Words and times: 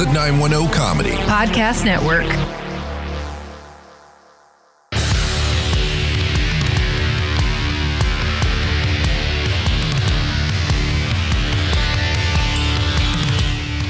The 0.00 0.06
910 0.06 0.72
Comedy 0.72 1.10
Podcast 1.28 1.84
Network. 1.84 2.49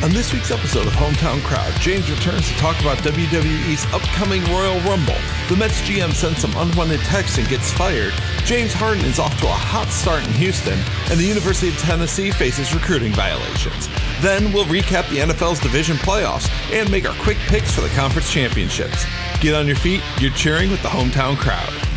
On 0.02 0.08
this 0.12 0.32
week's 0.32 0.50
episode 0.50 0.86
of 0.86 0.94
Hometown 0.94 1.42
Crowd, 1.42 1.78
James 1.78 2.10
returns 2.10 2.48
to 2.48 2.54
talk 2.54 2.80
about 2.80 2.96
WWE's 2.98 3.84
upcoming 3.92 4.42
Royal 4.44 4.80
Rumble. 4.80 5.20
The 5.50 5.56
Mets 5.56 5.82
GM 5.82 6.14
sends 6.14 6.38
some 6.38 6.56
unwanted 6.56 7.00
texts 7.00 7.36
and 7.36 7.46
gets 7.48 7.70
fired. 7.70 8.14
James 8.46 8.72
Harden 8.72 9.04
is 9.04 9.18
off 9.18 9.38
to 9.40 9.46
a 9.46 9.50
hot 9.50 9.88
start 9.88 10.26
in 10.26 10.32
Houston, 10.32 10.78
and 11.10 11.20
the 11.20 11.26
University 11.26 11.68
of 11.68 11.76
Tennessee 11.76 12.30
faces 12.30 12.72
recruiting 12.72 13.12
violations. 13.12 13.90
Then 14.22 14.54
we'll 14.54 14.64
recap 14.64 15.06
the 15.10 15.18
NFL's 15.18 15.60
division 15.60 15.96
playoffs 15.98 16.48
and 16.72 16.90
make 16.90 17.06
our 17.06 17.16
quick 17.22 17.36
picks 17.36 17.74
for 17.74 17.82
the 17.82 17.90
conference 17.90 18.32
championships. 18.32 19.04
Get 19.40 19.54
on 19.54 19.66
your 19.66 19.76
feet, 19.76 20.02
you're 20.18 20.32
cheering 20.32 20.70
with 20.70 20.80
the 20.80 20.88
Hometown 20.88 21.36
Crowd. 21.36 21.89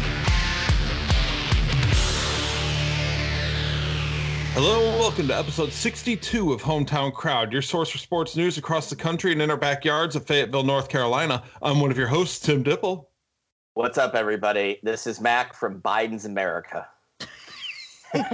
Hello 4.55 4.87
and 4.87 4.99
welcome 4.99 5.27
to 5.29 5.35
episode 5.35 5.71
62 5.73 6.53
of 6.53 6.61
Hometown 6.61 7.11
Crowd, 7.11 7.51
your 7.51 7.63
source 7.63 7.89
for 7.89 7.97
sports 7.97 8.35
news 8.35 8.59
across 8.59 8.87
the 8.87 8.95
country 8.95 9.31
and 9.31 9.41
in 9.41 9.49
our 9.49 9.57
backyards 9.57 10.15
of 10.15 10.27
Fayetteville, 10.27 10.61
North 10.61 10.89
Carolina. 10.89 11.41
I'm 11.63 11.79
one 11.79 11.89
of 11.89 11.97
your 11.97 12.05
hosts, 12.05 12.39
Tim 12.39 12.63
Dipple. 12.63 13.07
What's 13.73 13.97
up, 13.97 14.13
everybody? 14.13 14.79
This 14.83 15.07
is 15.07 15.19
Mac 15.19 15.55
from 15.55 15.81
Biden's 15.81 16.25
America. 16.25 16.87
and 18.13 18.27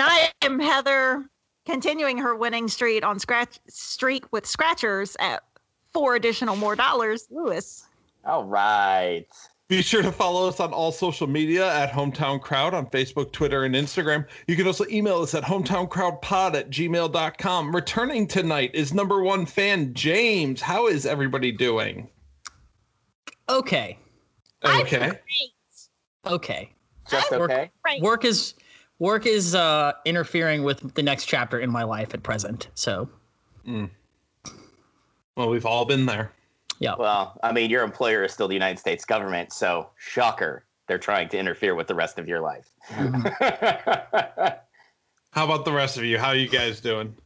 I 0.00 0.30
am 0.42 0.60
Heather, 0.60 1.24
continuing 1.66 2.16
her 2.18 2.36
winning 2.36 2.68
streak 2.68 3.04
on 3.04 3.18
scratch 3.18 3.58
streak 3.68 4.24
with 4.32 4.46
scratchers 4.46 5.16
at 5.18 5.42
four 5.92 6.14
additional 6.14 6.54
more 6.54 6.76
dollars. 6.76 7.26
Lewis. 7.28 7.88
All 8.24 8.44
right. 8.44 9.26
Be 9.68 9.80
sure 9.80 10.02
to 10.02 10.12
follow 10.12 10.46
us 10.46 10.60
on 10.60 10.74
all 10.74 10.92
social 10.92 11.26
media 11.26 11.72
at 11.74 11.90
Hometown 11.90 12.38
Crowd 12.38 12.74
on 12.74 12.84
Facebook, 12.86 13.32
Twitter, 13.32 13.64
and 13.64 13.74
Instagram. 13.74 14.26
You 14.46 14.56
can 14.56 14.66
also 14.66 14.84
email 14.90 15.22
us 15.22 15.34
at 15.34 15.42
hometowncrowdpod 15.42 16.54
at 16.54 16.68
gmail.com. 16.68 17.74
Returning 17.74 18.26
tonight 18.26 18.72
is 18.74 18.92
number 18.92 19.22
one 19.22 19.46
fan 19.46 19.94
James. 19.94 20.60
How 20.60 20.86
is 20.86 21.06
everybody 21.06 21.50
doing? 21.50 22.10
Okay. 23.48 23.98
Okay. 24.62 25.12
Okay. 26.26 26.70
Just 27.10 27.30
Work- 27.30 27.50
okay. 27.50 27.70
Right. 27.86 28.02
Work 28.02 28.26
is 28.26 28.54
work 28.98 29.24
is 29.26 29.54
uh 29.54 29.92
interfering 30.04 30.62
with 30.62 30.94
the 30.94 31.02
next 31.02 31.24
chapter 31.26 31.58
in 31.58 31.70
my 31.70 31.84
life 31.84 32.12
at 32.12 32.22
present. 32.22 32.68
So 32.74 33.08
Mm. 33.66 33.88
Well, 35.36 35.48
we've 35.48 35.64
all 35.64 35.86
been 35.86 36.04
there. 36.04 36.33
Yeah. 36.78 36.94
Well, 36.98 37.38
I 37.42 37.52
mean, 37.52 37.70
your 37.70 37.82
employer 37.82 38.24
is 38.24 38.32
still 38.32 38.48
the 38.48 38.54
United 38.54 38.78
States 38.78 39.04
government, 39.04 39.52
so 39.52 39.90
shocker. 39.98 40.64
They're 40.86 40.98
trying 40.98 41.28
to 41.30 41.38
interfere 41.38 41.74
with 41.74 41.86
the 41.86 41.94
rest 41.94 42.18
of 42.18 42.28
your 42.28 42.40
life. 42.40 42.70
How 42.90 43.08
about 45.44 45.64
the 45.64 45.72
rest 45.72 45.96
of 45.96 46.04
you? 46.04 46.18
How 46.18 46.28
are 46.28 46.36
you 46.36 46.48
guys 46.48 46.80
doing? 46.80 47.16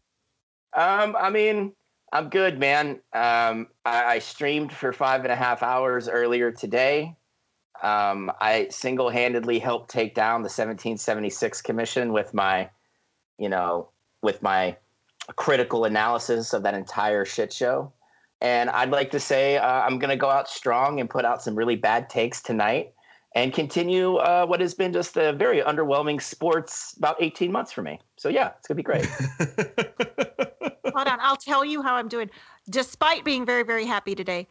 um, 0.75 1.17
I 1.19 1.31
mean, 1.31 1.73
I'm 2.13 2.29
good, 2.29 2.59
man. 2.59 3.01
Um, 3.13 3.69
I, 3.85 4.05
I 4.05 4.19
streamed 4.21 4.73
for 4.73 4.93
five 4.93 5.25
and 5.25 5.33
a 5.33 5.37
half 5.37 5.63
hours 5.63 6.09
earlier 6.09 6.53
today. 6.53 7.17
Um, 7.83 8.31
I 8.41 8.69
single-handedly 8.71 9.59
helped 9.59 9.91
take 9.91 10.15
down 10.15 10.41
the 10.41 10.47
1776 10.47 11.63
Commission 11.63 12.13
with 12.13 12.35
my, 12.35 12.71
you 13.39 13.49
know, 13.49 13.91
with 14.23 14.43
my 14.43 14.77
critical 15.37 15.85
analysis 15.85 16.53
of 16.53 16.63
that 16.63 16.75
entire 16.75 17.25
shit 17.25 17.53
show. 17.53 17.93
And 18.41 18.71
I'd 18.71 18.91
like 18.91 19.11
to 19.13 19.21
say 19.21 19.57
uh, 19.57 19.67
I'm 19.67 19.99
going 19.99 20.11
to 20.11 20.17
go 20.17 20.29
out 20.29 20.49
strong 20.49 21.01
and 21.01 21.11
put 21.11 21.25
out 21.25 21.43
some 21.43 21.55
really 21.55 21.77
bad 21.77 22.09
takes 22.09 22.41
tonight 22.41 22.93
and 23.35 23.53
continue 23.53 24.17
uh, 24.17 24.47
what 24.47 24.61
has 24.61 24.75
been 24.75 24.93
just 24.93 25.17
a 25.17 25.33
very 25.33 25.61
underwhelming 25.61 26.21
sports 26.23 26.95
about 26.97 27.17
18 27.21 27.53
months 27.53 27.73
for 27.73 27.83
me. 27.83 28.01
So, 28.17 28.29
yeah, 28.29 28.53
it's 28.59 28.69
going 28.69 28.77
to 28.77 28.83
be 28.83 28.83
great. 28.83 29.07
Hold 30.95 31.09
on. 31.09 31.19
I'll 31.21 31.37
tell 31.37 31.65
you 31.65 31.83
how 31.83 31.95
I'm 31.95 32.09
doing. 32.09 32.31
Despite 32.71 33.25
being 33.25 33.45
very, 33.45 33.63
very 33.63 33.87
happy 33.87 34.15
today, 34.15 34.49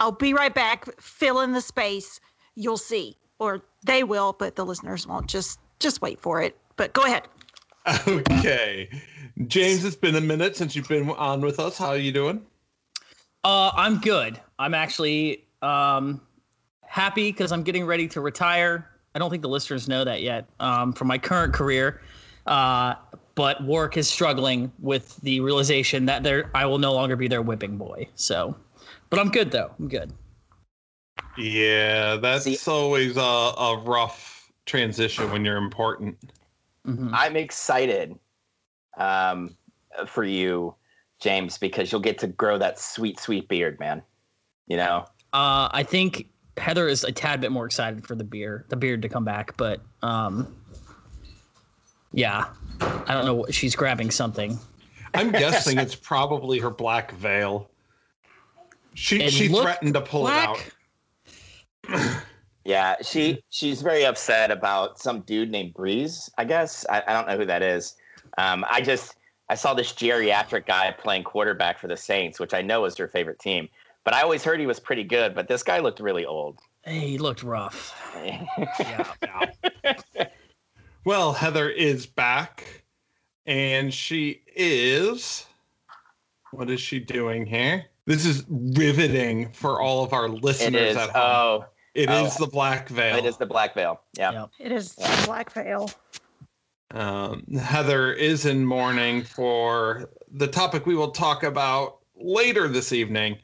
I'll 0.00 0.12
be 0.12 0.34
right 0.34 0.54
back. 0.54 0.86
Fill 1.00 1.40
in 1.40 1.52
the 1.52 1.60
space. 1.60 2.20
You'll 2.54 2.76
see. 2.76 3.16
Or 3.38 3.62
they 3.84 4.04
will, 4.04 4.32
but 4.32 4.56
the 4.56 4.64
listeners 4.64 5.06
won't. 5.06 5.26
Just 5.26 5.58
just 5.80 6.00
wait 6.00 6.20
for 6.20 6.40
it. 6.40 6.56
But 6.76 6.92
go 6.92 7.04
ahead. 7.04 7.28
okay. 8.08 8.88
James, 9.46 9.84
it's 9.84 9.96
been 9.96 10.14
a 10.14 10.20
minute 10.20 10.56
since 10.56 10.74
you've 10.76 10.88
been 10.88 11.10
on 11.10 11.40
with 11.40 11.58
us. 11.58 11.76
How 11.76 11.88
are 11.88 11.96
you 11.96 12.12
doing? 12.12 12.40
Uh 13.44 13.70
I'm 13.74 14.00
good. 14.00 14.40
I'm 14.58 14.74
actually 14.74 15.44
um 15.62 16.20
happy 16.82 17.30
because 17.30 17.52
I'm 17.52 17.62
getting 17.62 17.84
ready 17.84 18.08
to 18.08 18.20
retire. 18.20 18.88
I 19.14 19.18
don't 19.18 19.30
think 19.30 19.42
the 19.42 19.48
listeners 19.48 19.88
know 19.88 20.04
that 20.04 20.22
yet. 20.22 20.46
Um 20.60 20.92
from 20.92 21.08
my 21.08 21.18
current 21.18 21.52
career. 21.52 22.00
Uh 22.46 22.94
but 23.34 23.64
work 23.64 23.96
is 23.96 24.08
struggling 24.08 24.70
with 24.78 25.16
the 25.22 25.40
realization 25.40 26.06
that 26.06 26.22
there 26.22 26.50
I 26.54 26.66
will 26.66 26.78
no 26.78 26.92
longer 26.92 27.16
be 27.16 27.28
their 27.28 27.42
whipping 27.42 27.76
boy. 27.76 28.08
So 28.14 28.56
but 29.10 29.18
I'm 29.18 29.30
good 29.30 29.50
though. 29.50 29.70
I'm 29.78 29.88
good. 29.88 30.12
Yeah, 31.36 32.16
that's 32.16 32.44
See- 32.44 32.58
always 32.70 33.16
a, 33.16 33.20
a 33.20 33.82
rough 33.84 34.52
transition 34.66 35.30
when 35.30 35.44
you're 35.44 35.56
important. 35.56 36.16
Mhm. 36.86 37.10
I'm 37.12 37.36
excited 37.36 38.16
um, 38.98 39.56
for 40.06 40.22
you, 40.24 40.74
James, 41.24 41.56
because 41.56 41.90
you'll 41.90 42.02
get 42.02 42.18
to 42.18 42.26
grow 42.26 42.58
that 42.58 42.78
sweet, 42.78 43.18
sweet 43.18 43.48
beard, 43.48 43.80
man. 43.80 44.02
You 44.66 44.76
know? 44.76 45.06
Uh, 45.32 45.68
I 45.72 45.82
think 45.82 46.28
Heather 46.58 46.86
is 46.86 47.02
a 47.02 47.10
tad 47.10 47.40
bit 47.40 47.50
more 47.50 47.64
excited 47.64 48.06
for 48.06 48.14
the 48.14 48.24
beer, 48.24 48.66
the 48.68 48.76
beard 48.76 49.00
to 49.02 49.08
come 49.08 49.24
back, 49.24 49.56
but 49.56 49.80
um, 50.02 50.54
yeah, 52.12 52.44
I 52.80 53.14
don't 53.14 53.24
know. 53.24 53.34
what 53.34 53.54
She's 53.54 53.74
grabbing 53.74 54.10
something. 54.10 54.58
I'm 55.14 55.32
guessing 55.32 55.78
it's 55.78 55.94
probably 55.94 56.58
her 56.58 56.70
black 56.70 57.12
veil. 57.12 57.70
She 58.92 59.22
It 59.22 59.32
she 59.32 59.48
threatened 59.48 59.94
to 59.94 60.02
pull 60.02 60.22
black. 60.22 60.72
it 61.88 61.94
out. 61.94 62.22
Yeah, 62.66 62.96
she 63.02 63.42
she's 63.50 63.82
very 63.82 64.04
upset 64.04 64.50
about 64.50 64.98
some 64.98 65.20
dude 65.20 65.50
named 65.50 65.74
Brees. 65.74 66.30
I 66.38 66.44
guess 66.44 66.86
I, 66.88 67.02
I 67.06 67.12
don't 67.12 67.26
know 67.26 67.36
who 67.36 67.44
that 67.46 67.62
is. 67.62 67.96
Um, 68.38 68.64
I 68.70 68.80
just 68.80 69.16
I 69.54 69.56
saw 69.56 69.72
this 69.72 69.92
geriatric 69.92 70.66
guy 70.66 70.90
playing 70.90 71.22
quarterback 71.22 71.78
for 71.78 71.86
the 71.86 71.96
Saints, 71.96 72.40
which 72.40 72.52
I 72.52 72.60
know 72.60 72.86
is 72.86 72.96
her 72.96 73.06
favorite 73.06 73.38
team. 73.38 73.68
But 74.02 74.12
I 74.12 74.22
always 74.22 74.42
heard 74.42 74.58
he 74.58 74.66
was 74.66 74.80
pretty 74.80 75.04
good. 75.04 75.32
But 75.32 75.46
this 75.46 75.62
guy 75.62 75.78
looked 75.78 76.00
really 76.00 76.26
old. 76.26 76.58
He 76.84 77.18
looked 77.18 77.44
rough. 77.44 77.94
Yeah, 78.80 79.12
yeah. 79.22 80.26
Well, 81.04 81.32
Heather 81.32 81.68
is 81.68 82.04
back, 82.04 82.82
and 83.46 83.94
she 83.94 84.42
is. 84.56 85.46
What 86.50 86.68
is 86.68 86.80
she 86.80 86.98
doing 86.98 87.46
here? 87.46 87.84
This 88.06 88.26
is 88.26 88.44
riveting 88.48 89.52
for 89.52 89.80
all 89.80 90.02
of 90.02 90.12
our 90.12 90.28
listeners 90.28 90.96
at 90.96 91.10
home. 91.10 91.22
Oh, 91.62 91.66
It 91.94 92.10
oh. 92.10 92.24
is 92.26 92.36
the 92.36 92.48
black 92.48 92.88
veil. 92.88 93.16
it 93.16 93.24
is 93.24 93.36
the 93.36 93.46
black 93.46 93.74
veil. 93.74 94.00
Yeah. 94.18 94.32
Yeah. 94.32 94.46
It 94.58 94.72
is 94.72 94.96
black 95.26 95.52
veil. 95.52 95.90
Um, 96.90 97.44
Heather 97.60 98.12
is 98.12 98.46
in 98.46 98.64
mourning 98.64 99.22
for 99.22 100.10
the 100.32 100.46
topic 100.46 100.86
we 100.86 100.94
will 100.94 101.10
talk 101.10 101.42
about 101.42 101.98
later 102.16 102.68
this 102.68 102.92
evening, 102.92 103.38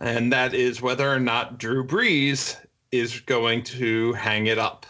and 0.00 0.32
that 0.32 0.54
is 0.54 0.82
whether 0.82 1.08
or 1.08 1.20
not 1.20 1.58
Drew 1.58 1.86
Brees 1.86 2.56
is 2.90 3.20
going 3.20 3.62
to 3.64 4.12
hang 4.14 4.46
it 4.46 4.58
up. 4.58 4.86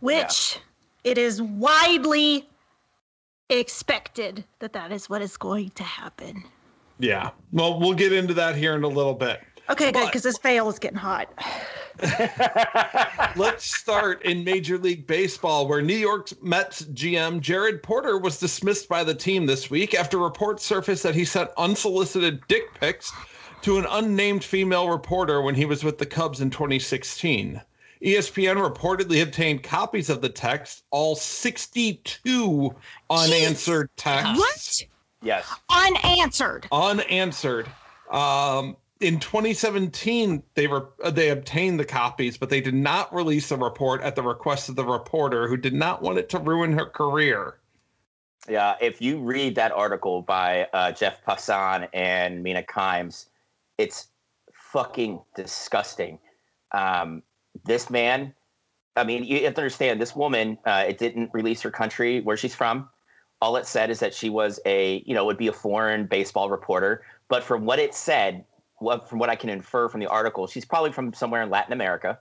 Which 0.00 0.58
it 1.04 1.18
is 1.18 1.42
widely 1.42 2.48
expected 3.48 4.44
that 4.60 4.72
that 4.72 4.92
is 4.92 5.08
what 5.08 5.22
is 5.22 5.36
going 5.36 5.70
to 5.70 5.82
happen. 5.82 6.44
Yeah. 6.98 7.30
Well, 7.52 7.80
we'll 7.80 7.94
get 7.94 8.12
into 8.12 8.34
that 8.34 8.56
here 8.56 8.74
in 8.74 8.84
a 8.84 8.88
little 8.88 9.14
bit. 9.14 9.40
Okay, 9.70 9.92
good, 9.92 10.06
because 10.06 10.22
this 10.22 10.36
fail 10.36 10.68
is 10.68 10.78
getting 10.78 10.98
hot. 10.98 11.28
Let's 13.36 13.72
start 13.72 14.22
in 14.22 14.42
Major 14.42 14.78
League 14.78 15.06
Baseball, 15.06 15.68
where 15.68 15.80
New 15.80 15.96
York 15.96 16.30
Mets 16.42 16.82
GM 16.86 17.40
Jared 17.40 17.82
Porter 17.82 18.18
was 18.18 18.40
dismissed 18.40 18.88
by 18.88 19.04
the 19.04 19.14
team 19.14 19.46
this 19.46 19.70
week 19.70 19.94
after 19.94 20.18
reports 20.18 20.64
surfaced 20.64 21.02
that 21.04 21.14
he 21.14 21.24
sent 21.24 21.50
unsolicited 21.56 22.40
dick 22.48 22.64
pics 22.80 23.12
to 23.62 23.78
an 23.78 23.86
unnamed 23.90 24.42
female 24.42 24.88
reporter 24.88 25.40
when 25.42 25.54
he 25.54 25.66
was 25.66 25.84
with 25.84 25.98
the 25.98 26.06
Cubs 26.06 26.40
in 26.40 26.50
2016. 26.50 27.60
ESPN 28.02 28.56
reportedly 28.74 29.22
obtained 29.22 29.62
copies 29.62 30.08
of 30.08 30.22
the 30.22 30.28
text, 30.28 30.84
all 30.90 31.14
62 31.14 32.74
unanswered 33.10 33.90
texts 33.96 34.38
What? 34.38 34.82
yes. 35.22 35.46
Unanswered. 35.68 36.66
unanswered. 36.72 37.68
Um, 38.10 38.76
in 39.00 39.18
2017, 39.18 40.42
they 40.54 40.66
were 40.66 40.90
they 41.10 41.30
obtained 41.30 41.80
the 41.80 41.84
copies, 41.84 42.36
but 42.36 42.50
they 42.50 42.60
did 42.60 42.74
not 42.74 43.12
release 43.14 43.48
the 43.48 43.56
report 43.56 44.02
at 44.02 44.14
the 44.14 44.22
request 44.22 44.68
of 44.68 44.76
the 44.76 44.84
reporter, 44.84 45.48
who 45.48 45.56
did 45.56 45.74
not 45.74 46.02
want 46.02 46.18
it 46.18 46.28
to 46.30 46.38
ruin 46.38 46.72
her 46.72 46.86
career. 46.86 47.56
Yeah, 48.48 48.76
if 48.80 49.00
you 49.00 49.18
read 49.18 49.54
that 49.56 49.72
article 49.72 50.22
by 50.22 50.68
uh, 50.72 50.92
Jeff 50.92 51.24
Passan 51.24 51.88
and 51.92 52.42
Mina 52.42 52.62
Kimes, 52.62 53.26
it's 53.78 54.08
fucking 54.52 55.20
disgusting. 55.34 56.18
Um, 56.72 57.22
this 57.64 57.90
man, 57.90 58.34
I 58.96 59.04
mean, 59.04 59.24
you 59.24 59.44
have 59.44 59.54
to 59.54 59.60
understand 59.60 60.00
this 60.00 60.14
woman. 60.14 60.58
Uh, 60.64 60.84
it 60.88 60.98
didn't 60.98 61.30
release 61.32 61.62
her 61.62 61.70
country 61.70 62.20
where 62.20 62.36
she's 62.36 62.54
from. 62.54 62.88
All 63.42 63.56
it 63.56 63.66
said 63.66 63.88
is 63.90 64.00
that 64.00 64.14
she 64.14 64.28
was 64.28 64.60
a, 64.66 65.02
you 65.06 65.14
know, 65.14 65.24
would 65.24 65.38
be 65.38 65.48
a 65.48 65.52
foreign 65.52 66.06
baseball 66.06 66.50
reporter. 66.50 67.02
But 67.28 67.42
from 67.42 67.64
what 67.64 67.78
it 67.78 67.94
said, 67.94 68.44
from 68.80 69.18
what 69.18 69.28
I 69.28 69.36
can 69.36 69.50
infer 69.50 69.88
from 69.88 70.00
the 70.00 70.06
article, 70.06 70.46
she's 70.46 70.64
probably 70.64 70.92
from 70.92 71.12
somewhere 71.12 71.42
in 71.42 71.50
Latin 71.50 71.72
America. 71.72 72.18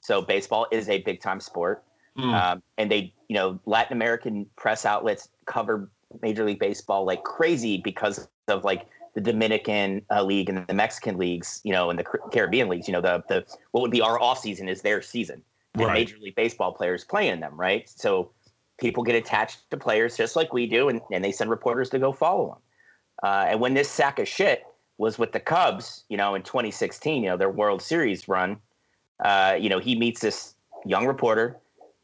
So 0.00 0.20
baseball 0.20 0.66
is 0.70 0.88
a 0.88 1.00
big 1.02 1.20
time 1.20 1.40
sport. 1.40 1.84
Mm. 2.18 2.34
Um, 2.34 2.62
and 2.76 2.90
they, 2.90 3.14
you 3.28 3.36
know, 3.36 3.58
Latin 3.64 3.96
American 3.96 4.46
press 4.56 4.84
outlets 4.84 5.28
cover 5.46 5.90
Major 6.20 6.44
League 6.44 6.58
Baseball 6.58 7.04
like 7.04 7.24
crazy 7.24 7.78
because 7.78 8.28
of 8.48 8.64
like 8.64 8.86
the 9.14 9.20
Dominican 9.20 10.02
uh, 10.10 10.22
league 10.22 10.48
and 10.48 10.66
the 10.66 10.74
Mexican 10.74 11.16
leagues, 11.16 11.60
you 11.64 11.72
know, 11.72 11.90
and 11.90 11.98
the 11.98 12.04
Caribbean 12.04 12.68
leagues. 12.68 12.88
You 12.88 12.92
know, 12.92 13.00
the 13.00 13.22
the 13.28 13.46
what 13.70 13.80
would 13.80 13.90
be 13.90 14.00
our 14.00 14.20
off 14.20 14.38
season 14.38 14.68
is 14.68 14.82
their 14.82 15.00
season, 15.00 15.42
and 15.74 15.84
right. 15.84 15.94
Major 15.94 16.18
League 16.18 16.34
Baseball 16.34 16.72
players 16.72 17.04
play 17.04 17.28
in 17.28 17.40
them, 17.40 17.58
right? 17.58 17.88
So 17.88 18.30
people 18.78 19.02
get 19.02 19.14
attached 19.14 19.70
to 19.70 19.76
players 19.76 20.16
just 20.16 20.36
like 20.36 20.52
we 20.52 20.66
do, 20.66 20.88
and, 20.88 21.00
and 21.10 21.24
they 21.24 21.32
send 21.32 21.48
reporters 21.50 21.88
to 21.90 21.98
go 21.98 22.12
follow 22.12 22.48
them. 22.48 22.58
Uh, 23.22 23.46
and 23.48 23.60
when 23.60 23.74
this 23.74 23.88
sack 23.88 24.18
of 24.18 24.26
shit 24.26 24.64
was 24.98 25.18
with 25.18 25.32
the 25.32 25.40
Cubs, 25.40 26.04
you 26.08 26.16
know, 26.16 26.34
in 26.34 26.42
2016, 26.42 27.22
you 27.22 27.30
know, 27.30 27.36
their 27.36 27.50
World 27.50 27.82
Series 27.82 28.28
run, 28.28 28.58
uh, 29.24 29.56
you 29.58 29.68
know, 29.68 29.78
he 29.78 29.96
meets 29.96 30.20
this 30.20 30.54
young 30.84 31.06
reporter 31.06 31.60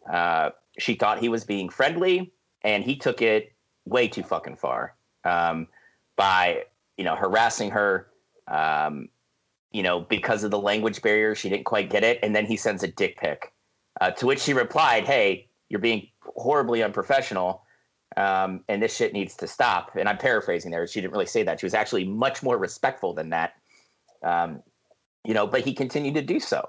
uh, 0.09 0.51
she 0.79 0.95
thought 0.95 1.19
he 1.19 1.29
was 1.29 1.45
being 1.45 1.69
friendly, 1.69 2.33
and 2.63 2.85
he 2.85 2.97
took 2.97 3.21
it 3.23 3.53
way 3.85 4.09
too 4.09 4.23
fucking 4.23 4.57
far 4.57 4.95
um, 5.25 5.67
by 6.17 6.65
you 6.97 7.05
know 7.05 7.15
harassing 7.15 7.71
her. 7.71 8.09
Um, 8.47 9.09
you 9.71 9.83
know, 9.83 10.01
because 10.01 10.45
of 10.45 10.51
the 10.51 10.59
language 10.59 11.03
barrier, 11.03 11.35
she 11.35 11.51
didn't 11.51 11.67
quite 11.67 11.91
get 11.91 12.03
it, 12.03 12.19
and 12.23 12.35
then 12.35 12.47
he 12.47 12.57
sends 12.57 12.83
a 12.83 12.89
dick 12.89 13.19
pic. 13.19 13.53
Uh, 14.01 14.11
to 14.13 14.27
which 14.27 14.41
she 14.41 14.55
replied, 14.55 15.05
"Hey, 15.05 15.49
you're 15.69 15.81
being 15.81 16.09
horribly 16.23 16.83
unprofessional." 16.83 17.63
Um, 18.19 18.65
and 18.69 18.83
this 18.83 18.97
shit 18.97 19.13
needs 19.13 19.37
to 19.37 19.47
stop. 19.47 19.95
And 19.95 20.09
I'm 20.09 20.19
paraphrasing 20.19 20.71
there. 20.71 20.87
She 20.87 21.01
didn't 21.01 21.13
really 21.13 21.27
say 21.27 21.43
that. 21.45 21.61
She 21.61 21.67
was 21.67 21.75
actually 21.75 22.05
much 22.05 22.43
more 22.43 22.59
respectful 22.59 23.15
than 23.15 23.31
that. 23.31 23.55
Um, 24.23 24.63
you 25.25 25.35
know, 25.35 25.47
but 25.47 25.61
he 25.61 25.73
continued 25.73 26.15
to 26.15 26.23
do 26.23 26.41
so 26.41 26.67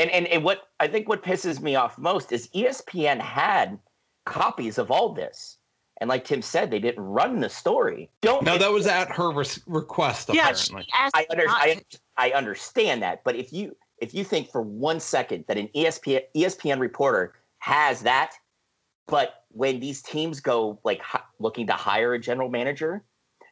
and, 0.00 0.10
and 0.10 0.26
and 0.28 0.44
what 0.44 0.68
I 0.78 0.88
think 0.88 1.08
what 1.08 1.22
pisses 1.22 1.60
me 1.60 1.76
off 1.76 1.98
most 1.98 2.32
is 2.32 2.48
ESPN 2.48 3.20
had 3.20 3.78
copies 4.24 4.78
of 4.78 4.90
all 4.90 5.12
this. 5.12 5.58
And 6.00 6.08
like 6.08 6.24
Tim 6.24 6.40
said, 6.40 6.70
they 6.70 6.78
didn't 6.78 7.02
run 7.04 7.40
the 7.40 7.50
story. 7.50 8.08
Don't 8.22 8.42
no, 8.42 8.56
that 8.56 8.72
was 8.72 8.86
at 8.86 9.10
her 9.10 9.30
request. 9.66 10.30
Yeah, 10.32 10.48
apparently. 10.48 10.86
I, 10.94 11.26
under, 11.30 11.44
I, 11.46 11.82
I 12.16 12.30
understand 12.30 13.02
that, 13.02 13.22
but 13.22 13.36
if 13.36 13.52
you 13.52 13.76
if 13.98 14.14
you 14.14 14.24
think 14.24 14.50
for 14.50 14.62
one 14.62 14.98
second 14.98 15.44
that 15.48 15.58
an 15.58 15.68
ESPN 15.74 16.22
ESPN 16.34 16.80
reporter 16.80 17.34
has 17.58 18.00
that, 18.02 18.32
but 19.06 19.39
when 19.50 19.80
these 19.80 20.02
teams 20.02 20.40
go 20.40 20.78
like 20.84 21.02
looking 21.38 21.66
to 21.66 21.72
hire 21.72 22.14
a 22.14 22.18
general 22.18 22.48
manager, 22.48 23.02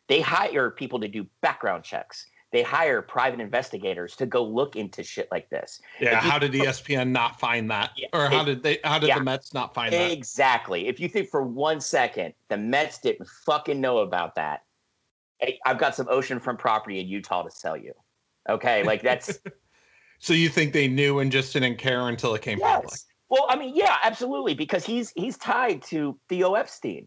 they 0.08 0.20
hire 0.20 0.70
people 0.70 1.00
to 1.00 1.08
do 1.08 1.26
background 1.40 1.84
checks 1.84 2.26
they 2.50 2.62
hire 2.62 3.02
private 3.02 3.40
investigators 3.40 4.16
to 4.16 4.26
go 4.26 4.42
look 4.42 4.76
into 4.76 5.02
shit 5.02 5.28
like 5.30 5.50
this. 5.50 5.80
Yeah, 6.00 6.20
how 6.20 6.38
did 6.38 6.52
ESPN 6.52 7.10
not 7.10 7.38
find 7.38 7.70
that? 7.70 7.90
Yeah, 7.96 8.08
or 8.12 8.28
how 8.28 8.42
it, 8.42 8.46
did 8.46 8.62
they 8.62 8.78
how 8.84 8.98
did 8.98 9.08
yeah, 9.08 9.18
the 9.18 9.24
Mets 9.24 9.52
not 9.52 9.74
find 9.74 9.92
that? 9.92 10.10
Exactly. 10.10 10.88
If 10.88 10.98
you 10.98 11.08
think 11.08 11.28
for 11.28 11.42
one 11.42 11.80
second 11.80 12.32
the 12.48 12.56
Mets 12.56 12.98
didn't 12.98 13.28
fucking 13.44 13.80
know 13.80 13.98
about 13.98 14.34
that, 14.36 14.62
hey, 15.38 15.58
I've 15.66 15.78
got 15.78 15.94
some 15.94 16.06
oceanfront 16.06 16.58
property 16.58 17.00
in 17.00 17.06
Utah 17.06 17.42
to 17.42 17.50
sell 17.50 17.76
you. 17.76 17.92
Okay, 18.48 18.82
like 18.82 19.02
that's 19.02 19.38
So 20.18 20.32
you 20.32 20.48
think 20.48 20.72
they 20.72 20.88
knew 20.88 21.20
and 21.20 21.30
just 21.30 21.52
didn't 21.52 21.76
care 21.76 22.08
until 22.08 22.34
it 22.34 22.42
came 22.42 22.58
yes. 22.58 22.74
public? 22.76 23.00
Well, 23.30 23.46
I 23.48 23.56
mean, 23.56 23.74
yeah, 23.74 23.96
absolutely, 24.02 24.54
because 24.54 24.84
he's 24.84 25.10
he's 25.10 25.36
tied 25.36 25.82
to 25.84 26.18
Theo 26.28 26.54
Epstein. 26.54 27.06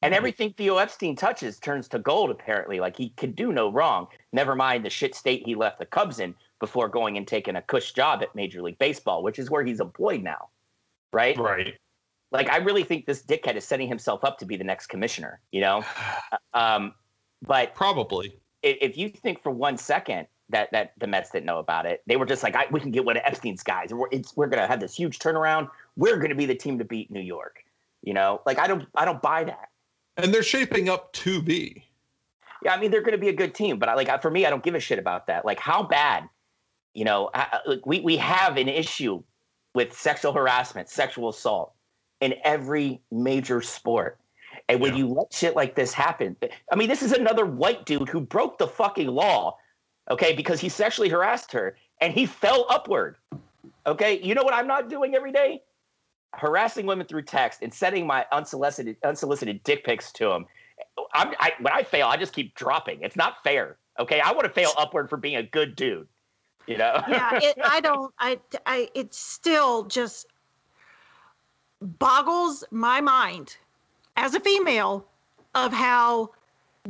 And 0.00 0.12
mm-hmm. 0.12 0.18
everything 0.18 0.52
Theo 0.52 0.78
Epstein 0.78 1.16
touches 1.16 1.58
turns 1.58 1.88
to 1.88 1.98
gold, 1.98 2.30
apparently. 2.30 2.78
Like 2.80 2.96
he 2.96 3.10
could 3.10 3.34
do 3.34 3.52
no 3.52 3.70
wrong. 3.70 4.06
Never 4.32 4.54
mind 4.54 4.84
the 4.84 4.90
shit 4.90 5.14
state 5.14 5.42
he 5.44 5.54
left 5.54 5.78
the 5.78 5.86
Cubs 5.86 6.20
in 6.20 6.34
before 6.60 6.88
going 6.88 7.16
and 7.16 7.26
taking 7.26 7.56
a 7.56 7.62
cush 7.62 7.92
job 7.92 8.22
at 8.22 8.34
Major 8.34 8.62
League 8.62 8.78
Baseball, 8.78 9.22
which 9.22 9.38
is 9.38 9.50
where 9.50 9.64
he's 9.64 9.80
employed 9.80 10.22
now. 10.22 10.48
Right? 11.12 11.36
Right. 11.36 11.74
Like 12.30 12.48
I 12.48 12.58
really 12.58 12.84
think 12.84 13.06
this 13.06 13.24
dickhead 13.24 13.56
is 13.56 13.64
setting 13.64 13.88
himself 13.88 14.24
up 14.24 14.38
to 14.38 14.46
be 14.46 14.56
the 14.56 14.64
next 14.64 14.86
commissioner, 14.86 15.40
you 15.50 15.60
know? 15.60 15.84
um, 16.54 16.94
but 17.42 17.74
probably 17.74 18.38
if 18.62 18.96
you 18.96 19.08
think 19.08 19.42
for 19.42 19.50
one 19.50 19.76
second 19.76 20.26
that 20.50 20.70
that 20.72 20.92
the 20.98 21.06
Mets 21.06 21.30
didn't 21.30 21.46
know 21.46 21.58
about 21.58 21.86
it, 21.86 22.02
they 22.06 22.16
were 22.16 22.26
just 22.26 22.42
like, 22.42 22.56
we 22.70 22.80
can 22.80 22.90
get 22.90 23.04
one 23.04 23.16
of 23.16 23.22
Epstein's 23.24 23.62
guys, 23.62 23.92
we're, 23.92 24.08
we're 24.36 24.46
going 24.46 24.62
to 24.62 24.66
have 24.66 24.80
this 24.80 24.94
huge 24.94 25.18
turnaround. 25.18 25.68
We're 25.96 26.16
going 26.16 26.30
to 26.30 26.34
be 26.34 26.46
the 26.46 26.54
team 26.54 26.78
to 26.78 26.84
beat 26.84 27.10
New 27.10 27.20
York. 27.20 27.64
You 28.02 28.14
know, 28.14 28.40
like 28.46 28.58
I 28.58 28.66
don't 28.66 28.86
I 28.94 29.04
don't 29.04 29.20
buy 29.20 29.44
that 29.44 29.68
and 30.18 30.34
they're 30.34 30.42
shaping 30.42 30.88
up 30.88 31.12
to 31.14 31.40
be. 31.40 31.84
Yeah, 32.62 32.74
I 32.74 32.80
mean 32.80 32.90
they're 32.90 33.02
going 33.02 33.12
to 33.12 33.18
be 33.18 33.28
a 33.28 33.32
good 33.32 33.54
team, 33.54 33.78
but 33.78 33.88
I, 33.88 33.94
like 33.94 34.20
for 34.20 34.30
me, 34.30 34.44
I 34.44 34.50
don't 34.50 34.62
give 34.62 34.74
a 34.74 34.80
shit 34.80 34.98
about 34.98 35.28
that. 35.28 35.44
Like 35.44 35.60
how 35.60 35.84
bad, 35.84 36.28
you 36.92 37.04
know, 37.04 37.30
I, 37.32 37.60
like 37.66 37.86
we 37.86 38.00
we 38.00 38.16
have 38.16 38.56
an 38.56 38.68
issue 38.68 39.22
with 39.74 39.92
sexual 39.92 40.32
harassment, 40.32 40.90
sexual 40.90 41.28
assault 41.28 41.72
in 42.20 42.34
every 42.44 43.00
major 43.12 43.62
sport. 43.62 44.18
And 44.68 44.80
when 44.80 44.92
yeah. 44.92 44.98
you 44.98 45.08
let 45.08 45.32
shit 45.32 45.54
like 45.54 45.76
this 45.76 45.92
happen, 45.94 46.36
I 46.70 46.76
mean, 46.76 46.88
this 46.88 47.02
is 47.02 47.12
another 47.12 47.46
white 47.46 47.86
dude 47.86 48.08
who 48.08 48.20
broke 48.20 48.58
the 48.58 48.66
fucking 48.66 49.06
law, 49.06 49.56
okay, 50.10 50.34
because 50.34 50.60
he 50.60 50.68
sexually 50.68 51.08
harassed 51.08 51.52
her 51.52 51.76
and 52.00 52.12
he 52.12 52.26
fell 52.26 52.66
upward. 52.68 53.16
Okay, 53.86 54.20
you 54.20 54.34
know 54.34 54.42
what 54.42 54.54
I'm 54.54 54.66
not 54.66 54.88
doing 54.88 55.14
every 55.14 55.32
day? 55.32 55.62
harassing 56.34 56.86
women 56.86 57.06
through 57.06 57.22
text 57.22 57.62
and 57.62 57.72
sending 57.72 58.06
my 58.06 58.26
unsolicited 58.32 58.96
unsolicited 59.04 59.62
dick 59.64 59.84
pics 59.84 60.12
to 60.12 60.28
them. 60.28 60.46
I'm, 61.12 61.34
I, 61.40 61.52
when 61.60 61.72
I 61.72 61.82
fail, 61.82 62.06
I 62.06 62.16
just 62.16 62.32
keep 62.32 62.54
dropping. 62.54 63.02
It's 63.02 63.16
not 63.16 63.42
fair. 63.42 63.76
Okay, 63.98 64.20
I 64.20 64.32
want 64.32 64.44
to 64.44 64.52
fail 64.52 64.70
upward 64.78 65.10
for 65.10 65.16
being 65.16 65.36
a 65.36 65.42
good 65.42 65.74
dude. 65.74 66.06
You 66.66 66.76
know? 66.76 67.02
yeah, 67.08 67.38
it, 67.42 67.58
I 67.64 67.80
don't. 67.80 68.12
I, 68.18 68.38
I. 68.66 68.88
It 68.94 69.14
still 69.14 69.84
just 69.84 70.26
boggles 71.80 72.64
my 72.70 73.00
mind 73.00 73.56
as 74.16 74.34
a 74.34 74.40
female 74.40 75.06
of 75.54 75.72
how 75.72 76.30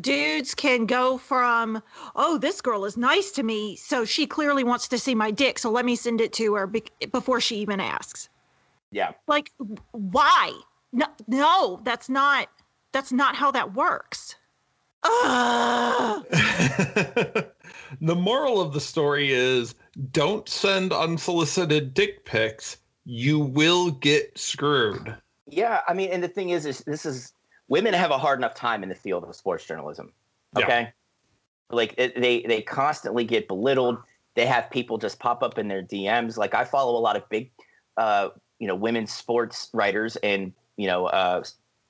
dudes 0.00 0.54
can 0.54 0.86
go 0.86 1.18
from 1.18 1.82
oh 2.14 2.38
this 2.38 2.60
girl 2.60 2.84
is 2.84 2.96
nice 2.96 3.30
to 3.30 3.42
me 3.42 3.74
so 3.76 4.04
she 4.04 4.26
clearly 4.26 4.62
wants 4.62 4.88
to 4.88 4.98
see 4.98 5.14
my 5.14 5.30
dick 5.30 5.58
so 5.58 5.70
let 5.70 5.84
me 5.84 5.96
send 5.96 6.20
it 6.20 6.32
to 6.32 6.54
her 6.54 6.66
be- 6.66 6.84
before 7.10 7.40
she 7.40 7.56
even 7.56 7.80
asks 7.80 8.28
yeah. 8.90 9.12
Like 9.26 9.50
why? 9.92 10.52
No, 10.92 11.06
no, 11.26 11.80
that's 11.84 12.08
not 12.08 12.48
that's 12.92 13.12
not 13.12 13.36
how 13.36 13.50
that 13.50 13.74
works. 13.74 14.36
the 15.04 16.24
moral 18.00 18.60
of 18.60 18.72
the 18.72 18.80
story 18.80 19.32
is 19.32 19.74
don't 20.10 20.48
send 20.48 20.92
unsolicited 20.92 21.94
dick 21.94 22.24
pics. 22.24 22.78
You 23.04 23.38
will 23.38 23.90
get 23.90 24.36
screwed. 24.36 25.16
Yeah, 25.46 25.80
I 25.86 25.94
mean, 25.94 26.10
and 26.10 26.22
the 26.22 26.28
thing 26.28 26.50
is, 26.50 26.66
is 26.66 26.80
this 26.80 27.06
is 27.06 27.32
women 27.68 27.94
have 27.94 28.10
a 28.10 28.18
hard 28.18 28.38
enough 28.38 28.54
time 28.54 28.82
in 28.82 28.88
the 28.88 28.94
field 28.94 29.24
of 29.24 29.34
sports 29.36 29.64
journalism. 29.64 30.12
Okay, 30.56 30.80
yeah. 30.80 30.90
like 31.70 31.94
it, 31.98 32.20
they 32.20 32.42
they 32.42 32.62
constantly 32.62 33.24
get 33.24 33.48
belittled. 33.48 33.98
They 34.34 34.46
have 34.46 34.70
people 34.70 34.98
just 34.98 35.18
pop 35.18 35.42
up 35.42 35.58
in 35.58 35.68
their 35.68 35.82
DMs. 35.82 36.36
Like 36.36 36.54
I 36.54 36.64
follow 36.64 36.98
a 36.98 37.00
lot 37.00 37.16
of 37.16 37.28
big 37.28 37.50
uh, 37.96 38.30
you 38.58 38.66
know 38.66 38.74
women's 38.74 39.12
sports 39.12 39.68
writers 39.72 40.16
and 40.16 40.52
you 40.76 40.86
know 40.86 41.06
uh, 41.06 41.42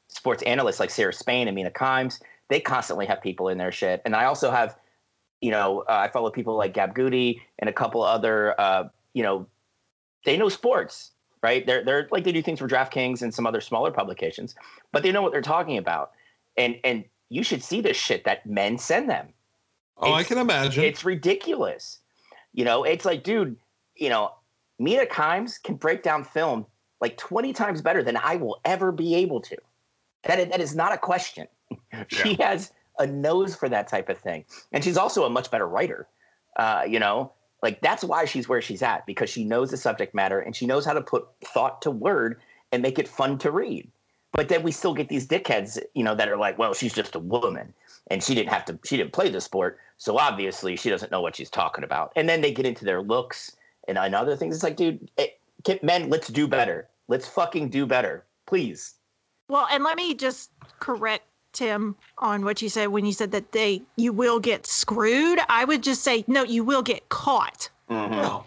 sports 0.09 0.43
analysts 0.43 0.81
like 0.81 0.91
Sarah 0.91 1.13
Spain 1.13 1.49
and 1.49 1.55
Mina 1.55 1.71
Kimes. 1.71 2.21
They 2.49 2.61
constantly 2.61 3.07
have 3.07 3.23
people 3.23 3.49
in 3.49 3.59
their 3.59 3.73
shit, 3.73 4.03
and 4.05 4.17
I 4.17 4.25
also 4.25 4.51
have 4.51 4.77
you 5.41 5.51
know 5.51 5.85
uh, 5.89 5.93
I 5.93 6.09
follow 6.09 6.31
people 6.31 6.57
like 6.57 6.75
Gab 6.75 6.95
Goody 6.95 7.41
and 7.61 7.71
a 7.71 7.73
couple 7.73 8.03
other 8.03 8.61
uh, 8.61 8.89
you 9.15 9.23
know 9.23 9.47
they 10.25 10.37
know 10.37 10.49
sports 10.49 11.13
right 11.43 11.67
they're 11.67 11.85
they're 11.85 12.09
like 12.11 12.25
they 12.25 12.33
do 12.33 12.43
things 12.43 12.59
for 12.59 12.69
DraftKings 12.69 13.23
and 13.23 13.33
some 13.33 13.47
other 13.47 13.61
smaller 13.61 13.91
publications 13.91 14.55
but 14.93 15.03
they 15.03 15.13
know 15.13 15.23
what 15.23 15.33
they're 15.33 15.43
talking 15.43 15.79
about 15.79 16.13
and 16.57 16.77
and 16.85 17.05
you 17.29 17.43
should 17.43 17.63
see 17.63 17.81
this 17.81 17.97
shit 17.97 18.25
that 18.25 18.47
men 18.47 18.79
send 18.79 19.09
them 19.09 19.29
oh 19.99 20.09
it's, 20.09 20.15
I 20.15 20.23
can 20.29 20.39
imagine 20.39 20.85
it's 20.85 21.05
ridiculous 21.05 21.99
you 22.53 22.65
know 22.65 22.85
it's 22.85 23.05
like 23.05 23.23
dude 23.23 23.57
you 23.97 24.09
know 24.09 24.33
Mina 24.79 25.07
Kimes 25.07 25.63
can 25.63 25.75
break 25.75 26.03
down 26.03 26.25
film 26.25 26.67
like 27.01 27.17
20 27.17 27.53
times 27.53 27.83
better 27.83 28.03
than 28.03 28.17
I 28.17 28.37
will 28.37 28.61
ever 28.65 28.93
be 28.93 29.15
able 29.17 29.41
to. 29.43 29.57
That, 30.25 30.51
that 30.51 30.61
is 30.61 30.75
not 30.75 30.93
a 30.93 30.99
question. 30.99 31.47
Yeah. 31.93 32.05
she 32.09 32.35
has 32.41 32.73
a 32.99 33.07
nose 33.07 33.55
for 33.55 33.69
that 33.69 33.89
type 33.89 34.09
of 34.09 34.19
thing. 34.19 34.45
And 34.73 34.83
she's 34.83 34.97
also 34.97 35.25
a 35.25 35.31
much 35.31 35.51
better 35.51 35.67
writer. 35.67 36.07
Uh, 36.57 36.85
you 36.89 36.99
know, 36.99 37.33
like 37.63 37.81
that's 37.81 38.05
why 38.05 38.25
she's 38.25 38.49
where 38.49 38.63
she's 38.63 38.83
at 38.83 39.07
because 39.07 39.31
she 39.31 39.45
knows 39.45 39.71
the 39.71 39.77
subject 39.77 40.15
matter 40.15 40.41
and 40.41 40.55
she 40.55 40.67
knows 40.67 40.85
how 40.85 40.93
to 40.93 41.01
put 41.01 41.27
thought 41.45 41.83
to 41.83 41.91
word 41.91 42.41
and 42.73 42.83
make 42.83 42.99
it 42.99 43.09
fun 43.09 43.39
to 43.39 43.51
read. 43.51 43.91
but 44.33 44.49
then 44.49 44.63
we 44.63 44.71
still 44.71 44.95
get 44.95 45.09
these 45.09 45.27
dickheads, 45.27 45.79
you 45.95 46.05
know, 46.05 46.15
that 46.15 46.29
are 46.29 46.37
like, 46.37 46.59
well, 46.59 46.75
she's 46.75 46.93
just 46.93 47.15
a 47.15 47.19
woman 47.19 47.73
and 48.11 48.23
she 48.23 48.35
didn't 48.35 48.51
have 48.51 48.65
to, 48.67 48.79
she 48.85 48.97
didn't 48.97 49.13
play 49.13 49.29
the 49.29 49.41
sport. 49.41 49.79
So 49.97 50.19
obviously 50.19 50.77
she 50.77 50.91
doesn't 50.91 51.11
know 51.11 51.21
what 51.21 51.37
she's 51.37 51.51
talking 51.51 51.83
about. 51.83 52.13
And 52.15 52.29
then 52.29 52.41
they 52.41 52.53
get 52.53 52.67
into 52.67 52.85
their 52.85 53.03
looks 53.03 53.57
and, 53.89 53.99
and 53.99 54.15
other 54.15 54.37
things. 54.37 54.55
It's 54.55 54.65
like, 54.65 54.77
dude, 54.77 55.11
eh, 55.19 55.29
it, 55.67 55.83
men, 55.83 56.09
let's 56.09 56.29
do 56.29 56.47
better. 56.47 56.89
Let's 57.09 57.27
fucking 57.27 57.71
do 57.71 57.87
better, 57.87 58.25
please. 58.47 58.95
Well, 59.49 59.67
and 59.71 59.83
let 59.83 59.97
me 59.97 60.15
just 60.15 60.51
correct 60.79 61.25
Tim 61.59 61.97
on 62.19 62.45
what 62.45 62.63
you 62.63 62.69
said 62.69 62.87
when 62.89 63.05
you 63.05 63.13
said 63.13 63.33
that 63.33 63.51
they 63.51 63.83
you 63.97 64.13
will 64.13 64.39
get 64.39 64.65
screwed. 64.67 65.41
I 65.49 65.65
would 65.65 65.83
just 65.83 66.05
say 66.05 66.25
no, 66.29 66.45
you 66.45 66.63
will 66.63 66.83
get 66.83 67.09
caught. 67.09 67.69
Mhm. 67.91 68.45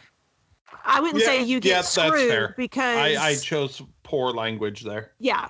I 0.86 1.00
wouldn't 1.02 1.20
Yeah, 1.22 1.28
say 1.28 1.44
you 1.44 1.60
get 1.60 1.70
yeah, 1.70 1.76
that's 1.78 1.90
screwed 1.90 2.30
fair. 2.30 2.54
because 2.58 2.98
I, 2.98 3.32
I 3.32 3.36
chose 3.36 3.82
poor 4.04 4.32
language 4.32 4.84
there. 4.84 5.12
yeah, 5.20 5.50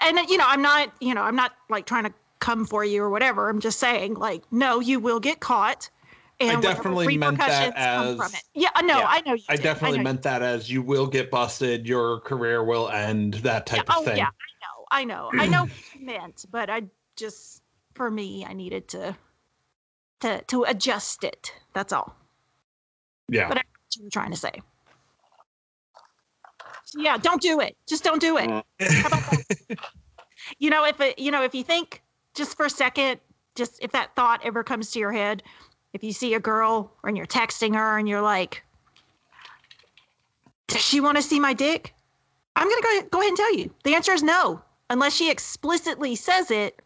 and 0.00 0.18
you 0.30 0.38
know 0.38 0.46
I'm 0.46 0.62
not 0.62 0.90
you 1.00 1.14
know 1.14 1.22
I'm 1.22 1.36
not 1.36 1.52
like 1.68 1.84
trying 1.86 2.04
to 2.04 2.12
come 2.40 2.64
for 2.64 2.82
you 2.84 3.02
or 3.02 3.10
whatever. 3.10 3.48
I'm 3.50 3.60
just 3.60 3.78
saying 3.78 4.14
like 4.14 4.42
no, 4.50 4.80
you 4.80 4.98
will 4.98 5.20
get 5.20 5.40
caught. 5.40 5.90
And 6.40 6.56
whatever 6.56 6.76
definitely 6.82 7.18
meant 7.18 7.38
that 7.38 7.66
repercussions 7.66 7.74
come 7.94 8.16
from 8.16 8.34
as- 8.34 8.42
Yeah, 8.54 8.70
no, 8.82 8.98
Yeah. 9.00 9.06
I 9.06 9.20
know 9.20 9.34
you. 9.34 9.44
I 9.48 9.56
did. 9.56 9.62
definitely 9.62 9.98
know 9.98 10.00
you 10.00 10.04
meant 10.04 10.22
that 10.22 10.42
as 10.42 10.68
you 10.70 10.82
will 10.82 11.06
get 11.06 11.30
busted, 11.30 11.86
your 11.86 12.20
career 12.20 12.64
will 12.64 12.88
end, 12.88 13.34
that 13.34 13.66
type 13.66 13.84
Yeah, 13.86 13.94
of 13.96 14.02
oh 14.02 14.04
thing. 14.06 14.16
yeah, 14.16 14.26
I 14.26 14.50
know, 14.64 14.86
I 14.90 15.04
know, 15.04 15.30
I 15.34 15.46
know 15.46 15.62
what 15.64 15.94
you 15.94 16.04
meant, 16.06 16.44
but 16.50 16.68
I 16.68 16.82
just 17.16 17.62
for 17.94 18.10
me, 18.10 18.44
I 18.44 18.52
needed 18.52 18.88
to 18.88 19.16
to 20.20 20.42
to 20.42 20.64
adjust 20.64 21.24
it. 21.24 21.52
That's 21.74 21.92
all. 21.92 22.16
Yeah. 23.28 23.48
But 23.48 23.58
I 23.58 23.60
know 23.60 23.78
what 23.84 23.96
you 23.96 24.04
were 24.04 24.10
trying 24.10 24.30
to 24.30 24.36
say. 24.36 24.52
So, 26.84 27.00
yeah, 27.00 27.16
don't 27.16 27.40
do 27.40 27.60
it. 27.60 27.76
Just 27.88 28.04
don't 28.04 28.20
do 28.20 28.36
it. 28.36 28.48
Mm. 28.48 28.62
How 28.80 29.08
about 29.08 29.22
that? 29.30 29.78
you 30.58 30.68
know, 30.68 30.84
if 30.84 31.00
it, 31.00 31.18
you 31.18 31.30
know, 31.30 31.42
if 31.42 31.54
you 31.54 31.64
think 31.64 32.02
just 32.34 32.56
for 32.56 32.66
a 32.66 32.70
second, 32.70 33.20
just 33.54 33.82
if 33.82 33.92
that 33.92 34.14
thought 34.14 34.40
ever 34.44 34.62
comes 34.62 34.90
to 34.92 34.98
your 34.98 35.12
head, 35.12 35.42
if 35.92 36.02
you 36.04 36.12
see 36.12 36.34
a 36.34 36.40
girl 36.40 36.92
and 37.04 37.16
you're 37.16 37.26
texting 37.26 37.74
her 37.74 37.98
and 37.98 38.08
you're 38.08 38.22
like, 38.22 38.62
"Does 40.68 40.82
she 40.82 41.00
want 41.00 41.16
to 41.16 41.22
see 41.22 41.40
my 41.40 41.52
dick?" 41.52 41.94
I'm 42.56 42.68
gonna 42.68 42.82
go 42.82 43.08
go 43.10 43.18
ahead 43.20 43.28
and 43.28 43.36
tell 43.36 43.54
you. 43.56 43.74
The 43.84 43.94
answer 43.94 44.12
is 44.12 44.22
no, 44.22 44.62
unless 44.90 45.14
she 45.14 45.30
explicitly 45.30 46.14
says 46.16 46.50
it, 46.50 46.82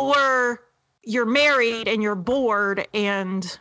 or 0.00 0.62
you're 1.04 1.26
married 1.26 1.88
and 1.88 2.02
you're 2.02 2.14
bored 2.14 2.86
and 2.94 3.58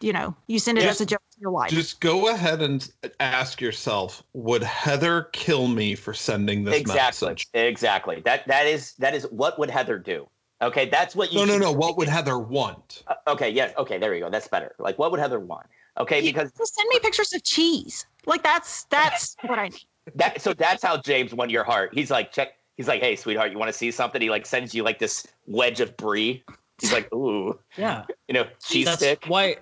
you 0.00 0.12
know 0.12 0.34
you 0.46 0.58
send 0.58 0.78
it 0.78 0.84
Yeah. 0.84 0.90
as 0.90 1.00
a 1.00 1.06
joke 1.06 1.22
to 1.34 1.40
your 1.40 1.50
wife. 1.50 1.70
Just 1.70 2.00
go 2.00 2.28
ahead 2.32 2.62
and 2.62 2.90
ask 3.18 3.60
yourself, 3.60 4.22
would 4.32 4.62
Heather 4.62 5.24
kill 5.32 5.68
me 5.68 5.94
for 5.94 6.14
sending 6.14 6.64
this 6.64 6.80
exactly 6.80 7.28
message? 7.28 7.48
exactly 7.54 8.20
that 8.24 8.46
that 8.46 8.66
is 8.66 8.94
that 8.94 9.14
is 9.14 9.24
what 9.30 9.58
would 9.58 9.70
heather 9.70 9.98
do 9.98 10.28
okay 10.62 10.88
that's 10.88 11.14
what 11.16 11.32
you 11.32 11.38
No, 11.40 11.44
no, 11.44 11.58
no. 11.58 11.72
What 11.72 11.96
would 11.98 12.08
Heather 12.08 12.38
want? 12.38 13.02
Uh, 13.06 13.14
okay 13.28 13.50
yes 13.50 13.74
okay 13.76 13.98
there 13.98 14.14
you 14.14 14.20
go 14.20 14.30
that's 14.30 14.48
better 14.48 14.74
like 14.78 14.98
what 14.98 15.10
would 15.10 15.20
heather 15.20 15.40
want 15.40 15.66
okay 15.98 16.18
You- 16.20 16.30
because 16.32 16.50
just 16.52 16.74
send 16.74 16.88
me 16.88 16.98
pictures 17.00 17.32
of 17.32 17.42
cheese. 17.42 18.06
Like 18.26 18.42
that's 18.42 18.84
that's 18.84 19.36
what 19.46 19.58
I 19.58 19.68
need. 19.68 19.84
that 20.14 20.40
so 20.40 20.52
that's 20.54 20.82
how 20.82 20.96
james 20.96 21.32
won 21.34 21.50
your 21.50 21.62
heart 21.64 21.90
he's 21.94 22.10
like 22.10 22.32
check 22.32 22.54
he's 22.80 22.88
like 22.88 23.02
hey 23.02 23.14
sweetheart 23.14 23.52
you 23.52 23.58
want 23.58 23.68
to 23.68 23.76
see 23.76 23.90
something 23.90 24.22
he 24.22 24.30
like 24.30 24.46
sends 24.46 24.74
you 24.74 24.82
like 24.82 24.98
this 24.98 25.26
wedge 25.46 25.80
of 25.80 25.94
brie 25.98 26.42
he's 26.80 26.94
like 26.94 27.12
ooh 27.12 27.58
Yeah, 27.76 28.06
you 28.26 28.32
know 28.32 28.46
cheese 28.64 28.86
that's 28.86 28.96
stick 28.98 29.24
why. 29.26 29.56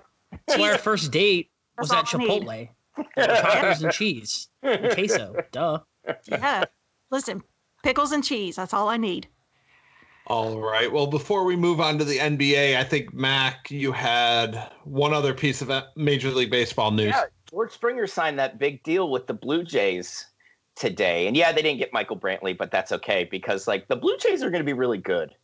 That's 0.47 0.59
why 0.59 0.71
our 0.71 0.77
first 0.77 1.11
date 1.11 1.49
was 1.77 1.91
at 1.91 1.95
That's 1.95 2.13
all 2.13 2.21
I 2.21 2.25
need. 2.25 2.43
Chipotle. 2.43 2.69
Tacos 3.17 3.83
and 3.83 3.91
cheese, 3.91 4.47
and 4.61 4.93
queso. 4.93 5.35
Duh. 5.51 5.79
Yeah. 6.27 6.65
Listen, 7.11 7.41
pickles 7.83 8.11
and 8.11 8.23
cheese. 8.23 8.55
That's 8.55 8.73
all 8.73 8.89
I 8.89 8.97
need. 8.97 9.27
All 10.27 10.59
right. 10.59 10.91
Well, 10.91 11.07
before 11.07 11.43
we 11.43 11.55
move 11.55 11.81
on 11.81 11.97
to 11.97 12.03
the 12.03 12.17
NBA, 12.17 12.77
I 12.77 12.83
think 12.83 13.13
Mac, 13.13 13.71
you 13.71 13.91
had 13.91 14.71
one 14.83 15.13
other 15.13 15.33
piece 15.33 15.61
of 15.61 15.71
uh, 15.71 15.85
Major 15.95 16.29
League 16.29 16.51
Baseball 16.51 16.91
news. 16.91 17.07
Yeah, 17.07 17.23
George 17.49 17.71
Springer 17.71 18.05
signed 18.05 18.37
that 18.37 18.59
big 18.59 18.83
deal 18.83 19.09
with 19.09 19.25
the 19.25 19.33
Blue 19.33 19.63
Jays 19.63 20.27
today, 20.79 21.27
and 21.27 21.35
yeah, 21.37 21.51
they 21.51 21.61
didn't 21.61 21.77
get 21.79 21.93
Michael 21.93 22.17
Brantley, 22.17 22.57
but 22.57 22.71
that's 22.71 22.91
okay 22.93 23.25
because 23.29 23.67
like 23.67 23.87
the 23.87 23.95
Blue 23.95 24.17
Jays 24.17 24.41
are 24.41 24.49
going 24.49 24.61
to 24.61 24.65
be 24.65 24.73
really 24.73 24.97
good. 24.97 25.35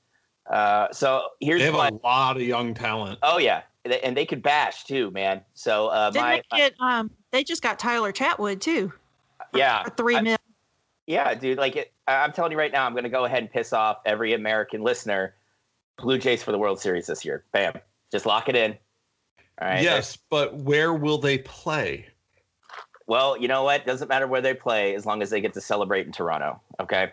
Uh, 0.50 0.92
so 0.92 1.22
here's 1.42 1.60
They 1.60 1.66
have 1.66 1.74
my 1.76 1.90
a 1.90 1.94
lot 2.04 2.38
of 2.38 2.42
young 2.44 2.74
talent. 2.74 3.20
oh 3.22 3.38
yeah, 3.38 3.62
and 4.04 4.16
they 4.18 4.26
could 4.26 4.42
bash 4.42 4.84
too, 4.86 5.12
man. 5.12 5.42
So 5.54 5.88
uh, 5.88 6.10
Didn't 6.10 6.24
my 6.26 6.42
they 6.52 6.58
get 6.58 6.74
um 6.80 7.12
they 7.32 7.44
just 7.44 7.62
got 7.62 7.78
Tyler 7.78 8.12
Chatwood 8.14 8.62
too. 8.62 8.92
for- 9.52 9.58
Yeah, 9.58 9.84
For 9.84 9.90
three 9.92 10.16
I- 10.16 10.22
mil. 10.22 10.38
yeah, 11.08 11.34
dude, 11.36 11.58
like 11.58 11.76
it, 11.76 11.92
I- 12.08 12.18
I'm 12.24 12.32
telling 12.32 12.52
you 12.52 12.58
right 12.58 12.72
now, 12.72 12.86
I'm 12.86 12.94
going 12.94 13.04
to 13.04 13.10
go 13.10 13.26
ahead 13.26 13.40
and 13.44 13.52
piss 13.52 13.74
off 13.74 13.98
every 14.06 14.34
American 14.34 14.82
listener. 14.82 15.36
Blue 15.98 16.18
Jays 16.18 16.44
for 16.44 16.52
the 16.52 16.58
World 16.60 16.80
Series 16.80 17.08
this 17.08 17.24
year. 17.26 17.44
Bam, 17.52 17.74
just 18.12 18.26
lock 18.26 18.50
it 18.50 18.56
in. 18.56 18.76
All 19.62 19.68
right. 19.70 19.82
yes, 19.82 20.18
but 20.30 20.56
where 20.58 20.94
will 20.94 21.18
they 21.18 21.38
play? 21.40 22.08
Well, 23.08 23.38
you 23.38 23.48
know 23.48 23.64
what? 23.64 23.86
Doesn't 23.86 24.08
matter 24.08 24.28
where 24.28 24.42
they 24.42 24.54
play 24.54 24.96
as 24.96 25.06
long 25.06 25.22
as 25.22 25.30
they 25.30 25.42
get 25.42 25.54
to 25.54 25.62
celebrate 25.62 26.06
in 26.06 26.12
Toronto. 26.12 26.60
Okay. 26.80 27.12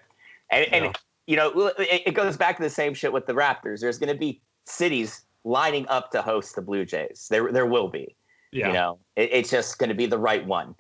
And, 0.51 0.67
Yeah. 0.71 0.77
and 0.77 0.99
you 1.27 1.37
know, 1.37 1.69
it, 1.79 2.03
it 2.07 2.15
goes 2.15 2.37
back 2.37 2.57
to 2.57 2.63
the 2.63 2.71
same 2.71 2.95
shit 2.95 3.13
with 3.13 3.27
the 3.27 3.35
Raptors. 3.35 3.81
There's 3.81 3.99
going 3.99 4.13
to 4.13 4.19
be 4.19 4.41
cities 4.65 5.23
lining 5.45 5.87
up 5.89 6.11
to 6.13 6.23
host 6.23 6.57
the 6.57 6.63
Blue 6.63 6.85
Jays. 6.85 7.27
There, 7.31 7.53
there 7.53 7.67
will 7.67 7.89
be. 7.89 8.15
Yeah. 8.53 8.69
You 8.69 8.73
know, 8.73 8.99
it, 9.17 9.31
it's 9.33 9.51
just 9.51 9.79
going 9.79 9.89
to 9.89 9.95
be 9.95 10.07
the 10.07 10.19
right 10.19 10.45
one. 10.47 10.75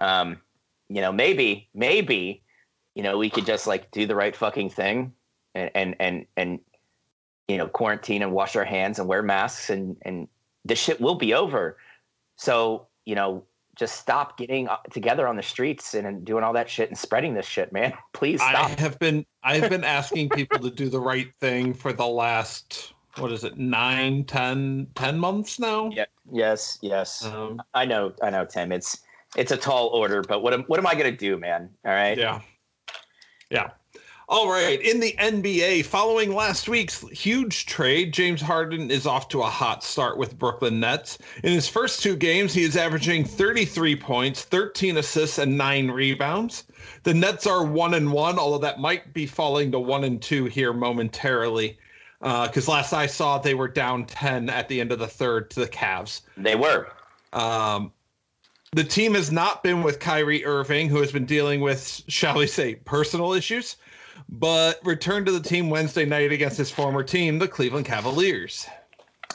Um, 0.00 0.38
you 0.88 1.00
know, 1.00 1.12
maybe, 1.12 1.68
maybe, 1.74 2.42
you 2.94 3.02
know, 3.02 3.16
we 3.18 3.30
could 3.30 3.46
just 3.46 3.66
like 3.66 3.90
do 3.90 4.06
the 4.06 4.14
right 4.14 4.34
fucking 4.36 4.70
thing 4.70 5.12
and 5.54 5.70
and 5.74 5.96
and 6.00 6.26
and 6.36 6.60
you 7.48 7.58
know, 7.58 7.66
quarantine 7.66 8.22
and 8.22 8.32
wash 8.32 8.56
our 8.56 8.64
hands 8.64 8.98
and 8.98 9.08
wear 9.08 9.22
masks 9.22 9.70
and 9.70 9.96
and 10.02 10.28
this 10.64 10.78
shit 10.78 11.00
will 11.00 11.14
be 11.14 11.34
over. 11.34 11.78
So, 12.36 12.86
you 13.04 13.14
know, 13.14 13.44
just 13.76 13.96
stop 13.96 14.38
getting 14.38 14.68
uh, 14.68 14.76
together 14.92 15.26
on 15.26 15.36
the 15.36 15.42
streets 15.42 15.94
and, 15.94 16.06
and 16.06 16.24
doing 16.24 16.44
all 16.44 16.52
that 16.52 16.68
shit 16.68 16.88
and 16.88 16.98
spreading 16.98 17.34
this 17.34 17.46
shit, 17.46 17.72
man. 17.72 17.92
Please 18.12 18.40
I 18.40 18.68
have 18.78 18.98
been 18.98 19.24
I've 19.42 19.68
been 19.68 19.84
asking 19.98 20.30
people 20.30 20.58
to 20.60 20.70
do 20.70 20.88
the 20.88 21.00
right 21.00 21.32
thing 21.34 21.74
for 21.74 21.92
the 21.92 22.06
last 22.06 22.94
what 23.18 23.30
is 23.30 23.44
it 23.44 23.56
nine, 23.56 24.24
ten, 24.24 24.88
ten 24.94 25.18
months 25.18 25.58
now. 25.58 25.90
Yeah. 25.92 26.06
Yes, 26.32 26.78
yes. 26.82 27.24
Um, 27.24 27.62
I 27.74 27.84
know, 27.84 28.12
I 28.22 28.30
know, 28.30 28.44
Tim. 28.44 28.72
It's 28.72 29.02
it's 29.36 29.52
a 29.52 29.56
tall 29.56 29.88
order, 29.88 30.22
but 30.22 30.42
what 30.42 30.52
am 30.52 30.62
what 30.64 30.78
am 30.78 30.86
I 30.86 30.94
gonna 30.94 31.12
do, 31.12 31.36
man? 31.36 31.70
All 31.84 31.92
right. 31.92 32.16
yeah. 32.18 32.40
Yeah. 33.50 33.70
All 34.26 34.48
right. 34.48 34.80
In 34.80 35.00
the 35.00 35.14
NBA, 35.18 35.84
following 35.84 36.34
last 36.34 36.66
week's 36.66 37.06
huge 37.10 37.66
trade, 37.66 38.14
James 38.14 38.40
Harden 38.40 38.90
is 38.90 39.06
off 39.06 39.28
to 39.28 39.42
a 39.42 39.50
hot 39.50 39.84
start 39.84 40.16
with 40.16 40.38
Brooklyn 40.38 40.80
Nets. 40.80 41.18
In 41.42 41.52
his 41.52 41.68
first 41.68 42.02
two 42.02 42.16
games, 42.16 42.54
he 42.54 42.62
is 42.62 42.74
averaging 42.74 43.26
33 43.26 43.96
points, 43.96 44.42
13 44.42 44.96
assists, 44.96 45.36
and 45.36 45.58
nine 45.58 45.90
rebounds. 45.90 46.64
The 47.02 47.12
Nets 47.12 47.46
are 47.46 47.66
one 47.66 47.92
and 47.92 48.10
one, 48.12 48.38
although 48.38 48.58
that 48.58 48.80
might 48.80 49.12
be 49.12 49.26
falling 49.26 49.70
to 49.72 49.78
one 49.78 50.04
and 50.04 50.22
two 50.22 50.46
here 50.46 50.72
momentarily. 50.72 51.78
Because 52.20 52.66
last 52.66 52.94
I 52.94 53.04
saw, 53.04 53.36
they 53.36 53.54
were 53.54 53.68
down 53.68 54.06
10 54.06 54.48
at 54.48 54.68
the 54.68 54.80
end 54.80 54.90
of 54.90 54.98
the 54.98 55.06
third 55.06 55.50
to 55.50 55.60
the 55.60 55.68
Cavs. 55.68 56.22
They 56.38 56.54
were. 56.54 56.88
Um, 57.34 57.92
the 58.72 58.84
team 58.84 59.12
has 59.14 59.30
not 59.30 59.62
been 59.62 59.82
with 59.82 60.00
Kyrie 60.00 60.46
Irving, 60.46 60.88
who 60.88 61.00
has 61.00 61.12
been 61.12 61.26
dealing 61.26 61.60
with, 61.60 62.02
shall 62.08 62.38
we 62.38 62.46
say, 62.46 62.76
personal 62.76 63.34
issues, 63.34 63.76
but 64.28 64.80
returned 64.84 65.26
to 65.26 65.32
the 65.32 65.40
team 65.40 65.70
Wednesday 65.70 66.04
night 66.04 66.32
against 66.32 66.56
his 66.56 66.70
former 66.70 67.02
team, 67.02 67.38
the 67.38 67.48
Cleveland 67.48 67.86
Cavaliers. 67.86 68.66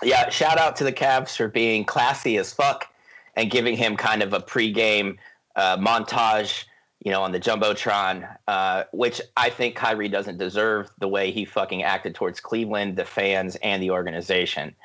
Yeah, 0.02 0.30
shout 0.30 0.58
out 0.58 0.76
to 0.78 0.84
the 0.84 0.94
Cavs 0.94 1.36
for 1.36 1.48
being 1.48 1.84
classy 1.84 2.38
as 2.38 2.54
fuck 2.54 2.88
and 3.36 3.52
giving 3.52 3.76
him 3.76 3.98
kind 3.98 4.22
of 4.22 4.34
a 4.34 4.40
pregame 4.40 5.18
uh, 5.56 5.78
montage, 5.78 6.66
you 7.04 7.12
know, 7.12 7.22
on 7.22 7.32
the 7.32 7.40
jumbotron, 7.40 8.28
uh, 8.48 8.84
which 8.92 9.22
I 9.38 9.50
think 9.50 9.76
Kyrie 9.76 10.10
doesn't 10.10 10.38
deserve 10.38 10.90
the 11.00 11.08
way 11.08 11.32
he 11.32 11.46
fucking 11.46 11.84
acted 11.84 12.16
towards 12.16 12.40
Cleveland, 12.40 12.96
the 12.96 13.06
fans, 13.06 13.56
and 13.58 13.82
the 13.82 13.92
organization. 13.92 14.76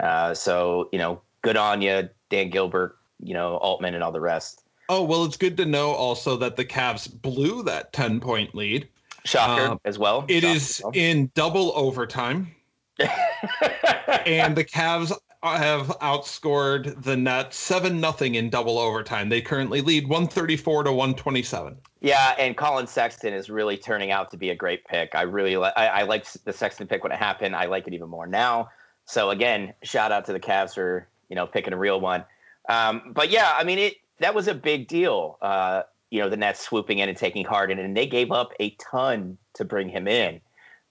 Uh, 0.00 0.34
so 0.34 0.88
you 0.92 0.98
know, 0.98 1.20
good 1.42 1.56
on 1.56 1.82
you, 1.82 2.08
Dan 2.30 2.50
Gilbert, 2.50 2.96
you 3.20 3.34
know, 3.34 3.56
Altman, 3.58 3.94
and 3.94 4.02
all 4.02 4.12
the 4.12 4.20
rest. 4.20 4.62
Oh, 4.88 5.02
well, 5.02 5.24
it's 5.24 5.36
good 5.36 5.56
to 5.58 5.64
know 5.64 5.92
also 5.92 6.36
that 6.36 6.56
the 6.56 6.64
Cavs 6.64 7.10
blew 7.22 7.62
that 7.62 7.92
10 7.92 8.20
point 8.20 8.54
lead. 8.54 8.88
Shocker 9.24 9.72
Um, 9.72 9.80
as 9.84 9.98
well. 9.98 10.24
It 10.28 10.42
Shocker 10.42 10.56
is 10.56 10.82
in 10.94 11.30
double 11.34 11.72
overtime, 11.76 12.54
and 12.98 14.56
the 14.56 14.64
Cavs 14.64 15.12
have 15.42 15.88
outscored 16.00 17.02
the 17.02 17.16
Nets 17.16 17.56
7 17.56 18.00
nothing 18.00 18.36
in 18.36 18.48
double 18.48 18.78
overtime. 18.78 19.28
They 19.28 19.40
currently 19.40 19.80
lead 19.80 20.04
134 20.08 20.84
to 20.84 20.92
127. 20.92 21.76
Yeah, 22.00 22.34
and 22.38 22.56
Colin 22.56 22.86
Sexton 22.86 23.32
is 23.32 23.50
really 23.50 23.76
turning 23.76 24.12
out 24.12 24.30
to 24.30 24.36
be 24.36 24.50
a 24.50 24.54
great 24.54 24.84
pick. 24.84 25.14
I 25.14 25.22
really 25.22 25.56
li- 25.56 25.72
I, 25.76 25.88
I 25.88 26.02
liked 26.02 26.44
the 26.44 26.52
Sexton 26.52 26.86
pick 26.86 27.02
when 27.02 27.12
it 27.12 27.18
happened. 27.18 27.56
I 27.56 27.66
like 27.66 27.86
it 27.86 27.94
even 27.94 28.08
more 28.08 28.26
now. 28.26 28.70
So 29.04 29.30
again, 29.30 29.74
shout 29.82 30.12
out 30.12 30.24
to 30.26 30.32
the 30.32 30.40
Cavs 30.40 30.74
for 30.74 31.08
you 31.28 31.36
know 31.36 31.46
picking 31.46 31.72
a 31.72 31.78
real 31.78 32.00
one. 32.00 32.24
Um, 32.68 33.12
but 33.12 33.30
yeah, 33.30 33.52
I 33.56 33.64
mean 33.64 33.78
it 33.78 33.94
that 34.20 34.34
was 34.34 34.46
a 34.46 34.54
big 34.54 34.86
deal. 34.86 35.38
Uh, 35.42 35.82
you 36.12 36.20
know 36.20 36.28
the 36.28 36.36
Nets 36.36 36.60
swooping 36.60 36.98
in 36.98 37.08
and 37.08 37.16
taking 37.16 37.44
Harden, 37.44 37.78
and 37.78 37.96
they 37.96 38.06
gave 38.06 38.30
up 38.30 38.52
a 38.60 38.70
ton 38.78 39.38
to 39.54 39.64
bring 39.64 39.88
him 39.88 40.06
in. 40.06 40.40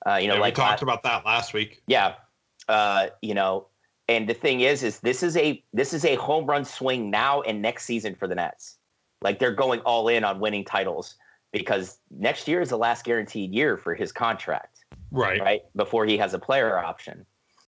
Uh, 0.06 0.16
you 0.16 0.28
know, 0.28 0.34
Yeah, 0.34 0.40
like 0.42 0.58
we 0.58 0.64
talked 0.64 0.82
la- 0.82 0.86
about 0.88 1.04
that 1.04 1.24
last 1.26 1.54
week. 1.54 1.82
yeah, 1.86 2.16
uh, 2.68 3.08
you 3.22 3.36
know, 3.36 3.68
and 4.10 4.28
the 4.28 4.34
thing 4.34 4.62
is, 4.62 4.82
is 4.82 5.00
this 5.02 5.22
is 5.22 5.38
a 5.38 5.64
this 5.74 5.94
is 5.94 6.04
a 6.06 6.16
home 6.16 6.48
run 6.48 6.66
swing 6.66 7.12
now 7.12 7.42
and 7.42 7.62
next 7.62 7.86
season 7.86 8.16
for 8.16 8.28
the 8.28 8.34
Nets. 8.34 8.78
Like 9.22 9.38
they're 9.38 9.54
going 9.54 9.80
all 9.82 10.08
in 10.08 10.24
on 10.24 10.40
winning 10.40 10.66
titles 10.66 11.16
because 11.52 12.00
next 12.10 12.48
year 12.48 12.60
is 12.62 12.70
the 12.70 12.78
last 12.78 13.06
guaranteed 13.06 13.54
year 13.54 13.78
for 13.78 13.94
his 13.94 14.12
contract 14.12 14.80
Right. 15.12 15.40
right? 15.40 15.62
Before 15.76 16.06
he 16.08 16.18
has 16.18 16.34
a 16.34 16.40
player 16.40 16.80
option. 16.80 17.26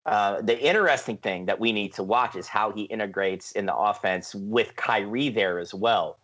Uh, 0.07 0.41
the 0.41 0.59
interesting 0.59 1.19
thing 1.19 1.45
that 1.47 1.61
we 1.61 1.71
need 1.71 1.93
to 1.95 2.03
watch 2.03 2.35
is 2.35 2.49
how 2.49 2.73
he 2.73 2.83
integrates 2.85 3.53
in 3.53 3.67
the 3.67 3.77
offense 3.77 4.35
with 4.35 4.75
Kyrie 4.77 5.29
there 5.29 5.59
as 5.59 5.75
well. 5.75 6.19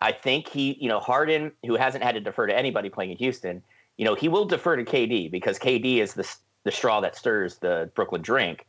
I 0.00 0.12
think 0.12 0.48
he, 0.48 0.76
you 0.80 0.88
know, 0.88 1.00
Harden, 1.00 1.52
who 1.66 1.76
hasn't 1.76 2.04
had 2.04 2.14
to 2.14 2.20
defer 2.20 2.46
to 2.46 2.56
anybody 2.56 2.88
playing 2.88 3.10
in 3.10 3.16
Houston, 3.18 3.62
you 3.96 4.04
know, 4.04 4.14
he 4.14 4.28
will 4.28 4.44
defer 4.44 4.76
to 4.76 4.84
KD 4.84 5.30
because 5.30 5.58
KD 5.58 5.98
is 5.98 6.14
the 6.14 6.28
the 6.64 6.72
straw 6.72 7.00
that 7.00 7.16
stirs 7.16 7.56
the 7.56 7.90
Brooklyn 7.94 8.20
drink. 8.20 8.66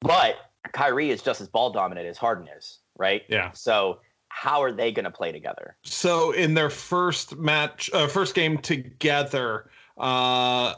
But 0.00 0.36
Kyrie 0.72 1.10
is 1.10 1.22
just 1.22 1.40
as 1.40 1.48
ball 1.48 1.70
dominant 1.70 2.06
as 2.06 2.18
Harden 2.18 2.48
is, 2.56 2.78
right? 2.96 3.22
Yeah. 3.28 3.52
So 3.52 4.00
how 4.28 4.62
are 4.62 4.72
they 4.72 4.92
going 4.92 5.04
to 5.04 5.10
play 5.10 5.32
together? 5.32 5.76
So 5.82 6.32
in 6.32 6.54
their 6.54 6.70
first 6.70 7.36
match, 7.36 7.90
uh, 7.92 8.06
first 8.06 8.34
game 8.34 8.58
together, 8.58 9.70
uh, 9.96 10.74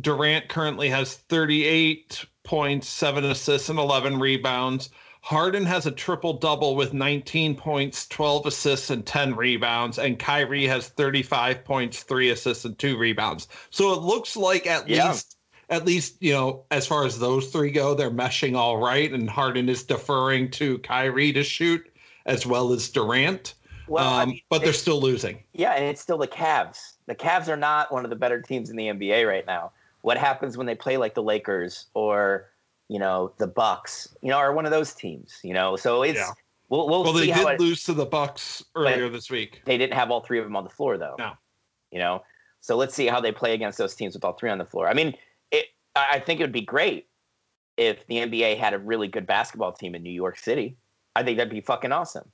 Durant 0.00 0.48
currently 0.48 0.88
has 0.90 1.14
38 1.14 2.24
points, 2.44 2.88
seven 2.88 3.24
assists, 3.24 3.68
and 3.68 3.78
11 3.78 4.18
rebounds. 4.18 4.90
Harden 5.22 5.64
has 5.66 5.86
a 5.86 5.90
triple 5.90 6.34
double 6.34 6.74
with 6.76 6.92
19 6.92 7.56
points, 7.56 8.06
12 8.08 8.46
assists, 8.46 8.90
and 8.90 9.06
10 9.06 9.34
rebounds. 9.36 9.98
And 9.98 10.18
Kyrie 10.18 10.66
has 10.66 10.88
35 10.88 11.64
points, 11.64 12.02
three 12.02 12.30
assists, 12.30 12.64
and 12.64 12.78
two 12.78 12.96
rebounds. 12.98 13.48
So 13.70 13.92
it 13.92 14.00
looks 14.00 14.36
like 14.36 14.66
at 14.66 14.88
Yeah. 14.88 15.12
least, 15.12 15.36
at 15.68 15.84
least, 15.84 16.16
you 16.20 16.32
know, 16.32 16.64
as 16.70 16.86
far 16.86 17.04
as 17.04 17.18
those 17.18 17.48
three 17.48 17.70
go, 17.70 17.94
they're 17.94 18.10
meshing 18.10 18.56
all 18.56 18.78
right. 18.78 19.12
And 19.12 19.28
Harden 19.30 19.68
is 19.68 19.84
deferring 19.84 20.50
to 20.52 20.78
Kyrie 20.78 21.32
to 21.32 21.44
shoot 21.44 21.86
as 22.26 22.46
well 22.46 22.72
as 22.72 22.88
Durant. 22.90 23.54
Well, 23.86 24.14
I 24.14 24.22
um, 24.22 24.30
mean, 24.30 24.40
but 24.48 24.64
they're 24.64 24.72
still 24.72 25.00
losing. 25.00 25.44
Yeah, 25.52 25.72
and 25.72 25.84
it's 25.84 26.00
still 26.00 26.18
the 26.18 26.28
Cavs. 26.28 26.94
The 27.06 27.14
Cavs 27.14 27.48
are 27.48 27.56
not 27.56 27.92
one 27.92 28.04
of 28.04 28.10
the 28.10 28.16
better 28.16 28.40
teams 28.40 28.70
in 28.70 28.76
the 28.76 28.86
NBA 28.88 29.26
right 29.26 29.46
now. 29.46 29.72
What 30.02 30.16
happens 30.16 30.56
when 30.56 30.66
they 30.66 30.74
play 30.74 30.96
like 30.96 31.14
the 31.14 31.22
Lakers 31.22 31.86
or 31.94 32.50
you 32.90 32.98
know 32.98 33.32
the 33.38 33.46
Bucks? 33.46 34.14
You 34.20 34.30
know, 34.30 34.36
are 34.36 34.52
one 34.52 34.66
of 34.66 34.72
those 34.72 34.92
teams. 34.92 35.38
You 35.44 35.54
know, 35.54 35.76
so 35.76 36.02
it's 36.02 36.18
Yeah. 36.18 36.32
we'll 36.68 36.88
we'll, 36.88 37.04
Well, 37.04 37.12
they 37.12 37.26
did 37.26 37.46
it, 37.46 37.60
lose 37.60 37.84
to 37.84 37.94
the 37.94 38.04
Bucks 38.04 38.64
earlier 38.74 39.08
this 39.08 39.30
week. 39.30 39.62
they 39.64 39.78
didn't 39.78 39.94
have 39.94 40.10
all 40.10 40.20
three 40.20 40.40
of 40.40 40.44
them 40.44 40.56
on 40.56 40.64
the 40.64 40.70
floor 40.70 40.98
though. 40.98 41.14
No. 41.16 41.32
You 41.92 42.00
know, 42.00 42.24
so 42.60 42.76
let's 42.76 42.94
see 42.94 43.06
how 43.06 43.20
they 43.20 43.30
play 43.30 43.54
against 43.54 43.78
those 43.78 43.94
teams 43.94 44.14
with 44.14 44.24
all 44.24 44.32
three 44.32 44.50
on 44.50 44.58
the 44.58 44.64
floor. 44.64 44.88
I 44.88 44.94
mean, 44.94 45.14
it. 45.52 45.66
I 45.94 46.18
think 46.18 46.40
it 46.40 46.42
would 46.42 46.52
be 46.52 46.62
great 46.62 47.08
if 47.76 48.04
the 48.08 48.16
NBA 48.16 48.58
had 48.58 48.74
a 48.74 48.78
really 48.78 49.06
good 49.08 49.26
basketball 49.26 49.72
team 49.72 49.94
in 49.94 50.02
New 50.02 50.10
York 50.10 50.36
City. 50.36 50.76
I 51.14 51.22
think 51.22 51.38
that'd 51.38 51.52
be 51.52 51.60
fucking 51.60 51.92
awesome. 51.92 52.28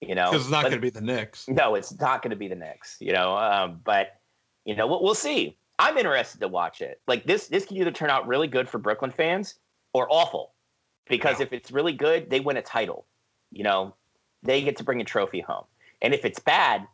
You 0.00 0.14
know, 0.16 0.30
Because 0.30 0.42
it's 0.42 0.50
not 0.50 0.62
going 0.62 0.74
to 0.74 0.80
be 0.80 0.90
the 0.90 1.00
Knicks. 1.00 1.48
no, 1.48 1.76
it's 1.76 1.98
not 1.98 2.20
going 2.20 2.30
to 2.30 2.36
be 2.36 2.48
the 2.48 2.56
Knicks, 2.56 2.96
you 3.00 3.12
know. 3.12 3.36
Um, 3.36 3.80
but 3.84 4.20
you 4.64 4.74
know, 4.74 4.86
we'll, 4.88 5.02
we'll 5.02 5.14
see. 5.14 5.56
I'm 5.78 5.96
interested 5.96 6.40
to 6.40 6.48
watch 6.48 6.80
it. 6.80 7.00
Like 7.08 7.24
this, 7.26 7.48
this 7.48 7.64
could 7.64 7.76
either 7.76 7.90
turn 7.90 8.10
out 8.10 8.26
really 8.28 8.46
good 8.46 8.68
for 8.68 8.78
Brooklyn 8.78 9.10
fans 9.10 9.56
or 9.94 10.06
awful, 10.10 10.52
because 11.08 11.38
Yeah. 11.38 11.46
if 11.46 11.52
it's 11.54 11.70
really 11.70 11.94
good, 11.94 12.28
they 12.28 12.40
win 12.40 12.58
a 12.58 12.62
title. 12.62 13.06
You 13.50 13.64
know, 13.64 13.94
they 14.42 14.60
get 14.60 14.76
to 14.76 14.84
bring 14.84 15.00
a 15.00 15.04
trophy 15.04 15.40
home, 15.40 15.64
and 16.02 16.12
if 16.12 16.26
it's 16.26 16.38
bad, 16.38 16.86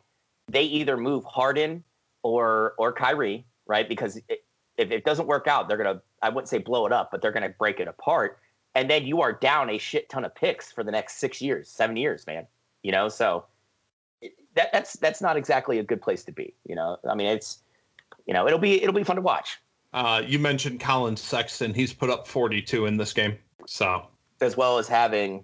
they 0.47 0.63
either 0.63 0.95
move 0.95 1.25
Harden 1.25 1.83
or 2.23 2.75
or 2.77 2.93
Kyrie, 2.93 3.45
right? 3.65 3.89
Because 3.89 4.17
it, 4.29 4.45
if 4.77 4.91
it 4.91 5.03
doesn't 5.03 5.27
work 5.27 5.47
out, 5.47 5.67
they're 5.67 5.77
gonna 5.77 6.01
I 6.21 6.29
wouldn't 6.29 6.47
say 6.47 6.59
blow 6.59 6.85
it 6.85 6.93
up, 6.93 7.11
but 7.11 7.21
they're 7.21 7.31
gonna 7.33 7.49
break 7.49 7.79
it 7.79 7.87
apart, 7.87 8.39
and 8.75 8.89
then 8.89 9.05
you 9.05 9.21
are 9.21 9.33
down 9.33 9.69
a 9.69 9.77
shit 9.77 10.07
ton 10.07 10.23
of 10.23 10.33
picks 10.35 10.71
for 10.71 10.83
the 10.83 10.91
next 10.91 11.17
six 11.17 11.41
years, 11.41 11.67
seven 11.67 11.97
years, 11.97 12.25
man. 12.27 12.47
You 12.83 12.91
know, 12.91 13.09
so 13.09 13.45
that 14.53 14.71
that's 14.71 14.93
that's 14.93 15.21
not 15.21 15.35
exactly 15.37 15.79
a 15.79 15.83
good 15.83 16.01
place 16.01 16.23
to 16.25 16.31
be. 16.31 16.53
You 16.67 16.75
know, 16.75 16.97
I 17.09 17.15
mean, 17.15 17.27
it's 17.27 17.63
you 18.27 18.33
know, 18.33 18.45
it'll 18.45 18.59
be 18.59 18.81
it'll 18.81 18.93
be 18.93 19.03
fun 19.03 19.15
to 19.15 19.21
watch 19.21 19.59
Uh, 19.93 20.21
you 20.25 20.39
mentioned 20.39 20.79
Colin 20.79 21.17
Sexton. 21.17 21.73
He's 21.73 21.93
put 21.93 22.09
up 22.09 22.27
42 22.27 22.85
in 22.85 22.97
this 22.97 23.13
game. 23.13 23.37
So. 23.67 24.07
as 24.41 24.57
well 24.57 24.77
as 24.77 24.87
having 24.87 25.43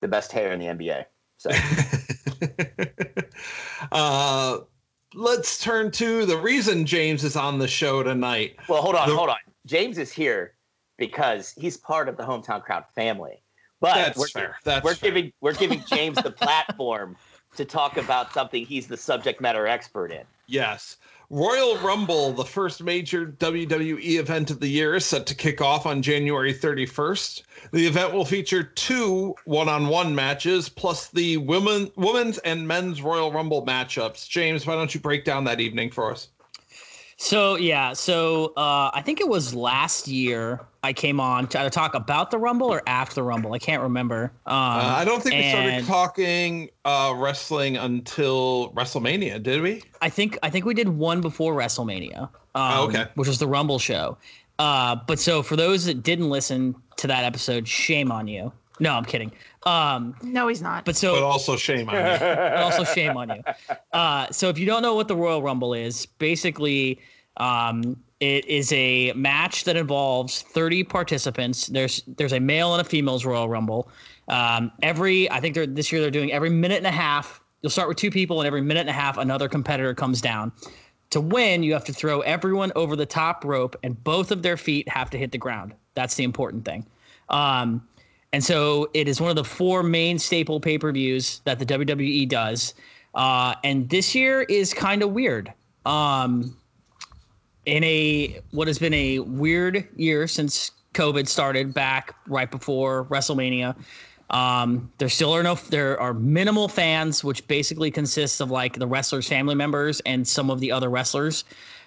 the 0.00 0.08
best 0.08 0.32
hair 0.32 0.52
in 0.52 0.58
the 0.58 0.66
NBA. 0.66 1.04
So 1.38 1.50
uh, 3.92 4.58
let's 5.14 5.62
turn 5.62 5.90
to 5.92 6.26
the 6.26 6.36
reason 6.36 6.86
James 6.86 7.24
is 7.24 7.36
on 7.36 7.58
the 7.58 7.68
show 7.68 8.02
tonight. 8.02 8.56
well, 8.68 8.82
hold 8.82 8.94
on, 8.94 9.08
The- 9.08 9.16
hold 9.16 9.30
on. 9.30 9.36
James 9.66 9.98
is 9.98 10.12
here 10.12 10.54
because 10.96 11.52
he's 11.56 11.76
part 11.76 12.08
of 12.08 12.16
the 12.16 12.22
hometown 12.22 12.62
crowd 12.62 12.84
family. 12.94 13.42
But 13.80 13.94
That's 13.96 14.18
we're, 14.18 14.28
fair. 14.28 14.56
That's 14.64 14.84
we're 14.84 14.94
fair. 14.94 15.10
giving 15.10 15.32
we're 15.40 15.54
giving 15.54 15.82
James 15.88 16.16
the 16.22 16.30
platform 16.30 17.16
to 17.56 17.64
talk 17.64 17.96
about 17.98 18.32
something 18.32 18.64
he's 18.64 18.86
the 18.86 18.96
subject 18.96 19.40
matter 19.40 19.66
expert 19.66 20.12
in. 20.12 20.22
Yes. 20.46 20.96
Royal 21.30 21.76
Rumble, 21.78 22.32
the 22.32 22.44
first 22.44 22.82
major 22.84 23.26
WWE 23.26 24.20
event 24.20 24.52
of 24.52 24.60
the 24.60 24.68
year, 24.68 24.94
is 24.94 25.04
set 25.04 25.26
to 25.26 25.34
kick 25.34 25.60
off 25.60 25.84
on 25.84 26.00
January 26.00 26.54
31st. 26.54 27.42
The 27.72 27.84
event 27.84 28.12
will 28.12 28.24
feature 28.24 28.62
two 28.62 29.34
one-on-one 29.44 30.14
matches, 30.14 30.68
plus 30.68 31.08
the 31.08 31.38
women, 31.38 31.90
women's 31.96 32.38
and 32.38 32.68
men's 32.68 33.02
Royal 33.02 33.32
Rumble 33.32 33.66
matchups. 33.66 34.28
James, 34.28 34.66
why 34.66 34.76
don't 34.76 34.94
you 34.94 35.00
break 35.00 35.24
down 35.24 35.42
that 35.44 35.60
evening 35.60 35.90
for 35.90 36.12
us? 36.12 36.28
So 37.18 37.56
yeah, 37.56 37.94
so 37.94 38.52
uh, 38.56 38.90
I 38.92 39.00
think 39.02 39.20
it 39.20 39.28
was 39.28 39.54
last 39.54 40.06
year 40.06 40.60
I 40.82 40.92
came 40.92 41.18
on 41.18 41.46
to 41.48 41.70
talk 41.70 41.94
about 41.94 42.30
the 42.30 42.38
Rumble 42.38 42.66
or 42.68 42.82
after 42.86 43.14
the 43.16 43.22
Rumble. 43.22 43.54
I 43.54 43.58
can't 43.58 43.82
remember. 43.82 44.32
Um, 44.44 44.54
Uh, 44.54 44.94
I 44.98 45.04
don't 45.04 45.22
think 45.22 45.34
we 45.34 45.48
started 45.48 45.86
talking 45.86 46.68
uh, 46.84 47.14
wrestling 47.16 47.78
until 47.78 48.70
WrestleMania, 48.72 49.42
did 49.42 49.62
we? 49.62 49.82
I 50.02 50.10
think 50.10 50.38
I 50.42 50.50
think 50.50 50.66
we 50.66 50.74
did 50.74 50.88
one 50.90 51.20
before 51.22 51.54
WrestleMania. 51.54 52.18
Um, 52.22 52.30
Oh, 52.54 52.84
okay. 52.88 53.06
Which 53.14 53.28
was 53.28 53.38
the 53.38 53.48
Rumble 53.48 53.78
show. 53.78 54.18
Uh, 54.58 54.96
but 55.06 55.18
so 55.18 55.42
for 55.42 55.56
those 55.56 55.84
that 55.86 56.02
didn't 56.02 56.28
listen 56.30 56.74
to 56.96 57.06
that 57.06 57.24
episode, 57.24 57.66
shame 57.66 58.12
on 58.12 58.28
you. 58.28 58.52
No, 58.78 58.92
I'm 58.92 59.04
kidding. 59.06 59.32
Um, 59.66 60.14
No, 60.22 60.48
he's 60.48 60.62
not. 60.62 60.84
but 60.84 60.96
so 60.96 61.14
But 61.14 61.22
also 61.24 61.56
shame 61.56 61.88
on 61.88 61.94
you. 61.96 62.26
also 62.56 62.84
shame 62.84 63.16
on 63.16 63.28
you. 63.30 63.42
Uh, 63.92 64.30
so 64.30 64.48
if 64.48 64.58
you 64.58 64.64
don't 64.64 64.80
know 64.82 64.94
what 64.94 65.08
the 65.08 65.16
Royal 65.16 65.42
Rumble 65.42 65.74
is, 65.74 66.06
basically, 66.06 67.00
um, 67.36 67.96
it 68.20 68.46
is 68.46 68.72
a 68.72 69.12
match 69.12 69.64
that 69.64 69.76
involves 69.76 70.42
30 70.42 70.84
participants. 70.84 71.66
There's 71.66 72.02
there's 72.06 72.32
a 72.32 72.40
male 72.40 72.72
and 72.72 72.80
a 72.80 72.84
female's 72.88 73.26
Royal 73.26 73.48
Rumble. 73.48 73.90
Um, 74.28 74.72
every 74.82 75.30
I 75.30 75.40
think 75.40 75.54
they're 75.54 75.66
this 75.66 75.92
year 75.92 76.00
they're 76.00 76.10
doing 76.10 76.32
every 76.32 76.48
minute 76.50 76.78
and 76.78 76.86
a 76.86 76.90
half. 76.92 77.40
You'll 77.60 77.70
start 77.70 77.88
with 77.88 77.96
two 77.96 78.10
people, 78.10 78.40
and 78.40 78.46
every 78.46 78.62
minute 78.62 78.80
and 78.80 78.90
a 78.90 78.94
half 78.94 79.18
another 79.18 79.48
competitor 79.48 79.94
comes 79.94 80.20
down. 80.20 80.52
To 81.10 81.20
win, 81.20 81.62
you 81.62 81.72
have 81.72 81.84
to 81.84 81.92
throw 81.92 82.20
everyone 82.20 82.72
over 82.74 82.96
the 82.96 83.06
top 83.06 83.44
rope, 83.44 83.76
and 83.82 84.02
both 84.02 84.30
of 84.30 84.42
their 84.42 84.56
feet 84.56 84.88
have 84.88 85.10
to 85.10 85.18
hit 85.18 85.32
the 85.32 85.38
ground. 85.38 85.74
That's 85.94 86.14
the 86.14 86.24
important 86.24 86.64
thing. 86.64 86.86
Um, 87.28 87.86
and 88.32 88.44
so 88.44 88.88
it 88.94 89.08
is 89.08 89.20
one 89.20 89.30
of 89.30 89.36
the 89.36 89.44
four 89.44 89.82
main 89.82 90.18
staple 90.18 90.60
pay 90.60 90.78
per 90.78 90.92
views 90.92 91.40
that 91.44 91.58
the 91.58 91.66
WWE 91.66 92.28
does. 92.28 92.74
Uh, 93.14 93.54
and 93.64 93.88
this 93.88 94.14
year 94.14 94.42
is 94.42 94.74
kind 94.74 95.02
of 95.02 95.12
weird. 95.12 95.52
Um, 95.86 96.56
in 97.64 97.82
a 97.84 98.40
what 98.52 98.68
has 98.68 98.78
been 98.78 98.94
a 98.94 99.18
weird 99.20 99.86
year 99.96 100.26
since 100.26 100.70
COVID 100.94 101.28
started 101.28 101.74
back 101.74 102.14
right 102.26 102.50
before 102.50 103.04
WrestleMania. 103.06 103.76
Um, 104.30 104.90
there 104.98 105.08
still 105.08 105.32
are 105.32 105.42
no 105.42 105.54
there 105.54 106.00
are 106.00 106.14
minimal 106.14 106.68
fans, 106.68 107.22
which 107.22 107.46
basically 107.46 107.90
consists 107.90 108.40
of 108.40 108.50
like 108.50 108.78
the 108.78 108.86
wrestlers' 108.86 109.28
family 109.28 109.54
members 109.54 110.00
and 110.00 110.26
some 110.26 110.50
of 110.50 110.60
the 110.60 110.72
other 110.72 110.88
wrestlers. 110.88 111.44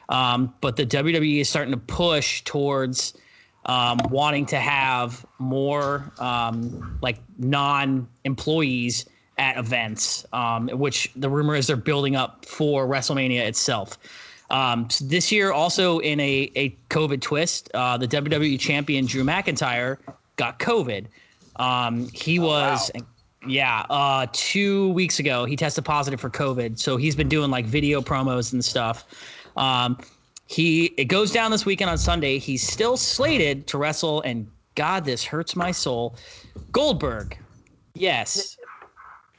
Um, 0.10 0.54
but 0.62 0.76
the 0.76 0.86
WWE 0.86 1.42
is 1.42 1.50
starting 1.50 1.72
to 1.72 1.80
push 1.80 2.44
towards 2.44 3.14
um, 3.66 4.00
wanting 4.10 4.46
to 4.48 4.58
have 4.58 5.26
more 5.38 6.12
um, 6.20 6.98
like 7.02 7.18
non-employees 7.38 9.06
at 9.38 9.58
events, 9.58 10.26
um, 10.34 10.68
which 10.70 11.12
the 11.16 11.30
rumor 11.30 11.56
is 11.56 11.68
they're 11.68 11.78
building 11.78 12.16
up 12.16 12.46
for 12.46 12.88
WrestleMania 12.88 13.42
itself. 13.42 13.98
Um, 14.50 14.90
so 14.90 15.06
this 15.06 15.32
year, 15.32 15.52
also 15.52 16.00
in 16.00 16.20
a, 16.20 16.52
a 16.56 16.76
COVID 16.90 17.22
twist, 17.22 17.70
uh, 17.74 17.98
the 17.98 18.08
WWE 18.08 18.60
champion 18.60 19.06
Drew 19.06 19.24
McIntyre 19.24 19.98
got 20.38 20.60
COVID. 20.60 21.06
Um, 21.58 22.10
he 22.14 22.40
was, 22.40 22.90
yeah, 23.48 23.86
uh, 23.90 24.28
two 24.32 24.90
weeks 24.94 25.20
ago, 25.20 25.46
he 25.46 25.56
tested 25.56 25.86
positive 25.86 26.20
for 26.20 26.30
COVID. 26.30 26.80
So 26.80 26.98
he's 26.98 27.16
been 27.16 27.30
doing 27.30 27.52
like 27.52 27.66
video 27.66 28.02
promos 28.02 28.54
and 28.54 28.64
stuff. 28.64 29.06
Um, 29.56 30.00
he 30.50 30.86
it 30.98 31.06
goes 31.06 31.32
down 31.32 31.52
this 31.52 31.66
weekend 31.66 31.92
on 31.92 31.98
Sunday. 31.98 32.40
He's 32.40 32.68
still 32.68 32.98
slated 32.98 33.68
to 33.68 33.78
wrestle, 33.78 34.22
and 34.22 34.50
God, 34.76 35.06
this 35.06 35.24
hurts 35.24 35.56
my 35.56 35.72
soul. 35.72 36.16
Goldberg, 36.72 37.38
yes, 37.94 38.58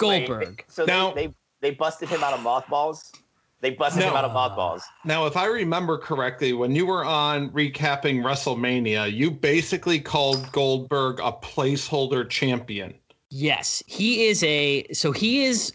Wait, 0.01 0.27
Goldberg. 0.29 0.65
so 0.69 0.85
Now- 0.85 1.13
they, 1.13 1.27
they 1.27 1.35
they 1.63 1.71
busted 1.73 2.09
him 2.09 2.23
out 2.23 2.33
of 2.33 2.41
mothballs. 2.41 3.13
They 3.61 3.71
busted 3.71 4.05
him 4.05 4.15
out 4.15 4.25
of 4.25 4.33
mothballs. 4.33 4.83
Now, 5.05 5.27
if 5.27 5.37
I 5.37 5.45
remember 5.45 5.99
correctly, 5.99 6.55
when 6.55 6.75
you 6.75 6.87
were 6.87 7.05
on 7.05 7.51
recapping 7.51 8.23
WrestleMania, 8.23 9.13
you 9.13 9.31
basically 9.31 10.01
called 10.01 10.51
Goldberg 10.53 11.19
a 11.21 11.31
placeholder 11.33 12.27
champion. 12.27 12.95
Yes, 13.29 13.83
he 13.87 14.29
is 14.29 14.43
a 14.45 14.87
so 14.93 15.13
he 15.13 15.45
is 15.45 15.75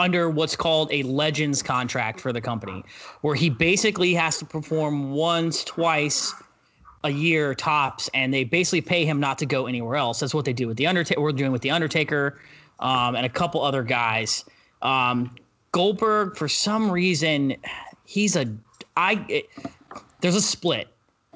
under 0.00 0.30
what's 0.30 0.56
called 0.56 0.90
a 0.92 1.02
legends 1.04 1.62
contract 1.62 2.20
for 2.20 2.32
the 2.32 2.40
company, 2.40 2.82
where 3.20 3.34
he 3.34 3.50
basically 3.50 4.14
has 4.14 4.38
to 4.38 4.44
perform 4.44 5.12
once, 5.12 5.62
twice 5.64 6.34
a 7.04 7.10
year 7.10 7.54
tops, 7.54 8.10
and 8.14 8.32
they 8.32 8.44
basically 8.44 8.80
pay 8.80 9.04
him 9.04 9.20
not 9.20 9.38
to 9.38 9.46
go 9.46 9.66
anywhere 9.66 9.96
else. 9.96 10.20
That's 10.20 10.34
what 10.34 10.44
they 10.44 10.52
do 10.52 10.66
with 10.66 10.76
the 10.76 10.86
Undertaker. 10.86 11.20
We're 11.20 11.32
doing 11.32 11.52
with 11.52 11.62
the 11.62 11.70
Undertaker, 11.70 12.40
um, 12.78 13.14
and 13.14 13.24
a 13.24 13.28
couple 13.28 13.62
other 13.62 13.82
guys. 13.82 14.44
Um, 14.82 15.34
Goldberg, 15.72 16.36
for 16.36 16.48
some 16.48 16.90
reason, 16.90 17.56
he's 18.04 18.36
a 18.36 18.46
I. 18.96 19.24
It, 19.28 19.46
there's 20.20 20.36
a 20.36 20.42
split 20.42 20.88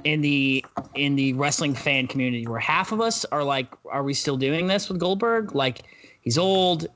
in 0.04 0.20
the 0.20 0.64
in 0.94 1.16
the 1.16 1.32
wrestling 1.34 1.74
fan 1.74 2.06
community 2.06 2.46
where 2.46 2.60
half 2.60 2.92
of 2.92 3.00
us 3.00 3.24
are 3.26 3.44
like, 3.44 3.68
are 3.90 4.02
we 4.02 4.14
still 4.14 4.36
doing 4.36 4.66
this 4.66 4.88
with 4.88 4.98
Goldberg? 4.98 5.54
Like 5.54 5.82
he's 6.20 6.36
old, 6.36 6.86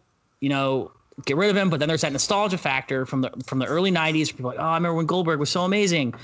you 0.41 0.49
know, 0.49 0.93
get 1.25 1.37
rid 1.37 1.51
of 1.51 1.57
him. 1.57 1.71
But 1.71 1.81
then 1.81 1.89
there's 1.89 2.03
that 2.03 2.13
nostalgia 2.13 2.59
factor 2.59 3.07
from 3.07 3.23
the 3.23 3.31
from 3.47 3.59
the 3.59 3.67
early 3.67 3.91
'90s. 3.91 4.29
People 4.29 4.51
like, 4.51 4.59
oh, 4.59 4.63
I 4.63 4.75
remember 4.75 4.95
when 4.95 5.07
Goldberg 5.07 5.39
was 5.41 5.51
so 5.51 5.63
amazing. 5.63 6.15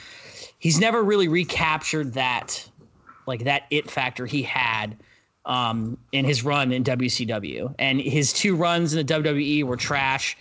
He's 0.58 0.78
never 0.78 1.02
really 1.02 1.28
recaptured 1.28 2.14
that, 2.14 2.68
like 3.26 3.44
that 3.44 3.64
it 3.70 3.90
factor 3.90 4.26
he 4.26 4.42
had 4.42 4.96
um, 5.44 5.98
in 6.12 6.24
his 6.24 6.44
run 6.44 6.72
in 6.72 6.84
WCW, 6.84 7.74
and 7.78 8.00
his 8.00 8.32
two 8.32 8.56
runs 8.56 8.94
in 8.94 9.06
the 9.06 9.14
WWE 9.14 9.64
were 9.64 9.76
trash. 9.76 10.36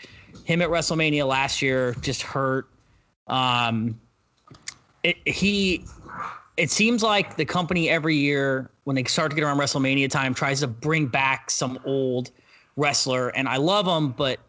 Him 0.45 0.61
at 0.61 0.69
WrestleMania 0.69 1.27
last 1.27 1.61
year 1.61 1.95
just 2.01 2.21
hurt. 2.21 2.67
Um, 3.27 3.99
it, 5.03 5.17
he 5.27 5.85
it 6.57 6.69
seems 6.69 7.03
like 7.03 7.35
the 7.35 7.45
company 7.45 7.89
every 7.89 8.15
year 8.15 8.69
when 8.83 8.95
they 8.95 9.03
start 9.05 9.31
to 9.31 9.35
get 9.35 9.43
around 9.43 9.57
WrestleMania 9.57 10.09
time 10.09 10.33
tries 10.33 10.59
to 10.59 10.67
bring 10.67 11.07
back 11.07 11.49
some 11.49 11.79
old 11.85 12.31
wrestler 12.75 13.29
and 13.29 13.47
I 13.47 13.57
love 13.57 13.85
them 13.85 14.11
but 14.11 14.39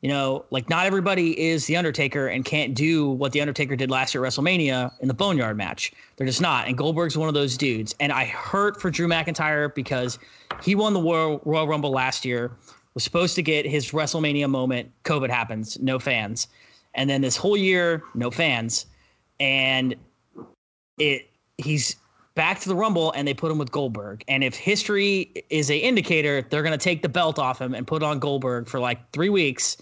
you 0.00 0.08
know 0.08 0.44
like 0.50 0.68
not 0.68 0.86
everybody 0.86 1.38
is 1.40 1.66
the 1.66 1.76
Undertaker 1.76 2.28
and 2.28 2.44
can't 2.44 2.74
do 2.74 3.10
what 3.10 3.32
the 3.32 3.40
Undertaker 3.40 3.76
did 3.76 3.90
last 3.90 4.14
year 4.14 4.24
at 4.24 4.32
WrestleMania 4.32 4.92
in 5.00 5.08
the 5.08 5.14
Boneyard 5.14 5.56
match. 5.56 5.92
They're 6.16 6.26
just 6.26 6.40
not 6.40 6.68
and 6.68 6.76
Goldberg's 6.76 7.16
one 7.16 7.28
of 7.28 7.34
those 7.34 7.56
dudes. 7.56 7.94
And 8.00 8.12
I 8.12 8.26
hurt 8.26 8.80
for 8.80 8.90
Drew 8.90 9.08
McIntyre 9.08 9.74
because 9.74 10.18
he 10.62 10.74
won 10.74 10.94
the 10.94 11.00
Royal, 11.00 11.40
Royal 11.44 11.66
Rumble 11.66 11.90
last 11.90 12.24
year 12.24 12.52
was 12.94 13.02
supposed 13.02 13.34
to 13.34 13.42
get 13.42 13.66
his 13.66 13.90
WrestleMania 13.90 14.48
moment. 14.48 14.90
COVID 15.04 15.28
happens 15.28 15.78
no 15.80 15.98
fans. 15.98 16.48
And 16.94 17.10
then 17.10 17.20
this 17.20 17.36
whole 17.36 17.56
year 17.56 18.02
no 18.14 18.30
fans. 18.30 18.86
And 19.40 19.96
it 20.98 21.28
he's 21.58 21.96
back 22.34 22.60
to 22.60 22.68
the 22.68 22.74
Rumble 22.74 23.12
and 23.12 23.26
they 23.28 23.34
put 23.34 23.50
him 23.50 23.58
with 23.58 23.70
Goldberg. 23.70 24.24
And 24.28 24.42
if 24.42 24.54
history 24.54 25.44
is 25.50 25.70
a 25.70 25.76
indicator, 25.76 26.42
they're 26.50 26.62
going 26.62 26.76
to 26.76 26.82
take 26.82 27.02
the 27.02 27.08
belt 27.08 27.38
off 27.38 27.60
him 27.60 27.74
and 27.74 27.86
put 27.86 28.02
it 28.02 28.06
on 28.06 28.18
Goldberg 28.18 28.68
for 28.68 28.80
like 28.80 29.10
three 29.12 29.28
weeks, 29.28 29.76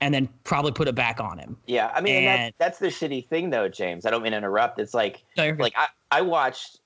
and 0.00 0.14
then 0.14 0.28
probably 0.44 0.70
put 0.70 0.86
it 0.86 0.94
back 0.94 1.18
on 1.20 1.38
him. 1.38 1.56
Yeah, 1.66 1.90
I 1.94 2.00
mean, 2.00 2.14
and 2.16 2.26
And- 2.26 2.54
that's, 2.58 2.78
that's 2.80 3.00
the 3.00 3.06
shitty 3.08 3.26
thing, 3.28 3.50
though, 3.50 3.68
James. 3.68 4.06
I 4.06 4.10
don't 4.10 4.22
mean 4.22 4.30
to 4.32 4.38
interrupt. 4.38 4.78
It's 4.78 4.94
like, 4.94 5.24
No, 5.36 5.56
like 5.58 5.74
I, 5.76 5.88
I 6.12 6.20
watched, 6.22 6.78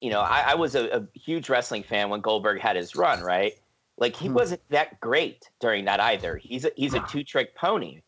you 0.00 0.10
know, 0.10 0.20
I, 0.20 0.40
I 0.48 0.54
was 0.56 0.74
a, 0.74 0.88
a 0.98 1.06
huge 1.16 1.48
wrestling 1.48 1.82
fan 1.84 2.08
when 2.10 2.20
Goldberg 2.20 2.60
had 2.60 2.74
his 2.76 2.96
run, 2.96 3.22
right? 3.22 3.52
Like 3.98 4.16
he 4.16 4.26
Hmm. 4.28 4.34
wasn't 4.34 4.62
that 4.70 4.98
great 5.00 5.48
during 5.60 5.84
that 5.84 6.00
either. 6.00 6.38
He's 6.38 6.64
a, 6.64 6.70
he's 6.74 6.94
a 6.94 7.00
two 7.08 7.22
trick 7.22 7.54
pony. 7.54 8.00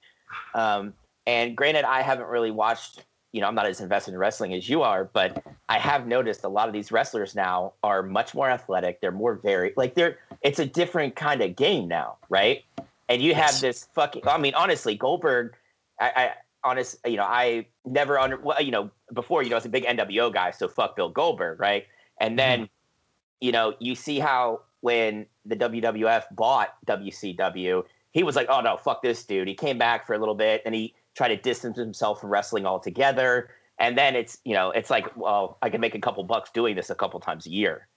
Um, 0.55 0.95
and 1.27 1.57
granted, 1.57 1.85
I 1.85 2.03
haven't 2.03 2.27
really 2.27 2.51
watched. 2.51 3.05
You 3.33 3.41
know, 3.41 3.49
I'm 3.49 3.55
not 3.55 3.67
as 3.67 3.81
invested 3.81 4.13
in 4.13 4.21
wrestling 4.21 4.53
as 4.53 4.69
you 4.69 4.83
are, 4.83 5.05
but 5.05 5.43
I 5.69 5.79
have 5.79 6.07
noticed 6.07 6.45
a 6.45 6.49
lot 6.49 6.69
of 6.69 6.75
these 6.75 6.93
wrestlers 6.93 7.35
now 7.35 7.73
are 7.83 8.03
much 8.03 8.35
more 8.35 8.51
athletic. 8.51 9.01
They're 9.01 9.11
more 9.11 9.35
varied. 9.35 9.75
Like 9.77 9.95
they're, 9.95 10.19
it's 10.43 10.59
a 10.59 10.67
different 10.67 11.17
kind 11.17 11.41
of 11.41 11.57
game 11.57 11.89
now, 11.89 12.19
right? 12.29 12.63
And 13.09 13.23
you 13.23 13.35
have 13.35 13.59
this 13.61 13.89
fucking. 13.95 14.29
I 14.29 14.39
mean, 14.39 14.55
honestly, 14.55 14.95
Goldberg. 14.95 15.55
I, 16.01 16.13
I 16.17 16.31
honest, 16.65 16.97
you 17.07 17.17
know, 17.17 17.25
I 17.25 17.67
never 17.85 18.19
under. 18.19 18.39
Well, 18.39 18.61
you 18.61 18.71
know, 18.71 18.91
before 19.13 19.43
you 19.43 19.51
know, 19.51 19.57
I 19.57 19.59
was 19.59 19.67
a 19.67 19.71
big 19.71 19.85
NWO 19.85 20.33
guy, 20.33 20.51
so 20.51 20.69
fuck 20.69 20.97
Bill 20.97 21.09
Goldberg, 21.09 21.61
right? 21.61 21.87
And 22.21 22.39
then, 22.39 22.61
mm-hmm. 22.61 23.47
you 23.47 23.53
know, 23.53 23.75
you 23.79 23.95
see 23.95 24.19
how 24.19 24.61
when 24.81 25.27
the 25.45 25.57
WWF 25.57 26.25
bought 26.33 26.75
WCW, 26.87 27.85
he 28.13 28.23
was 28.23 28.37
like, 28.37 28.47
"Oh 28.49 28.61
no, 28.61 28.77
fuck 28.77 29.03
this 29.03 29.25
dude." 29.25 29.49
He 29.49 29.55
came 29.55 29.79
back 29.79 30.07
for 30.07 30.15
a 30.15 30.19
little 30.19 30.35
bit, 30.35 30.63
and 30.65 30.75
he 30.75 30.95
tried 31.15 31.29
to 31.29 31.37
distance 31.37 31.79
himself 31.79 32.21
from 32.21 32.31
wrestling 32.31 32.67
altogether. 32.67 33.51
And 33.79 33.97
then 33.97 34.15
it's, 34.15 34.39
you 34.45 34.55
know, 34.55 34.71
it's 34.71 34.91
like, 34.91 35.17
well, 35.17 35.59
I 35.63 35.71
can 35.71 35.81
make 35.81 35.95
a 35.95 36.01
couple 36.01 36.23
bucks 36.25 36.51
doing 36.53 36.77
this 36.77 36.91
a 36.91 36.95
couple 36.95 37.19
times 37.21 37.47
a 37.47 37.51
year, 37.51 37.89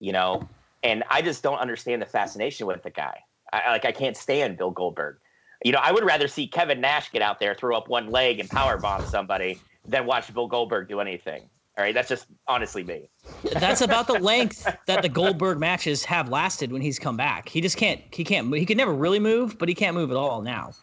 you 0.00 0.12
know. 0.12 0.48
And 0.82 1.02
I 1.10 1.22
just 1.22 1.42
don't 1.42 1.58
understand 1.58 2.02
the 2.02 2.06
fascination 2.06 2.66
with 2.66 2.82
the 2.82 2.90
guy. 2.90 3.18
I, 3.52 3.70
like, 3.70 3.84
I 3.84 3.92
can't 3.92 4.16
stand 4.16 4.58
Bill 4.58 4.70
Goldberg. 4.70 5.16
You 5.64 5.72
know, 5.72 5.80
I 5.82 5.92
would 5.92 6.04
rather 6.04 6.28
see 6.28 6.46
Kevin 6.46 6.80
Nash 6.80 7.10
get 7.10 7.22
out 7.22 7.40
there, 7.40 7.54
throw 7.54 7.76
up 7.76 7.88
one 7.88 8.10
leg, 8.10 8.38
and 8.38 8.50
power 8.50 8.76
bomb 8.76 9.04
somebody 9.06 9.62
than 9.86 10.04
watch 10.06 10.32
Bill 10.32 10.46
Goldberg 10.46 10.88
do 10.88 11.00
anything. 11.00 11.48
All 11.76 11.84
right, 11.84 11.94
that's 11.94 12.08
just 12.08 12.26
honestly 12.46 12.84
me. 12.84 13.08
That's 13.52 13.80
about 13.80 14.06
the 14.06 14.18
length 14.18 14.64
that 14.86 15.02
the 15.02 15.08
Goldberg 15.08 15.58
matches 15.58 16.04
have 16.04 16.28
lasted 16.28 16.72
when 16.72 16.82
he's 16.82 16.98
come 16.98 17.16
back. 17.16 17.48
He 17.48 17.60
just 17.60 17.76
can't. 17.76 18.00
He 18.12 18.24
can't. 18.24 18.54
He 18.54 18.66
can 18.66 18.76
never 18.76 18.94
really 18.94 19.18
move, 19.18 19.58
but 19.58 19.68
he 19.68 19.74
can't 19.74 19.94
move 19.94 20.10
at 20.10 20.16
all 20.16 20.42
now. 20.42 20.74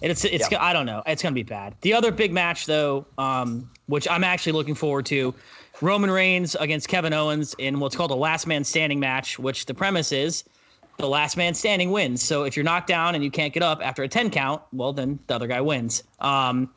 It's 0.00 0.24
it's. 0.24 0.50
Yeah. 0.50 0.62
I 0.62 0.72
don't 0.72 0.86
know. 0.86 1.02
It's 1.06 1.22
gonna 1.22 1.34
be 1.34 1.42
bad. 1.42 1.74
The 1.80 1.94
other 1.94 2.10
big 2.10 2.32
match 2.32 2.66
though, 2.66 3.06
um, 3.18 3.70
which 3.86 4.08
I'm 4.08 4.24
actually 4.24 4.52
looking 4.52 4.74
forward 4.74 5.06
to, 5.06 5.34
Roman 5.80 6.10
Reigns 6.10 6.54
against 6.56 6.88
Kevin 6.88 7.12
Owens 7.12 7.54
in 7.58 7.80
what's 7.80 7.96
called 7.96 8.10
a 8.10 8.16
last 8.16 8.46
man 8.46 8.64
standing 8.64 9.00
match. 9.00 9.38
Which 9.38 9.66
the 9.66 9.74
premise 9.74 10.12
is, 10.12 10.44
the 10.98 11.08
last 11.08 11.36
man 11.36 11.54
standing 11.54 11.90
wins. 11.90 12.22
So 12.22 12.44
if 12.44 12.56
you're 12.56 12.64
knocked 12.64 12.88
down 12.88 13.14
and 13.14 13.22
you 13.24 13.30
can't 13.30 13.52
get 13.52 13.62
up 13.62 13.80
after 13.82 14.02
a 14.02 14.08
10 14.08 14.30
count, 14.30 14.62
well 14.72 14.92
then 14.92 15.18
the 15.26 15.34
other 15.34 15.46
guy 15.46 15.60
wins. 15.60 16.02
Um, 16.20 16.70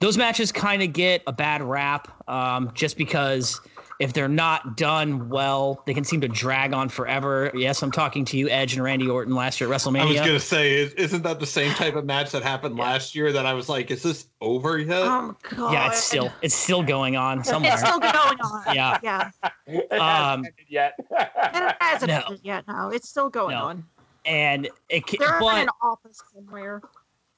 those 0.00 0.16
matches 0.16 0.50
kind 0.50 0.82
of 0.82 0.92
get 0.92 1.22
a 1.26 1.32
bad 1.32 1.62
rap 1.62 2.08
um, 2.28 2.70
just 2.74 2.96
because 2.96 3.60
if 4.00 4.14
they're 4.14 4.28
not 4.28 4.76
done 4.78 5.28
well, 5.28 5.82
they 5.86 5.92
can 5.94 6.04
seem 6.04 6.22
to 6.22 6.26
drag 6.28 6.72
on 6.72 6.88
forever. 6.88 7.50
Yes, 7.54 7.82
I'm 7.82 7.92
talking 7.92 8.24
to 8.24 8.36
you, 8.38 8.48
Edge 8.48 8.72
and 8.74 8.82
Randy 8.82 9.06
Orton 9.08 9.34
last 9.34 9.60
year 9.60 9.70
at 9.72 9.76
WrestleMania. 9.78 10.00
I 10.00 10.04
was 10.06 10.16
gonna 10.20 10.40
say, 10.40 10.74
is- 10.74 10.94
isn't 10.94 11.22
that 11.22 11.38
the 11.38 11.46
same 11.46 11.72
type 11.74 11.94
of 11.94 12.06
match 12.06 12.30
that 12.32 12.42
happened 12.42 12.76
last 12.78 13.14
year? 13.14 13.30
That 13.30 13.44
I 13.46 13.52
was 13.52 13.68
like, 13.68 13.90
is 13.90 14.02
this 14.02 14.26
over 14.40 14.78
yet? 14.78 15.02
Oh 15.02 15.36
god. 15.54 15.72
yeah, 15.72 15.88
it's 15.88 16.02
still 16.02 16.32
it's 16.42 16.54
still 16.54 16.82
going 16.82 17.16
on 17.16 17.44
somewhere. 17.44 17.72
It's 17.74 17.82
still 17.82 18.00
going 18.00 18.14
on. 18.14 18.64
Yeah. 18.74 18.98
Yeah. 19.02 19.30
it 19.66 19.92
Um, 19.92 19.98
hasn't 20.00 20.46
ended 20.46 20.66
yet. 20.68 20.94
It 21.10 21.76
hasn't 21.80 22.10
No. 22.10 22.22
ended 22.26 22.40
yet. 22.42 22.64
No, 22.66 22.88
it's 22.88 23.08
still 23.08 23.28
going 23.28 23.54
No. 23.54 23.64
on. 23.66 23.84
and 24.24 24.68
it 24.88 25.06
ca- 25.06 25.16
They're 25.18 25.40
in 25.40 25.62
an 25.64 25.68
office 25.82 26.22
somewhere. 26.34 26.80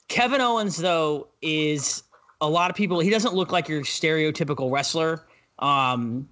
Kevin 0.08 0.40
Owens 0.40 0.76
though 0.76 1.26
is 1.42 2.04
a 2.40 2.48
lot 2.48 2.70
of 2.70 2.76
people. 2.76 3.00
He 3.00 3.10
doesn't 3.10 3.34
look 3.34 3.50
like 3.50 3.68
your 3.68 3.82
stereotypical 3.82 4.70
wrestler, 4.70 5.26
um, 5.58 6.28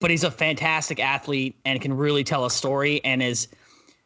but 0.00 0.10
he's 0.10 0.24
a 0.24 0.30
fantastic 0.30 0.98
athlete 0.98 1.54
and 1.64 1.80
can 1.80 1.92
really 1.92 2.24
tell 2.24 2.46
a 2.46 2.50
story. 2.50 3.04
And 3.04 3.22
is 3.22 3.48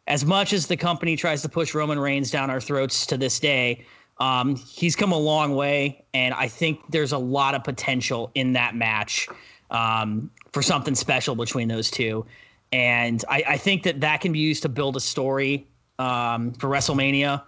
as 0.07 0.25
much 0.25 0.53
as 0.53 0.67
the 0.67 0.77
company 0.77 1.17
tries 1.17 1.41
to 1.43 1.49
push 1.49 1.75
Roman 1.75 1.99
Reigns 1.99 2.31
down 2.31 2.51
our 2.51 2.61
throats 2.61 3.07
to 3.07 3.17
this 3.17 3.41
day, 3.41 3.87
um, 4.19 4.57
he's 4.57 4.95
come 4.95 5.13
a 5.13 5.19
long 5.19 5.55
way. 5.55 6.05
And 6.13 6.35
I 6.35 6.49
think 6.49 6.81
there's 6.91 7.13
a 7.13 7.19
lot 7.19 7.55
of 7.55 7.65
potential 7.65 8.31
in 8.35 8.53
that 8.53 8.75
match 8.75 9.29
um, 9.71 10.31
for 10.53 10.63
something 10.63 10.95
special 10.95 11.35
between 11.35 11.69
those 11.69 11.91
two. 11.91 12.27
And 12.73 13.25
I, 13.29 13.45
I 13.49 13.57
think 13.57 13.85
that 13.85 14.01
that 14.01 14.21
can 14.21 14.33
be 14.33 14.41
used 14.41 14.63
to 14.63 14.69
build 14.69 14.97
a 14.97 15.01
story 15.01 15.67
um, 15.99 16.53
for 16.55 16.69
WrestleMania. 16.69 17.43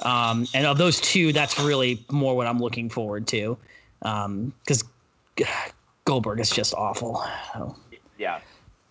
Um, 0.00 0.46
and 0.54 0.64
of 0.64 0.78
those 0.78 1.00
two, 1.00 1.32
that's 1.32 1.58
really 1.58 2.04
more 2.10 2.36
what 2.36 2.46
I'm 2.46 2.58
looking 2.58 2.88
forward 2.88 3.26
to. 3.28 3.58
Because 4.00 4.84
Goldberg 6.04 6.40
is 6.40 6.50
just 6.50 6.74
awful. 6.74 7.24
So, 7.52 7.76
yeah. 8.18 8.40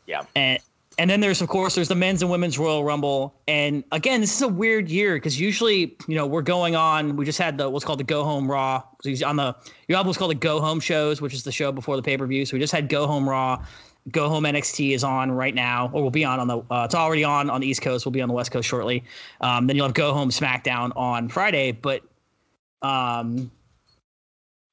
Yeah. 0.06 0.24
and 0.36 0.60
and 0.98 1.10
then 1.10 1.22
there's 1.22 1.41
of 1.41 1.48
course 1.48 1.76
there's 1.76 1.88
the 1.88 1.95
men's 1.95 2.22
and 2.22 2.30
women's 2.30 2.60
Royal 2.60 2.84
Rumble. 2.84 3.34
And 3.48 3.84
again, 3.91 4.22
this 4.22 4.36
is 4.36 4.41
a 4.41 4.48
weird 4.48 4.89
year 4.89 5.15
because 5.15 5.39
usually 5.39 5.95
you 6.08 6.15
know 6.15 6.28
we're 6.28 6.41
going 6.41 6.76
on. 6.76 7.15
We 7.15 7.26
just 7.26 7.39
had 7.39 7.58
the 7.58 7.69
what's 7.69 7.86
called 7.86 8.00
the 8.00 8.04
Go 8.04 8.24
Home 8.24 8.52
Raw 8.52 8.84
So 9.02 9.10
he's 9.10 9.24
on 9.24 9.38
the 9.38 9.56
your 9.88 9.98
album 9.98 10.10
was 10.10 10.17
called 10.17 10.32
the 10.32 10.36
Go 10.36 10.60
Home 10.60 10.80
shows, 10.80 11.22
which 11.22 11.34
is 11.34 11.43
the 11.43 11.52
show 11.52 11.72
before 11.72 11.95
the 11.95 12.02
pay 12.02 12.17
per 12.17 12.28
view. 12.28 12.45
So 12.45 12.56
we 12.56 12.60
just 12.60 12.74
had 12.74 12.89
Go 12.89 13.08
Home 13.08 13.30
Raw. 13.30 13.63
Go 14.12 14.28
Home 14.30 14.43
NXT 14.43 14.95
is 14.95 15.04
on 15.04 15.32
right 15.32 15.54
now, 15.54 15.89
or 15.93 16.02
will 16.02 16.10
be 16.10 16.26
on 16.26 16.39
on 16.39 16.48
the. 16.48 16.58
Uh, 16.72 16.84
it's 16.86 16.95
already 16.95 17.24
on 17.24 17.50
on 17.50 17.62
the 17.62 17.67
East 17.67 17.82
Coast. 17.82 18.06
We'll 18.06 18.12
be 18.12 18.22
on 18.22 18.28
the 18.28 18.34
West 18.34 18.52
Coast 18.52 18.67
shortly. 18.67 19.04
Um, 19.39 19.67
then 19.67 19.76
you'll 19.76 19.86
have 19.86 19.93
Go 19.93 20.13
Home 20.13 20.30
SmackDown 20.30 20.91
on 20.98 21.30
Friday. 21.30 21.72
But 21.72 22.02
um, 22.82 23.52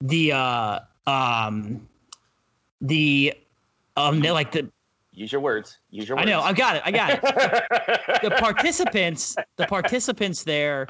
the 0.00 0.32
uh, 0.32 0.78
um, 1.06 1.86
the 2.80 3.34
um, 3.96 4.20
they 4.20 4.30
like 4.30 4.52
the 4.52 4.70
Use 5.12 5.32
your 5.32 5.40
words. 5.40 5.78
Use 5.90 6.08
your 6.08 6.18
words. 6.18 6.28
I 6.28 6.30
know 6.30 6.40
I 6.40 6.52
got 6.52 6.76
it. 6.76 6.82
I 6.84 6.90
got 6.90 7.10
it 7.12 7.22
the 8.22 8.30
participants 8.38 9.36
the 9.56 9.66
participants 9.66 10.44
there 10.44 10.88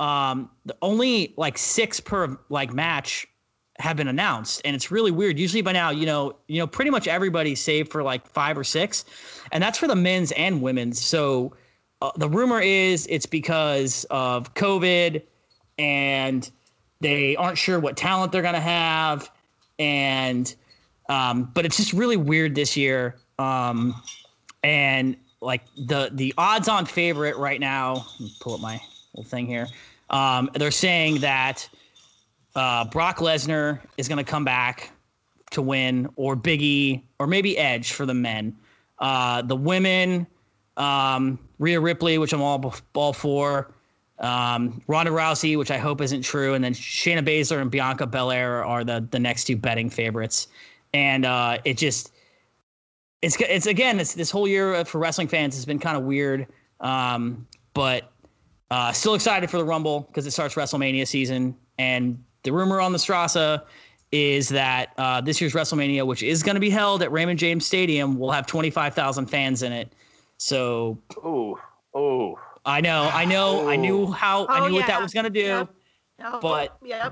um, 0.00 0.50
the 0.64 0.76
only 0.82 1.34
like 1.36 1.58
six 1.58 2.00
per 2.00 2.38
like 2.48 2.72
match 2.72 3.26
have 3.78 3.96
been 3.96 4.08
announced, 4.08 4.60
and 4.64 4.74
it's 4.74 4.90
really 4.90 5.10
weird. 5.10 5.38
Usually 5.38 5.62
by 5.62 5.72
now, 5.72 5.90
you 5.90 6.06
know, 6.06 6.36
you 6.46 6.58
know, 6.58 6.66
pretty 6.66 6.90
much 6.90 7.08
everybody 7.08 7.54
saved 7.54 7.90
for 7.90 8.02
like 8.02 8.26
five 8.26 8.56
or 8.56 8.64
six, 8.64 9.04
and 9.52 9.62
that's 9.62 9.78
for 9.78 9.86
the 9.86 9.96
men's 9.96 10.32
and 10.32 10.62
women's. 10.62 11.00
So 11.00 11.54
uh, 12.02 12.10
the 12.16 12.28
rumor 12.28 12.60
is 12.60 13.06
it's 13.08 13.26
because 13.26 14.04
of 14.10 14.54
COVID, 14.54 15.22
and 15.78 16.48
they 17.00 17.36
aren't 17.36 17.58
sure 17.58 17.80
what 17.80 17.96
talent 17.96 18.32
they're 18.32 18.42
gonna 18.42 18.60
have, 18.60 19.30
and 19.78 20.54
um, 21.08 21.50
but 21.54 21.64
it's 21.64 21.76
just 21.76 21.92
really 21.92 22.16
weird 22.16 22.54
this 22.54 22.76
year. 22.76 23.16
Um, 23.38 23.94
and 24.62 25.16
like 25.40 25.62
the 25.76 26.10
the 26.12 26.34
odds 26.36 26.68
on 26.68 26.86
favorite 26.86 27.36
right 27.36 27.60
now, 27.60 28.06
pull 28.40 28.54
up 28.54 28.60
my 28.60 28.80
little 29.14 29.28
thing 29.28 29.46
here. 29.46 29.68
Um, 30.10 30.50
they're 30.54 30.70
saying 30.70 31.20
that 31.20 31.68
uh, 32.54 32.84
Brock 32.86 33.18
Lesnar 33.18 33.80
is 33.96 34.08
going 34.08 34.18
to 34.24 34.28
come 34.28 34.44
back 34.44 34.90
to 35.50 35.62
win, 35.62 36.08
or 36.16 36.36
Biggie, 36.36 37.02
or 37.18 37.26
maybe 37.26 37.56
Edge 37.56 37.92
for 37.92 38.04
the 38.04 38.14
men. 38.14 38.56
Uh, 38.98 39.42
the 39.42 39.56
women, 39.56 40.26
um, 40.76 41.38
Rhea 41.58 41.80
Ripley, 41.80 42.18
which 42.18 42.32
I'm 42.32 42.42
all 42.42 42.74
all 42.94 43.12
for. 43.12 43.72
Um, 44.18 44.82
Ronda 44.88 45.12
Rousey, 45.12 45.56
which 45.56 45.70
I 45.70 45.78
hope 45.78 46.00
isn't 46.00 46.22
true, 46.22 46.54
and 46.54 46.64
then 46.64 46.74
Shayna 46.74 47.24
Baszler 47.24 47.60
and 47.60 47.70
Bianca 47.70 48.06
Belair 48.06 48.64
are 48.64 48.82
the 48.82 49.06
the 49.10 49.18
next 49.18 49.44
two 49.44 49.56
betting 49.56 49.88
favorites. 49.88 50.48
And 50.94 51.24
uh, 51.24 51.58
it 51.64 51.76
just 51.76 52.12
it's 53.22 53.36
it's 53.40 53.66
again 53.66 54.00
it's 54.00 54.14
this 54.14 54.30
whole 54.30 54.48
year 54.48 54.84
for 54.84 54.98
wrestling 54.98 55.28
fans 55.28 55.54
has 55.54 55.64
been 55.64 55.78
kind 55.78 55.96
of 55.96 56.04
weird. 56.04 56.46
Um, 56.80 57.46
but 57.74 58.10
uh, 58.70 58.92
still 58.92 59.14
excited 59.14 59.50
for 59.50 59.58
the 59.58 59.64
Rumble 59.64 60.00
because 60.00 60.26
it 60.26 60.30
starts 60.30 60.54
WrestleMania 60.54 61.06
season, 61.06 61.56
and 61.78 62.22
the 62.42 62.52
rumor 62.52 62.80
on 62.80 62.92
the 62.92 62.98
Strasse 62.98 63.60
is 64.10 64.48
that 64.48 64.92
uh, 64.96 65.20
this 65.20 65.40
year's 65.40 65.52
WrestleMania, 65.52 66.06
which 66.06 66.22
is 66.22 66.42
going 66.42 66.54
to 66.54 66.60
be 66.60 66.70
held 66.70 67.02
at 67.02 67.12
Raymond 67.12 67.38
James 67.38 67.66
Stadium, 67.66 68.18
will 68.18 68.30
have 68.30 68.46
25,000 68.46 69.26
fans 69.26 69.62
in 69.62 69.70
it. 69.72 69.92
So, 70.38 70.96
oh, 71.22 71.58
oh, 71.94 72.38
I 72.64 72.80
know, 72.80 73.10
I 73.12 73.26
know, 73.26 73.68
I 73.68 73.76
knew 73.76 74.10
how, 74.10 74.46
I 74.46 74.60
Oh, 74.60 74.68
knew 74.68 74.74
what 74.74 74.86
that 74.86 75.02
was 75.02 75.12
going 75.12 75.24
to 75.24 75.30
do. 75.30 75.40
Yep. 75.40 75.68
Oh, 76.24 76.40
But- 76.40 76.78
yeah. 76.82 77.10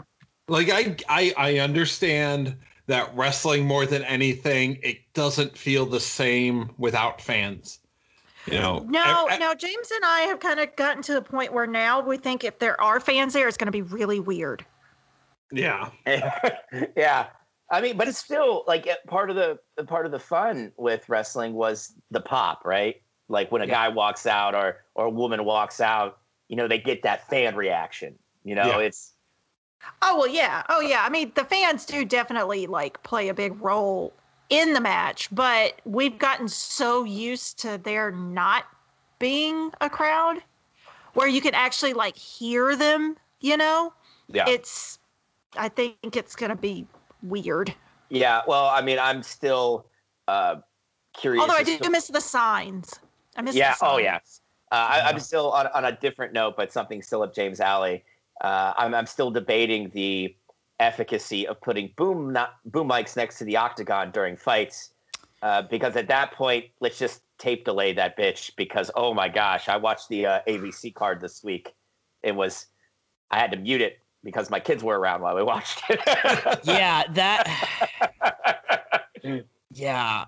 Like 0.49 0.71
I, 0.71 0.97
I, 1.09 1.35
I 1.37 1.59
understand 1.59 2.57
that 2.87 3.15
wrestling 3.17 3.67
more 3.67 3.87
than 3.87 4.03
anything, 4.05 4.79
it 4.83 4.99
doesn't 5.15 5.57
feel 5.59 5.87
the 5.87 6.01
same 6.01 6.71
without 6.79 7.21
fans. 7.21 7.81
You 8.47 8.59
know, 8.61 8.87
No, 8.89 9.29
e- 9.33 9.55
James 9.57 9.91
and 9.91 10.05
I 10.05 10.21
have 10.23 10.39
kind 10.41 10.61
of 10.61 10.75
gotten 10.77 11.03
to 11.05 11.15
the 11.15 11.23
point 11.23 11.53
where 11.53 11.67
now 11.67 12.01
we 12.01 12.17
think 12.17 12.45
if 12.45 12.59
there 12.59 12.81
are 12.81 13.01
fans 13.01 13.33
there, 13.33 13.49
it's 13.49 13.57
going 13.57 13.67
to 13.67 13.73
be 13.73 13.83
really 13.83 14.21
weird. 14.21 14.65
yeah, 15.53 15.91
yeah. 16.97 17.27
I 17.71 17.81
mean, 17.81 17.97
but 17.97 18.09
it's 18.09 18.19
still 18.19 18.65
like 18.67 18.87
part 19.09 19.31
of 19.31 19.37
the 19.37 19.59
part 19.85 20.07
of 20.07 20.13
the 20.13 20.19
fun 20.21 20.73
with 20.77 21.09
wrestling 21.09 21.55
was 21.55 21.93
the 22.11 22.21
pop, 22.21 22.63
right? 22.65 23.03
Like 23.29 23.51
when 23.51 23.63
a 23.63 23.67
Yeah. 23.67 23.75
guy 23.75 23.89
walks 23.89 24.27
out 24.27 24.55
or 24.55 24.85
or 24.95 25.07
a 25.07 25.11
woman 25.11 25.45
walks 25.45 25.81
out, 25.81 26.19
you 26.49 26.57
know, 26.57 26.69
they 26.69 26.79
get 26.79 27.03
that 27.03 27.29
fan 27.29 27.57
reaction. 27.57 28.19
You 28.45 28.55
know, 28.55 28.79
Yeah. 28.79 28.79
it's 28.79 29.13
Oh 30.03 30.19
well, 30.19 30.29
yeah. 30.29 30.63
Oh 30.69 30.81
yeah. 30.81 31.05
I 31.05 31.09
mean, 31.09 31.33
the 31.35 31.45
fans 31.45 31.85
do 31.85 32.05
definitely 32.05 32.67
like 32.67 33.03
play 33.03 33.29
a 33.29 33.35
big 33.35 33.61
role 33.63 34.13
in 34.51 34.73
the 34.73 34.81
match, 34.81 35.29
but 35.33 35.81
we've 35.85 36.19
gotten 36.19 36.49
so 36.49 37.05
used 37.05 37.59
to 37.61 37.79
there 37.79 38.11
not 38.11 38.65
being 39.19 39.73
a 39.81 39.91
crowd 39.91 40.43
where 41.15 41.29
you 41.29 41.41
can 41.41 41.55
actually 41.55 41.93
like 41.93 42.17
hear 42.17 42.77
them. 42.77 43.17
You 43.41 43.57
know, 43.57 43.93
yeah. 44.29 44.49
it's. 44.49 44.99
I 45.57 45.69
think 45.69 46.17
it's 46.17 46.37
gonna 46.37 46.57
be 46.57 46.87
weird. 47.23 47.75
Yeah, 48.09 48.43
well, 48.47 48.67
I 48.67 48.83
mean, 48.83 48.99
I'm 48.99 49.23
still 49.23 49.87
uh, 50.29 50.57
curious. 51.13 51.43
Although 51.43 51.55
I 51.55 51.63
do 51.63 51.79
to- 51.79 51.91
miss 51.91 52.09
the 52.09 52.21
signs. 52.21 52.95
I 53.37 53.43
miss. 53.43 53.55
Yeah, 53.55 53.75
The 53.81 53.87
oh, 53.87 53.99
yeah. 53.99 54.19
Uh, 54.73 54.75
I, 54.75 55.01
I'm 55.09 55.21
still 55.21 55.53
on, 55.53 55.69
on 55.69 55.85
a 55.85 55.93
different 55.93 56.33
note, 56.33 56.57
but 56.57 56.73
something 56.73 57.01
still 57.01 57.23
up 57.23 57.35
James 57.35 57.61
Alley. 57.61 58.05
Uh, 58.41 58.75
I'm, 58.77 58.95
I'm 58.95 59.07
still 59.07 59.31
debating 59.31 59.91
the 59.91 60.35
efficacy 60.79 61.47
of 61.47 61.61
putting 61.61 61.93
boom 61.97 62.33
not, 62.33 62.57
boom 62.67 62.89
mics 62.89 63.17
next 63.17 63.39
to 63.39 63.45
the 63.45 63.57
octagon 63.57 64.11
during 64.11 64.37
fights, 64.37 64.91
uh, 65.43 65.63
because 65.63 65.97
at 65.97 66.09
that 66.09 66.33
point, 66.33 66.67
let's 66.81 66.99
just 66.99 67.23
tape 67.39 67.65
delay 67.65 67.93
that 67.95 68.19
bitch. 68.19 68.51
Because 68.57 68.91
oh 68.95 69.15
my 69.15 69.29
gosh, 69.29 69.69
I 69.69 69.77
watched 69.77 70.09
the 70.09 70.27
uh, 70.27 70.41
ABC 70.47 70.95
card 70.95 71.21
this 71.21 71.43
week. 71.43 71.75
It 72.23 72.35
was 72.35 72.67
I 73.31 73.39
had 73.39 73.51
to 73.53 73.57
mute 73.57 73.81
it 73.81 74.01
because 74.23 74.51
my 74.51 74.61
kids 74.61 74.83
were 74.83 74.99
around 74.99 75.23
while 75.23 75.37
we 75.37 75.43
watched 75.43 75.83
it. 75.89 76.01
Yeah, 76.65 77.05
that. 77.13 78.71
Yeah, 79.73 80.25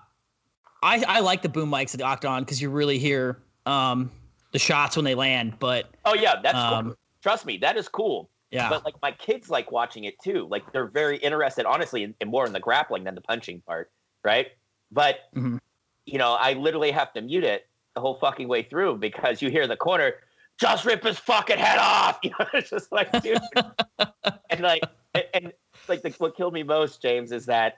I 0.82 1.04
I 1.06 1.20
like 1.20 1.40
the 1.40 1.48
boom 1.48 1.70
mics 1.70 1.94
at 1.94 1.98
the 1.98 2.04
Octagon 2.04 2.42
because 2.42 2.60
you 2.60 2.68
really 2.68 2.98
hear 2.98 3.38
um 3.64 4.10
the 4.52 4.58
shots 4.58 4.96
when 4.96 5.04
they 5.04 5.14
land. 5.14 5.58
But 5.58 5.86
oh 6.04 6.14
yeah, 6.14 6.40
that's 6.42 6.58
cool. 6.82 6.96
Trust 7.28 7.44
me, 7.44 7.58
that 7.58 7.76
is 7.76 7.88
cool. 7.88 8.30
yeah, 8.50 8.70
But 8.70 8.86
like 8.86 8.94
my 9.02 9.12
kids 9.12 9.50
like 9.50 9.70
watching 9.70 10.04
it 10.04 10.14
too. 10.24 10.48
Like 10.50 10.72
they're 10.72 10.86
very 10.86 11.18
interested, 11.18 11.66
honestly, 11.66 12.02
in, 12.02 12.14
in 12.22 12.28
more 12.28 12.46
in 12.46 12.54
the 12.54 12.60
grappling 12.60 13.04
than 13.04 13.14
the 13.14 13.20
punching 13.20 13.60
part, 13.66 13.90
right? 14.24 14.46
But 14.90 15.16
Mhm. 15.36 15.60
you 16.06 16.16
know, 16.16 16.32
I 16.32 16.54
literally 16.54 16.90
have 16.90 17.12
to 17.12 17.20
mute 17.20 17.44
it 17.44 17.68
the 17.94 18.00
whole 18.00 18.14
fucking 18.14 18.48
way 18.48 18.62
through 18.62 18.96
because 18.96 19.42
you 19.42 19.50
hear 19.50 19.66
the 19.66 19.76
corner, 19.76 20.14
just 20.58 20.86
rip 20.86 21.04
his 21.04 21.18
fucking 21.18 21.58
head 21.58 21.78
off. 21.78 22.18
You 22.24 22.30
know, 22.30 22.46
it's 22.54 22.70
just 22.70 22.90
like, 22.90 23.10
dude, 23.20 23.38
and 24.50 24.60
like, 24.62 24.86
and, 25.12 25.24
and 25.34 25.52
like 25.86 26.00
the, 26.00 26.08
what 26.16 26.34
killed 26.34 26.54
me 26.54 26.62
most, 26.62 27.02
James, 27.02 27.30
is 27.30 27.44
that 27.44 27.74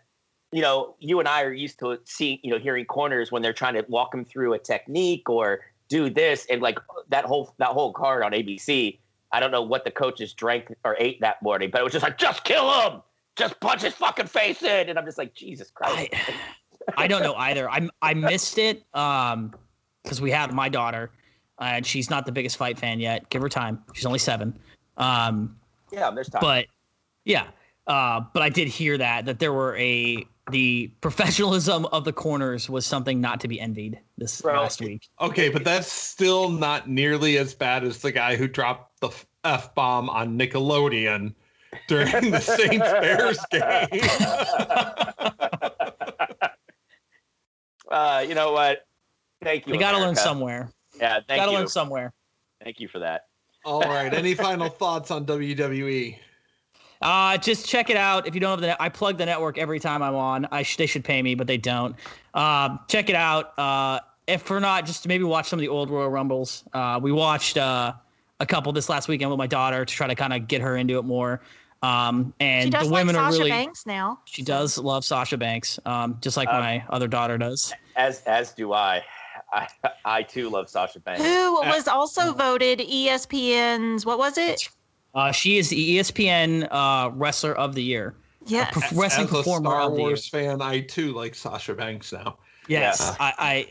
you 0.52 0.62
know 0.62 0.94
you 1.00 1.18
and 1.18 1.26
I 1.28 1.42
are 1.42 1.52
used 1.52 1.80
to 1.80 1.98
seeing, 2.04 2.38
you 2.44 2.52
know, 2.52 2.60
hearing 2.60 2.84
corners 2.84 3.32
when 3.32 3.42
they're 3.42 3.52
trying 3.52 3.74
to 3.74 3.84
walk 3.88 4.12
them 4.12 4.24
through 4.24 4.54
a 4.54 4.60
technique 4.60 5.28
or 5.28 5.62
do 5.88 6.08
this, 6.08 6.46
and 6.48 6.62
like 6.62 6.78
that 7.08 7.24
whole 7.24 7.52
that 7.58 7.70
whole 7.70 7.92
card 7.92 8.22
on 8.22 8.30
ABC. 8.30 8.99
I 9.32 9.40
don't 9.40 9.50
know 9.50 9.62
what 9.62 9.84
the 9.84 9.90
coaches 9.90 10.32
drank 10.32 10.74
or 10.84 10.96
ate 10.98 11.20
that 11.20 11.42
morning, 11.42 11.70
but 11.70 11.80
it 11.80 11.84
was 11.84 11.92
just 11.92 12.02
like, 12.02 12.18
just 12.18 12.44
kill 12.44 12.70
him, 12.82 13.02
just 13.36 13.58
punch 13.60 13.82
his 13.82 13.94
fucking 13.94 14.26
face 14.26 14.62
in, 14.62 14.88
and 14.88 14.98
I'm 14.98 15.04
just 15.04 15.18
like, 15.18 15.34
Jesus 15.34 15.70
Christ. 15.70 16.12
I, 16.12 16.34
I 16.96 17.06
don't 17.06 17.22
know 17.22 17.34
either. 17.34 17.70
I 17.70 17.88
I 18.02 18.14
missed 18.14 18.58
it 18.58 18.84
um 18.94 19.54
because 20.02 20.20
we 20.20 20.30
have 20.30 20.52
my 20.52 20.68
daughter, 20.68 21.10
and 21.60 21.84
she's 21.84 22.10
not 22.10 22.26
the 22.26 22.32
biggest 22.32 22.56
fight 22.56 22.78
fan 22.78 23.00
yet. 23.00 23.28
Give 23.30 23.42
her 23.42 23.48
time. 23.48 23.82
She's 23.92 24.06
only 24.06 24.18
seven. 24.18 24.58
Um, 24.96 25.56
yeah, 25.92 26.10
there's 26.10 26.28
time. 26.28 26.40
but 26.40 26.66
yeah, 27.24 27.48
uh, 27.86 28.22
but 28.32 28.42
I 28.42 28.48
did 28.48 28.68
hear 28.68 28.98
that 28.98 29.26
that 29.26 29.38
there 29.38 29.52
were 29.52 29.76
a 29.76 30.26
the 30.50 30.88
professionalism 31.00 31.86
of 31.86 32.04
the 32.04 32.12
corners 32.12 32.68
was 32.68 32.84
something 32.84 33.20
not 33.20 33.40
to 33.40 33.48
be 33.48 33.60
envied 33.60 34.00
this 34.18 34.40
Bro. 34.40 34.62
last 34.62 34.80
week. 34.80 35.08
okay, 35.20 35.48
but 35.48 35.64
that's 35.64 35.90
still 35.90 36.48
not 36.48 36.88
nearly 36.88 37.38
as 37.38 37.54
bad 37.54 37.84
as 37.84 37.98
the 37.98 38.10
guy 38.10 38.36
who 38.36 38.48
dropped 38.48 38.89
the 39.00 39.10
f 39.44 39.74
bomb 39.74 40.08
on 40.10 40.38
Nickelodeon 40.38 41.34
during 41.88 42.30
the 42.30 42.40
Saints 42.40 42.78
Bears 42.78 43.38
game. 43.50 43.60
uh, 47.90 48.24
you 48.26 48.34
know 48.34 48.52
what? 48.52 48.86
Thank 49.42 49.66
you. 49.66 49.72
They 49.72 49.78
got 49.78 49.92
to 49.92 49.98
learn 49.98 50.16
somewhere. 50.16 50.70
Yeah, 50.98 51.20
thank 51.26 51.40
Got 51.40 51.46
to 51.46 51.52
you. 51.52 51.58
learn 51.58 51.68
somewhere. 51.68 52.12
Thank 52.62 52.80
you 52.80 52.88
for 52.88 52.98
that. 52.98 53.26
All 53.64 53.80
right, 53.82 54.12
any 54.12 54.34
final 54.34 54.68
thoughts 54.68 55.10
on? 55.10 55.24
WWE? 55.26 56.16
Uh, 57.00 57.38
just 57.38 57.66
check 57.66 57.88
it 57.88 57.96
out. 57.96 58.26
If 58.26 58.34
you 58.34 58.40
don't 58.40 58.50
have 58.50 58.60
the, 58.60 58.66
net- 58.68 58.76
I 58.80 58.90
plug 58.90 59.16
the 59.16 59.24
network 59.24 59.56
every 59.56 59.80
time 59.80 60.02
I'm 60.02 60.14
on. 60.14 60.46
I 60.52 60.62
sh- 60.62 60.76
they 60.76 60.86
should 60.86 61.04
pay 61.04 61.22
me, 61.22 61.34
but 61.34 61.46
they 61.46 61.56
don't. 61.56 61.96
Um, 62.34 62.80
check 62.88 63.08
it 63.08 63.16
out. 63.16 63.58
Uh, 63.58 64.00
if 64.26 64.42
for 64.42 64.60
not, 64.60 64.84
just 64.84 65.08
maybe 65.08 65.24
watch 65.24 65.48
some 65.48 65.58
of 65.58 65.62
the 65.62 65.68
old 65.68 65.88
Royal 65.90 66.10
Rumbles. 66.10 66.64
Uh, 66.74 67.00
we 67.02 67.12
watched 67.12 67.56
uh, 67.56 67.94
a 68.40 68.46
couple 68.46 68.72
this 68.72 68.88
last 68.88 69.06
weekend 69.08 69.30
with 69.30 69.38
my 69.38 69.46
daughter 69.46 69.84
to 69.84 69.94
try 69.94 70.06
to 70.06 70.14
kind 70.14 70.32
of 70.32 70.48
get 70.48 70.60
her 70.62 70.76
into 70.76 70.98
it 70.98 71.04
more. 71.04 71.40
Um, 71.82 72.34
and 72.40 72.64
She 72.64 72.70
does 72.70 72.88
the 72.88 72.92
like 72.92 73.00
women 73.00 73.14
Sasha 73.14 73.26
are 73.36 73.38
really. 73.38 73.50
Banks 73.50 73.86
now. 73.86 74.18
She 74.26 74.42
does 74.42 74.76
love 74.76 75.04
Sasha 75.04 75.36
Banks, 75.38 75.78
um, 75.86 76.18
just 76.20 76.36
like 76.36 76.48
Um, 76.48 76.60
my 76.60 76.84
other 76.90 77.08
daughter 77.08 77.38
does. 77.38 77.72
As 77.96 78.22
as 78.24 78.52
do 78.52 78.72
I. 78.72 79.02
I 79.52 79.66
I 80.04 80.22
too 80.22 80.48
love 80.48 80.68
Sasha 80.68 81.00
Banks. 81.00 81.22
Who 81.24 81.54
was 81.54 81.88
also 81.88 82.32
voted 82.34 82.78
ESPN's? 82.80 84.06
What 84.06 84.18
was 84.18 84.38
it? 84.38 84.68
Uh, 85.14 85.32
she 85.32 85.58
is 85.58 85.70
the 85.70 85.98
ESPN 85.98 86.68
uh, 86.70 87.10
Wrestler 87.14 87.54
of 87.54 87.74
the 87.74 87.82
Year, 87.82 88.14
Yeah. 88.46 88.66
Perf- 88.70 88.96
wrestling 88.96 89.26
As 89.26 89.32
a 89.32 89.36
performer 89.38 89.70
Star 89.70 89.80
of 89.82 89.90
the 89.92 89.96
year. 89.98 90.06
Wars 90.06 90.28
fan, 90.28 90.62
I 90.62 90.80
too 90.80 91.12
like 91.12 91.34
Sasha 91.34 91.74
Banks 91.74 92.12
now. 92.12 92.38
Yes, 92.68 93.00
Yeah. 93.00 93.16
I, 93.18 93.32
I 93.38 93.66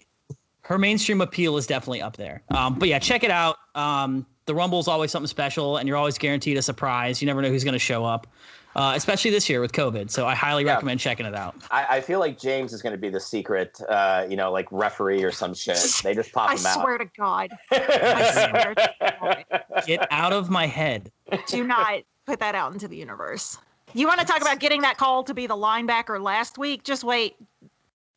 her 0.63 0.77
mainstream 0.77 1.21
appeal 1.21 1.55
is 1.57 1.65
definitely 1.65 2.01
up 2.01 2.17
there. 2.17 2.43
Um, 2.49 2.75
but 2.77 2.89
yeah, 2.89 2.99
check 2.99 3.23
it 3.23 3.31
out. 3.31 3.55
Um, 3.73 4.25
the 4.49 4.55
Rumble 4.55 4.79
is 4.79 4.87
always 4.87 5.11
something 5.11 5.27
special, 5.27 5.77
and 5.77 5.87
you're 5.87 5.95
always 5.95 6.17
guaranteed 6.17 6.57
a 6.57 6.61
surprise. 6.63 7.21
You 7.21 7.27
never 7.27 7.39
know 7.39 7.49
who's 7.49 7.63
going 7.63 7.73
to 7.73 7.77
show 7.79 8.03
up, 8.03 8.25
uh, 8.75 8.93
especially 8.95 9.29
this 9.29 9.47
year 9.47 9.61
with 9.61 9.71
COVID. 9.73 10.09
So 10.09 10.25
I 10.25 10.33
highly 10.33 10.65
Yeah. 10.65 10.73
recommend 10.73 10.99
checking 10.99 11.27
it 11.27 11.35
out. 11.35 11.55
I, 11.69 11.97
I 11.97 12.01
feel 12.01 12.19
like 12.19 12.39
James 12.39 12.73
is 12.73 12.81
going 12.81 12.93
to 12.93 12.97
be 12.97 13.09
the 13.09 13.19
secret, 13.19 13.79
uh, 13.87 14.25
you 14.27 14.35
know, 14.35 14.51
like 14.51 14.67
referee 14.71 15.23
or 15.23 15.31
some 15.31 15.53
shit. 15.53 15.77
They 16.03 16.15
just 16.15 16.31
pop 16.33 16.49
I 16.49 16.55
him 16.55 16.65
out. 16.65 16.81
swear 16.81 16.97
to 16.97 17.05
God, 17.15 17.51
I 17.71 18.31
swear 18.49 18.73
to 18.73 18.93
God, 19.21 19.83
Get 19.85 20.07
out 20.09 20.33
of 20.33 20.49
my 20.49 20.65
head. 20.65 21.11
do 21.45 21.63
not 21.63 22.01
put 22.25 22.39
that 22.39 22.55
out 22.55 22.73
into 22.73 22.87
the 22.87 22.97
universe. 22.97 23.55
You 23.93 24.07
want 24.07 24.19
to 24.19 24.25
talk 24.25 24.41
about 24.41 24.59
getting 24.59 24.81
that 24.81 24.97
call 24.97 25.23
to 25.25 25.33
be 25.35 25.45
the 25.45 25.55
linebacker 25.55 26.19
last 26.19 26.57
week? 26.57 26.83
Just 26.83 27.03
wait. 27.03 27.35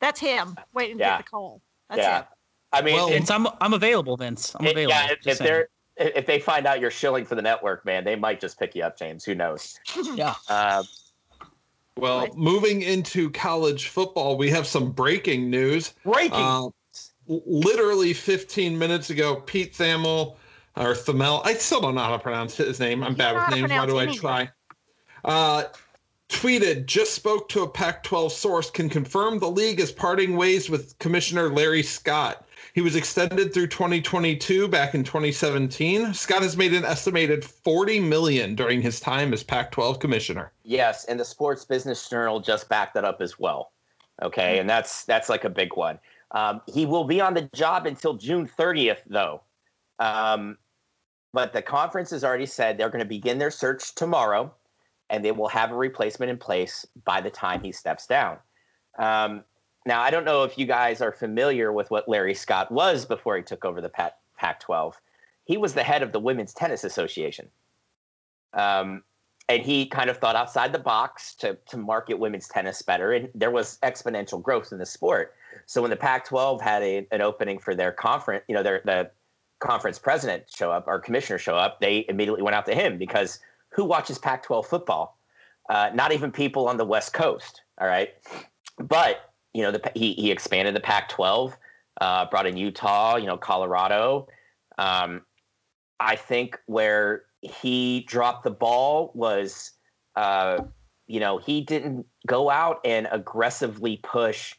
That's 0.01 0.19
him. 0.19 0.57
Wait 0.73 0.89
and 0.89 0.99
Yeah. 0.99 1.17
get 1.17 1.25
the 1.25 1.29
call. 1.29 1.61
That's 1.89 1.99
yeah. 2.01 2.19
it. 2.21 2.25
I 2.73 2.81
mean, 2.81 2.95
Well, 2.95 3.07
it- 3.07 3.11
Vince, 3.13 3.29
I'm 3.29 3.45
I'm 3.61 3.73
available, 3.73 4.17
Vince. 4.17 4.55
I'm 4.59 4.65
it- 4.65 4.71
available. 4.71 4.95
yeah, 4.95 5.11
if, 5.11 5.21
Just 5.21 5.41
if 5.41 5.47
saying. 5.47 5.63
They're 5.97 6.11
if 6.15 6.25
they 6.25 6.39
find 6.39 6.65
out 6.65 6.79
you're 6.79 6.91
shilling 6.91 7.25
for 7.25 7.35
the 7.35 7.41
network, 7.41 7.85
man, 7.85 8.03
they 8.03 8.15
might 8.15 8.39
just 8.39 8.59
pick 8.59 8.75
you 8.75 8.83
up, 8.83 8.97
James. 8.97 9.23
Who 9.23 9.35
knows? 9.35 9.79
yeah. 10.15 10.35
Uh, 10.47 10.83
Well, 11.97 12.19
Right. 12.21 12.35
moving 12.35 12.81
into 12.81 13.29
college 13.29 13.87
football, 13.89 14.37
we 14.37 14.49
have 14.49 14.65
some 14.65 14.91
breaking 14.91 15.49
news. 15.49 15.93
breaking. 16.03 16.33
Uh, 16.33 16.69
literally 17.27 18.13
15 18.13 18.77
minutes 18.77 19.09
ago, 19.09 19.35
Pete 19.35 19.73
Thamel 19.73 20.35
or 20.75 20.93
Thamel, 20.93 21.41
I 21.45 21.53
still 21.53 21.79
don't 21.81 21.95
know 21.95 22.01
how 22.01 22.11
to 22.17 22.19
pronounce 22.19 22.57
his 22.57 22.79
name. 22.79 23.03
I'm 23.03 23.11
You 23.11 23.17
bad 23.17 23.35
with 23.35 23.49
names. 23.55 23.71
Why 23.71 23.85
do 23.85 23.97
I 23.97 24.05
pronounce 24.05 24.19
try? 24.19 24.49
Uh, 25.23 25.63
tweeted, 26.29 26.85
just 26.87 27.13
spoke 27.13 27.47
to 27.49 27.61
a 27.61 27.69
Pac 27.69 28.03
12 28.03 28.33
source, 28.33 28.69
can 28.71 28.89
confirm 28.89 29.39
the 29.39 29.49
league 29.49 29.79
is 29.79 29.91
parting 29.91 30.35
ways 30.35 30.69
with 30.69 30.97
Commissioner 30.99 31.49
Larry 31.49 31.83
Scott. 31.83 32.45
He 32.73 32.81
was 32.81 32.95
extended 32.95 33.53
through 33.53 33.67
2022 33.67 34.67
back 34.67 34.95
in 34.95 35.03
2017. 35.03 36.11
Scott 36.15 36.41
has 36.41 36.57
made 36.57 36.73
an 36.73 36.83
estimated 36.83 37.45
40 37.45 37.99
million 37.99 38.55
during 38.55 38.81
his 38.81 38.99
time 38.99 39.31
as 39.31 39.43
Pac 39.43 39.71
12 39.71 39.99
commissioner. 39.99 40.51
Yes, 40.63 41.05
and 41.05 41.19
the 41.19 41.25
Sports 41.25 41.65
Business 41.65 42.09
Journal 42.09 42.39
just 42.39 42.67
backed 42.69 42.95
that 42.95 43.05
up 43.05 43.21
as 43.21 43.37
well. 43.37 43.71
Okay, 44.23 44.57
and 44.57 44.67
that's 44.67 45.05
that's 45.05 45.29
like 45.29 45.43
a 45.43 45.49
big 45.49 45.75
one. 45.75 45.99
Um, 46.31 46.61
he 46.67 46.87
will 46.87 47.03
be 47.03 47.21
on 47.21 47.35
the 47.35 47.43
job 47.53 47.85
until 47.85 48.15
June 48.15 48.49
30th, 48.57 49.01
though. 49.05 49.41
Um, 49.99 50.57
but 51.31 51.53
the 51.53 51.61
conference 51.61 52.09
has 52.09 52.23
already 52.23 52.47
said 52.47 52.77
they're 52.77 52.89
going 52.89 53.03
to 53.03 53.05
begin 53.05 53.37
their 53.37 53.51
search 53.51 53.93
tomorrow, 53.93 54.51
and 55.11 55.23
they 55.23 55.31
will 55.31 55.47
have 55.47 55.71
a 55.71 55.75
replacement 55.75 56.31
in 56.31 56.37
place 56.37 56.87
by 57.05 57.21
the 57.21 57.29
time 57.29 57.61
he 57.61 57.71
steps 57.71 58.07
down. 58.07 58.37
Um, 58.97 59.43
now, 59.85 60.01
I 60.01 60.11
don't 60.11 60.25
know 60.25 60.43
if 60.43 60.57
you 60.57 60.65
guys 60.65 61.01
are 61.01 61.11
familiar 61.11 61.71
with 61.73 61.91
what 61.91 62.07
Larry 62.07 62.33
Scott 62.33 62.71
was 62.71 63.05
before 63.05 63.35
he 63.37 63.43
took 63.43 63.65
over 63.65 63.81
the 63.81 63.89
Pac- 63.89 64.17
Pac-12. 64.37 64.93
He 65.45 65.57
was 65.57 65.73
the 65.73 65.83
head 65.83 66.03
of 66.03 66.13
the 66.13 66.19
Women's 66.19 66.53
Tennis 66.53 66.83
Association. 66.83 67.49
Um, 68.53 69.03
and 69.49 69.61
he 69.61 69.85
kind 69.85 70.09
of 70.09 70.17
thought 70.17 70.35
outside 70.35 70.71
the 70.71 70.79
box 70.79 71.35
to 71.35 71.57
to 71.67 71.77
market 71.77 72.17
women's 72.17 72.47
tennis 72.47 72.81
better 72.81 73.13
and 73.13 73.29
there 73.35 73.51
was 73.51 73.77
exponential 73.83 74.41
growth 74.41 74.71
in 74.71 74.77
the 74.77 74.85
sport 74.85 75.35
so 75.65 75.81
when 75.81 75.89
the 75.89 75.97
pac-12 75.97 76.61
had 76.61 76.81
a, 76.81 77.05
an 77.11 77.21
opening 77.21 77.59
for 77.59 77.75
their 77.75 77.91
conference 77.91 78.43
you 78.47 78.55
know 78.55 78.63
their 78.63 78.81
the 78.85 79.09
conference 79.59 79.99
president 79.99 80.43
show 80.53 80.71
up 80.71 80.85
or 80.87 80.99
commissioner 80.99 81.37
show 81.37 81.55
up 81.55 81.79
they 81.81 82.05
immediately 82.09 82.41
went 82.41 82.55
out 82.55 82.65
to 82.65 82.73
him 82.73 82.97
because 82.97 83.39
who 83.69 83.83
watches 83.83 84.17
pac-12 84.17 84.65
football 84.65 85.19
uh, 85.69 85.89
not 85.93 86.11
even 86.11 86.31
people 86.31 86.67
on 86.67 86.77
the 86.77 86.85
west 86.85 87.13
coast 87.13 87.61
all 87.79 87.87
right 87.87 88.13
but 88.79 89.32
you 89.53 89.61
know 89.61 89.71
the, 89.71 89.91
he, 89.95 90.13
he 90.13 90.31
expanded 90.31 90.75
the 90.75 90.79
pac-12 90.79 91.53
uh, 92.01 92.25
brought 92.29 92.45
in 92.45 92.57
utah 92.57 93.15
you 93.15 93.27
know 93.27 93.37
colorado 93.37 94.27
um, 94.77 95.21
i 95.99 96.15
think 96.15 96.59
where 96.65 97.23
he 97.41 98.01
dropped 98.07 98.43
the 98.43 98.51
ball 98.51 99.11
was 99.13 99.71
uh, 100.15 100.59
you 101.07 101.19
know 101.19 101.37
he 101.37 101.61
didn't 101.61 102.05
go 102.27 102.49
out 102.49 102.79
and 102.85 103.07
aggressively 103.11 103.97
push 104.03 104.55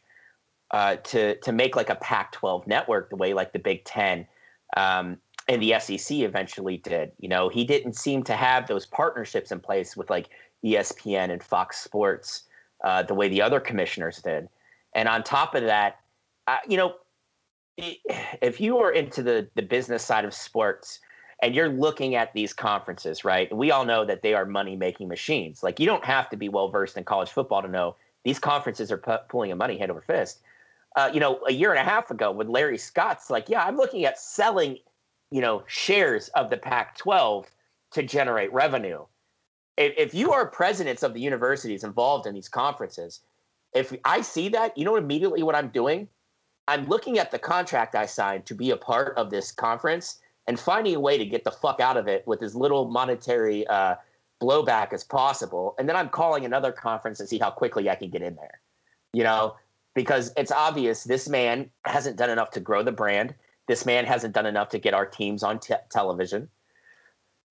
uh, 0.71 0.95
to 0.97 1.35
to 1.37 1.51
make 1.51 1.75
like 1.75 1.89
a 1.89 1.95
Pac-12 1.95 2.67
network 2.67 3.09
the 3.09 3.15
way 3.15 3.33
like 3.33 3.53
the 3.53 3.59
Big 3.59 3.83
Ten 3.85 4.27
um, 4.77 5.17
and 5.47 5.61
the 5.61 5.79
SEC 5.79 6.17
eventually 6.17 6.77
did. 6.77 7.11
You 7.19 7.29
know 7.29 7.49
he 7.49 7.63
didn't 7.63 7.93
seem 7.93 8.23
to 8.23 8.33
have 8.33 8.67
those 8.67 8.85
partnerships 8.85 9.51
in 9.51 9.59
place 9.59 9.95
with 9.95 10.09
like 10.09 10.29
ESPN 10.63 11.31
and 11.31 11.41
Fox 11.41 11.79
Sports 11.79 12.43
uh, 12.83 13.03
the 13.03 13.13
way 13.13 13.29
the 13.29 13.41
other 13.41 13.59
commissioners 13.59 14.21
did. 14.21 14.47
And 14.95 15.07
on 15.07 15.23
top 15.23 15.53
of 15.53 15.63
that, 15.63 15.99
uh, 16.47 16.57
you 16.67 16.77
know, 16.77 16.95
if 17.77 18.61
you 18.61 18.77
are 18.79 18.91
into 18.91 19.21
the 19.21 19.49
the 19.55 19.61
business 19.61 20.03
side 20.03 20.23
of 20.23 20.33
sports 20.33 20.99
and 21.41 21.53
you're 21.53 21.69
looking 21.69 22.15
at 22.15 22.33
these 22.33 22.53
conferences, 22.53 23.25
right? 23.25 23.53
We 23.55 23.69
all 23.69 23.85
know 23.85 24.05
that 24.05 24.21
they 24.21 24.33
are 24.33 24.45
money 24.45 24.77
making 24.77 25.09
machines. 25.09 25.61
Like 25.61 25.79
you 25.79 25.85
don't 25.85 26.05
have 26.05 26.29
to 26.29 26.37
be 26.37 26.47
well 26.47 26.69
versed 26.69 26.97
in 26.97 27.03
college 27.03 27.29
football 27.29 27.61
to 27.61 27.67
know 27.67 27.97
these 28.23 28.39
conferences 28.39 28.91
are 28.91 28.97
pu- 28.97 29.17
pulling 29.29 29.51
a 29.51 29.55
money 29.55 29.77
hand 29.77 29.91
over 29.91 30.01
fist. 30.01 30.41
Uh, 30.95 31.11
you 31.13 31.19
know, 31.19 31.41
a 31.47 31.51
year 31.51 31.71
and 31.71 31.79
a 31.79 31.83
half 31.83 32.09
ago, 32.09 32.31
when 32.31 32.47
Larry 32.47 32.77
Scott's 32.77 33.29
like, 33.29 33.49
yeah, 33.49 33.65
I'm 33.65 33.75
looking 33.75 34.05
at 34.05 34.17
selling, 34.17 34.77
you 35.29 35.41
know, 35.41 35.63
shares 35.67 36.29
of 36.29 36.49
the 36.49 36.55
Pac-12 36.55 37.47
to 37.91 38.03
generate 38.03 38.51
revenue. 38.53 39.03
If, 39.77 39.93
if 39.97 40.13
you 40.13 40.31
are 40.31 40.47
presidents 40.47 41.03
of 41.03 41.13
the 41.13 41.19
universities 41.19 41.83
involved 41.83 42.25
in 42.25 42.33
these 42.33 42.47
conferences, 42.47 43.19
if 43.75 43.93
I 44.05 44.21
see 44.21 44.49
that, 44.49 44.75
you 44.77 44.85
know 44.85 44.95
immediately 44.95 45.43
what 45.43 45.53
I'm 45.53 45.67
doing? 45.67 46.07
I'm 46.67 46.85
looking 46.87 47.19
at 47.19 47.29
the 47.29 47.37
contract 47.37 47.93
I 47.93 48.07
signed 48.07 48.45
to 48.47 48.55
be 48.55 48.71
a 48.71 48.77
part 48.77 49.15
of 49.17 49.29
this 49.29 49.51
conference 49.51 50.19
and 50.47 50.59
finding 50.59 50.95
a 50.95 50.99
way 50.99 51.17
to 51.17 51.25
get 51.25 51.43
the 51.43 51.51
fuck 51.51 51.79
out 51.79 51.97
of 51.97 52.07
it 52.07 52.25
with 52.25 52.41
as 52.41 52.55
little 52.55 52.89
monetary 52.89 53.67
uh, 53.67 53.95
blowback 54.41 54.93
as 54.93 55.03
possible. 55.03 55.75
And 55.77 55.87
then 55.87 55.95
I'm 55.95 56.09
calling 56.09 56.45
another 56.45 56.71
conference 56.71 57.17
to 57.19 57.27
see 57.27 57.37
how 57.37 57.51
quickly 57.51 57.89
I 57.89 57.95
can 57.95 58.09
get 58.09 58.21
in 58.21 58.35
there. 58.35 58.61
You 59.13 59.23
know, 59.23 59.55
because 59.93 60.31
it's 60.37 60.51
obvious 60.51 61.03
this 61.03 61.27
man 61.27 61.69
hasn't 61.85 62.17
done 62.17 62.29
enough 62.29 62.51
to 62.51 62.59
grow 62.59 62.81
the 62.81 62.91
brand. 62.91 63.35
This 63.67 63.85
man 63.85 64.05
hasn't 64.05 64.33
done 64.33 64.45
enough 64.45 64.69
to 64.69 64.79
get 64.79 64.93
our 64.93 65.05
teams 65.05 65.43
on 65.43 65.59
te- 65.59 65.75
television, 65.89 66.49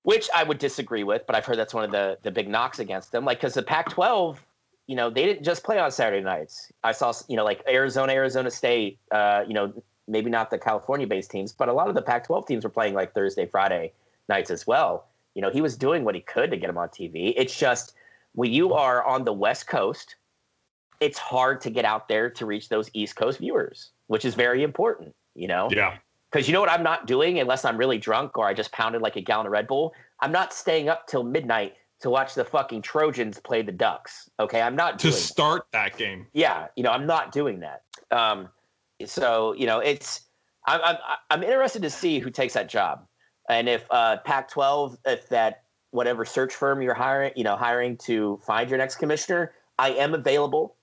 which 0.03 0.29
I 0.35 0.45
would 0.45 0.59
disagree 0.59 1.05
with. 1.05 1.27
But 1.27 1.37
I've 1.37 1.45
heard 1.45 1.59
that's 1.59 1.75
one 1.75 1.85
of 1.85 1.91
the 1.91 2.19
the 2.23 2.31
big 2.31 2.49
knocks 2.49 2.79
against 2.79 3.13
them. 3.13 3.25
Like 3.25 3.39
because 3.39 3.55
the 3.55 3.63
Pac-12, 3.63 4.39
you 4.87 4.97
know, 4.97 5.09
they 5.11 5.25
didn't 5.25 5.45
just 5.45 5.65
play 5.65 5.79
on 5.79 5.91
Saturday 5.91 6.23
nights. 6.23 6.71
I 6.83 6.93
saw, 6.93 7.13
you 7.29 7.37
know, 7.37 7.45
like 7.45 7.63
Arizona, 7.69 8.13
Arizona 8.13 8.51
State, 8.51 8.99
uh, 9.11 9.43
you 9.47 9.55
know, 9.55 9.73
maybe 10.07 10.29
not 10.29 10.51
the 10.51 10.59
California-based 10.59 11.31
teams, 11.31 11.53
but 11.53 11.69
a 11.69 11.73
lot 11.73 11.89
of 11.89 11.95
the 11.95 12.03
Pac-12 12.03 12.47
teams 12.47 12.65
were 12.65 12.71
playing 12.71 12.93
like 12.95 13.15
Thursday, 13.15 13.47
Friday 13.47 13.93
nights 14.29 14.51
as 14.51 14.67
well. 14.67 15.07
You 15.35 15.43
know, 15.43 15.51
he 15.51 15.61
was 15.63 15.77
doing 15.77 16.05
what 16.05 16.15
he 16.15 16.21
could 16.21 16.51
to 16.51 16.57
get 16.57 16.67
them 16.67 16.77
on 16.77 16.89
TV. 16.89 17.33
It's 17.37 17.59
just 17.59 17.95
when 18.35 18.53
you 18.53 18.75
are 18.75 19.03
on 19.05 19.25
the 19.25 19.33
West 19.33 19.67
Coast, 19.67 20.17
it's 21.01 21.19
hard 21.19 21.61
to 21.63 21.71
get 21.71 21.85
out 21.85 22.09
there 22.09 22.29
to 22.31 22.47
reach 22.47 22.69
those 22.69 22.91
East 22.93 23.17
Coast 23.17 23.39
viewers, 23.39 23.91
which 24.09 24.25
is 24.25 24.35
very 24.35 24.63
important. 24.63 25.15
You 25.35 25.49
know, 25.49 25.69
Yeah. 25.73 25.97
because 26.31 26.47
you 26.47 26.53
know 26.53 26.61
what 26.61 26.71
I'm 26.71 26.83
not 26.85 27.07
doing 27.07 27.41
unless 27.41 27.65
I'm 27.65 27.77
really 27.77 27.99
drunk 27.99 28.39
or 28.39 28.47
I 28.47 28.55
just 28.55 28.71
pounded 28.73 29.03
like 29.03 29.17
a 29.17 29.21
gallon 29.21 29.47
of 29.47 29.53
Red 29.53 29.67
Bull. 29.67 29.95
I'm 30.21 30.31
not 30.31 30.53
staying 30.53 30.89
up 30.89 31.07
till 31.09 31.25
midnight 31.25 31.75
to 32.05 32.11
watch 32.11 32.35
the 32.35 32.45
fucking 32.45 32.83
Trojans 32.83 33.41
play 33.41 33.63
the 33.63 33.73
Ducks. 33.73 34.31
Okay, 34.39 34.61
I'm 34.61 34.77
not 34.77 34.99
To 35.01 35.05
doing. 35.05 35.15
that 35.15 35.19
start 35.21 35.67
that 35.73 35.97
game. 35.97 36.27
yeah 36.35 36.67
you 36.77 36.83
know 36.85 36.91
i'm 36.91 37.07
not 37.07 37.33
doing 37.33 37.61
that 37.61 37.83
um 38.11 38.49
so 39.07 39.55
you 39.55 39.67
know 39.67 39.79
it's 39.81 40.21
i'm 40.67 40.81
i'm, 40.85 40.97
I'm 41.31 41.43
interested 41.43 41.83
to 41.83 41.91
see 41.91 42.19
who 42.21 42.31
takes 42.31 42.55
that 42.55 42.69
job 42.69 43.07
and 43.49 43.69
if 43.69 43.87
uh 43.91 44.19
pac 44.19 44.49
12 44.51 44.97
if 45.07 45.29
that 45.31 45.63
whatever 45.91 46.25
search 46.25 46.55
firm 46.55 46.81
you're 46.83 46.95
hiring 46.95 47.33
you 47.37 47.45
know 47.45 47.57
hiring 47.57 47.97
to 48.09 48.39
find 48.47 48.69
your 48.71 48.79
next 48.79 48.97
commissioner 48.97 49.53
i 49.79 49.91
am 49.91 50.15
available 50.15 50.77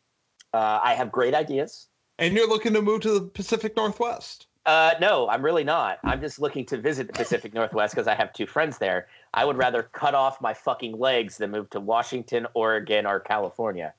uh, 0.53 0.79
i 0.83 0.93
have 0.93 1.11
great 1.11 1.33
ideas 1.33 1.87
And 2.19 2.35
you're 2.35 2.49
looking 2.49 2.73
to 2.73 2.81
move 2.81 3.01
to 3.01 3.11
the 3.19 3.21
Pacific 3.21 3.75
Northwest. 3.77 4.47
uh, 4.65 4.93
no, 5.01 5.27
I'm 5.29 5.43
really 5.43 5.63
not. 5.63 5.97
I'm 6.03 6.21
just 6.21 6.39
looking 6.39 6.65
to 6.67 6.77
visit 6.77 7.07
the 7.07 7.13
Pacific 7.13 7.51
Northwest 7.53 7.95
because 7.95 8.07
I 8.07 8.13
have 8.13 8.31
two 8.31 8.45
friends 8.45 8.77
there. 8.77 9.07
I 9.33 9.45
would 9.45 9.57
rather 9.57 9.83
cut 9.83 10.13
off 10.13 10.41
my 10.41 10.53
fucking 10.53 10.97
legs 10.97 11.37
than 11.37 11.51
move 11.51 11.69
to 11.71 11.79
Washington, 11.79 12.47
Oregon, 12.53 13.05
or 13.05 13.19
California. 13.19 13.93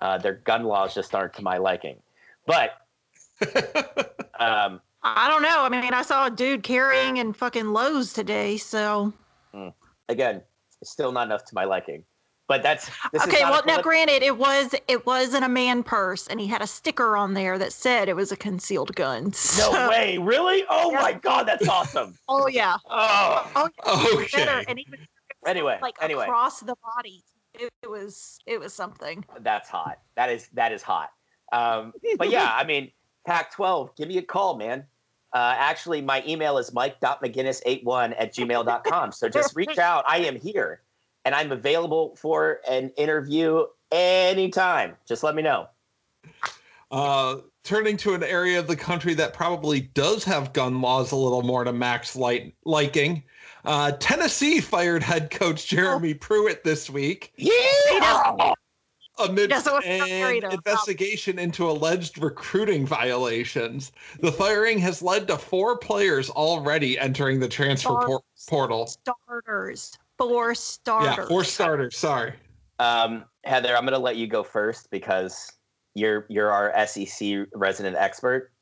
Uh, 0.00 0.16
their 0.18 0.34
gun 0.34 0.64
laws 0.64 0.94
just 0.94 1.14
aren't 1.14 1.34
to 1.34 1.42
my 1.42 1.58
liking. 1.58 1.96
But 2.46 2.70
um, 4.38 4.80
I 5.02 5.28
don't 5.28 5.42
know. 5.42 5.62
I 5.62 5.68
mean, 5.68 5.92
I 5.92 6.02
saw 6.02 6.26
a 6.26 6.30
dude 6.30 6.62
carrying 6.62 7.18
in 7.18 7.32
fucking 7.32 7.72
Lowe's 7.72 8.12
today. 8.12 8.56
So 8.56 9.12
again, 10.08 10.42
it's 10.80 10.90
still 10.90 11.12
not 11.12 11.26
enough 11.26 11.44
to 11.46 11.54
my 11.54 11.64
liking. 11.64 12.04
But 12.50 12.64
that's 12.64 12.86
this 13.12 13.22
is 13.22 13.28
okay. 13.28 13.42
not 13.42 13.52
Well, 13.52 13.62
now 13.64 13.80
granted, 13.80 14.24
it 14.24 14.36
was 14.36 14.74
it 14.88 15.06
was 15.06 15.34
in 15.34 15.44
a 15.44 15.48
man 15.48 15.84
purse, 15.84 16.26
and 16.26 16.40
he 16.40 16.48
had 16.48 16.60
a 16.60 16.66
sticker 16.66 17.16
on 17.16 17.34
there 17.34 17.58
that 17.58 17.72
said 17.72 18.08
it 18.08 18.16
was 18.16 18.32
a 18.32 18.36
concealed 18.36 18.92
gun. 18.96 19.32
No 19.56 19.88
way, 19.88 20.18
really? 20.18 20.64
Oh 20.68 20.90
Yeah. 20.90 21.00
my 21.00 21.12
god, 21.12 21.46
that's 21.46 21.68
awesome. 21.68 22.18
Oh 22.28 22.48
yeah. 22.48 22.76
Oh, 22.90 23.68
Oh 23.84 24.26
yeah. 24.32 24.46
Better. 24.46 24.64
And 24.68 24.80
even 24.80 24.98
anyway, 25.46 25.78
like 25.80 25.94
anyway, 26.02 26.24
across 26.24 26.58
the 26.58 26.74
body. 26.96 27.22
It, 27.54 27.70
it 27.84 27.88
was 27.88 28.40
it 28.46 28.58
was 28.58 28.74
something. 28.74 29.24
that's 29.42 29.68
hot. 29.68 30.00
That 30.16 30.30
is 30.30 30.48
that 30.54 30.72
is 30.72 30.82
hot. 30.82 31.10
Um, 31.52 31.92
but 32.18 32.30
yeah, 32.30 32.50
I 32.52 32.64
mean, 32.64 32.90
Pac-12, 33.26 33.94
give 33.96 34.08
me 34.08 34.18
a 34.18 34.22
call, 34.22 34.56
man. 34.56 34.86
Uh, 35.32 35.54
actually, 35.56 36.02
my 36.02 36.24
email 36.26 36.58
is 36.58 36.72
mike.mcginnis81 36.72 38.16
at 38.18 38.34
gmail.com. 38.34 39.12
So 39.12 39.28
just 39.28 39.54
reach 39.54 39.78
out. 39.78 40.04
I 40.08 40.18
am 40.18 40.34
here 40.34 40.82
and 41.24 41.34
I'm 41.34 41.52
available 41.52 42.16
for 42.16 42.60
an 42.68 42.90
interview 42.96 43.64
anytime. 43.92 44.96
Just 45.06 45.22
let 45.22 45.34
me 45.34 45.42
know. 45.42 45.68
Uh, 46.90 47.36
turning 47.62 47.96
to 47.98 48.14
an 48.14 48.22
area 48.22 48.58
of 48.58 48.66
the 48.66 48.76
country 48.76 49.14
that 49.14 49.32
probably 49.32 49.80
does 49.80 50.24
have 50.24 50.52
gun 50.52 50.80
laws 50.80 51.12
a 51.12 51.16
little 51.16 51.42
more 51.42 51.64
to 51.64 51.72
Mac's 51.72 52.16
light, 52.16 52.54
liking. 52.64 53.22
Uh, 53.64 53.92
Tennessee 53.92 54.60
fired 54.60 55.02
head 55.02 55.30
coach 55.30 55.66
Jeremy 55.66 56.14
Pruitt 56.14 56.64
this 56.64 56.88
week. 56.88 57.32
Yeah. 57.36 58.54
Amidst 59.18 59.50
That's 59.50 59.66
what 59.70 59.84
an 59.84 60.20
worried 60.22 60.44
about. 60.44 60.54
investigation 60.54 61.38
into 61.38 61.68
alleged 61.68 62.22
recruiting 62.22 62.86
violations, 62.86 63.92
the 64.20 64.32
firing 64.32 64.78
has 64.78 65.02
led 65.02 65.28
to 65.28 65.36
four 65.36 65.76
players 65.76 66.30
already 66.30 66.98
entering 66.98 67.38
the 67.38 67.48
transfer 67.48 68.00
por- 68.00 68.22
portal. 68.48 68.86
Starters. 68.86 69.98
Four 70.20 70.54
starters. 70.54 71.16
Yeah, 71.16 71.28
four 71.28 71.44
starters. 71.44 71.96
Sorry. 71.96 72.34
Um, 72.78 73.24
Heather, 73.44 73.74
I'm 73.74 73.84
going 73.84 73.94
to 73.94 73.98
let 73.98 74.16
you 74.16 74.26
go 74.26 74.42
first 74.42 74.90
because 74.90 75.50
you're 75.94 76.26
you're 76.28 76.50
our 76.50 76.86
SEC 76.86 77.46
resident 77.54 77.96
expert. 77.96 78.52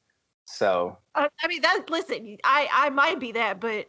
So 0.44 0.96
Uh, 1.16 1.28
I 1.42 1.48
mean, 1.48 1.60
that. 1.62 1.90
Listen, 1.90 2.38
I 2.44 2.68
I 2.72 2.90
might 2.90 3.18
be 3.18 3.32
that, 3.32 3.58
but 3.58 3.86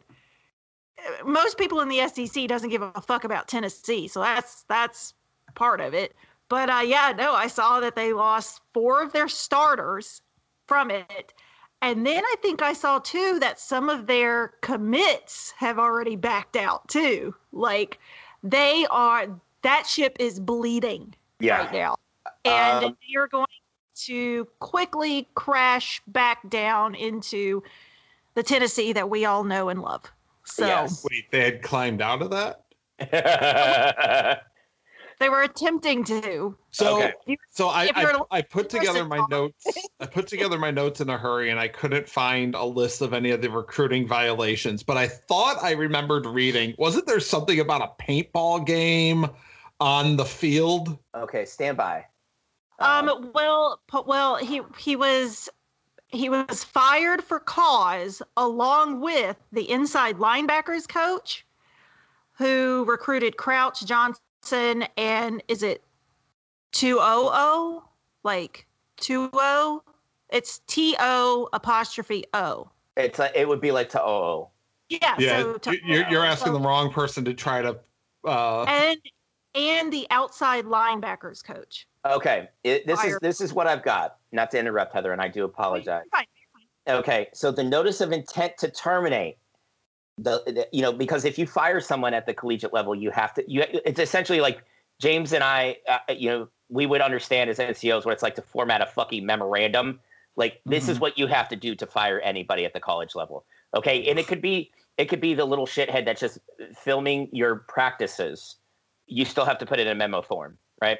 uh, 0.98 1.24
most 1.26 1.60
people 1.60 1.80
in 1.82 1.90
the 1.90 2.08
SEC 2.08 2.48
doesn't 2.48 2.70
give 2.70 2.82
a 2.82 3.02
fuck 3.02 3.24
about 3.24 3.48
Tennessee, 3.48 4.08
so 4.08 4.22
that's 4.22 4.64
that's 4.68 5.14
part 5.54 5.80
of 5.80 5.94
it. 5.94 6.16
But 6.50 6.72
uh, 6.72 6.82
yeah, 6.84 7.14
no, 7.16 7.34
I 7.34 7.46
saw 7.46 7.80
that 7.82 7.96
they 7.96 8.14
lost 8.14 8.62
four 8.74 9.04
of 9.04 9.14
their 9.14 9.28
starters 9.28 10.24
from 10.68 10.90
it, 10.90 11.34
and 11.82 12.06
then 12.06 12.24
I 12.24 12.36
think 12.42 12.62
I 12.62 12.74
saw 12.74 13.00
too 13.00 13.40
that 13.40 13.60
some 13.60 13.90
of 13.90 14.08
their 14.08 14.54
commits 14.62 15.54
have 15.58 15.80
already 15.80 16.16
backed 16.16 16.56
out 16.56 16.88
too. 16.88 17.34
Like 17.52 18.00
they 18.44 18.86
are 18.90 19.28
that 19.62 19.88
ship 19.88 20.18
is 20.20 20.40
bleeding 20.40 21.14
right 21.42 21.72
now. 21.72 21.96
And 22.46 22.86
Um, 22.86 22.98
you're 23.02 23.28
going 23.28 23.46
to 24.06 24.46
quickly 24.60 25.28
crash 25.36 26.02
back 26.08 26.50
down 26.50 26.96
into 26.96 27.64
the 28.34 28.44
Tennessee 28.44 28.94
that 28.94 29.10
we 29.10 29.26
all 29.26 29.44
know 29.44 29.70
and 29.70 29.82
love. 29.82 30.04
So 30.46 30.66
Yes. 30.66 31.06
Wait, 31.10 31.32
they 31.32 31.44
had 31.44 31.62
climbed 31.62 32.02
out 32.02 32.22
of 32.22 32.32
that? 32.32 32.66
they 35.20 35.30
were 35.30 35.42
attempting 35.42 36.04
to. 36.06 36.56
So 36.72 36.98
Okay. 36.98 37.38
so 37.50 37.68
I, 37.68 37.92
I 37.96 38.22
I 38.32 38.42
put 38.42 38.70
together 38.70 39.06
my 39.06 39.26
notes. 39.30 39.78
I 40.00 40.06
put 40.06 40.28
together 40.28 40.58
my 40.58 40.72
notes 40.72 41.02
in 41.02 41.10
a 41.10 41.18
hurry 41.18 41.50
and 41.50 41.60
I 41.60 41.68
couldn't 41.68 42.08
find 42.08 42.56
a 42.56 42.64
list 42.64 43.02
of 43.02 43.14
any 43.14 43.32
of 43.32 43.42
the 43.42 43.50
recruiting 43.50 44.08
violations, 44.08 44.82
but 44.82 44.98
I 44.98 45.08
thought 45.08 45.58
I 45.62 45.72
remembered 45.72 46.26
reading. 46.26 46.74
Wasn't 46.78 47.06
there 47.06 47.20
something 47.20 47.60
about 47.60 47.82
a 47.82 48.04
paintball 48.04 48.66
game 48.66 49.28
on 49.80 50.16
the 50.16 50.26
field? 50.26 50.98
okay, 51.16 51.46
stand 51.46 51.78
by. 51.78 52.06
Um, 52.80 53.32
well, 53.34 53.82
well, 54.06 54.38
he 54.38 54.62
he 54.78 54.96
was 54.96 55.50
he 56.08 56.30
was 56.30 56.64
fired 56.64 57.24
for 57.24 57.40
cause 57.40 58.22
along 58.38 59.02
with 59.02 59.38
the 59.52 59.70
inside 59.70 60.18
linebackers 60.18 60.88
coach 60.88 61.46
who 62.34 62.86
recruited 62.88 63.36
Crouch 63.36 63.86
Johnson 63.86 64.24
and 64.98 65.44
is 65.48 65.64
it 65.64 65.84
200 66.72 67.82
like 68.24 68.68
20 68.98 69.80
it's 70.32 70.62
T 70.68 70.96
O 71.00 71.50
apostrophe 71.54 72.26
O. 72.34 72.70
it's 72.98 73.18
like, 73.18 73.32
it 73.36 73.48
would 73.48 73.62
be 73.62 73.72
like 73.72 73.90
to 73.90 74.02
oh. 74.02 74.50
Yeah, 74.90 75.16
Yeah, 75.18 75.40
so 75.42 75.54
to- 75.58 75.72
you- 75.72 75.82
you're, 75.86 76.10
you're 76.10 76.26
asking 76.26 76.54
so- 76.54 76.60
the 76.60 76.66
wrong 76.66 76.92
person 76.92 77.26
to 77.26 77.34
try 77.34 77.62
to. 77.62 77.80
Uh, 78.26 78.64
and 78.64 79.00
and 79.56 79.92
the 79.94 80.06
outside 80.12 80.66
linebackers 80.66 81.44
coach. 81.44 81.88
Okay, 82.06 82.50
it, 82.64 82.86
this 82.86 83.04
is 83.04 83.18
this 83.22 83.42
is 83.42 83.54
what 83.54 83.66
I've 83.66 83.84
got. 83.84 84.18
Not 84.32 84.52
to 84.52 84.60
interrupt, 84.60 84.94
Heather, 84.94 85.12
and 85.12 85.22
I 85.22 85.28
do 85.28 85.46
apologize. 85.46 86.06
Fine. 86.12 86.26
Okay, 86.88 87.28
so 87.34 87.52
the 87.52 87.64
notice 87.64 88.02
of 88.02 88.12
intent 88.12 88.58
to 88.60 88.70
terminate 88.70 89.38
the, 90.24 90.44
the- 90.46 90.68
you 90.72 90.82
know 90.82 90.92
because 90.94 91.26
if 91.26 91.38
you 91.38 91.46
fire 91.46 91.80
someone 91.80 92.14
at 92.14 92.26
the 92.26 92.34
collegiate 92.34 92.74
level, 92.74 92.96
you 92.96 93.12
have 93.12 93.34
to 93.36 93.44
you 93.52 93.64
it's 93.68 94.00
essentially 94.00 94.42
like 94.42 94.64
James 95.00 95.34
and 95.34 95.44
I 95.44 95.78
uh, 95.88 96.00
you 96.10 96.30
know 96.30 96.48
we 96.70 96.86
would 96.86 97.02
understand 97.02 97.50
as 97.50 97.58
NCOs 97.58 98.06
what 98.06 98.14
it's 98.14 98.24
like 98.24 98.36
to 98.36 98.42
format 98.42 98.82
a 98.82 98.86
fucking 98.86 99.26
memorandum. 99.26 100.00
Like 100.36 100.62
this 100.66 100.88
is 100.88 101.00
what 101.00 101.18
you 101.18 101.28
have 101.28 101.50
to 101.50 101.56
do 101.56 101.76
to 101.76 101.86
fire 101.86 102.20
anybody 102.22 102.64
at 102.64 102.74
the 102.74 102.80
college 102.80 103.16
level. 103.16 103.46
Okay, 103.76 104.08
and 104.10 104.18
it 104.18 104.28
could 104.28 104.42
be 104.42 104.72
it 104.98 105.06
could 105.06 105.22
be 105.22 105.34
the 105.34 105.46
little 105.46 105.66
shithead 105.66 106.06
that's 106.06 106.22
just 106.22 106.40
filming 106.78 107.30
your 107.32 107.66
practices. 107.68 108.58
You 109.08 109.26
still 109.26 109.46
have 109.46 109.58
to 109.60 109.66
put 109.66 109.80
it 109.80 109.88
in 109.88 109.94
a 109.94 109.96
memo 109.96 110.22
form, 110.22 110.58
right? 110.82 111.00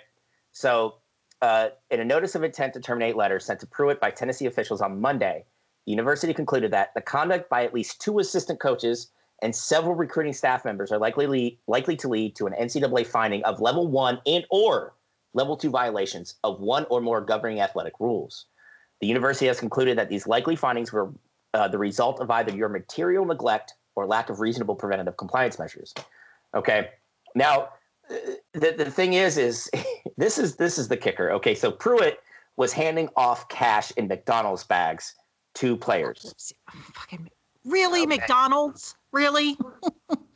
So, 0.52 0.96
uh, 1.42 1.70
in 1.92 2.00
a 2.00 2.06
notice 2.06 2.34
of 2.36 2.44
intent 2.44 2.74
to 2.74 2.80
terminate 2.80 3.16
letter 3.16 3.40
sent 3.40 3.60
to 3.60 3.68
Pruitt 3.68 4.00
by 4.00 4.10
Tennessee 4.12 4.46
officials 4.46 4.82
on 4.82 5.00
Monday, 5.00 5.46
the 5.90 5.94
university 5.94 6.36
concluded 6.36 6.70
that 6.70 6.94
the 6.94 7.02
conduct 7.02 7.50
by 7.50 7.66
at 7.66 7.74
least 7.74 8.00
two 8.00 8.20
assistant 8.20 8.60
coaches 8.60 9.10
and 9.42 9.56
several 9.56 9.96
recruiting 9.96 10.34
staff 10.34 10.64
members 10.64 10.92
are 10.92 11.00
likely 11.00 11.26
lead, 11.26 11.58
likely 11.66 11.96
to 11.96 12.08
lead 12.08 12.36
to 12.36 12.46
an 12.46 12.54
NCAA 12.54 13.08
finding 13.08 13.44
of 13.44 13.60
level 13.60 13.88
one 13.88 14.22
and 14.28 14.46
or 14.52 14.94
level 15.34 15.58
two 15.58 15.72
violations 15.72 16.36
of 16.44 16.60
one 16.60 16.86
or 16.92 17.02
more 17.02 17.22
governing 17.22 17.60
athletic 17.60 17.94
rules. 18.00 18.46
The 19.02 19.08
university 19.08 19.48
has 19.48 19.60
concluded 19.60 19.98
that 19.98 20.10
these 20.10 20.28
likely 20.28 20.56
findings 20.56 20.94
were 20.94 21.12
uh, 21.56 21.68
the 21.68 21.80
result 21.80 22.20
of 22.20 22.30
either 22.30 22.56
your 22.56 22.70
material 22.70 23.26
neglect 23.26 23.74
or 23.96 24.06
lack 24.06 24.30
of 24.30 24.40
reasonable 24.40 24.76
preventative 24.76 25.18
compliance 25.18 25.58
measures. 25.58 25.96
Okay, 26.54 26.90
now 27.34 27.70
uh, 28.12 28.16
the 28.54 28.76
the 28.78 28.92
thing 28.92 29.14
is, 29.14 29.40
is 29.40 29.72
this 30.18 30.38
is 30.38 30.56
this 30.58 30.78
is 30.78 30.88
the 30.88 30.98
kicker. 30.98 31.32
Okay, 31.32 31.56
so 31.56 31.72
Pruitt 31.72 32.20
was 32.58 32.74
handing 32.74 33.10
off 33.16 33.50
cash 33.50 33.90
in 33.98 34.08
McDonald's 34.08 34.64
bags 34.64 35.16
to 35.56 35.76
players. 35.78 36.54
Fucking 36.94 37.30
really, 37.66 38.02
Okay. 38.02 38.18
McDonald's? 38.18 38.96
Really? 39.12 39.58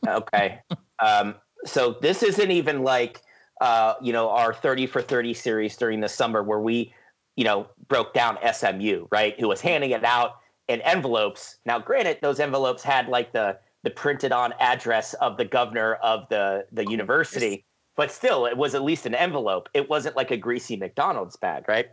Okay. 0.05 0.59
Um, 0.99 1.36
so 1.66 1.95
this 2.01 2.24
isn't 2.24 2.51
even 2.51 2.84
like 2.84 3.22
uh, 3.61 3.93
you 4.01 4.11
know 4.11 4.30
our 4.30 4.53
30 4.53 4.86
for 4.88 5.01
30 5.01 5.34
series 5.34 5.78
during 5.78 6.01
the 6.01 6.09
summer 6.09 6.43
where 6.43 6.59
we 6.59 6.93
you 7.38 7.45
know 7.45 7.68
broke 7.88 8.14
down 8.14 8.38
SMU, 8.51 9.07
right? 9.11 9.39
Who 9.39 9.47
was 9.47 9.61
handing 9.61 9.91
it 9.91 10.03
out 10.03 10.32
in 10.68 10.82
envelopes. 10.82 11.57
Now, 11.66 11.80
granted, 11.80 12.20
those 12.22 12.41
envelopes 12.41 12.84
had 12.84 13.07
like 13.07 13.32
the 13.32 13.57
the 13.84 13.91
printed 13.91 14.34
on 14.34 14.53
address 14.59 15.14
of 15.16 15.38
the 15.38 15.45
governor 15.45 15.95
of 15.95 16.28
the 16.30 16.66
the 16.74 16.86
university, 16.89 17.64
but 17.95 18.11
still, 18.11 18.45
it 18.45 18.57
was 18.57 18.76
at 18.76 18.84
least 18.84 19.05
an 19.05 19.16
envelope. 19.16 19.70
It 19.74 19.89
wasn't 19.89 20.18
like 20.18 20.32
a 20.32 20.38
greasy 20.38 20.76
McDonald's 20.76 21.38
bag, 21.38 21.64
right? 21.70 21.88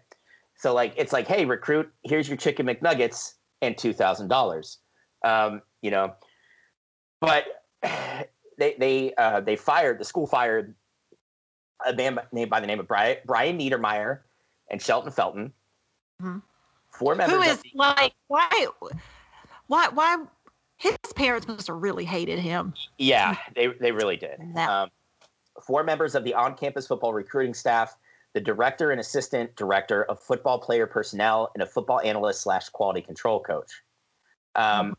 So 0.60 0.74
like 0.74 0.92
it's 0.98 1.12
like, 1.12 1.26
hey, 1.26 1.46
recruit, 1.46 1.90
here's 2.04 2.28
your 2.28 2.36
chicken 2.36 2.66
McNuggets 2.66 3.32
and 3.62 3.78
two 3.78 3.94
thousand 3.94 4.28
dollars. 4.28 4.78
Um, 5.24 5.62
you 5.80 5.90
know, 5.90 6.12
but 7.20 7.44
they 7.82 8.76
they 8.78 9.14
uh, 9.16 9.40
they 9.40 9.56
fired 9.56 9.98
the 9.98 10.04
school 10.04 10.26
fired 10.26 10.74
a 11.86 11.94
man 11.94 12.16
by- 12.16 12.24
named 12.30 12.50
by 12.50 12.60
the 12.60 12.66
name 12.66 12.78
of 12.78 12.86
Brian 12.86 13.16
Brian 13.24 13.58
Niedermeyer 13.58 14.18
and 14.70 14.82
Shelton 14.82 15.10
Felton. 15.10 15.52
Mhm. 16.22 16.42
Four 16.90 17.14
members. 17.14 17.36
Who 17.36 17.42
of 17.50 17.56
is 17.56 17.62
the- 17.62 17.70
like 17.76 18.12
why 18.28 18.66
why 19.66 19.88
why 19.88 20.24
his 20.76 20.96
parents 21.16 21.48
must 21.48 21.68
have 21.68 21.76
really 21.76 22.04
hated 22.04 22.38
him. 22.38 22.74
Yeah, 22.98 23.36
they 23.56 23.68
they 23.80 23.92
really 23.92 24.18
did. 24.18 24.38
Um, 24.58 24.90
four 25.66 25.84
members 25.84 26.14
of 26.14 26.24
the 26.24 26.34
on-campus 26.34 26.86
football 26.86 27.12
recruiting 27.14 27.54
staff, 27.54 27.96
the 28.34 28.40
director 28.40 28.90
and 28.90 29.00
assistant 29.00 29.54
director 29.56 30.04
of 30.04 30.20
football 30.20 30.58
player 30.58 30.86
personnel, 30.86 31.50
and 31.54 31.62
a 31.62 31.66
football 31.66 32.00
analyst 32.00 32.42
slash 32.42 32.68
quality 32.68 33.00
control 33.00 33.40
coach. 33.40 33.82
Um, 34.54 34.96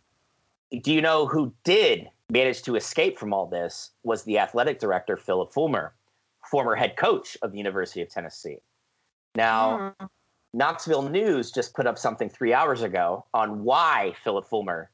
do 0.81 0.93
you 0.93 1.01
know 1.01 1.27
who 1.27 1.53
did 1.63 2.09
manage 2.29 2.61
to 2.63 2.75
escape 2.75 3.17
from 3.17 3.33
all 3.33 3.45
this? 3.45 3.91
Was 4.03 4.23
the 4.23 4.39
athletic 4.39 4.79
director 4.79 5.17
Phillip 5.17 5.53
Fulmer, 5.53 5.93
former 6.49 6.75
head 6.75 6.95
coach 6.97 7.37
of 7.41 7.51
the 7.51 7.57
University 7.57 8.01
of 8.01 8.09
Tennessee. 8.09 8.57
Now. 9.35 9.95
Mm. 9.99 10.09
Knoxville 10.53 11.03
News 11.03 11.51
just 11.51 11.73
put 11.73 11.87
up 11.87 11.97
something 11.97 12.29
three 12.29 12.53
hours 12.53 12.81
ago 12.81 13.25
on 13.33 13.63
why 13.63 14.13
Phillip 14.23 14.45
Fulmer 14.45 14.89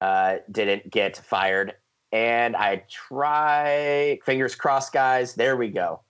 uh, 0.00 0.36
didn't 0.50 0.90
get 0.90 1.16
fired. 1.16 1.74
And 2.12 2.56
I 2.56 2.82
try, 2.88 4.18
fingers 4.24 4.54
crossed, 4.54 4.92
guys. 4.92 5.34
There 5.34 5.56
we 5.56 5.68
go. 5.68 6.00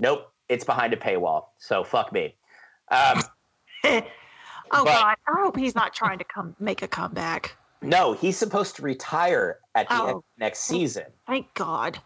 Nope, 0.00 0.30
it's 0.48 0.64
behind 0.64 0.92
a 0.92 0.96
paywall. 0.96 1.46
So 1.58 1.82
fuck 1.84 2.12
me. 2.12 2.34
Um, 2.90 3.22
oh 3.84 4.02
But- 4.70 4.84
God! 4.84 5.16
I 5.28 5.32
hope 5.42 5.56
he's 5.56 5.74
not 5.74 5.94
trying 5.94 6.18
to 6.18 6.24
come 6.24 6.54
make 6.60 6.82
a 6.82 6.88
comeback. 6.88 7.56
no, 7.82 8.12
he's 8.14 8.36
supposed 8.36 8.76
to 8.76 8.82
retire 8.82 9.58
at 9.74 9.88
the 9.88 9.94
end 9.94 10.02
Oh. 10.04 10.16
of 10.18 10.24
next 10.38 10.60
season. 10.60 11.04
Thank 11.26 11.52
God. 11.54 11.98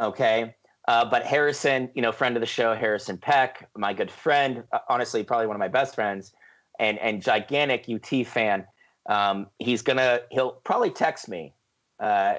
Okay. 0.00 0.54
Uh, 0.88 1.04
but 1.04 1.24
Harrison, 1.24 1.90
you 1.94 2.02
know, 2.02 2.12
friend 2.12 2.36
of 2.36 2.40
the 2.40 2.46
show, 2.46 2.72
Harrison 2.74 3.18
Peck, 3.18 3.68
my 3.76 3.92
good 3.92 4.10
friend, 4.10 4.62
uh, 4.72 4.78
honestly, 4.88 5.24
probably 5.24 5.48
one 5.48 5.56
of 5.56 5.60
my 5.60 5.66
best 5.68 5.94
friends, 5.96 6.32
and 6.78 6.98
and 7.00 7.20
gigantic 7.22 7.86
UT 7.88 8.24
fan. 8.26 8.64
Um, 9.08 9.48
he's 9.58 9.82
gonna 9.82 10.20
he'll 10.30 10.52
probably 10.64 10.90
text 10.90 11.28
me 11.28 11.54
uh, 11.98 12.34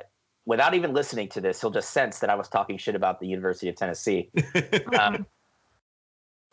without 0.46 0.74
even 0.76 0.94
listening 0.94 1.28
to 1.30 1.42
this. 1.42 1.60
He'll 1.60 1.72
just 1.72 1.92
sense 1.92 2.20
that 2.20 2.30
I 2.30 2.36
was 2.36 2.48
talking 2.48 2.78
shit 2.78 2.96
about 2.96 3.20
the 3.20 3.28
University 3.28 3.68
of 3.68 3.76
Tennessee 3.76 4.30
um, 5.00 5.26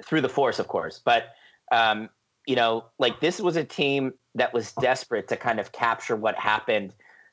through 0.03 0.21
the 0.21 0.29
force, 0.29 0.59
of 0.59 0.69
course. 0.69 1.01
But 1.05 1.29
um, 1.73 2.09
you 2.47 2.57
know, 2.57 2.87
like 2.99 3.21
this 3.21 3.41
was 3.41 3.57
a 3.57 3.65
team 3.65 4.13
that 4.35 4.53
was 4.53 4.73
desperate 4.73 5.29
to 5.29 5.37
kind 5.37 5.61
of 5.61 5.73
capture 5.73 6.17
what 6.17 6.35
happened, 6.37 6.93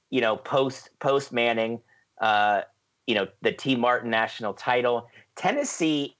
you 0.09 0.21
know, 0.21 0.37
post 0.37 0.89
post 0.99 1.33
Manning, 1.33 1.79
uh, 2.21 2.61
you 3.07 3.15
know, 3.15 3.27
the 3.41 3.51
Tee 3.51 3.75
Martin 3.75 4.09
national 4.09 4.53
title. 4.53 5.07
Tennessee 5.35 6.17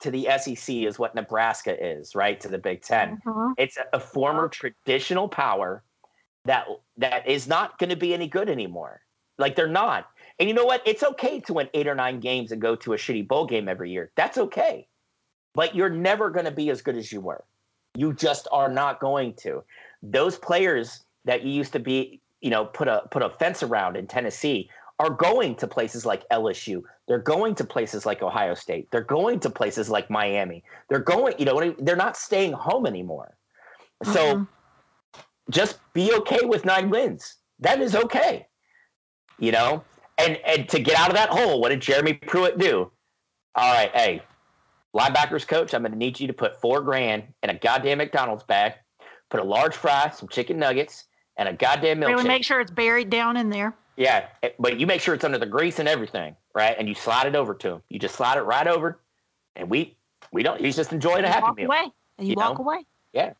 to 0.00 0.10
the 0.10 0.28
SEC 0.38 0.74
is 0.76 0.98
what 0.98 1.14
Nebraska 1.14 1.74
is, 1.84 2.14
right? 2.14 2.38
To 2.40 2.48
the 2.48 2.58
Big 2.58 2.82
10 2.82 3.20
Mhm. 3.24 3.54
It's 3.56 3.76
a, 3.76 3.84
a 3.92 4.00
former 4.00 4.48
traditional 4.48 5.28
power 5.28 5.82
that 6.44 6.66
that 6.96 7.26
is 7.28 7.48
not 7.48 7.78
going 7.78 7.90
to 7.90 7.96
be 7.96 8.14
any 8.14 8.28
good 8.28 8.48
anymore. 8.48 9.00
Like 9.38 9.56
they're 9.56 9.66
not. 9.68 10.08
And 10.38 10.48
you 10.48 10.54
know 10.54 10.64
what? 10.64 10.82
It's 10.86 11.02
okay 11.02 11.40
to 11.40 11.52
win 11.52 11.68
eight 11.74 11.86
or 11.86 11.94
nine 11.94 12.20
games 12.20 12.52
and 12.52 12.60
go 12.62 12.76
to 12.76 12.92
a 12.92 12.96
shitty 12.96 13.26
bowl 13.26 13.46
game 13.46 13.68
every 13.68 13.90
year. 13.90 14.12
That's 14.16 14.38
okay. 14.38 14.88
But 15.54 15.74
you're 15.74 15.90
never 15.90 16.30
going 16.30 16.44
to 16.44 16.50
be 16.50 16.70
as 16.70 16.82
good 16.82 16.96
as 16.96 17.10
you 17.12 17.20
were. 17.20 17.44
You 17.96 18.12
just 18.12 18.46
are 18.52 18.70
not 18.70 19.00
going 19.00 19.34
to. 19.38 19.64
Those 20.02 20.38
players 20.38 21.04
that 21.24 21.42
you 21.42 21.50
used 21.50 21.72
to 21.72 21.80
be, 21.80 22.20
you 22.40 22.50
know, 22.50 22.66
put 22.66 22.88
a 22.88 23.02
put 23.10 23.22
a 23.22 23.30
fence 23.30 23.62
around 23.62 23.96
in 23.96 24.06
Tennessee 24.06 24.70
are 25.00 25.10
going 25.10 25.54
to 25.56 25.66
places 25.66 26.04
like 26.04 26.28
LSU. 26.30 26.82
They're 27.06 27.18
going 27.18 27.54
to 27.56 27.64
places 27.64 28.04
like 28.04 28.22
Ohio 28.22 28.54
State. 28.54 28.88
They're 28.90 29.00
going 29.02 29.40
to 29.40 29.50
places 29.50 29.88
like 29.88 30.10
Miami. 30.10 30.64
They're 30.88 30.98
going, 30.98 31.34
you 31.38 31.44
know, 31.44 31.74
they're 31.78 31.96
not 31.96 32.16
staying 32.16 32.52
home 32.52 32.86
anymore. 32.86 33.36
So 34.04 34.36
Mhm. 34.36 34.48
just 35.50 35.80
be 35.92 36.12
okay 36.14 36.44
with 36.44 36.64
nine 36.64 36.90
wins. 36.90 37.36
That 37.60 37.80
is 37.80 37.94
okay. 37.94 38.46
You 39.38 39.52
know? 39.52 39.84
And 40.18 40.36
and 40.38 40.68
to 40.68 40.80
get 40.80 40.96
out 40.98 41.10
of 41.10 41.14
that 41.14 41.30
hole, 41.30 41.60
what 41.60 41.68
did 41.70 41.80
Jeremy 41.80 42.14
Pruitt 42.14 42.58
do? 42.58 42.90
All 43.54 43.72
right, 43.74 43.90
hey, 43.94 44.22
linebackers 44.94 45.46
coach, 45.46 45.74
I'm 45.74 45.82
gonna 45.82 45.96
need 45.96 46.18
you 46.18 46.26
to 46.26 46.32
put 46.32 46.60
four 46.60 46.80
grand 46.80 47.24
in 47.42 47.50
a 47.50 47.54
goddamn 47.54 47.98
McDonald's 47.98 48.44
bag, 48.44 48.74
put 49.30 49.40
a 49.40 49.44
large 49.44 49.74
fry, 49.74 50.10
some 50.10 50.28
chicken 50.28 50.58
nuggets, 50.58 51.04
and 51.36 51.48
a 51.48 51.52
goddamn 51.52 51.98
milkshake. 51.98 52.08
Really 52.08 52.28
make 52.28 52.44
sure 52.44 52.60
it's 52.60 52.70
buried 52.70 53.10
down 53.10 53.36
in 53.36 53.50
there. 53.50 53.74
Yeah, 53.96 54.28
but 54.58 54.78
you 54.78 54.86
make 54.86 55.00
sure 55.00 55.14
it's 55.14 55.24
under 55.24 55.38
the 55.38 55.46
grease 55.46 55.80
and 55.80 55.88
everything, 55.88 56.36
right? 56.54 56.76
And 56.78 56.88
you 56.88 56.94
slide 56.94 57.26
it 57.26 57.34
over 57.34 57.52
to 57.54 57.72
him. 57.72 57.82
You 57.88 57.98
just 57.98 58.14
slide 58.14 58.38
it 58.38 58.42
right 58.42 58.66
over, 58.66 59.00
and 59.56 59.68
we 59.68 59.96
we 60.32 60.42
don't. 60.42 60.60
He's 60.60 60.76
just 60.76 60.92
enjoying 60.92 61.24
a 61.24 61.28
happy 61.28 61.42
walk 61.42 61.56
meal. 61.56 61.66
away 61.66 61.92
and 62.18 62.26
you, 62.26 62.32
you 62.32 62.34
walk 62.36 62.58
know? 62.58 62.64
away. 62.64 62.86
Yeah. 63.12 63.32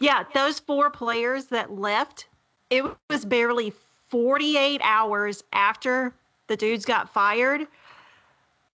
Yeah, 0.00 0.24
those 0.34 0.58
four 0.58 0.90
players 0.90 1.46
that 1.46 1.72
left, 1.72 2.26
it 2.70 2.84
was 3.08 3.24
barely 3.24 3.72
48 4.08 4.80
hours 4.82 5.44
after 5.52 6.14
the 6.48 6.56
dudes 6.56 6.84
got 6.84 7.08
fired. 7.08 7.66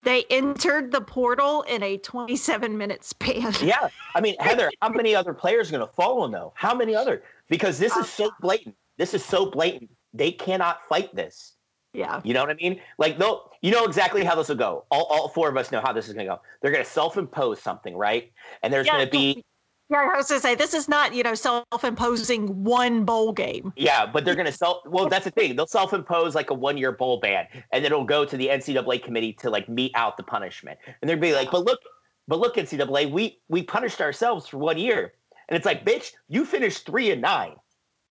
They 0.07 0.23
entered 0.29 0.93
the 0.93 1.01
portal 1.01 1.63
in 1.63 1.83
a 1.83 1.97
27 1.97 2.77
minute 2.77 3.03
span. 3.03 3.53
Yeah, 3.61 3.89
I 4.15 4.21
mean, 4.21 4.37
Heather, 4.39 4.71
how 4.81 4.87
many 4.87 5.13
other 5.13 5.33
players 5.33 5.67
are 5.67 5.77
going 5.77 5.85
to 5.85 5.93
follow 5.93 6.31
though? 6.31 6.53
How 6.55 6.73
many 6.73 6.95
other? 6.95 7.23
Because 7.49 7.77
this 7.77 7.97
is 7.97 8.09
so 8.09 8.27
uh, 8.27 8.31
blatant. 8.39 8.75
This 8.97 9.13
is 9.13 9.25
so 9.25 9.51
blatant. 9.51 9.91
They 10.13 10.31
cannot 10.31 10.87
fight 10.87 11.13
this. 11.13 11.57
Yeah. 11.93 12.21
You 12.23 12.33
know 12.33 12.39
what 12.39 12.49
I 12.49 12.53
mean? 12.53 12.79
Like, 12.97 13.17
they'll, 13.17 13.51
you 13.61 13.71
know 13.71 13.83
exactly 13.83 14.23
how 14.23 14.35
this 14.35 14.47
will 14.47 14.55
go. 14.55 14.85
All, 14.91 15.03
all 15.05 15.27
four 15.27 15.49
of 15.49 15.57
us 15.57 15.73
know 15.73 15.81
how 15.81 15.91
this 15.91 16.07
is 16.07 16.13
going 16.13 16.25
to 16.25 16.35
go. 16.35 16.41
They're 16.61 16.71
going 16.71 16.85
to 16.85 16.89
self-impose 16.89 17.61
something, 17.61 17.93
right? 17.97 18.31
And 18.63 18.71
there's 18.71 18.87
Yeah, 18.87 18.93
going 18.93 19.05
to 19.07 19.11
be, 19.11 19.45
Yeah, 19.89 20.09
I 20.13 20.17
was 20.17 20.27
going 20.27 20.41
to 20.41 20.45
say, 20.45 20.53
this 20.55 20.73
is 20.73 20.89
not, 20.89 21.13
you 21.13 21.23
know, 21.23 21.33
self 21.33 21.65
imposing 21.83 22.63
one 22.63 23.05
bowl 23.05 23.31
game. 23.31 23.71
yeah, 23.77 24.05
but 24.05 24.25
they're 24.25 24.35
going 24.35 24.45
to 24.47 24.51
self. 24.51 24.85
Well, 24.85 25.07
that's 25.07 25.23
the 25.25 25.31
thing. 25.31 25.55
They'll 25.55 25.67
self-impose 25.67 26.35
like 26.35 26.49
a 26.49 26.53
one-year 26.53 26.91
bowl 26.91 27.19
ban, 27.21 27.47
and 27.71 27.83
then 27.83 27.91
it'll 27.93 28.03
go 28.03 28.25
to 28.25 28.35
the 28.35 28.47
NCAA 28.47 29.01
committee 29.01 29.33
to 29.33 29.49
like 29.49 29.69
mete 29.69 29.93
out 29.95 30.17
the 30.17 30.23
punishment. 30.23 30.77
And 31.01 31.09
they'll 31.09 31.17
be 31.17 31.33
like, 31.33 31.51
but 31.51 31.63
look, 31.63 31.79
but 32.27 32.39
look, 32.39 32.55
NCAA, 32.57 33.09
we 33.11 33.39
we 33.47 33.63
punished 33.63 34.01
ourselves 34.01 34.47
for 34.47 34.57
one 34.57 34.77
year, 34.77 35.13
and 35.47 35.55
it's 35.55 35.65
like, 35.65 35.85
bitch, 35.85 36.11
you 36.27 36.43
finished 36.45 36.85
three 36.85 37.11
and 37.11 37.21
nine. 37.21 37.55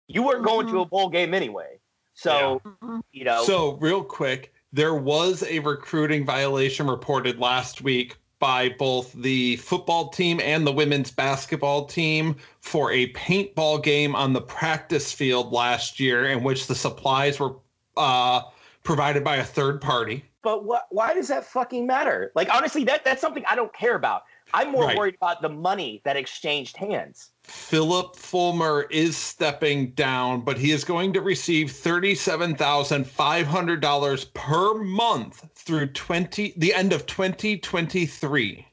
You 0.09 0.23
weren't 0.23 0.45
going 0.47 0.69
to 0.69 0.81
a 0.81 0.87
bowl 0.87 1.11
game 1.11 1.35
anyway. 1.35 1.79
So 2.15 2.63
Mhm. 2.83 3.03
you 3.13 3.25
know, 3.25 3.45
So, 3.45 3.73
real 3.83 4.03
quick, 4.03 4.55
there 4.73 4.95
was 4.95 5.43
a 5.43 5.59
recruiting 5.59 6.25
violation 6.25 6.87
reported 6.87 7.39
last 7.39 7.83
week 7.83 8.17
by 8.47 8.69
both 8.69 9.13
the 9.15 9.57
football 9.57 10.09
team 10.09 10.39
and 10.41 10.65
the 10.65 10.71
women's 10.71 11.11
basketball 11.11 11.85
team 11.85 12.37
for 12.61 12.93
a 12.93 13.13
paintball 13.13 13.83
game 13.83 14.15
on 14.15 14.33
the 14.33 14.41
practice 14.41 15.13
field 15.13 15.51
last 15.53 15.99
year, 15.99 16.27
in 16.27 16.45
which 16.45 16.69
the 16.69 16.75
supplies 16.75 17.41
were 17.41 17.57
uh, 17.97 18.41
provided 18.85 19.25
by 19.25 19.35
a 19.39 19.45
third 19.45 19.81
party. 19.81 20.25
but 20.43 20.65
what? 20.65 20.87
Why 20.91 21.13
does 21.13 21.27
that 21.27 21.45
fucking 21.45 21.89
matter? 21.89 22.31
Like 22.37 22.49
honestly, 22.55 22.85
that 22.85 23.05
that's 23.05 23.21
something 23.21 23.43
I 23.51 23.57
don't 23.57 23.73
care 23.75 23.97
about. 23.97 24.23
I'm 24.55 24.71
more 24.71 24.85
Right. 24.85 24.97
worried 24.97 25.17
about 25.17 25.43
the 25.43 25.49
money 25.49 26.01
that 26.05 26.17
exchanged 26.17 26.77
hands. 26.77 27.33
Phillip 27.47 28.17
Fulmer 28.17 28.87
is 28.91 29.17
stepping 29.17 29.93
down, 29.93 30.41
but 30.41 30.59
he 30.59 30.73
is 30.73 30.83
going 30.85 31.13
to 31.13 31.21
receive 31.21 31.69
$37,500 31.69 34.35
per 34.35 34.75
month 34.75 35.49
through 35.55 35.87
20 35.89 36.55
the 36.57 36.75
end 36.75 36.93
of 36.93 37.07
2023. 37.07 38.67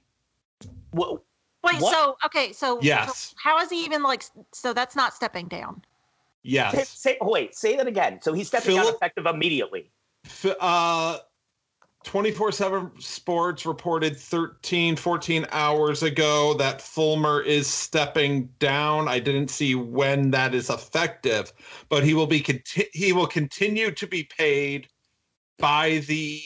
What, 0.92 1.22
Wait, 1.64 1.82
What? 1.82 1.94
so, 1.94 2.18
okay, 2.26 2.52
so, 2.52 2.82
Yes. 2.82 3.30
so 3.30 3.36
how 3.42 3.60
is 3.60 3.70
he 3.70 3.86
even 3.86 4.02
like, 4.04 4.26
so 4.52 4.74
that's 4.74 4.96
not 4.96 5.14
stepping 5.14 5.48
down? 5.48 5.84
say, 6.44 6.44
Yes. 6.44 6.90
say, 6.90 7.18
wait, 7.22 7.56
say 7.56 7.78
that 7.78 7.88
again. 7.88 8.20
So 8.22 8.34
he's 8.34 8.48
stepping 8.48 8.76
down 8.76 8.88
effective 8.88 9.28
immediately. 9.28 9.92
Uh 10.60 11.20
24/7 12.04 12.92
Sports 13.02 13.66
reported 13.66 14.18
13 14.18 14.96
14 14.96 15.46
hours 15.52 16.04
ago 16.04 16.54
that 16.56 16.82
Fulmer 16.82 17.42
is 17.42 17.68
stepping 17.68 18.50
down. 18.60 19.08
I 19.08 19.20
didn't 19.20 19.48
see 19.50 19.76
when 19.76 20.32
that 20.32 20.54
is 20.54 20.70
effective, 20.70 21.54
but 21.90 22.04
he 22.04 22.14
will 22.14 22.28
be 22.28 22.42
conti- 22.42 22.90
he 22.94 23.14
will 23.14 23.28
continue 23.28 23.92
to 23.92 24.08
be 24.08 24.24
paid 24.24 24.88
by 25.60 26.00
the 26.08 26.42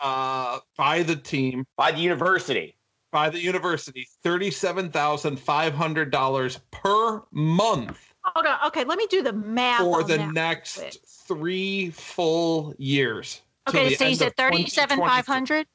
uh 0.00 0.58
by 0.76 1.02
the 1.02 1.16
team 1.16 1.64
by 1.76 1.90
the 1.92 1.98
university. 2.00 2.74
by 3.12 3.30
the 3.30 3.40
university 3.40 4.06
$37,500 4.24 6.58
per 6.70 7.22
month 7.32 7.98
Hold 8.34 8.46
on. 8.46 8.58
Okay, 8.66 8.82
let 8.84 8.98
me 8.98 9.06
do 9.08 9.22
the 9.22 9.32
math. 9.32 9.80
for 9.82 10.02
on 10.02 10.08
the 10.08 10.16
that. 10.16 10.32
next 10.34 10.78
quick. 10.78 10.96
3 11.28 11.90
full 11.90 12.74
years. 12.76 13.40
Till 13.68 13.80
Okay, 13.80 13.94
so 13.94 14.04
you 14.04 14.10
end 14.10 14.18
said 14.18 14.28
of 14.28 14.36
2023. 14.36 14.64
37,500? 14.64 15.66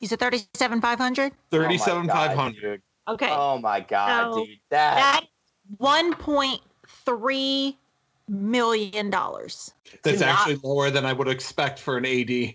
You 0.00 0.08
said 0.08 0.18
37,500? 0.20 1.32
Thirty-seven 1.50 2.08
five 2.08 2.16
Oh 2.16 2.18
my 2.18 2.26
God, 2.34 2.36
hundred. 2.36 2.60
dude. 2.60 2.82
Okay. 3.08 3.30
Oh 3.30 3.58
my 3.58 3.80
god, 3.80 4.32
So 4.34 4.44
dude. 4.44 4.58
That, 4.70 4.94
that 4.96 5.26
$1.3 5.80 7.76
million. 8.28 9.10
That's 9.10 9.72
not- 10.04 10.22
actually 10.22 10.56
lower 10.56 10.90
than 10.90 11.06
I 11.06 11.12
would 11.12 11.28
expect 11.28 11.78
for 11.78 11.96
an 11.96 12.04
AD. 12.04 12.54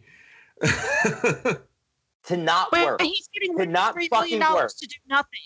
to 2.23 2.37
not 2.37 2.71
Wait, 2.71 2.85
work. 2.85 3.01
he's 3.01 3.27
getting 3.33 3.57
Could 3.57 3.69
not 3.69 3.95
$1.3 3.95 4.09
fucking 4.09 4.39
million 4.39 4.53
work. 4.55 4.71
to 4.77 4.87
do 4.87 4.95
nothing. 5.09 5.39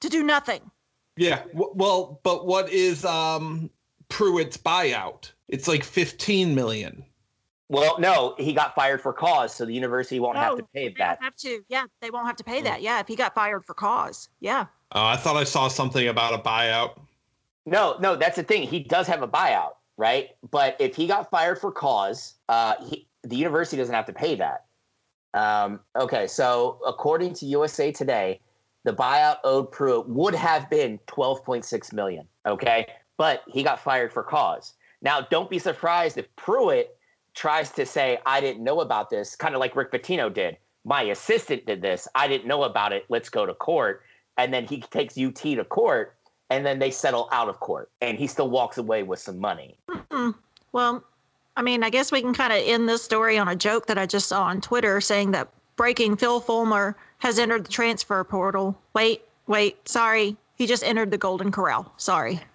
To 0.00 0.08
do 0.08 0.22
nothing. 0.22 0.70
yeah. 1.16 1.42
Well, 1.52 2.20
but 2.22 2.46
what 2.46 2.70
is 2.70 3.04
um 3.04 3.68
Pruitt's 4.08 4.56
buyout? 4.56 5.30
It's 5.48 5.66
like 5.68 5.84
fifteen 5.84 6.54
million. 6.54 7.04
Well, 7.70 8.00
no, 8.00 8.34
he 8.36 8.52
got 8.52 8.74
fired 8.74 9.00
for 9.00 9.12
cause, 9.12 9.54
so 9.54 9.64
the 9.64 9.72
university 9.72 10.18
won't 10.18 10.36
have 10.36 10.56
to 10.56 10.64
pay 10.74 10.88
They 10.88 10.94
that. 10.98 11.22
have 11.22 11.36
to. 11.36 11.62
Yeah, 11.68 11.84
they 12.02 12.10
won't 12.10 12.26
have 12.26 12.34
to 12.36 12.44
pay 12.44 12.60
that. 12.62 12.82
Yeah, 12.82 12.98
if 12.98 13.06
he 13.06 13.14
got 13.14 13.32
fired 13.32 13.64
for 13.64 13.74
cause. 13.74 14.28
Yeah. 14.40 14.66
Oh, 14.90 15.06
I 15.06 15.16
thought 15.16 15.36
I 15.36 15.44
saw 15.44 15.68
something 15.68 16.08
about 16.08 16.34
a 16.34 16.38
buyout. 16.38 16.98
No, 17.66 17.96
no, 18.00 18.16
that's 18.16 18.34
the 18.34 18.42
thing. 18.42 18.64
He 18.64 18.80
does 18.80 19.06
have 19.06 19.22
a 19.22 19.28
buyout, 19.28 19.74
right? 19.96 20.30
But 20.50 20.78
if 20.80 20.96
he 20.96 21.06
got 21.06 21.30
fired 21.30 21.60
for 21.60 21.70
cause, 21.70 22.34
uh, 22.48 22.74
he, 22.84 23.06
the 23.22 23.36
university 23.36 23.76
doesn't 23.76 23.94
have 23.94 24.06
to 24.06 24.12
pay 24.12 24.34
that. 24.34 24.64
Um, 25.32 25.78
okay, 25.94 26.26
so 26.26 26.80
according 26.84 27.34
to 27.34 27.46
USA 27.46 27.92
Today, 27.92 28.40
the 28.82 28.92
buyout 28.92 29.36
owed 29.44 29.70
Pruitt 29.70 30.08
would 30.08 30.34
have 30.34 30.68
been 30.70 30.98
12.6 31.06 31.92
million. 31.92 32.26
Okay, 32.46 32.88
but 33.16 33.44
he 33.46 33.62
got 33.62 33.78
fired 33.78 34.12
for 34.12 34.24
cause. 34.24 34.72
Now, 35.02 35.20
don't 35.20 35.48
be 35.48 35.60
surprised 35.60 36.18
if 36.18 36.26
Pruitt 36.34 36.96
tries 37.34 37.70
to 37.72 37.86
say, 37.86 38.18
"I 38.26 38.40
didn't 38.40 38.64
know 38.64 38.80
about 38.80 39.10
this," 39.10 39.36
kind 39.36 39.54
of 39.54 39.60
like 39.60 39.76
Rick 39.76 39.92
Pitino 39.92 40.32
did. 40.32 40.56
My 40.84 41.02
assistant 41.02 41.66
did 41.66 41.82
this. 41.82 42.08
I 42.14 42.28
didn't 42.28 42.46
know 42.46 42.64
about 42.64 42.92
it. 42.92 43.04
Let's 43.08 43.28
go 43.28 43.46
to 43.46 43.54
court. 43.54 44.02
And 44.36 44.52
then 44.54 44.66
he 44.66 44.80
takes 44.80 45.18
UT 45.18 45.54
to 45.56 45.64
court, 45.64 46.14
and 46.48 46.64
then 46.64 46.78
they 46.78 46.90
settle 46.90 47.28
out 47.32 47.48
of 47.48 47.60
court, 47.60 47.90
and 48.00 48.18
he 48.18 48.26
still 48.26 48.48
walks 48.48 48.78
away 48.78 49.02
with 49.02 49.18
some 49.18 49.38
money. 49.38 49.76
Hmm. 50.10 50.30
Well, 50.72 51.04
I 51.56 51.62
mean, 51.62 51.82
I 51.82 51.90
guess 51.90 52.10
we 52.10 52.22
can 52.22 52.32
kind 52.32 52.52
of 52.52 52.60
end 52.64 52.88
this 52.88 53.02
story 53.02 53.36
on 53.36 53.48
a 53.48 53.56
joke 53.56 53.86
that 53.86 53.98
I 53.98 54.06
just 54.06 54.28
saw 54.28 54.44
on 54.44 54.60
Twitter 54.60 55.00
saying 55.00 55.32
that 55.32 55.48
breaking 55.76 56.16
Phil 56.16 56.40
Fulmer 56.40 56.96
has 57.18 57.38
entered 57.38 57.64
the 57.66 57.70
transfer 57.70 58.22
portal. 58.24 58.78
Wait, 58.94 59.22
wait, 59.46 59.88
sorry. 59.88 60.36
He 60.60 60.66
just 60.66 60.84
entered 60.84 61.10
the 61.10 61.16
Golden 61.16 61.50
Corral. 61.50 61.90
Sorry. 61.96 62.38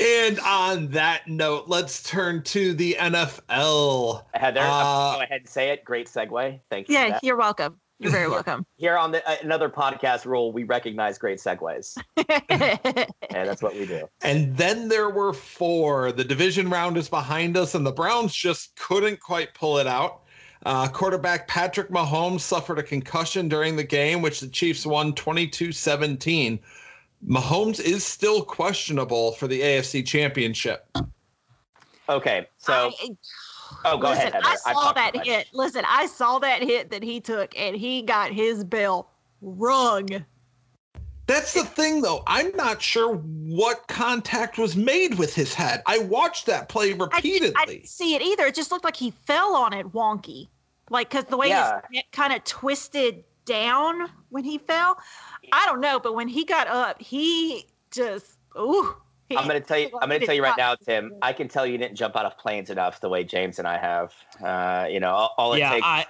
And 0.00 0.40
on 0.40 0.88
that 0.88 1.28
note, 1.28 1.64
let's 1.68 2.02
turn 2.02 2.42
to 2.44 2.72
the 2.74 2.96
NFL. 2.98 4.24
Heather, 4.34 4.60
Uh, 4.62 5.14
go 5.16 5.20
ahead 5.22 5.40
and 5.42 5.48
say 5.48 5.70
it. 5.70 5.84
Great 5.84 6.08
segue. 6.08 6.58
Thank 6.70 6.88
you. 6.88 6.94
for 6.96 7.00
Yeah, 7.00 7.10
that. 7.10 7.22
you're 7.22 7.36
welcome. 7.36 7.78
You're 8.00 8.10
very 8.10 8.28
welcome. 8.30 8.64
Here 8.78 8.96
on 8.96 9.12
the, 9.12 9.24
uh, 9.28 9.36
another 9.42 9.68
podcast 9.68 10.24
rule, 10.24 10.52
we 10.52 10.64
recognize 10.64 11.18
great 11.18 11.38
segues, 11.38 11.96
and 12.16 13.48
that's 13.48 13.62
what 13.62 13.74
we 13.74 13.84
do. 13.86 14.08
And 14.22 14.56
then 14.56 14.88
there 14.88 15.10
were 15.10 15.34
four. 15.34 16.10
The 16.12 16.24
division 16.24 16.68
round 16.70 16.96
is 16.96 17.08
behind 17.10 17.56
us, 17.58 17.74
and 17.76 17.84
the 17.86 17.92
Browns 17.92 18.34
just 18.34 18.74
couldn't 18.76 19.20
quite 19.20 19.54
pull 19.54 19.78
it 19.78 19.86
out. 19.86 20.22
Uh, 20.66 20.86
quarterback 20.88 21.48
Patrick 21.48 21.88
Mahomes 21.88 22.40
suffered 22.40 22.78
a 22.78 22.82
concussion 22.82 23.48
during 23.48 23.76
the 23.76 23.84
game, 23.84 24.20
which 24.20 24.40
the 24.40 24.48
Chiefs 24.48 24.84
won 24.84 25.14
22 25.14 25.72
17. 25.72 26.60
Mahomes 27.26 27.80
is 27.80 28.04
still 28.04 28.42
questionable 28.42 29.32
for 29.32 29.46
the 29.46 29.60
AFC 29.60 30.06
Championship. 30.06 30.86
Okay, 32.08 32.46
so 32.58 32.72
I- 33.00 33.16
oh, 33.84 33.98
go 33.98 34.08
listen, 34.08 34.28
ahead. 34.28 34.34
Heather. 34.34 34.46
I 34.66 34.72
saw 34.72 34.92
that 34.92 35.24
hit. 35.24 35.48
Listen, 35.52 35.84
I 35.86 36.06
saw 36.06 36.38
that 36.40 36.62
hit 36.62 36.90
that 36.90 37.02
he 37.02 37.20
took, 37.20 37.56
and 37.58 37.76
he 37.76 38.02
got 38.02 38.32
his 38.32 38.64
bell 38.64 39.10
rung. 39.40 40.08
That's 41.30 41.54
the 41.54 41.64
thing, 41.64 42.02
though. 42.02 42.24
I'm 42.26 42.50
not 42.56 42.82
sure 42.82 43.14
what 43.14 43.86
contact 43.86 44.58
was 44.58 44.74
made 44.74 45.14
with 45.14 45.32
his 45.32 45.54
head. 45.54 45.80
I 45.86 45.98
watched 45.98 46.46
that 46.46 46.68
play 46.68 46.92
repeatedly. 46.92 47.54
I 47.56 47.66
didn't 47.66 47.86
see 47.86 48.16
it 48.16 48.22
either. 48.22 48.46
It 48.46 48.56
just 48.56 48.72
looked 48.72 48.84
like 48.84 48.96
he 48.96 49.12
fell 49.12 49.54
on 49.54 49.72
it 49.72 49.86
wonky, 49.92 50.48
like 50.90 51.08
because 51.10 51.26
the 51.26 51.36
way 51.36 51.50
Yeah. 51.50 51.74
his 51.74 51.82
neck 51.92 52.06
kind 52.10 52.32
of 52.32 52.42
twisted 52.42 53.22
down 53.44 54.10
when 54.30 54.42
he 54.42 54.58
fell. 54.58 54.98
I 55.52 55.66
don't 55.66 55.80
know, 55.80 56.00
but 56.00 56.16
when 56.16 56.26
he 56.26 56.44
got 56.44 56.66
up, 56.66 57.00
he 57.00 57.66
just 57.92 58.38
ooh. 58.58 58.96
he- 59.28 59.36
I'm 59.36 59.46
gonna 59.46 59.60
tell 59.60 59.78
you. 59.78 59.90
I'm 60.02 60.08
gonna 60.08 60.26
tell 60.26 60.34
you 60.34 60.42
right 60.42 60.58
now, 60.58 60.74
Tim. 60.74 61.12
I 61.22 61.32
can 61.32 61.46
tell 61.46 61.64
you 61.64 61.78
didn't 61.78 61.94
jump 61.94 62.16
out 62.16 62.26
of 62.26 62.36
planes 62.38 62.70
enough 62.70 63.00
the 63.00 63.08
way 63.08 63.22
James 63.22 63.60
and 63.60 63.68
I 63.68 63.78
have. 63.78 64.12
Uh, 64.42 64.88
you 64.88 64.98
know, 64.98 65.12
all, 65.12 65.34
all 65.38 65.52
it 65.54 65.60
yeah, 65.60 65.70
takes, 65.70 65.86
I 65.86 66.06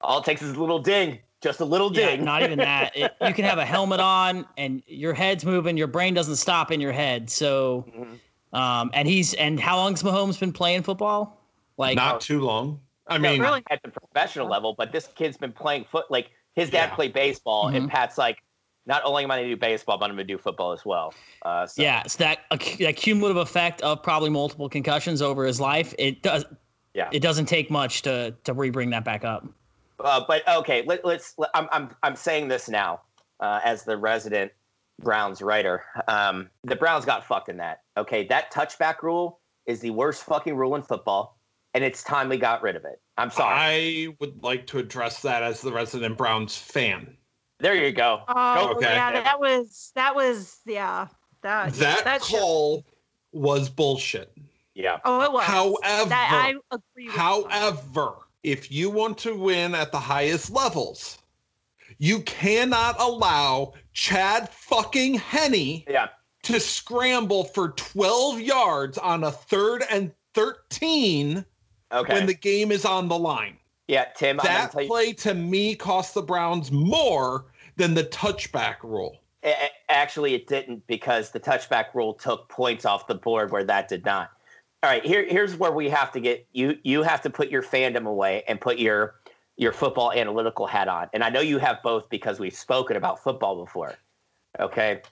all 0.00 0.18
it 0.18 0.24
takes 0.24 0.42
is 0.42 0.56
a 0.56 0.60
little 0.60 0.80
ding, 0.80 1.20
just 1.40 1.60
a 1.60 1.64
little 1.64 1.92
yeah, 1.96 2.16
not 2.16 2.42
even 2.42 2.58
that. 2.58 2.96
It, 2.96 3.12
you 3.20 3.32
can 3.34 3.44
have 3.44 3.58
a 3.58 3.64
helmet 3.74 4.00
on 4.00 4.46
and 4.56 4.82
your 4.86 5.14
head's 5.14 5.44
moving, 5.44 5.76
your 5.76 5.86
brain 5.86 6.14
doesn't 6.14 6.36
stop 6.36 6.72
in 6.72 6.80
your 6.80 6.92
head. 6.92 7.30
So, 7.30 7.84
Mhm. 7.96 8.58
um, 8.58 8.90
and 8.92 9.06
he's 9.06 9.34
and 9.34 9.58
how 9.60 9.76
long's 9.76 10.02
Mahomes 10.02 10.38
been 10.38 10.52
playing 10.52 10.82
football? 10.82 11.40
Like 11.76 11.96
not 11.96 12.20
too 12.20 12.40
long. 12.40 12.80
I 13.06 13.18
mean, 13.18 13.40
really? 13.40 13.62
at 13.70 13.80
the 13.82 13.90
professional 13.90 14.48
level, 14.48 14.74
but 14.76 14.92
this 14.92 15.08
kid's 15.14 15.36
been 15.36 15.52
playing 15.52 15.84
foot. 15.84 16.10
Like 16.10 16.30
his 16.54 16.70
dad 16.70 16.90
Yeah. 16.90 16.94
played 16.94 17.12
baseball, 17.12 17.68
and 17.68 17.88
Mhm. 17.88 17.92
Pat's 17.92 18.18
like, 18.18 18.42
not 18.84 19.02
only 19.04 19.22
am 19.22 19.30
I 19.30 19.36
going 19.36 19.48
to 19.48 19.54
do 19.54 19.60
baseball, 19.60 19.96
but 19.98 20.06
I'm 20.10 20.16
going 20.16 20.26
to 20.26 20.32
do 20.34 20.38
football 20.38 20.72
as 20.72 20.84
well. 20.84 21.14
Uh, 21.44 21.66
so, 21.66 21.80
Yeah, 21.82 22.02
it's 22.04 22.16
that, 22.16 22.40
that 22.50 22.96
cumulative 22.96 23.36
effect 23.36 23.80
of 23.82 24.02
probably 24.02 24.30
multiple 24.30 24.68
concussions 24.68 25.20
over 25.22 25.44
his 25.44 25.60
life. 25.60 25.94
It 25.98 26.22
does. 26.22 26.44
Yeah. 26.94 27.08
It 27.12 27.20
doesn't 27.20 27.46
take 27.46 27.70
much 27.70 28.02
to 28.02 28.34
to 28.44 28.52
re-bring 28.54 28.90
that 28.90 29.04
back 29.04 29.24
up. 29.24 29.46
Uh, 30.00 30.24
but 30.26 30.46
okay, 30.48 30.82
let, 30.86 31.04
let's. 31.04 31.34
Let, 31.38 31.50
I'm 31.54 31.68
I'm 31.72 31.90
I'm 32.02 32.16
saying 32.16 32.48
this 32.48 32.68
now 32.68 33.00
uh, 33.40 33.60
as 33.64 33.84
the 33.84 33.96
resident 33.96 34.52
Browns 35.00 35.42
writer. 35.42 35.84
Um, 36.06 36.50
the 36.64 36.76
Browns 36.76 37.04
got 37.04 37.24
fucked 37.24 37.48
in 37.48 37.56
that. 37.58 37.82
Okay, 37.96 38.26
that 38.28 38.52
touchback 38.52 39.02
rule 39.02 39.40
is 39.66 39.80
the 39.80 39.90
worst 39.90 40.24
fucking 40.24 40.56
rule 40.56 40.74
in 40.76 40.82
football, 40.82 41.38
and 41.74 41.82
it's 41.84 42.02
time 42.02 42.28
we 42.28 42.36
got 42.36 42.62
rid 42.62 42.76
of 42.76 42.84
it. 42.84 43.00
I'm 43.16 43.30
sorry. 43.30 43.54
I 44.06 44.14
would 44.20 44.42
like 44.42 44.66
to 44.68 44.78
address 44.78 45.22
that 45.22 45.42
as 45.42 45.60
the 45.60 45.72
resident 45.72 46.16
Browns 46.16 46.56
fan. 46.56 47.16
there 47.58 47.74
you 47.74 47.90
go. 47.92 48.22
Oh 48.28 48.74
Okay. 48.76 48.86
yeah, 48.86 49.20
that 49.22 49.40
was 49.40 49.90
that 49.96 50.14
was 50.14 50.58
yeah 50.64 51.08
that 51.42 51.72
That, 51.74 52.22
should- 52.24 52.38
call 52.38 52.84
was 53.32 53.68
bullshit. 53.68 54.32
Yeah. 54.74 54.98
oh 55.04 55.20
it 55.22 55.32
was 55.32 55.42
However, 55.44 56.08
that 56.08 56.30
I 56.46 56.54
agree. 56.72 57.06
With 57.06 57.14
However, 57.14 58.12
if 58.42 58.70
you 58.70 58.90
want 58.90 59.18
to 59.18 59.36
win 59.36 59.74
at 59.74 59.92
the 59.92 59.98
highest 60.00 60.50
levels, 60.50 61.18
you 61.98 62.20
cannot 62.20 62.96
allow 63.00 63.72
Chad 63.92 64.48
fucking 64.50 65.14
Henne 65.14 65.84
Yeah. 65.88 66.08
to 66.44 66.60
scramble 66.60 67.44
for 67.44 67.70
12 67.70 68.40
yards 68.40 68.98
on 68.98 69.24
a 69.24 69.32
third 69.32 69.84
and 69.90 70.12
13 70.34 71.44
Okay. 71.90 72.12
when 72.12 72.26
the 72.26 72.34
game 72.34 72.70
is 72.70 72.84
on 72.84 73.08
the 73.08 73.18
line. 73.18 73.58
yeah, 73.88 74.04
Tim. 74.16 74.38
I'm 74.40 74.44
That 74.46 74.72
play 74.72 75.12
to 75.14 75.32
me 75.34 75.74
cost 75.74 76.12
the 76.14 76.22
Browns 76.22 76.70
more 76.70 77.46
than 77.76 77.94
the 77.94 78.04
touchback 78.04 78.76
rule. 78.82 79.18
A- 79.42 79.70
Actually, 79.88 80.34
it 80.34 80.46
didn't 80.46 80.86
because 80.86 81.30
the 81.30 81.40
touchback 81.40 81.94
rule 81.94 82.12
took 82.12 82.48
points 82.50 82.84
off 82.84 83.06
the 83.06 83.14
board 83.14 83.50
where 83.50 83.64
that 83.64 83.88
did 83.88 84.04
not. 84.04 84.30
All 84.82 84.90
right, 84.90 85.04
here, 85.04 85.26
here's 85.28 85.56
where 85.56 85.72
we 85.72 85.88
have 85.88 86.12
to 86.12 86.20
get 86.20 86.46
you. 86.52 86.78
You 86.84 87.02
have 87.02 87.20
to 87.22 87.30
put 87.30 87.48
your 87.48 87.62
fandom 87.62 88.06
away 88.06 88.44
and 88.46 88.60
put 88.60 88.78
your 88.78 89.16
your 89.56 89.72
football 89.72 90.12
analytical 90.12 90.68
hat 90.68 90.86
on. 90.86 91.08
And 91.12 91.24
I 91.24 91.30
know 91.30 91.40
you 91.40 91.58
have 91.58 91.82
both 91.82 92.08
because 92.08 92.38
we've 92.38 92.54
spoken 92.54 92.96
about 92.96 93.20
football 93.20 93.64
before. 93.64 93.94
Okay. 94.60 95.02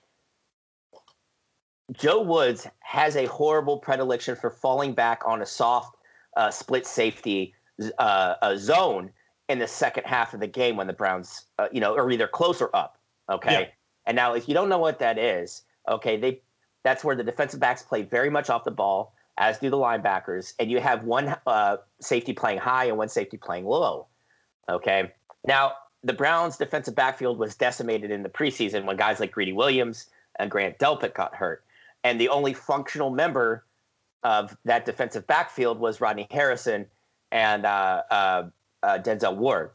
Joe 1.91 2.21
Woods 2.21 2.65
has 2.79 3.17
a 3.17 3.25
horrible 3.25 3.77
predilection 3.77 4.37
for 4.37 4.49
falling 4.49 4.93
back 4.93 5.21
on 5.25 5.41
a 5.41 5.45
soft 5.45 5.97
uh, 6.37 6.49
split 6.49 6.85
safety 6.85 7.53
uh, 7.99 8.35
uh, 8.41 8.55
zone 8.55 9.11
in 9.49 9.59
the 9.59 9.67
second 9.67 10.05
half 10.05 10.33
of 10.33 10.39
the 10.39 10.47
game 10.47 10.77
when 10.77 10.87
the 10.87 10.93
Browns, 10.93 11.45
uh, 11.59 11.67
you 11.71 11.81
know, 11.81 11.95
are 11.95 12.09
either 12.09 12.27
close 12.27 12.61
or 12.61 12.73
up. 12.73 12.97
Okay. 13.29 13.51
Yeah. 13.51 13.65
And 14.05 14.15
now, 14.15 14.33
if 14.33 14.47
you 14.47 14.53
don't 14.53 14.69
know 14.69 14.77
what 14.77 14.99
that 14.99 15.17
is, 15.17 15.63
okay, 15.89 16.15
they 16.17 16.41
that's 16.83 17.03
where 17.03 17.17
the 17.17 17.23
defensive 17.23 17.59
backs 17.59 17.81
play 17.81 18.03
very 18.03 18.29
much 18.29 18.49
off 18.49 18.63
the 18.63 18.71
ball, 18.71 19.13
as 19.37 19.59
do 19.59 19.69
the 19.69 19.77
linebackers, 19.77 20.53
and 20.59 20.71
you 20.71 20.79
have 20.79 21.03
one 21.03 21.35
uh, 21.45 21.77
safety 22.01 22.33
playing 22.33 22.57
high 22.57 22.85
and 22.85 22.97
one 22.97 23.09
safety 23.09 23.37
playing 23.37 23.65
low. 23.65 24.07
Okay. 24.69 25.11
Now, 25.45 25.73
the 26.03 26.13
Browns' 26.13 26.57
defensive 26.57 26.95
backfield 26.95 27.37
was 27.37 27.55
decimated 27.55 28.11
in 28.11 28.23
the 28.23 28.29
preseason 28.29 28.85
when 28.85 28.97
guys 28.97 29.19
like 29.19 29.31
Greedy 29.31 29.53
Williams 29.53 30.07
and 30.39 30.49
Grant 30.49 30.77
Delpit 30.79 31.13
got 31.13 31.35
hurt, 31.35 31.63
and 32.03 32.19
the 32.19 32.29
only 32.29 32.53
functional 32.53 33.09
member 33.09 33.63
of 34.23 34.57
that 34.65 34.85
defensive 34.85 35.25
backfield 35.27 35.79
was 35.79 36.01
Rodney 36.01 36.27
Harrison 36.31 36.85
and 37.31 37.65
uh, 37.65 38.03
uh, 38.09 38.43
uh, 38.83 38.97
Denzel 38.99 39.35
Ward. 39.35 39.71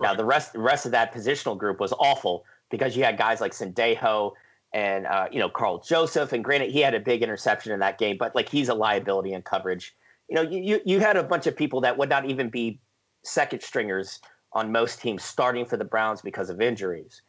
Now, 0.00 0.14
the 0.14 0.24
rest 0.24 0.52
the 0.52 0.58
rest 0.58 0.86
of 0.86 0.92
that 0.92 1.14
positional 1.14 1.56
group 1.56 1.78
was 1.80 1.92
awful 1.92 2.44
because 2.70 2.96
you 2.96 3.04
had 3.04 3.16
guys 3.16 3.40
like 3.40 3.52
Sendejo 3.52 4.32
and 4.74 5.06
uh, 5.06 5.28
you 5.30 5.38
know 5.38 5.48
Karl 5.48 5.78
Joseph, 5.78 6.32
and 6.32 6.44
granted 6.44 6.70
he 6.70 6.80
had 6.80 6.94
a 6.94 7.00
big 7.00 7.22
interception 7.22 7.72
in 7.72 7.80
that 7.80 7.96
game, 7.96 8.18
but 8.18 8.34
like 8.34 8.48
he's 8.48 8.68
a 8.68 8.74
liability 8.74 9.32
in 9.32 9.40
coverage. 9.40 9.96
You 10.28 10.34
know, 10.34 10.42
you 10.42 10.80
you, 10.84 11.00
had 11.00 11.16
a 11.16 11.22
bunch 11.22 11.46
of 11.46 11.56
people 11.56 11.80
that 11.82 11.96
would 11.96 12.08
not 12.08 12.28
even 12.28 12.50
be 12.50 12.80
second 13.22 13.62
stringers 13.62 14.20
on 14.52 14.72
most 14.72 15.00
teams 15.00 15.22
starting 15.22 15.64
for 15.64 15.76
the 15.76 15.84
Browns 15.84 16.20
because 16.20 16.50
of 16.50 16.60
injuries. 16.60 17.22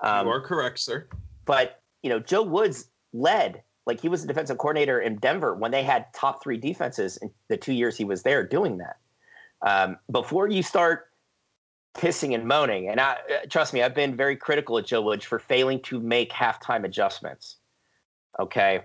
Um, 0.00 0.26
you 0.26 0.32
are 0.32 0.40
correct, 0.40 0.78
sir. 0.78 1.08
but 1.46 1.80
you 2.02 2.10
know, 2.10 2.20
Joe 2.20 2.42
Woods 2.42 2.90
led 3.12 3.62
like 3.86 4.00
he 4.00 4.08
was 4.08 4.22
the 4.22 4.28
defensive 4.28 4.58
coordinator 4.58 5.00
in 5.00 5.16
Denver 5.16 5.54
when 5.54 5.70
they 5.70 5.82
had 5.82 6.06
top 6.14 6.42
three 6.42 6.58
defenses 6.58 7.16
in 7.18 7.30
the 7.48 7.56
two 7.56 7.72
years 7.72 7.96
he 7.96 8.04
was 8.04 8.22
there 8.22 8.46
doing 8.46 8.78
that. 8.78 8.96
Um, 9.62 9.98
before 10.10 10.48
you 10.48 10.62
start 10.62 11.09
pissing 11.94 12.34
and 12.34 12.46
moaning, 12.46 12.88
and 12.88 13.00
I 13.00 13.12
uh, 13.12 13.46
trust 13.48 13.72
me, 13.72 13.82
I've 13.82 13.94
been 13.94 14.16
very 14.16 14.36
critical 14.36 14.78
of 14.78 14.86
Joe 14.86 15.02
Woods 15.02 15.24
for 15.24 15.38
failing 15.38 15.80
to 15.82 16.00
make 16.00 16.30
halftime 16.30 16.84
adjustments. 16.84 17.56
Okay, 18.38 18.80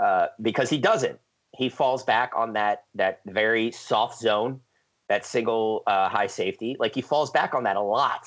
uh, 0.00 0.26
because 0.40 0.70
he 0.70 0.78
doesn't. 0.78 1.18
He 1.56 1.68
falls 1.68 2.04
back 2.04 2.32
on 2.36 2.52
that 2.54 2.84
that 2.94 3.20
very 3.26 3.70
soft 3.70 4.18
zone, 4.18 4.60
that 5.08 5.24
single 5.24 5.82
uh, 5.86 6.08
high 6.08 6.26
safety. 6.26 6.76
Like 6.78 6.94
he 6.94 7.00
falls 7.00 7.30
back 7.30 7.54
on 7.54 7.64
that 7.64 7.76
a 7.76 7.82
lot, 7.82 8.26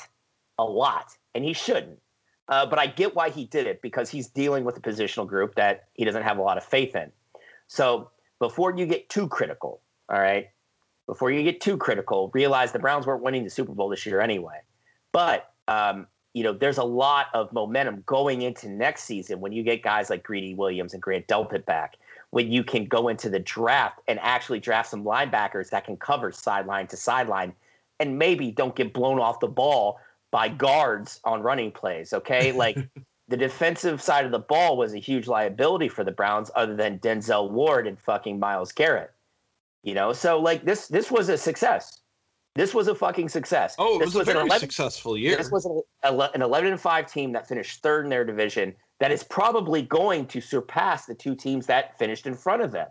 a 0.58 0.64
lot, 0.64 1.12
and 1.34 1.44
he 1.44 1.54
shouldn't. 1.54 2.00
Uh, 2.48 2.66
but 2.66 2.78
I 2.78 2.88
get 2.88 3.16
why 3.16 3.30
he 3.30 3.46
did 3.46 3.66
it 3.66 3.82
because 3.82 4.10
he's 4.10 4.28
dealing 4.28 4.66
with 4.66 4.78
a 4.78 4.82
positional 4.82 5.28
group 5.28 5.56
that 5.56 5.86
he 5.94 6.06
doesn't 6.06 6.24
have 6.24 6.38
a 6.38 6.42
lot 6.42 6.58
of 6.58 6.64
faith 6.64 6.96
in. 6.96 7.12
So 7.68 8.12
before 8.40 8.76
you 8.78 8.86
get 8.86 9.10
too 9.10 9.28
critical, 9.28 9.82
all 10.10 10.20
right, 10.20 10.50
before 11.08 11.32
you 11.32 11.44
get 11.44 11.62
too 11.62 11.78
critical, 11.78 12.32
realize 12.34 12.72
the 12.72 12.80
Browns 12.80 13.06
weren't 13.06 13.24
winning 13.24 13.44
the 13.44 13.50
Super 13.50 13.74
Bowl 13.74 13.90
this 13.90 14.06
year 14.06 14.22
anyway. 14.22 14.60
But 15.12 15.52
um, 15.68 16.08
you 16.36 16.44
know, 16.44 16.52
there's 16.52 16.78
a 16.78 16.84
lot 16.84 17.28
of 17.34 17.52
momentum 17.54 18.04
going 18.06 18.42
into 18.42 18.68
next 18.70 19.04
season 19.04 19.40
when 19.40 19.54
you 19.54 19.64
get 19.64 19.82
guys 19.82 20.10
like 20.10 20.22
Greedy 20.22 20.54
Williams 20.54 20.94
and 20.94 21.02
Grant 21.02 21.28
Delpit 21.28 21.66
back. 21.66 21.96
When 22.32 22.52
you 22.52 22.66
can 22.66 22.86
go 22.86 23.08
into 23.08 23.30
the 23.30 23.40
draft 23.40 24.02
and 24.10 24.20
actually 24.22 24.60
draft 24.60 24.90
some 24.90 25.06
linebackers 25.06 25.70
that 25.70 25.86
can 25.86 25.96
cover 25.96 26.34
sideline 26.34 26.88
to 26.88 26.98
sideline, 26.98 27.54
and 28.02 28.20
maybe 28.20 28.52
don't 28.52 28.76
get 28.76 28.94
blown 28.94 29.20
off 29.20 29.40
the 29.40 29.48
ball 29.48 29.98
by 30.32 30.50
guards 30.50 31.22
on 31.24 31.42
running 31.42 31.72
plays. 31.72 32.12
Okay, 32.12 32.52
like 32.66 32.78
the 33.30 33.38
defensive 33.38 34.02
side 34.02 34.26
of 34.26 34.32
the 34.32 34.40
ball 34.40 34.76
was 34.76 34.94
a 34.94 35.00
huge 35.00 35.28
liability 35.28 35.88
for 35.88 36.04
the 36.04 36.12
Browns, 36.12 36.52
other 36.56 36.76
than 36.76 37.00
Denzel 37.00 37.50
Ward 37.50 37.88
and 37.88 37.98
fucking 37.98 38.38
Myles 38.38 38.74
Garrett. 38.74 39.14
You 39.86 39.94
know, 39.94 40.14
so 40.14 40.40
like 40.40 40.66
this 40.66 40.88
this 40.88 41.12
was 41.12 41.30
a 41.30 41.38
success. 41.38 42.02
This 42.56 42.74
was 42.74 42.88
a 42.88 42.96
fucking 42.96 43.30
success. 43.30 43.76
Oh, 43.78 43.98
it 43.98 44.06
this 44.06 44.16
was, 44.16 44.28
a 44.28 44.32
an 44.32 44.38
very 44.38 44.48
11 44.48 44.60
successful 44.62 45.16
year. 45.18 45.38
This 45.38 45.52
was 45.52 45.66
an, 45.66 45.82
an 46.34 46.42
11 46.42 46.72
and 46.72 46.82
5 46.82 47.12
team 47.12 47.34
that 47.34 47.48
finished 47.48 47.84
third 47.84 48.06
in 48.06 48.10
their 48.10 48.26
division 48.26 48.74
that 49.00 49.12
is 49.12 49.24
probably 49.24 49.84
going 49.84 50.26
to 50.28 50.42
surpass 50.42 51.06
the 51.06 51.14
two 51.14 51.36
teams 51.36 51.68
that 51.68 51.98
finished 52.00 52.26
in 52.26 52.34
front 52.34 52.62
of 52.64 52.72
them 52.72 52.88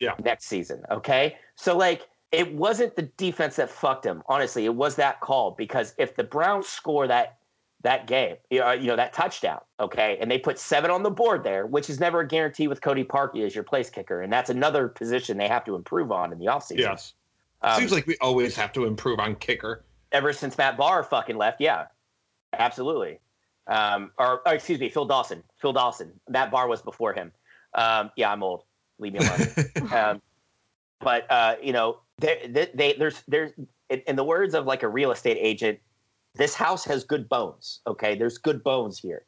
Yeah. 0.00 0.14
next 0.22 0.46
season. 0.46 0.82
Okay. 0.90 1.38
So, 1.54 1.76
like, 1.76 2.08
it 2.32 2.52
wasn't 2.52 2.96
the 2.96 3.02
defense 3.16 3.56
that 3.56 3.70
fucked 3.70 4.02
them. 4.02 4.22
Honestly, 4.26 4.64
it 4.64 4.74
was 4.74 4.96
that 4.96 5.20
call 5.20 5.52
because 5.52 5.94
if 5.96 6.16
the 6.16 6.24
Browns 6.24 6.68
score 6.68 7.06
that 7.06 7.38
that 7.84 8.06
game, 8.06 8.36
you 8.50 8.60
know, 8.60 8.72
you 8.72 8.86
know, 8.86 8.96
that 8.96 9.12
touchdown, 9.12 9.60
okay, 9.78 10.16
and 10.20 10.30
they 10.30 10.38
put 10.38 10.58
seven 10.58 10.90
on 10.90 11.02
the 11.02 11.10
board 11.10 11.44
there, 11.44 11.66
which 11.66 11.90
is 11.90 12.00
never 12.00 12.20
a 12.20 12.26
guarantee 12.26 12.66
with 12.66 12.80
Cody 12.80 13.04
Parkey 13.04 13.44
as 13.46 13.54
your 13.54 13.62
place 13.62 13.90
kicker. 13.90 14.22
And 14.22 14.32
that's 14.32 14.48
another 14.48 14.88
position 14.88 15.36
they 15.36 15.48
have 15.48 15.64
to 15.66 15.76
improve 15.76 16.10
on 16.10 16.32
in 16.32 16.38
the 16.38 16.46
offseason. 16.46 16.78
yes. 16.78 17.12
Um, 17.62 17.78
Seems 17.78 17.92
like 17.92 18.06
we 18.06 18.16
always 18.20 18.56
have 18.56 18.72
to 18.72 18.86
improve 18.86 19.20
on 19.20 19.36
kicker. 19.36 19.84
ever 20.12 20.32
since 20.32 20.56
Matt 20.58 20.76
Bahr 20.78 21.02
fucking 21.02 21.36
left. 21.36 21.60
Yeah, 21.60 21.86
absolutely. 22.54 23.20
Um, 23.66 24.10
or, 24.18 24.40
or 24.46 24.54
excuse 24.54 24.80
me, 24.80 24.88
Phil 24.88 25.04
Dawson. 25.04 25.42
Phil 25.60 25.72
Dawson. 25.72 26.10
Matt 26.28 26.50
Bahr 26.50 26.68
was 26.68 26.80
before 26.80 27.12
him. 27.12 27.32
Um, 27.74 28.10
yeah, 28.16 28.32
I'm 28.32 28.42
old. 28.42 28.64
Leave 28.98 29.12
me 29.12 29.18
alone. 29.20 29.92
um, 29.92 30.22
but 31.00 31.30
uh, 31.30 31.56
you 31.62 31.72
know, 31.72 31.98
they, 32.18 32.48
they, 32.48 32.70
they, 32.74 32.92
there's 32.94 33.22
there's 33.28 33.52
in, 33.90 34.00
in 34.06 34.16
the 34.16 34.24
words 34.24 34.54
of 34.54 34.64
like 34.66 34.82
a 34.82 34.88
real 34.88 35.10
estate 35.10 35.36
agent, 35.38 35.78
this 36.34 36.54
house 36.54 36.84
has 36.84 37.04
good 37.04 37.28
bones. 37.28 37.80
Okay, 37.86 38.16
there's 38.16 38.38
good 38.38 38.62
bones 38.62 38.98
here. 38.98 39.24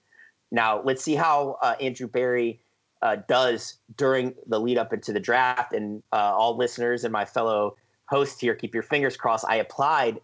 Now 0.51 0.83
let's 0.83 1.03
see 1.03 1.15
how 1.15 1.59
uh, 1.63 1.75
Andrew 1.81 2.09
Berry 2.09 2.61
uh, 3.03 3.17
does 3.29 3.79
during 3.97 4.35
the 4.47 4.59
lead 4.59 4.79
up 4.79 4.93
into 4.93 5.13
the 5.13 5.21
draft. 5.21 5.73
And 5.73 6.03
uh, 6.13 6.35
all 6.35 6.57
listeners 6.57 7.05
and 7.05 7.13
my 7.13 7.25
fellow 7.25 7.77
hosts 8.09 8.41
here, 8.41 8.55
keep 8.55 8.75
your 8.75 8.83
fingers 8.83 9.17
crossed. 9.17 9.45
I 9.49 9.57
applied 9.57 10.21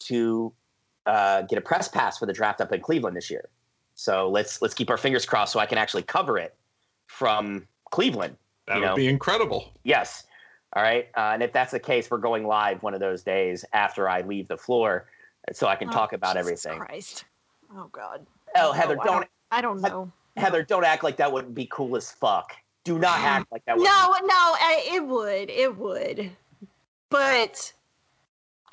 to 0.00 0.52
uh, 1.06 1.42
get 1.42 1.58
a 1.58 1.62
press 1.62 1.88
pass 1.88 2.18
for 2.18 2.26
the 2.26 2.32
draft 2.32 2.60
up 2.60 2.72
in 2.72 2.80
Cleveland 2.80 3.16
this 3.16 3.30
year. 3.30 3.48
So 3.94 4.28
let's 4.28 4.62
let's 4.62 4.74
keep 4.74 4.90
our 4.90 4.96
fingers 4.96 5.26
crossed 5.26 5.52
so 5.52 5.60
I 5.60 5.66
can 5.66 5.78
actually 5.78 6.02
cover 6.02 6.38
it 6.38 6.54
from 7.06 7.66
Cleveland. 7.90 8.36
That 8.66 8.76
would 8.76 8.86
know. 8.86 8.96
be 8.96 9.08
incredible. 9.08 9.72
Yes. 9.84 10.24
All 10.74 10.82
right. 10.82 11.08
Uh, 11.16 11.32
and 11.34 11.42
if 11.42 11.52
that's 11.52 11.72
the 11.72 11.80
case, 11.80 12.10
we're 12.10 12.18
going 12.18 12.46
live 12.46 12.82
one 12.82 12.94
of 12.94 13.00
those 13.00 13.22
days 13.22 13.64
after 13.72 14.08
I 14.08 14.22
leave 14.22 14.48
the 14.48 14.56
floor, 14.56 15.06
so 15.50 15.66
I 15.66 15.76
can 15.76 15.88
Oh, 15.88 15.92
talk 15.92 16.12
about 16.12 16.36
Jesus 16.36 16.64
everything. 16.64 16.78
Christ. 16.80 17.24
Oh 17.74 17.88
God. 17.90 18.26
Oh, 18.56 18.72
Heather, 18.72 18.96
No, 18.96 19.02
I 19.02 19.04
don't 19.06 19.26
I 19.50 19.60
don't 19.60 19.80
know. 19.80 20.10
Heather, 20.36 20.62
don't 20.62 20.84
act 20.84 21.02
like 21.02 21.16
that 21.16 21.32
wouldn't 21.32 21.54
be 21.54 21.66
cool 21.70 21.96
as 21.96 22.10
fuck. 22.10 22.54
Do 22.84 22.98
not 22.98 23.20
act 23.22 23.50
like 23.50 23.64
that. 23.66 23.76
Would 23.76 23.84
No, 23.84 23.90
no, 23.90 24.34
I, 24.34 24.84
it 24.94 25.06
would, 25.06 25.50
it 25.50 25.76
would, 25.76 26.30
but 27.10 27.72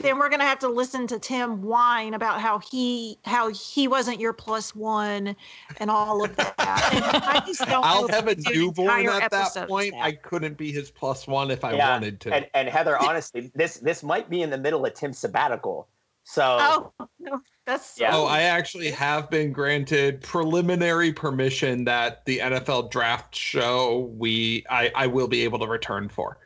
then 0.01 0.17
we're 0.17 0.29
gonna 0.29 0.45
have 0.45 0.59
to 0.59 0.69
listen 0.69 1.07
to 1.07 1.19
Tim 1.19 1.61
whine 1.61 2.13
about 2.13 2.39
how 2.39 2.59
he 2.59 3.17
how 3.25 3.49
he 3.49 3.87
wasn't 3.87 4.19
your 4.19 4.33
plus 4.33 4.73
one 4.73 5.35
and 5.79 5.89
all 5.91 6.23
of 6.23 6.35
that. 6.35 6.55
I 6.67 7.43
just 7.45 7.65
don't. 7.65 7.85
I'll 7.85 8.07
have 8.07 8.27
a 8.27 8.35
we 8.35 8.43
newborn 8.53 9.01
entire 9.01 9.21
at 9.21 9.31
that 9.31 9.67
point. 9.67 9.93
that. 9.93 10.03
I 10.03 10.11
couldn't 10.13 10.57
be 10.57 10.71
his 10.71 10.89
plus 10.91 11.27
one 11.27 11.51
if 11.51 11.63
I 11.65 11.73
Yeah, 11.73 11.89
wanted 11.91 12.19
to. 12.21 12.33
And, 12.33 12.47
and 12.53 12.69
Heather, 12.69 12.97
honestly, 12.97 13.51
this 13.55 13.77
this 13.77 14.03
might 14.03 14.29
be 14.29 14.41
in 14.41 14.49
the 14.49 14.57
middle 14.57 14.85
of 14.85 14.93
Tim's 14.93 15.17
sabbatical. 15.17 15.87
So 16.31 16.57
oh 16.99 17.07
no, 17.19 17.41
that's 17.65 17.99
Yeah. 17.99 18.15
Oh, 18.15 18.25
I 18.25 18.41
actually 18.43 18.91
have 18.91 19.31
been 19.31 19.51
granted 19.51 20.21
preliminary 20.21 21.11
permission 21.11 21.85
that 21.85 22.23
the 22.25 22.37
NFL 22.37 22.91
draft 22.91 23.35
show 23.35 24.11
we 24.15 24.63
I, 24.69 24.91
I 24.93 25.07
will 25.07 25.27
be 25.27 25.43
able 25.43 25.57
to 25.59 25.67
return 25.67 26.07
for. 26.07 26.37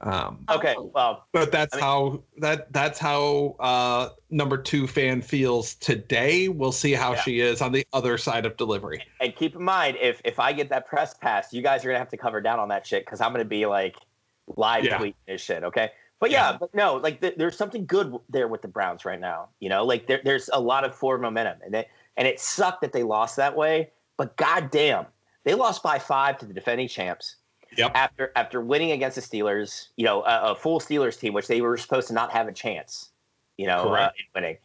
Um, 0.00 0.44
okay, 0.48 0.76
well, 0.78 1.26
but 1.32 1.52
that's 1.52 1.74
I 1.74 1.76
mean- 1.76 1.84
how 1.84 2.22
that 2.38 2.72
that's 2.72 2.98
how 2.98 3.56
uh, 3.60 4.10
number 4.30 4.56
two 4.56 4.86
fan 4.86 5.20
feels 5.20 5.74
today. 5.74 6.48
We'll 6.48 6.72
see 6.72 6.92
how 6.92 7.12
Yeah. 7.12 7.20
she 7.20 7.40
is 7.40 7.60
on 7.60 7.72
the 7.72 7.84
other 7.92 8.16
side 8.16 8.46
of 8.46 8.56
delivery. 8.56 9.02
and 9.20 9.36
keep 9.36 9.56
in 9.56 9.62
mind 9.62 9.98
if 10.00 10.22
if 10.24 10.40
I 10.40 10.54
get 10.54 10.70
that 10.70 10.86
press 10.86 11.12
pass, 11.14 11.52
you 11.52 11.60
guys 11.60 11.84
are 11.84 11.88
gonna 11.88 11.98
have 11.98 12.08
to 12.10 12.16
cover 12.16 12.40
down 12.40 12.58
on 12.60 12.68
that 12.68 12.86
shit 12.86 13.04
because 13.04 13.20
I'm 13.20 13.32
gonna 13.32 13.44
be 13.44 13.66
like 13.66 13.96
live 14.56 14.84
Yeah. 14.84 14.98
tweeting 14.98 15.14
this 15.26 15.42
shit. 15.42 15.64
Okay. 15.64 15.90
But 16.20 16.30
yeah, 16.30 16.50
Yeah. 16.52 16.56
but 16.58 16.74
no, 16.74 16.96
like 16.96 17.20
th- 17.20 17.34
there's 17.36 17.56
something 17.56 17.86
good 17.86 18.14
there 18.28 18.48
with 18.48 18.62
the 18.62 18.68
Browns 18.68 19.04
right 19.04 19.20
now. 19.20 19.48
You 19.60 19.68
know, 19.68 19.84
like 19.84 20.06
there, 20.06 20.20
there's 20.24 20.50
a 20.52 20.60
lot 20.60 20.84
of 20.84 20.94
forward 20.94 21.22
momentum, 21.22 21.58
and 21.64 21.74
it 21.74 21.88
and 22.16 22.26
it 22.26 22.40
sucked 22.40 22.80
that 22.80 22.92
they 22.92 23.02
lost 23.02 23.36
that 23.36 23.54
way. 23.54 23.90
But 24.16 24.36
goddamn, 24.36 25.06
they 25.44 25.54
lost 25.54 25.82
by 25.82 25.98
five 25.98 26.38
to 26.38 26.46
the 26.46 26.52
defending 26.54 26.88
champs. 26.88 27.36
Yep. 27.76 27.92
After 27.94 28.32
after 28.34 28.60
winning 28.60 28.92
against 28.92 29.14
the 29.14 29.22
Steelers, 29.22 29.88
you 29.96 30.04
know, 30.04 30.22
a, 30.24 30.52
a 30.52 30.54
full 30.54 30.80
Steelers 30.80 31.18
team, 31.18 31.34
which 31.34 31.46
they 31.46 31.60
were 31.60 31.76
supposed 31.76 32.08
to 32.08 32.14
not 32.14 32.32
have 32.32 32.48
a 32.48 32.52
chance, 32.52 33.10
you 33.56 33.66
know, 33.66 33.94
uh, 33.94 34.10
in 34.18 34.24
winning. 34.34 34.56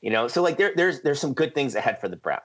You 0.00 0.10
know, 0.10 0.28
so 0.28 0.42
like 0.42 0.56
there, 0.56 0.72
there's 0.74 1.00
there's 1.02 1.20
some 1.20 1.34
good 1.34 1.54
things 1.54 1.74
ahead 1.74 2.00
for 2.00 2.08
the 2.08 2.16
Browns. 2.16 2.42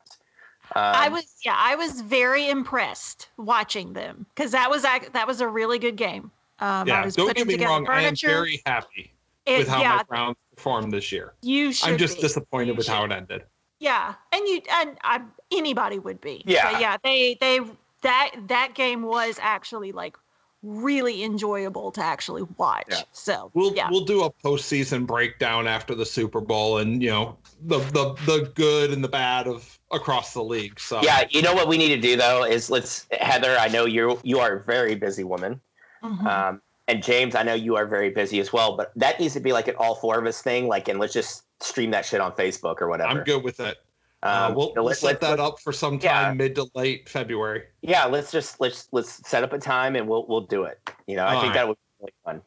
Um, 0.75 0.81
I 0.83 1.09
was 1.09 1.23
yeah, 1.45 1.55
I 1.55 1.75
was 1.75 2.01
very 2.01 2.49
impressed 2.49 3.29
watching 3.37 3.93
them 3.93 4.25
because 4.35 4.51
that 4.51 4.69
was 4.69 4.81
that 4.81 5.27
was 5.27 5.39
a 5.39 5.47
really 5.47 5.79
good 5.79 5.95
game. 5.95 6.31
Um, 6.59 6.67
I 6.69 6.83
yeah, 6.87 7.05
was 7.05 7.15
don't 7.15 7.35
get 7.35 7.47
me 7.47 7.53
together 7.53 7.69
wrong. 7.69 7.87
I 7.87 8.01
am 8.03 8.15
very 8.15 8.61
happy 8.65 9.13
It- 9.45 9.59
with 9.59 9.67
how 9.67 9.81
yeah, 9.81 9.97
my 9.97 10.03
Browns 10.03 10.37
performed 10.55 10.91
this 10.91 11.11
year. 11.11 11.33
you 11.41 11.71
should. 11.71 11.89
I'm 11.89 11.97
just 11.97 12.15
be. 12.17 12.21
disappointed 12.21 12.69
You 12.69 12.75
with 12.75 12.87
how 12.87 13.05
it 13.05 13.11
ended. 13.11 13.43
Yeah, 13.79 14.15
and 14.31 14.47
you 14.47 14.61
and 14.71 14.97
I, 15.03 15.21
anybody 15.51 15.99
would 15.99 16.19
be. 16.19 16.41
Yeah. 16.45 16.71
but 16.71 16.81
yeah. 16.81 16.97
They 17.03 17.37
they 17.39 17.59
that 18.01 18.31
that 18.47 18.73
game 18.73 19.03
was 19.03 19.37
actually 19.41 19.91
like 19.91 20.17
really 20.63 21.23
enjoyable 21.23 21.91
to 21.91 22.01
actually 22.01 22.41
watch. 22.57 22.87
Yeah. 22.89 23.01
So 23.11 23.51
We'll 23.53 23.75
yeah, 23.75 23.87
we'll 23.91 24.03
do 24.05 24.23
a 24.23 24.31
postseason 24.31 25.05
breakdown 25.05 25.67
after 25.67 25.93
the 25.93 26.05
Super 26.05 26.41
Bowl 26.41 26.79
and 26.79 27.03
you 27.03 27.11
know 27.11 27.37
the 27.61 27.77
the 27.77 28.15
the 28.25 28.51
good 28.55 28.91
and 28.91 29.03
the 29.03 29.07
bad 29.07 29.47
of 29.47 29.77
across 29.91 30.33
the 30.33 30.43
league. 30.43 30.79
So 30.79 30.99
Yeah, 31.03 31.25
you 31.29 31.43
know 31.43 31.53
what 31.53 31.67
we 31.67 31.77
need 31.77 31.89
to 31.89 32.01
do 32.01 32.15
though 32.17 32.43
is 32.43 32.71
let's 32.71 33.05
Heather. 33.11 33.55
I 33.59 33.67
know 33.67 33.85
you 33.85 34.19
you 34.23 34.39
are 34.39 34.55
a 34.57 34.63
very 34.63 34.95
busy 34.95 35.23
woman, 35.23 35.61
Mhm. 36.03 36.25
um, 36.25 36.61
and 36.87 37.03
James. 37.03 37.35
I 37.35 37.43
know 37.43 37.53
you 37.53 37.75
are 37.75 37.85
very 37.85 38.09
busy 38.09 38.39
as 38.39 38.53
well. 38.53 38.77
But 38.77 38.91
that 38.95 39.19
needs 39.19 39.33
to 39.33 39.39
be 39.39 39.51
like 39.53 39.67
an 39.67 39.75
all 39.77 39.95
four 39.95 40.17
of 40.17 40.25
us 40.25 40.41
thing. 40.41 40.67
Like, 40.67 40.87
and 40.87 40.99
let's 40.99 41.13
just 41.13 41.43
stream 41.61 41.91
that 41.91 42.05
shit 42.05 42.21
on 42.21 42.31
Facebook 42.33 42.81
or 42.81 42.87
whatever. 42.87 43.09
I'm 43.19 43.23
good 43.23 43.43
with 43.43 43.59
it. 43.59 43.77
Uh, 44.23 44.47
Um, 44.49 44.55
we'll, 44.55 44.73
so 44.73 44.81
let's- 44.83 45.01
that 45.01 45.39
up 45.39 45.59
for 45.59 45.71
sometime 45.71 46.09
Yeah. 46.09 46.33
mid 46.33 46.55
to 46.55 46.67
late 46.73 47.07
February. 47.07 47.63
Yeah, 47.81 48.05
let's 48.05 48.31
just 48.31 48.59
let's 48.59 48.87
let's 48.91 49.27
set 49.27 49.43
up 49.43 49.53
a 49.53 49.59
time 49.59 49.95
and 49.95 50.07
we'll 50.07 50.25
we'll 50.27 50.41
do 50.41 50.63
it. 50.63 50.79
You 51.07 51.17
know, 51.17 51.25
I 51.27 51.33
think 51.33 51.43
right. 51.45 51.53
that 51.53 51.67
would 51.67 51.77
be 51.77 51.81
really 52.05 52.13
fun. 52.25 52.41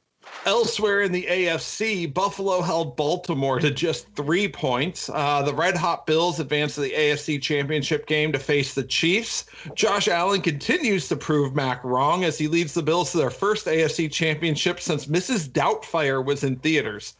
Elsewhere 0.47 1.03
in 1.03 1.13
the 1.13 1.27
AFC, 1.29 2.13
Buffalo 2.13 2.63
held 2.63 2.97
Baltimore 2.97 3.59
to 3.59 3.71
just 3.71 4.09
three 4.15 4.49
points. 4.49 5.11
Uh, 5.13 5.43
the 5.43 5.53
Red 5.53 5.77
Hot 5.77 6.07
Bills 6.07 6.41
advanced 6.41 6.77
to 6.77 6.81
the 6.81 6.93
AFC 6.93 7.41
Championship 7.43 8.07
game 8.07 8.33
to 8.33 8.39
face 8.39 8.73
the 8.73 8.83
Chiefs. 8.83 9.45
Josh 9.75 10.09
Allen 10.09 10.41
continues 10.41 11.09
to 11.09 11.17
prove 11.17 11.55
Mac 11.55 11.85
wrong 11.85 12.25
as 12.25 12.39
he 12.39 12.49
leads 12.49 12.73
the 12.73 12.83
Bills 12.83 13.13
to 13.13 13.19
their 13.19 13.31
first 13.31 13.67
AFC 13.67 14.11
Championship 14.11 14.81
since 14.81 15.07
Mrs. 15.07 15.51
Doubtfire 15.51 16.25
was 16.25 16.43
in 16.43 16.57
theaters. 16.57 17.17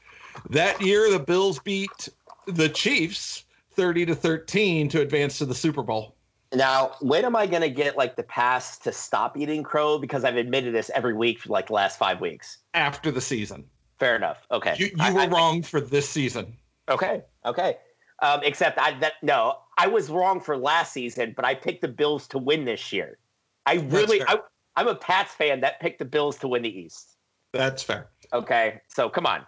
That 0.49 0.81
year, 0.81 1.11
the 1.11 1.19
Bills 1.19 1.59
beat 1.59 2.09
the 2.47 2.71
Chiefs 2.71 3.45
30 3.73 4.07
to 4.07 4.15
13 4.15 4.89
to 4.89 5.03
advance 5.03 5.39
to 5.39 5.45
the 5.45 5.55
Super 5.55 5.83
Bowl. 5.83 6.15
Now, 6.53 6.97
when 7.01 7.25
am 7.25 7.37
I 7.37 7.47
going 7.47 7.63
to 7.63 7.71
get 7.71 7.97
like 7.97 8.17
the 8.17 8.25
pass 8.25 8.77
to 8.79 8.93
stop 8.93 9.37
eating 9.37 9.63
crow? 9.63 9.99
Because 9.99 10.25
I've 10.25 10.37
admitted 10.37 10.75
this 10.75 10.91
every 10.95 11.15
week 11.15 11.39
for 11.39 11.49
like 11.51 11.69
the 11.69 11.75
last 11.75 11.99
five 11.99 12.21
weeks. 12.21 12.59
After 12.75 13.11
the 13.11 13.21
season, 13.21 13.65
Fair 14.01 14.17
enough. 14.17 14.39
Okay. 14.51 14.75
you, 14.79 14.87
you 14.87 14.93
I- 14.99 15.13
were 15.13 15.21
I- 15.21 15.27
wrong 15.27 15.63
for 15.63 15.81
this 15.81 16.09
season. 16.09 16.57
Okay. 16.89 17.23
Okay. 17.45 17.77
Um, 18.23 18.41
except 18.43 18.79
I 18.79 18.99
that 18.99 19.15
no, 19.23 19.59
I 19.79 19.87
was 19.87 20.11
wrong 20.11 20.41
for 20.41 20.57
last 20.57 20.93
season, 20.93 21.33
but 21.37 21.45
I 21.45 21.55
picked 21.55 21.81
the 21.83 21.89
Bills 21.89 22.27
to 22.29 22.39
win 22.39 22.65
this 22.67 22.93
year. 22.93 23.19
I 23.67 23.75
really. 23.75 24.21
I, 24.23 24.39
I'm 24.77 24.89
a 24.89 24.95
Pats 24.95 25.33
fan 25.35 25.61
that 25.61 25.81
picked 25.81 25.99
the 26.01 26.05
Bills 26.05 26.37
to 26.39 26.49
win 26.49 26.63
the 26.63 26.69
East. 26.69 27.17
That's 27.53 27.83
fair. 27.83 28.09
Okay, 28.33 28.81
so 28.89 29.09
come 29.09 29.25
on. 29.27 29.47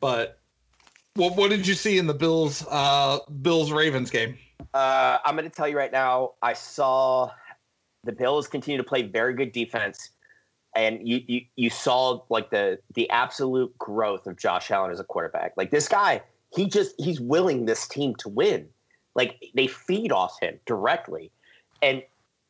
But 0.00 0.38
what 1.14 1.36
what 1.36 1.48
did 1.50 1.66
you 1.66 1.72
see 1.74 1.96
in 1.98 2.06
the 2.06 2.14
Bills 2.14 2.66
uh 2.70 3.18
Bills 3.40 3.72
Ravens 3.72 4.10
game? 4.10 4.36
Uh, 4.74 5.18
I'm 5.24 5.36
going 5.36 5.48
to 5.48 5.54
tell 5.54 5.68
you 5.68 5.76
right 5.76 5.92
now. 5.92 6.32
I 6.42 6.52
saw 6.52 7.30
the 8.04 8.12
Bills 8.12 8.46
continue 8.48 8.78
to 8.78 8.84
play 8.84 9.02
very 9.02 9.34
good 9.34 9.52
defense, 9.52 10.10
and 10.74 11.06
you 11.06 11.22
you 11.26 11.40
you 11.56 11.70
saw 11.70 12.20
like 12.28 12.50
the 12.50 12.78
the 12.94 13.08
absolute 13.10 13.76
growth 13.78 14.26
of 14.26 14.36
Josh 14.36 14.70
Allen 14.70 14.90
as 14.90 15.00
a 15.00 15.04
quarterback. 15.04 15.52
Like 15.56 15.70
this 15.70 15.88
guy, 15.88 16.22
he 16.54 16.66
just 16.66 16.94
he's 16.98 17.20
willing 17.20 17.66
this 17.66 17.86
team 17.86 18.14
to 18.16 18.28
win. 18.28 18.68
Like 19.14 19.42
they 19.54 19.66
feed 19.66 20.12
off 20.12 20.38
him 20.40 20.58
directly. 20.66 21.30
And 21.82 22.02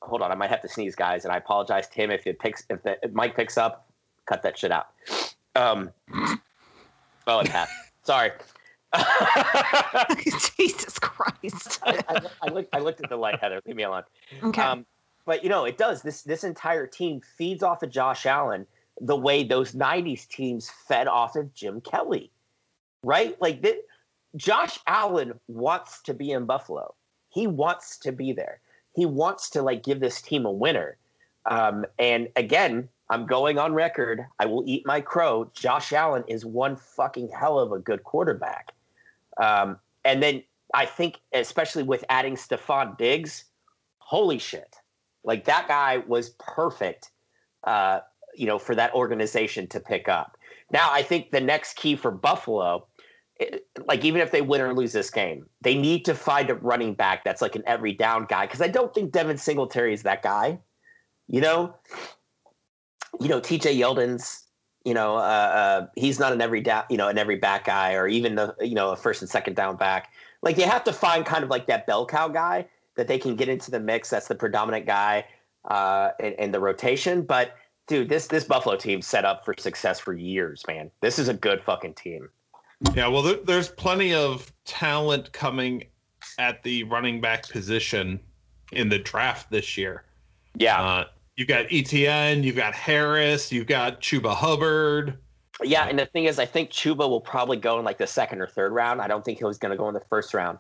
hold 0.03 0.23
on, 0.23 0.31
I 0.31 0.35
might 0.35 0.51
have 0.51 0.63
to 0.63 0.69
sneeze, 0.69 0.95
guys. 0.95 1.25
And 1.25 1.33
I 1.33 1.39
apologize, 1.39 1.89
Tim, 1.89 2.11
if 2.11 2.27
it 2.27 2.39
picks 2.39 2.65
if 2.71 2.83
the 2.83 2.99
if 3.03 3.13
Mike 3.13 3.37
picks 3.37 3.59
up, 3.59 3.91
cut 4.27 4.43
that 4.43 4.59
shit 4.59 4.73
out. 4.73 4.89
Um. 5.55 5.91
Oh, 7.27 7.39
it 7.39 7.49
passed. 7.49 7.73
Sorry. 8.03 8.33
Jesus 10.59 10.99
Christ. 10.99 11.81
I, 11.85 12.01
I, 12.09 12.21
I, 12.43 12.51
looked, 12.51 12.75
I 12.75 12.79
looked 12.81 13.01
at 13.03 13.11
the 13.11 13.17
light, 13.17 13.39
Heather. 13.41 13.61
Leave 13.67 13.77
me 13.77 13.85
alone. 13.85 14.03
Okay. 14.43 14.61
Um, 14.63 14.87
but 15.25 15.43
you 15.43 15.49
know, 15.51 15.65
it 15.65 15.79
does. 15.79 16.03
This 16.03 16.23
this 16.23 16.45
entire 16.45 16.87
team 16.87 17.21
feeds 17.37 17.63
off 17.63 17.83
of 17.83 17.91
Josh 17.91 18.27
Allen 18.27 18.67
the 19.01 19.17
way 19.17 19.45
those 19.45 19.73
'90s 19.73 20.27
teams 20.29 20.71
fed 20.89 21.09
off 21.09 21.37
of 21.37 21.55
Jim 21.55 21.81
Kelly. 21.81 22.31
right? 23.05 23.41
Like 23.41 23.63
th- 23.63 23.81
Josh 24.37 24.79
Allen 24.87 25.39
wants 25.49 26.03
to 26.03 26.15
be 26.15 26.31
in 26.33 26.47
Buffalo. 26.47 26.95
He 27.31 27.47
wants 27.47 27.99
to 27.99 28.13
be 28.13 28.33
there. 28.33 28.61
He 28.95 29.07
wants 29.07 29.51
to 29.51 29.63
like 29.63 29.83
give 29.85 30.01
this 30.01 30.21
team 30.23 30.45
a 30.47 30.53
winner. 30.53 30.97
Um, 31.47 31.85
and 31.99 32.29
again, 32.37 32.89
I'm 33.11 33.27
going 33.27 33.59
on 33.59 33.75
record. 33.75 34.25
I 34.39 34.47
will 34.47 34.65
eat 34.67 34.87
my 34.87 35.01
crow. 35.01 35.51
Josh 35.55 35.93
Allen 35.93 36.25
is 36.29 36.45
one 36.45 36.77
fucking 36.77 37.29
hell 37.29 37.59
of 37.59 37.73
a 37.73 37.79
good 37.79 38.05
quarterback. 38.05 38.73
Um, 39.41 39.79
and 40.05 40.23
then 40.23 40.43
I 40.75 40.87
think, 40.87 41.19
especially 41.33 41.83
with 41.83 42.05
adding 42.09 42.37
Stefon 42.37 42.97
Diggs, 42.97 43.45
holy 43.99 44.39
shit. 44.39 44.77
Like 45.25 45.45
that 45.45 45.69
guy 45.69 45.99
was 45.99 46.31
perfect, 46.39 47.11
uh, 47.65 48.01
you 48.35 48.47
know, 48.47 48.59
for 48.59 48.75
that 48.75 48.93
organization 48.95 49.67
to 49.69 49.81
pick 49.81 50.09
up. 50.09 50.37
Now, 50.71 50.89
I 50.91 51.03
think 51.03 51.31
the 51.31 51.41
next 51.41 51.77
key 51.77 51.97
for 51.97 52.11
Buffalo, 52.11 52.87
it, 53.39 53.67
like 53.87 54.05
even 54.05 54.21
if 54.21 54.31
they 54.31 54.41
win 54.41 54.61
or 54.61 54.75
lose 54.75 54.93
this 54.93 55.11
game, 55.11 55.47
they 55.61 55.75
need 55.75 56.05
to 56.07 56.15
find 56.15 56.51
a 56.51 56.55
running 56.55 56.95
back 56.95 57.25
that's 57.25 57.43
like 57.43 57.55
an 57.55 57.63
every 57.67 57.93
down 57.93 58.27
guy 58.29 58.47
because 58.47 58.63
I 58.63 58.69
don't 58.69 58.93
think 58.93 59.13
Devin 59.13 59.39
Singletary 59.39 59.93
is 59.93 60.03
that 60.03 60.23
guy. 60.23 60.59
You 61.29 61.41
know, 61.41 61.75
you 63.21 63.29
know, 63.29 63.41
TJ 63.41 63.79
Yeldon's, 63.79 64.45
you 64.85 64.95
know, 64.95 65.17
uh, 65.17 65.21
uh, 65.21 65.87
he's 65.97 66.19
not 66.19 66.33
an 66.33 66.41
every 66.41 66.61
down, 66.61 66.85
you 66.91 66.97
know, 66.97 67.09
an 67.09 67.19
every 67.19 67.37
back 67.37 67.65
guy 67.65 67.95
or 67.95 68.09
even 68.09 68.35
the, 68.35 68.55
you 68.61 68.75
know, 68.75 68.91
a 68.91 68.97
first 68.97 69.23
and 69.23 69.31
second 69.31 69.55
down 69.55 69.77
back. 69.77 70.13
Like 70.43 70.59
you 70.59 70.65
have 70.65 70.85
to 70.85 70.93
find 70.93 71.25
kind 71.25 71.45
of 71.45 71.51
like 71.51 71.67
that 71.67 71.87
bell 71.87 72.05
cow 72.07 72.29
guy 72.29 72.67
that 72.97 73.09
they 73.09 73.19
can 73.19 73.37
get 73.37 73.49
into 73.49 73.71
the 73.71 73.81
mix. 73.81 74.11
That's 74.11 74.29
the 74.29 74.35
predominant 74.35 74.87
guy 74.87 75.25
uh, 75.67 76.11
in, 76.19 76.33
in 76.35 76.51
the 76.51 76.61
rotation. 76.61 77.23
But 77.23 77.57
dude, 77.87 78.09
this 78.09 78.27
this 78.27 78.45
Buffalo 78.45 78.77
team 78.77 79.03
set 79.03 79.25
up 79.25 79.45
for 79.45 79.55
success 79.57 80.01
for 80.01 80.15
years, 80.15 80.65
man. 80.67 80.91
This 81.01 81.19
is 81.19 81.29
a 81.29 81.35
good 81.35 81.63
fucking 81.63 81.95
team. 81.95 82.29
Yeah, 82.95 83.07
well, 83.07 83.23
there, 83.23 83.37
there's 83.45 83.69
plenty 83.69 84.13
of 84.13 84.53
talent 84.65 85.33
coming 85.33 85.85
at 86.39 86.63
the 86.65 86.85
running 86.85 87.21
back 87.21 87.49
position 87.49 88.19
in 88.73 88.89
the 88.89 88.99
draft 88.99 89.51
this 89.51 89.77
year. 89.77 90.05
Yeah. 90.57 90.83
Uh, 90.83 91.05
you've 91.37 91.49
got 91.49 91.67
Etienne, 91.71 92.43
you've 92.43 92.57
got 92.57 92.75
Harris, 92.75 93.53
you've 93.53 93.67
got 93.67 94.01
Chuba 94.01 94.35
Hubbard. 94.35 95.19
Yeah, 95.63 95.87
and 95.87 95.99
the 95.99 96.07
thing 96.07 96.25
is, 96.25 96.39
I 96.39 96.47
think 96.47 96.71
Chuba 96.71 97.09
will 97.09 97.21
probably 97.21 97.57
go 97.57 97.79
in 97.79 97.85
like 97.85 97.99
the 97.99 98.07
second 98.07 98.41
or 98.41 98.47
third 98.47 98.73
round. 98.73 99.01
I 99.01 99.09
don't 99.09 99.25
think 99.25 99.39
he 99.39 99.45
was 99.45 99.59
going 99.59 99.71
to 99.71 99.77
go 99.77 99.89
in 99.89 99.95
the 99.95 100.03
first 100.09 100.35
round. 100.35 100.59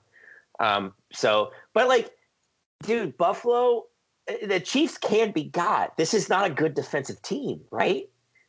Um, 0.60 0.92
so, 1.12 1.50
but 1.74 1.88
like, 1.88 2.10
dude, 2.82 3.16
Buffalo, 3.16 3.86
eh, 4.28 4.46
the 4.46 4.60
Chiefs 4.60 4.98
can 4.98 5.32
be 5.32 5.44
got. 5.44 5.96
This 5.96 6.14
is 6.14 6.28
not 6.28 6.46
a 6.46 6.54
good 6.54 6.74
defensive 6.74 7.20
team, 7.22 7.60
right? 7.70 8.08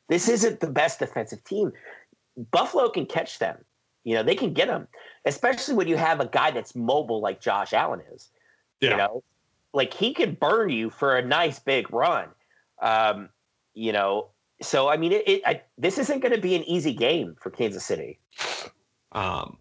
This 0.10 0.30
isn't 0.30 0.60
the 0.60 0.70
best 0.70 1.00
defensive 1.00 1.44
team. 1.44 1.72
Buffalo 2.52 2.90
can 2.90 3.06
catch 3.06 3.40
them. 3.40 3.58
You 4.04 4.16
know, 4.16 4.24
they 4.24 4.36
can 4.36 4.54
get 4.54 4.68
them, 4.68 4.88
especially 5.26 5.76
when 5.76 5.88
you 5.88 5.96
have 5.96 6.20
a 6.20 6.26
guy 6.26 6.52
that's 6.52 6.76
mobile 6.76 7.22
like 7.22 7.40
Josh 7.40 7.72
Allen 7.74 8.02
is. 8.14 8.30
Yeah. 8.82 8.92
You 8.92 8.98
know, 8.98 9.24
like 9.74 9.94
he 9.94 10.14
can 10.14 10.36
burn 10.36 10.70
you 10.70 10.90
for 10.90 11.18
a 11.18 11.26
nice 11.26 11.60
big 11.60 11.92
run. 11.92 12.30
Um, 12.82 13.30
you 13.74 13.92
know, 13.92 14.30
so 14.62 14.88
I 14.88 14.98
mean, 14.98 15.12
it, 15.12 15.28
it 15.28 15.42
I, 15.46 15.62
this 15.78 15.98
isn't 15.98 16.20
going 16.20 16.34
to 16.34 16.42
be 16.42 16.56
an 16.56 16.64
easy 16.64 16.94
game 16.94 17.36
for 17.40 17.50
Kansas 17.50 17.86
City. 17.86 18.20
Um, 19.12 19.58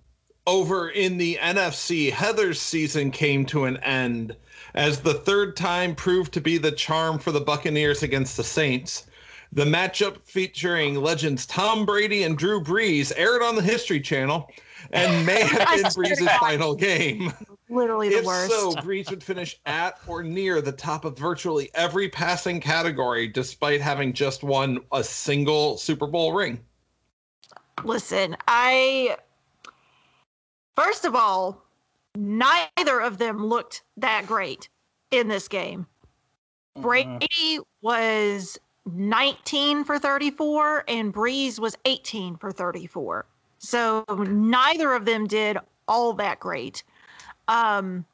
over 0.46 0.90
in 0.90 1.18
the 1.18 1.38
NFC, 1.40 2.10
Heather's 2.10 2.60
season 2.60 3.10
came 3.10 3.46
to 3.46 3.64
an 3.64 3.76
end 3.78 4.36
as 4.74 5.00
the 5.00 5.14
third 5.14 5.56
time 5.56 5.94
proved 5.94 6.32
to 6.32 6.40
be 6.40 6.58
the 6.58 6.72
charm 6.72 7.18
for 7.18 7.32
the 7.32 7.40
Buccaneers 7.40 8.02
against 8.02 8.36
the 8.36 8.44
Saints. 8.44 9.06
The 9.52 9.64
matchup 9.64 10.16
featuring 10.24 10.96
legends 10.96 11.44
Tom 11.46 11.84
Brady 11.84 12.22
and 12.22 12.38
Drew 12.38 12.62
Brees 12.62 13.12
aired 13.16 13.42
on 13.42 13.54
the 13.54 13.62
History 13.62 14.00
Channel 14.00 14.50
and 14.92 15.26
may 15.26 15.40
have 15.46 15.68
been 15.68 15.90
swear 15.90 16.14
Brees' 16.14 16.38
final 16.38 16.74
game. 16.74 17.32
Literally 17.72 18.08
the 18.08 18.18
If 18.18 18.24
worst. 18.24 18.52
so, 18.52 18.72
Brees 18.72 19.10
would 19.10 19.22
finish 19.22 19.58
at 19.66 19.98
or 20.06 20.22
near 20.22 20.60
the 20.60 20.72
top 20.72 21.04
of 21.04 21.18
virtually 21.18 21.70
every 21.74 22.08
passing 22.08 22.60
category, 22.60 23.28
despite 23.28 23.80
having 23.80 24.12
just 24.12 24.42
won 24.42 24.80
a 24.92 25.02
single 25.02 25.76
Super 25.76 26.06
Bowl 26.06 26.32
ring. 26.32 26.60
Listen, 27.84 28.36
I 28.46 29.16
first 30.76 31.04
of 31.04 31.14
all, 31.14 31.62
neither 32.16 33.00
of 33.00 33.18
them 33.18 33.44
looked 33.44 33.82
that 33.96 34.26
great 34.26 34.68
in 35.10 35.28
this 35.28 35.48
game. 35.48 35.86
Mm-hmm. 36.76 36.82
Brady 36.82 37.58
was 37.80 38.58
19 38.86 39.84
for 39.84 39.98
34 39.98 40.84
and 40.88 41.12
Brees 41.14 41.58
was 41.58 41.76
18 41.84 42.36
for 42.36 42.52
34. 42.52 43.26
So 43.58 44.04
neither 44.08 44.92
of 44.92 45.04
them 45.04 45.26
did 45.26 45.58
all 45.86 46.12
that 46.14 46.40
great. 46.40 46.82
Um, 47.48 48.04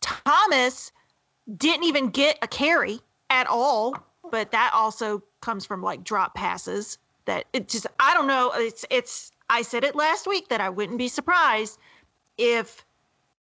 Thomas 0.00 0.92
didn't 1.56 1.84
even 1.84 2.10
get 2.10 2.38
a 2.42 2.48
carry 2.48 3.00
at 3.30 3.46
all, 3.46 3.96
but 4.30 4.50
that 4.50 4.72
also 4.74 5.22
comes 5.40 5.66
from 5.66 5.82
like 5.82 6.04
drop 6.04 6.34
passes 6.34 6.98
that 7.24 7.44
it 7.52 7.68
just 7.68 7.86
I 8.00 8.14
don't 8.14 8.26
know 8.26 8.52
it's 8.54 8.84
it's 8.90 9.32
I 9.48 9.62
said 9.62 9.84
it 9.84 9.94
last 9.94 10.26
week 10.26 10.48
that 10.48 10.60
I 10.60 10.68
wouldn't 10.68 10.98
be 10.98 11.08
surprised 11.08 11.78
if 12.38 12.84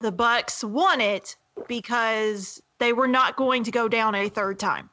the 0.00 0.12
Bucs 0.12 0.62
won 0.62 1.00
it 1.00 1.36
because 1.68 2.62
they 2.78 2.92
were 2.92 3.08
not 3.08 3.36
going 3.36 3.64
to 3.64 3.70
go 3.70 3.88
down 3.88 4.14
a 4.14 4.28
third 4.28 4.58
time 4.58 4.90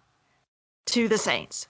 to 0.86 1.08
the 1.08 1.18
Saints. 1.18 1.68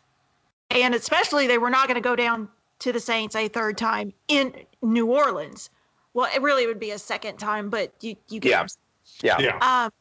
And 0.69 0.95
especially 0.95 1.47
they 1.47 1.57
were 1.57 1.69
not 1.69 1.88
going 1.88 1.95
to 1.95 2.01
go 2.01 2.15
down 2.15 2.49
to 2.79 2.91
the 2.91 2.99
Saints 2.99 3.36
a 3.36 3.47
third 3.47 3.77
time 3.77 4.13
in 4.27 4.53
New 4.81 5.07
Orleans. 5.07 5.69
Well, 6.14 6.30
it 6.34 6.41
really 6.41 6.68
would 6.68 6.80
be 6.80 6.91
a 6.91 6.99
second 6.99 7.38
time, 7.38 7.70
but 7.70 7.91
you 8.01 8.16
you 8.30 8.39
get 8.39 8.49
Yeah. 8.49 8.61
what 8.61 9.39
I'm 9.39 9.43
Yeah. 9.43 9.86
um, 9.86 9.91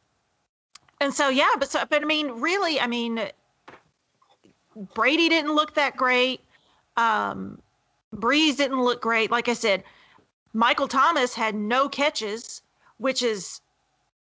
and 1.01 1.13
so 1.13 1.29
yeah, 1.29 1.51
but 1.59 1.71
so 1.71 1.85
but 1.89 2.03
I 2.03 2.05
mean, 2.05 2.41
really, 2.41 2.79
I 2.81 2.87
mean, 2.87 3.29
Brady 4.95 5.29
didn't 5.29 5.55
look 5.55 5.75
that 5.75 5.97
great. 5.97 6.41
Um, 6.97 7.61
Brees 8.15 8.57
didn't 8.57 8.83
look 8.83 9.01
great. 9.01 9.31
Like 9.31 9.49
I 9.49 9.55
said, 9.55 9.85
Michael 10.53 10.89
Thomas 10.89 11.35
had 11.35 11.55
no 11.55 11.89
catches, 11.89 12.63
which 12.99 13.23
is 13.23 13.61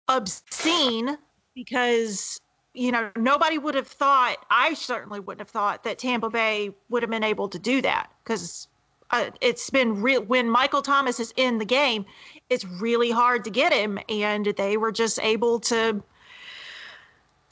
obscene 0.07 1.17
because 1.55 2.39
you 2.73 2.91
know 2.91 3.09
nobody 3.15 3.57
would 3.57 3.75
have 3.75 3.87
thought. 3.87 4.37
I 4.49 4.73
certainly 4.75 5.19
wouldn't 5.19 5.41
have 5.41 5.49
thought 5.49 5.83
that 5.83 5.97
Tampa 5.97 6.29
Bay 6.29 6.71
would 6.89 7.03
have 7.03 7.09
been 7.09 7.23
able 7.23 7.49
to 7.49 7.59
do 7.59 7.81
that 7.81 8.11
because 8.23 8.67
uh, 9.11 9.29
it's 9.41 9.69
been 9.69 10.01
real 10.01 10.21
when 10.23 10.49
Michael 10.49 10.81
Thomas 10.81 11.19
is 11.19 11.33
in 11.35 11.57
the 11.57 11.65
game 11.65 12.05
it's 12.49 12.65
really 12.65 13.11
hard 13.11 13.43
to 13.43 13.49
get 13.49 13.71
him 13.73 13.99
and 14.09 14.45
they 14.45 14.77
were 14.77 14.91
just 14.91 15.19
able 15.21 15.59
to 15.61 16.01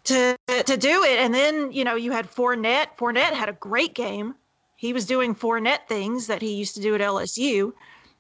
to 0.05 0.37
to 0.47 0.77
do 0.77 1.03
it. 1.03 1.19
And 1.19 1.33
then 1.33 1.71
you 1.71 1.83
know 1.83 1.95
you 1.95 2.11
had 2.11 2.27
Fournette. 2.29 2.97
Fournette 2.97 3.33
had 3.33 3.49
a 3.49 3.53
great 3.53 3.93
game. 3.93 4.35
He 4.75 4.93
was 4.93 5.05
doing 5.05 5.35
Fournette 5.35 5.87
things 5.87 6.27
that 6.27 6.41
he 6.41 6.53
used 6.53 6.75
to 6.75 6.81
do 6.81 6.95
at 6.95 7.01
LSU 7.01 7.73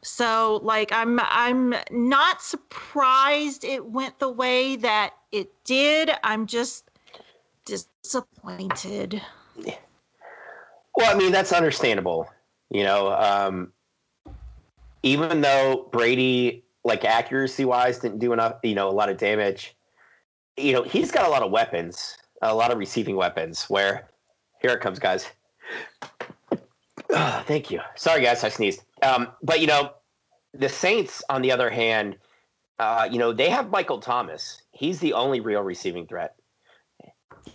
so 0.03 0.59
like 0.63 0.91
I'm 0.91 1.19
I'm 1.21 1.75
not 1.91 2.41
surprised 2.41 3.63
it 3.63 3.85
went 3.85 4.19
the 4.19 4.29
way 4.29 4.75
that 4.77 5.13
it 5.31 5.51
did. 5.63 6.11
I'm 6.23 6.45
just 6.47 6.89
disappointed. 7.65 9.21
Well, 10.95 11.13
I 11.13 11.17
mean, 11.17 11.31
that's 11.31 11.51
understandable. 11.51 12.27
You 12.69 12.83
know, 12.83 13.13
um, 13.13 13.71
even 15.03 15.41
though 15.41 15.87
Brady, 15.91 16.63
like 16.83 17.05
accuracy 17.05 17.65
wise, 17.65 17.99
didn't 17.99 18.19
do 18.19 18.33
enough, 18.33 18.55
you 18.63 18.75
know, 18.75 18.89
a 18.89 18.91
lot 18.91 19.09
of 19.09 19.17
damage, 19.17 19.75
you 20.57 20.73
know, 20.73 20.83
he's 20.83 21.11
got 21.11 21.25
a 21.25 21.29
lot 21.29 21.43
of 21.43 21.51
weapons, 21.51 22.17
a 22.41 22.53
lot 22.53 22.71
of 22.71 22.77
receiving 22.77 23.15
weapons. 23.15 23.65
Where 23.65 24.09
here 24.61 24.71
it 24.71 24.81
comes, 24.81 24.99
guys. 24.99 25.27
Thank 27.11 27.71
you. 27.71 27.79
Sorry, 27.95 28.21
guys, 28.21 28.43
I 28.43 28.49
sneezed. 28.49 28.83
Um, 29.01 29.29
but, 29.41 29.61
you 29.61 29.67
know, 29.67 29.91
the 30.53 30.69
Saints, 30.69 31.23
on 31.29 31.41
the 31.41 31.51
other 31.51 31.69
hand, 31.69 32.17
uh, 32.79 33.07
you 33.11 33.17
know, 33.17 33.33
they 33.33 33.49
have 33.49 33.69
Michael 33.69 33.99
Thomas. 33.99 34.61
He's 34.71 34.99
the 34.99 35.13
only 35.13 35.39
real 35.39 35.61
receiving 35.61 36.05
threat. 36.05 36.35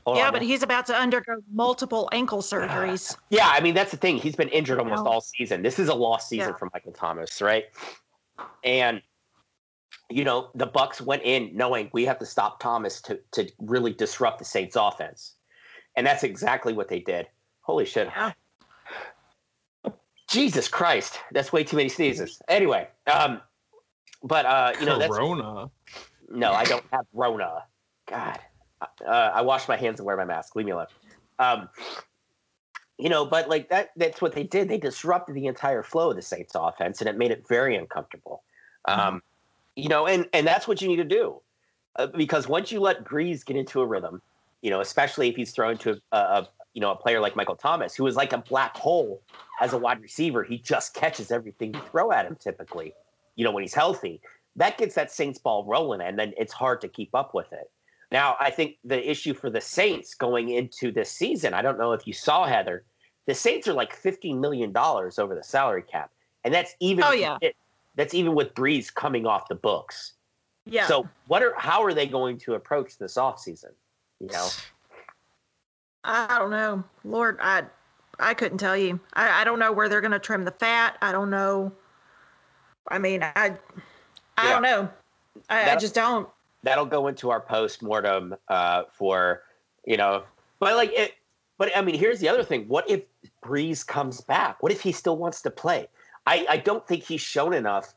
Hold 0.07 0.19
yeah 0.19 0.27
on. 0.27 0.33
but 0.33 0.43
he's 0.43 0.63
about 0.63 0.87
to 0.87 0.95
undergo 0.97 1.37
multiple 1.53 2.09
ankle 2.13 2.43
surgeries 2.43 3.17
Yeah, 3.31 3.49
I 3.49 3.61
mean 3.61 3.75
that's 3.75 3.91
the 3.91 3.97
thing. 3.97 4.17
He's 4.19 4.37
been 4.37 4.49
injured 4.49 4.79
almost 4.79 5.05
know? 5.05 5.11
all 5.11 5.21
season. 5.21 5.63
This 5.63 5.79
is 5.79 5.89
a 5.89 5.95
lost 5.95 6.29
season 6.29 6.51
Yeah. 6.51 6.57
for 6.57 6.69
Michael 6.73 6.93
Thomas, 6.93 7.41
right? 7.41 7.65
And 8.65 9.03
you 10.11 10.25
know 10.25 10.51
the 10.55 10.67
Bucs 10.67 11.01
went 11.01 11.23
in 11.23 11.57
knowing 11.57 11.89
we 11.93 12.05
have 12.05 12.19
to 12.19 12.27
stop 12.27 12.61
Thomas 12.61 13.01
to 13.03 13.19
to 13.33 13.51
really 13.59 13.93
disrupt 13.93 14.39
the 14.39 14.45
Saints' 14.45 14.77
offense, 14.77 15.37
and 15.97 16.07
that's 16.07 16.23
exactly 16.23 16.73
what 16.73 16.89
they 16.89 17.01
did. 17.01 17.29
Holy 17.63 17.85
shit! 17.87 18.09
Yeah. 18.09 18.33
Jesus 20.29 20.69
Christ, 20.69 21.21
that's 21.33 21.53
way 21.53 21.65
too 21.65 21.77
many 21.77 21.89
sneezes. 21.89 22.41
Anyway, 22.49 22.89
um, 23.07 23.41
but 24.23 24.45
uh, 24.47 24.73
you 24.79 24.87
know 24.87 24.99
that's 25.03 25.17
Corona. 25.17 25.71
no, 26.31 26.53
I 26.53 26.65
don't 26.65 26.85
have 26.93 27.07
Rona. 27.13 27.65
God, 28.07 28.39
uh, 29.07 29.31
I 29.35 29.43
wash 29.43 29.69
my 29.69 29.77
hands 29.77 30.01
and 30.01 30.07
wear 30.07 30.17
my 30.17 30.25
mask. 30.25 30.57
Leave 30.57 30.67
me 30.67 30.73
alone. 30.73 30.87
Um, 31.39 31.69
you 32.99 33.09
know, 33.09 33.25
but 33.25 33.49
like 33.49 33.69
that 33.71 33.91
that's 33.97 34.21
what 34.21 34.33
they 34.33 34.45
did. 34.45 34.69
They 34.69 34.79
disrupted 34.79 35.35
the 35.35 35.47
entire 35.47 35.83
flow 35.83 36.11
of 36.11 36.17
the 36.17 36.23
Saints 36.23 36.53
offense 36.55 37.01
and 37.01 37.09
it 37.09 37.17
made 37.17 37.31
it 37.31 37.47
very 37.49 37.77
uncomfortable. 37.77 38.43
Um, 38.85 39.23
you 39.77 39.89
know, 39.89 40.07
and 40.07 40.29
and 40.33 40.47
that's 40.47 40.69
what 40.69 40.81
you 40.81 40.89
need 40.89 40.97
to 40.97 41.05
do. 41.05 41.41
Uh, 41.97 42.07
because 42.07 42.49
once 42.49 42.71
you 42.73 42.81
let 42.81 43.05
Brees 43.05 43.45
get 43.45 43.57
into 43.57 43.81
a 43.81 43.87
rhythm, 43.87 44.23
you 44.63 44.71
know, 44.71 44.81
especially 44.81 45.29
if 45.29 45.37
he's 45.37 45.53
thrown 45.53 45.77
to 45.79 46.01
a, 46.13 46.17
a 46.17 46.49
you 46.75 46.81
know 46.81 46.93
a 46.93 46.97
player 46.97 47.21
like 47.21 47.35
Michael 47.35 47.57
Thomas, 47.57 47.95
who 47.95 48.07
is 48.07 48.17
like 48.17 48.33
a 48.33 48.39
black 48.39 48.77
hole 48.77 49.21
as 49.61 49.73
a 49.73 49.79
wide 49.79 50.01
receiver, 50.01 50.45
he 50.45 50.59
just 50.59 50.95
catches 50.95 51.31
everything 51.31 51.75
you 51.75 51.81
throw 51.91 52.13
at 52.13 52.27
him 52.27 52.37
typically. 52.37 52.95
You 53.37 53.45
know, 53.45 53.51
when 53.51 53.63
he's 53.63 53.75
healthy, 53.75 54.21
that 54.57 54.79
gets 54.79 54.95
that 54.95 55.11
Saints 55.11 55.39
ball 55.39 55.65
rolling, 55.65 56.01
and 56.01 56.19
then 56.19 56.35
it's 56.37 56.53
hard 56.53 56.81
to 56.83 56.89
keep 56.89 57.15
up 57.15 57.35
with 57.35 57.53
it. 57.53 57.71
Now, 58.13 58.37
I 58.39 58.51
think 58.51 58.77
the 58.85 59.11
issue 59.11 59.33
for 59.33 59.49
the 59.49 59.61
Saints 59.61 60.15
going 60.15 60.51
into 60.51 60.93
this 60.93 61.11
season, 61.11 61.55
I 61.55 61.63
don't 61.63 61.79
know 61.79 61.93
if 61.93 62.07
you 62.07 62.13
saw 62.13 62.45
Heather, 62.45 62.85
the 63.27 63.35
Saints 63.35 63.67
are 63.67 63.73
like 63.73 63.95
fifteen 63.95 64.39
million 64.39 64.71
dollars 64.71 65.19
over 65.19 65.35
the 65.35 65.43
salary 65.43 65.83
cap, 65.83 66.11
and 66.45 66.53
that's 66.53 66.75
even 66.81 67.05
Oh, 67.07 67.13
yeah. 67.13 67.39
it, 67.41 67.57
that's 67.95 68.13
even 68.13 68.35
with 68.35 68.55
Brees 68.55 68.93
coming 68.93 69.27
off 69.27 69.49
the 69.49 69.55
books. 69.55 70.13
Yeah. 70.67 70.87
So 70.87 71.09
what 71.27 71.43
are 71.43 71.55
how 71.57 71.83
are 71.83 71.95
they 71.95 72.07
going 72.07 72.39
to 72.41 72.55
approach 72.55 72.99
this 72.99 73.15
offseason? 73.15 73.71
You 74.21 74.29
know, 74.29 74.49
I 76.05 76.39
don't 76.39 76.51
know. 76.51 76.85
Lord, 77.05 77.39
I 77.41 77.63
I 78.19 78.35
couldn't 78.35 78.59
tell 78.59 78.77
you. 78.77 79.01
I, 79.15 79.41
I 79.41 79.45
don't 79.45 79.59
know 79.59 79.73
where 79.73 79.89
they're 79.89 80.03
going 80.03 80.13
to 80.13 80.19
trim 80.19 80.45
the 80.45 80.51
fat. 80.51 80.99
I 81.01 81.13
don't 81.13 81.31
know. 81.31 81.73
I 82.89 82.99
mean, 82.99 83.23
I 83.23 83.57
I 84.37 84.49
Yeah. 84.49 84.53
don't 84.53 84.63
know. 84.63 84.91
I, 85.49 85.71
I 85.71 85.77
just 85.77 85.95
don't. 85.95 86.29
That'll 86.63 86.87
go 86.87 87.09
into 87.09 87.31
our 87.31 87.41
post 87.41 87.83
mortem 87.83 88.35
uh, 88.49 88.85
for 88.93 89.43
you 89.85 89.97
know, 89.97 90.25
but 90.59 90.77
like 90.77 90.93
it. 90.93 91.15
But 91.59 91.77
I 91.77 91.83
mean, 91.83 91.99
here's 91.99 92.21
the 92.21 92.29
other 92.29 92.45
thing: 92.45 92.67
what 92.69 92.89
if 92.89 93.03
Brees 93.45 93.87
comes 93.87 94.21
back? 94.21 94.63
What 94.63 94.73
if 94.73 94.81
he 94.81 94.93
still 94.93 95.17
wants 95.17 95.43
to 95.43 95.51
play? 95.51 95.89
I 96.27 96.47
I 96.49 96.57
don't 96.59 96.87
think 96.87 97.05
he's 97.05 97.21
shown 97.21 97.53
enough 97.53 97.95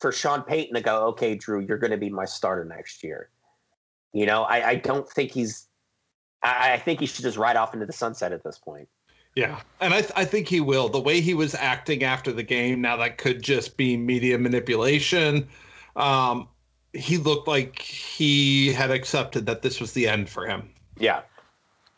for 0.00 0.10
Sean 0.10 0.42
Payton 0.42 0.74
to 0.74 0.80
go, 0.80 1.06
okay, 1.08 1.34
Drew, 1.34 1.60
you're 1.60 1.78
going 1.78 1.90
to 1.90 1.98
be 1.98 2.08
my 2.08 2.24
starter 2.24 2.64
next 2.64 3.04
year. 3.04 3.28
You 4.12 4.26
know, 4.26 4.42
I, 4.42 4.70
I 4.70 4.74
don't 4.76 5.08
think 5.08 5.30
he's. 5.30 5.68
I, 6.42 6.72
I 6.72 6.78
think 6.78 7.00
he 7.00 7.06
should 7.06 7.22
just 7.22 7.36
ride 7.36 7.56
off 7.56 7.74
into 7.74 7.86
the 7.86 7.92
sunset 7.92 8.32
at 8.32 8.42
this 8.42 8.58
point. 8.58 8.88
Yeah, 9.36 9.60
and 9.80 9.94
I, 9.94 10.00
th- 10.00 10.12
I 10.16 10.24
think 10.24 10.48
he 10.48 10.60
will. 10.60 10.88
The 10.88 11.00
way 11.00 11.20
he 11.20 11.34
was 11.34 11.54
acting 11.54 12.02
after 12.02 12.32
the 12.32 12.42
game, 12.42 12.80
now 12.80 12.96
that 12.96 13.18
could 13.18 13.42
just 13.42 13.76
be 13.76 13.96
media 13.96 14.36
manipulation. 14.38 15.48
Um, 15.94 16.48
he 16.92 17.16
looked 17.18 17.46
like 17.48 17.80
he 17.80 18.72
had 18.72 18.90
accepted 18.90 19.46
that 19.46 19.62
this 19.62 19.80
was 19.80 19.92
the 19.92 20.08
end 20.08 20.28
for 20.28 20.46
him. 20.46 20.70
Yeah, 20.98 21.22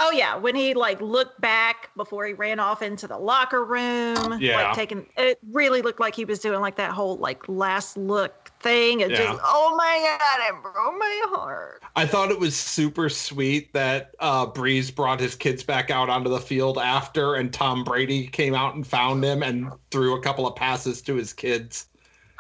Oh 0.05 0.11
yeah, 0.11 0.35
when 0.37 0.57
he 0.57 0.75
like 0.75 1.01
looked 1.01 1.41
back 1.41 1.91
before 1.97 2.27
he 2.27 2.33
ran 2.33 2.59
off 2.59 2.83
into 2.83 3.07
the 3.07 3.19
locker 3.19 3.65
room, 3.65 4.37
Yeah. 4.41 4.57
like 4.57 4.75
taking 4.75 5.07
it 5.17 5.39
really 5.53 5.81
looked 5.81 6.01
like 6.01 6.17
he 6.17 6.25
was 6.25 6.41
doing 6.41 6.61
like 6.61 6.75
that 6.75 6.91
whole 6.91 7.19
like 7.19 7.49
last 7.49 7.97
look 7.97 8.51
thing 8.59 9.03
and 9.03 9.13
Yeah. 9.13 9.19
just 9.19 9.41
oh 9.45 9.77
my 9.77 10.19
god, 10.19 10.41
it 10.49 10.61
broke 10.61 10.99
my 10.99 11.23
heart. 11.27 11.83
I 11.95 12.05
thought 12.07 12.33
it 12.33 12.41
was 12.41 12.57
super 12.57 13.09
sweet 13.09 13.73
that 13.75 14.17
uh, 14.19 14.47
Brees 14.47 14.93
brought 14.93 15.21
his 15.21 15.37
kids 15.37 15.63
back 15.63 15.89
out 15.91 16.09
onto 16.09 16.31
the 16.31 16.41
field 16.41 16.79
after, 16.79 17.37
and 17.37 17.53
Tom 17.53 17.85
Brady 17.85 18.27
came 18.27 18.57
out 18.57 18.75
and 18.75 18.85
found 18.85 19.25
him 19.25 19.45
and 19.45 19.71
threw 19.93 20.17
a 20.17 20.21
couple 20.21 20.49
of 20.49 20.57
passes 20.57 21.01
to 21.03 21.15
his 21.15 21.33
kids. 21.33 21.87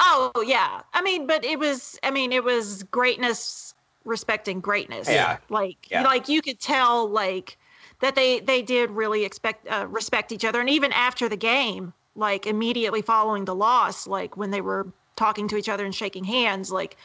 Oh 0.04 0.32
yeah, 0.44 0.82
I 0.92 1.00
mean, 1.02 1.26
but 1.26 1.44
it 1.44 1.58
was 1.58 1.98
I 2.02 2.10
mean 2.10 2.32
it 2.32 2.44
was 2.44 2.82
greatness 2.84 3.74
respecting 4.04 4.60
greatness. 4.60 5.08
Yeah. 5.08 5.38
like 5.48 5.88
Yeah. 5.90 6.02
like 6.02 6.28
you 6.28 6.42
could 6.42 6.58
tell 6.60 7.08
like 7.08 7.56
that 8.00 8.14
they 8.16 8.40
they 8.40 8.62
did 8.62 8.90
really 8.90 9.24
expect 9.24 9.66
uh, 9.68 9.86
respect 9.88 10.32
each 10.32 10.44
other, 10.44 10.60
and 10.60 10.68
even 10.68 10.92
after 10.92 11.28
the 11.28 11.36
game, 11.36 11.92
like 12.16 12.46
immediately 12.46 13.00
following 13.02 13.44
the 13.44 13.54
loss, 13.54 14.06
like 14.06 14.36
when 14.36 14.50
they 14.50 14.60
were 14.60 14.92
talking 15.16 15.46
to 15.48 15.56
each 15.56 15.68
other 15.68 15.84
and 15.84 15.94
shaking 15.94 16.24
hands, 16.24 16.72
like 16.72 16.96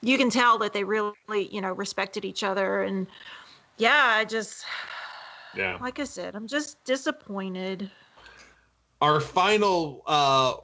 you 0.00 0.16
can 0.16 0.30
tell 0.30 0.56
that 0.58 0.72
they 0.72 0.84
really 0.84 1.14
you 1.50 1.60
know 1.60 1.72
respected 1.72 2.24
each 2.24 2.42
other, 2.42 2.82
and 2.82 3.06
yeah, 3.78 4.14
I 4.16 4.24
just 4.24 4.64
Yeah. 5.54 5.78
like 5.80 5.98
I 5.98 6.04
said, 6.04 6.34
I'm 6.34 6.46
just 6.46 6.82
disappointed. 6.84 7.90
Our 9.00 9.20
final 9.20 10.02
uh, 10.06 10.54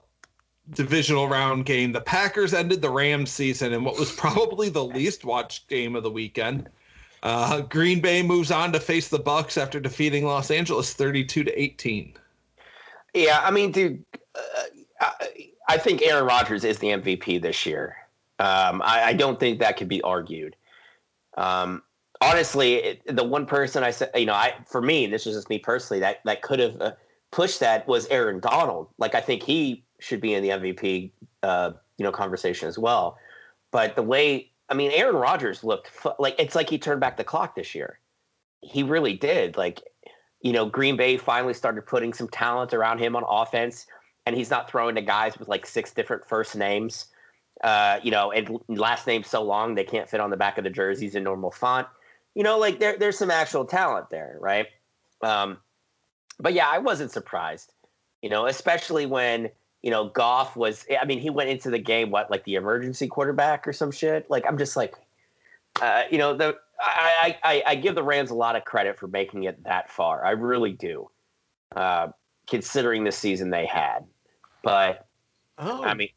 divisional 0.74 1.28
round 1.28 1.66
game, 1.66 1.92
the 1.92 2.00
Packers 2.00 2.54
ended 2.54 2.82
the 2.82 2.90
Rams 2.90 3.30
season 3.30 3.72
in 3.72 3.84
what 3.84 3.98
was 3.98 4.12
probably 4.12 4.68
the 4.68 4.84
least 4.84 5.24
watched 5.24 5.68
game 5.68 5.96
of 5.96 6.02
the 6.02 6.10
weekend. 6.10 6.68
Uh, 7.22 7.60
Green 7.60 8.00
Bay 8.00 8.22
moves 8.22 8.50
on 8.50 8.72
to 8.72 8.80
face 8.80 9.08
the 9.08 9.18
Bucs 9.18 9.60
after 9.60 9.78
defeating 9.78 10.24
Los 10.24 10.50
Angeles 10.50 10.92
32 10.94 11.44
to 11.44 11.60
18. 11.60 12.14
Yeah, 13.14 13.40
I 13.44 13.50
mean, 13.50 13.70
dude, 13.70 14.04
uh, 14.34 14.40
I, 15.00 15.50
I 15.68 15.78
think 15.78 16.02
Aaron 16.02 16.24
Rodgers 16.24 16.64
is 16.64 16.78
the 16.78 16.88
MVP 16.88 17.40
this 17.40 17.64
year. 17.64 17.96
Um, 18.38 18.82
I, 18.84 19.04
I 19.04 19.12
don't 19.12 19.38
think 19.38 19.60
that 19.60 19.76
could 19.76 19.88
be 19.88 20.02
argued. 20.02 20.56
Um, 21.36 21.82
honestly, 22.20 22.74
it, 22.74 23.16
the 23.16 23.22
one 23.22 23.46
person 23.46 23.84
I 23.84 23.90
said, 23.90 24.10
you 24.14 24.26
know, 24.26 24.34
I 24.34 24.54
for 24.66 24.82
me, 24.82 25.06
this 25.06 25.26
is 25.26 25.36
just 25.36 25.48
me 25.48 25.58
personally, 25.58 26.00
that 26.00 26.20
that 26.24 26.42
could 26.42 26.58
have 26.58 26.80
uh, 26.80 26.92
pushed 27.30 27.60
that 27.60 27.86
was 27.86 28.06
Aaron 28.08 28.40
Donald. 28.40 28.88
Like, 28.98 29.14
I 29.14 29.20
think 29.20 29.42
he 29.42 29.84
should 30.02 30.20
be 30.20 30.34
in 30.34 30.42
the 30.42 30.50
MVP, 30.50 31.10
uh, 31.42 31.72
you 31.96 32.04
know, 32.04 32.12
conversation 32.12 32.68
as 32.68 32.78
well. 32.78 33.16
But 33.70 33.96
the 33.96 34.02
way, 34.02 34.50
I 34.68 34.74
mean, 34.74 34.90
Aaron 34.92 35.16
Rodgers 35.16 35.64
looked 35.64 35.90
like 36.18 36.34
it's 36.38 36.54
like 36.54 36.68
he 36.68 36.78
turned 36.78 37.00
back 37.00 37.16
the 37.16 37.24
clock 37.24 37.54
this 37.54 37.74
year. 37.74 37.98
He 38.60 38.82
really 38.82 39.14
did. 39.14 39.56
Like, 39.56 39.80
you 40.40 40.52
know, 40.52 40.66
Green 40.66 40.96
Bay 40.96 41.16
finally 41.16 41.54
started 41.54 41.86
putting 41.86 42.12
some 42.12 42.28
talent 42.28 42.74
around 42.74 42.98
him 42.98 43.16
on 43.16 43.24
offense, 43.26 43.86
and 44.26 44.36
he's 44.36 44.50
not 44.50 44.70
throwing 44.70 44.94
to 44.96 45.02
guys 45.02 45.38
with 45.38 45.48
like 45.48 45.66
six 45.66 45.92
different 45.92 46.26
first 46.26 46.56
names, 46.56 47.06
uh, 47.64 47.98
you 48.02 48.10
know, 48.10 48.32
and 48.32 48.58
last 48.68 49.06
names 49.06 49.28
so 49.28 49.42
long 49.42 49.74
they 49.74 49.84
can't 49.84 50.08
fit 50.08 50.20
on 50.20 50.30
the 50.30 50.36
back 50.36 50.58
of 50.58 50.64
the 50.64 50.70
jerseys 50.70 51.14
in 51.14 51.22
normal 51.22 51.50
font. 51.50 51.86
You 52.34 52.42
know, 52.42 52.58
like 52.58 52.78
there, 52.78 52.96
there's 52.98 53.18
some 53.18 53.30
actual 53.30 53.64
talent 53.64 54.10
there, 54.10 54.36
right? 54.40 54.66
Um, 55.22 55.58
but 56.38 56.54
yeah, 56.54 56.68
I 56.68 56.78
wasn't 56.78 57.10
surprised, 57.10 57.72
you 58.20 58.30
know, 58.30 58.46
especially 58.46 59.06
when 59.06 59.50
you 59.82 59.90
know 59.90 60.08
Goff 60.08 60.56
was. 60.56 60.86
I 61.00 61.04
mean, 61.04 61.18
he 61.18 61.30
went 61.30 61.50
into 61.50 61.70
the 61.70 61.78
game 61.78 62.10
what 62.10 62.30
like 62.30 62.44
the 62.44 62.54
emergency 62.54 63.08
quarterback 63.08 63.66
or 63.66 63.72
some 63.72 63.90
shit. 63.90 64.30
Like 64.30 64.44
I'm 64.46 64.58
just 64.58 64.76
like, 64.76 64.94
uh, 65.80 66.02
you 66.10 66.18
know, 66.18 66.34
the 66.36 66.56
I, 66.80 67.36
I 67.44 67.52
I- 67.54 67.62
I 67.66 67.74
give 67.74 67.94
the 67.94 68.02
Rams 68.02 68.30
a 68.30 68.34
lot 68.34 68.56
of 68.56 68.64
credit 68.64 68.98
for 68.98 69.08
making 69.08 69.44
it 69.44 69.62
that 69.64 69.90
far. 69.90 70.24
I 70.24 70.30
really 70.32 70.72
do, 70.72 71.10
uh, 71.76 72.08
considering 72.46 73.04
the 73.04 73.12
season 73.12 73.50
they 73.50 73.66
had. 73.66 74.04
But 74.62 75.06
Oh, 75.58 75.84
I 75.84 75.94
mean, 75.94 76.08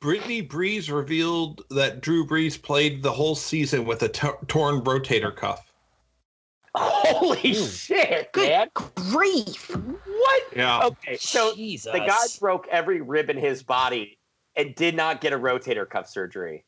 Brittany 0.00 0.46
Brees 0.46 0.92
revealed 0.94 1.64
that 1.70 2.00
Drew 2.00 2.26
Brees 2.26 2.60
played 2.60 3.02
the 3.02 3.12
whole 3.12 3.34
season 3.34 3.84
with 3.84 4.02
a 4.02 4.08
t- 4.08 4.28
torn 4.46 4.80
rotator 4.82 5.34
cuff. 5.34 5.70
holy 6.74 7.54
shit, 7.54 8.23
Good 8.34 8.48
man! 8.48 8.68
grief! 8.94 9.70
What? 9.76 10.42
Yeah. 10.54 10.80
Okay, 10.82 11.16
so 11.20 11.54
Jesus. 11.54 11.92
the 11.92 12.00
guy 12.00 12.26
broke 12.40 12.66
every 12.68 13.00
rib 13.00 13.30
in 13.30 13.38
his 13.38 13.62
body 13.62 14.18
and 14.56 14.74
did 14.74 14.96
not 14.96 15.20
get 15.20 15.32
a 15.32 15.38
rotator 15.38 15.88
cuff 15.88 16.08
surgery. 16.08 16.64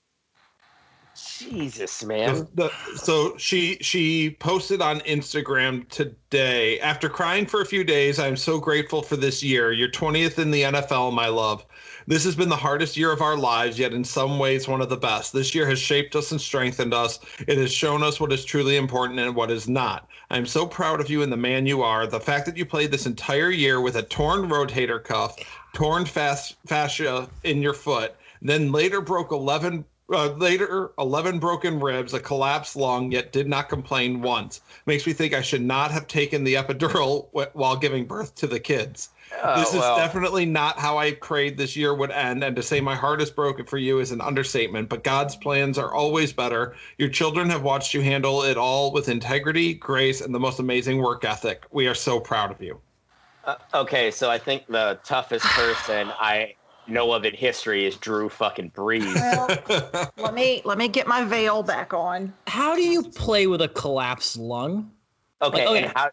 Jesus, 1.39 2.05
man. 2.05 2.47
The- 2.55 2.69
the- 2.69 2.99
so 2.99 3.37
she 3.37 3.79
she 3.81 4.31
posted 4.31 4.81
on 4.81 5.01
Instagram 5.01 5.89
today 5.89 6.79
after 6.81 7.09
crying 7.09 7.47
for 7.47 7.63
a 7.63 7.67
few 7.67 7.85
days 7.85 8.19
i'm 8.19 8.37
so 8.37 8.59
grateful 8.59 9.03
for 9.03 9.17
this 9.17 9.43
year 9.43 9.73
you're 9.73 9.91
20th 9.91 10.39
in 10.39 10.51
the 10.51 10.63
nfl 10.63 11.13
my 11.13 11.29
love 11.29 11.65
this 12.07 12.25
has 12.25 12.37
been 12.37 12.49
the 12.49 12.57
hardest 12.57 12.97
year 12.97 13.13
of 13.13 13.21
our 13.21 13.37
lives 13.37 13.79
yet 13.79 13.93
in 13.93 14.05
some 14.05 14.39
ways 14.39 14.69
one 14.69 14.81
of 14.81 14.89
the 14.89 14.97
best 14.97 15.33
this 15.33 15.55
year 15.55 15.67
has 15.67 15.79
shaped 15.79 16.15
us 16.15 16.31
and 16.31 16.41
strengthened 16.41 16.95
us 16.95 17.19
it 17.47 17.59
has 17.59 17.73
shown 17.73 18.03
us 18.03 18.21
what 18.21 18.33
is 18.33 18.45
truly 18.45 18.77
important 18.77 19.19
and 19.19 19.35
what 19.35 19.51
is 19.51 19.69
not 19.69 20.09
i'm 20.31 20.47
so 20.47 20.67
proud 20.67 21.01
of 21.01 21.11
you 21.11 21.23
and 21.23 21.33
the 21.33 21.37
man 21.37 21.67
you 21.67 21.83
are 21.83 22.07
the 22.07 22.21
fact 22.21 22.47
that 22.47 22.57
you 22.57 22.65
played 22.65 22.91
this 22.91 23.07
entire 23.07 23.51
year 23.51 23.81
with 23.81 23.97
a 23.97 24.03
torn 24.03 24.49
rotator 24.49 25.03
cuff 25.03 25.37
torn 25.73 26.05
fas- 26.05 26.55
fascia 26.67 27.29
in 27.45 27.61
your 27.61 27.75
foot 27.75 28.15
then 28.43 28.71
later 28.71 29.01
broke 29.01 29.33
11 29.33 29.85
uh, 30.13 30.29
later 30.35 30.93
11 30.99 31.41
broken 31.41 31.81
ribs, 31.81 32.15
a 32.15 32.21
collapsed 32.21 32.77
lung, 32.77 33.11
yet 33.11 33.33
did 33.33 33.49
not 33.49 33.69
complain 33.69 34.23
once. 34.23 34.61
Makes 34.87 35.05
me 35.05 35.13
think 35.13 35.35
I 35.35 35.43
should 35.43 35.63
not 35.63 35.91
have 35.91 36.07
taken 36.07 36.45
the 36.45 36.55
epidural 36.55 37.27
wh- 37.35 37.55
while 37.57 37.77
giving 37.77 38.05
birth 38.05 38.35
to 38.37 38.47
the 38.47 38.61
kids. 38.61 39.09
Oh, 39.49 39.61
this 39.61 39.69
is 39.75 39.81
well. 39.81 39.97
definitely 39.97 40.47
not 40.47 40.79
how 40.79 40.99
I 40.99 41.13
prayed 41.13 41.57
this 41.57 41.77
year 41.77 41.95
would 41.95 42.11
end, 42.11 42.43
and 42.43 42.57
to 42.57 42.63
say 42.63 42.81
my 42.81 42.95
heart 42.95 43.23
is 43.23 43.31
broken 43.31 43.67
for 43.67 43.79
you 43.79 44.01
is 44.01 44.11
an 44.13 44.21
understatement, 44.21 44.89
but 44.89 45.05
God's 45.05 45.37
plans 45.37 45.79
are 45.79 45.95
always 45.95 46.33
better. 46.33 46.75
Your 46.99 47.09
children 47.09 47.51
have 47.51 47.63
watched 47.63 47.95
you 47.95 48.01
handle 48.01 48.43
it 48.43 48.57
all 48.59 48.93
with 48.93 49.09
integrity, 49.09 49.75
grace, 49.75 50.21
and 50.21 50.35
the 50.35 50.41
most 50.41 50.59
amazing 50.59 50.99
work 50.99 51.25
ethic. 51.25 51.65
We 51.71 51.87
are 51.87 51.95
so 51.95 52.21
proud 52.21 52.51
of 52.51 52.61
you. 52.61 52.81
Uh, 53.45 53.57
okay, 53.75 54.11
so 54.11 54.31
I 54.31 54.39
think 54.39 54.67
the 54.67 55.01
toughest 55.05 55.53
person 55.53 56.13
I 56.19 56.57
know 56.87 57.13
of 57.13 57.25
in 57.25 57.35
history 57.35 57.85
is 57.87 57.97
Drew 57.97 58.29
fucking 58.29 58.73
Brees. 58.73 59.15
Well, 59.15 59.55
let 60.17 60.35
me 60.35 60.63
let 60.65 60.79
me 60.79 60.89
get 60.89 61.07
my 61.07 61.25
veil 61.25 61.63
back 61.63 61.95
on. 61.95 62.35
How 62.47 62.75
do 62.75 62.83
you 62.83 63.05
play 63.05 63.47
with 63.47 63.61
a 63.63 63.69
collapsed 63.69 64.37
lung? 64.37 64.93
Okay, 65.43 65.67
Like, 65.67 65.69
okay. 65.69 65.85
and 65.85 65.93
how? 65.97 66.11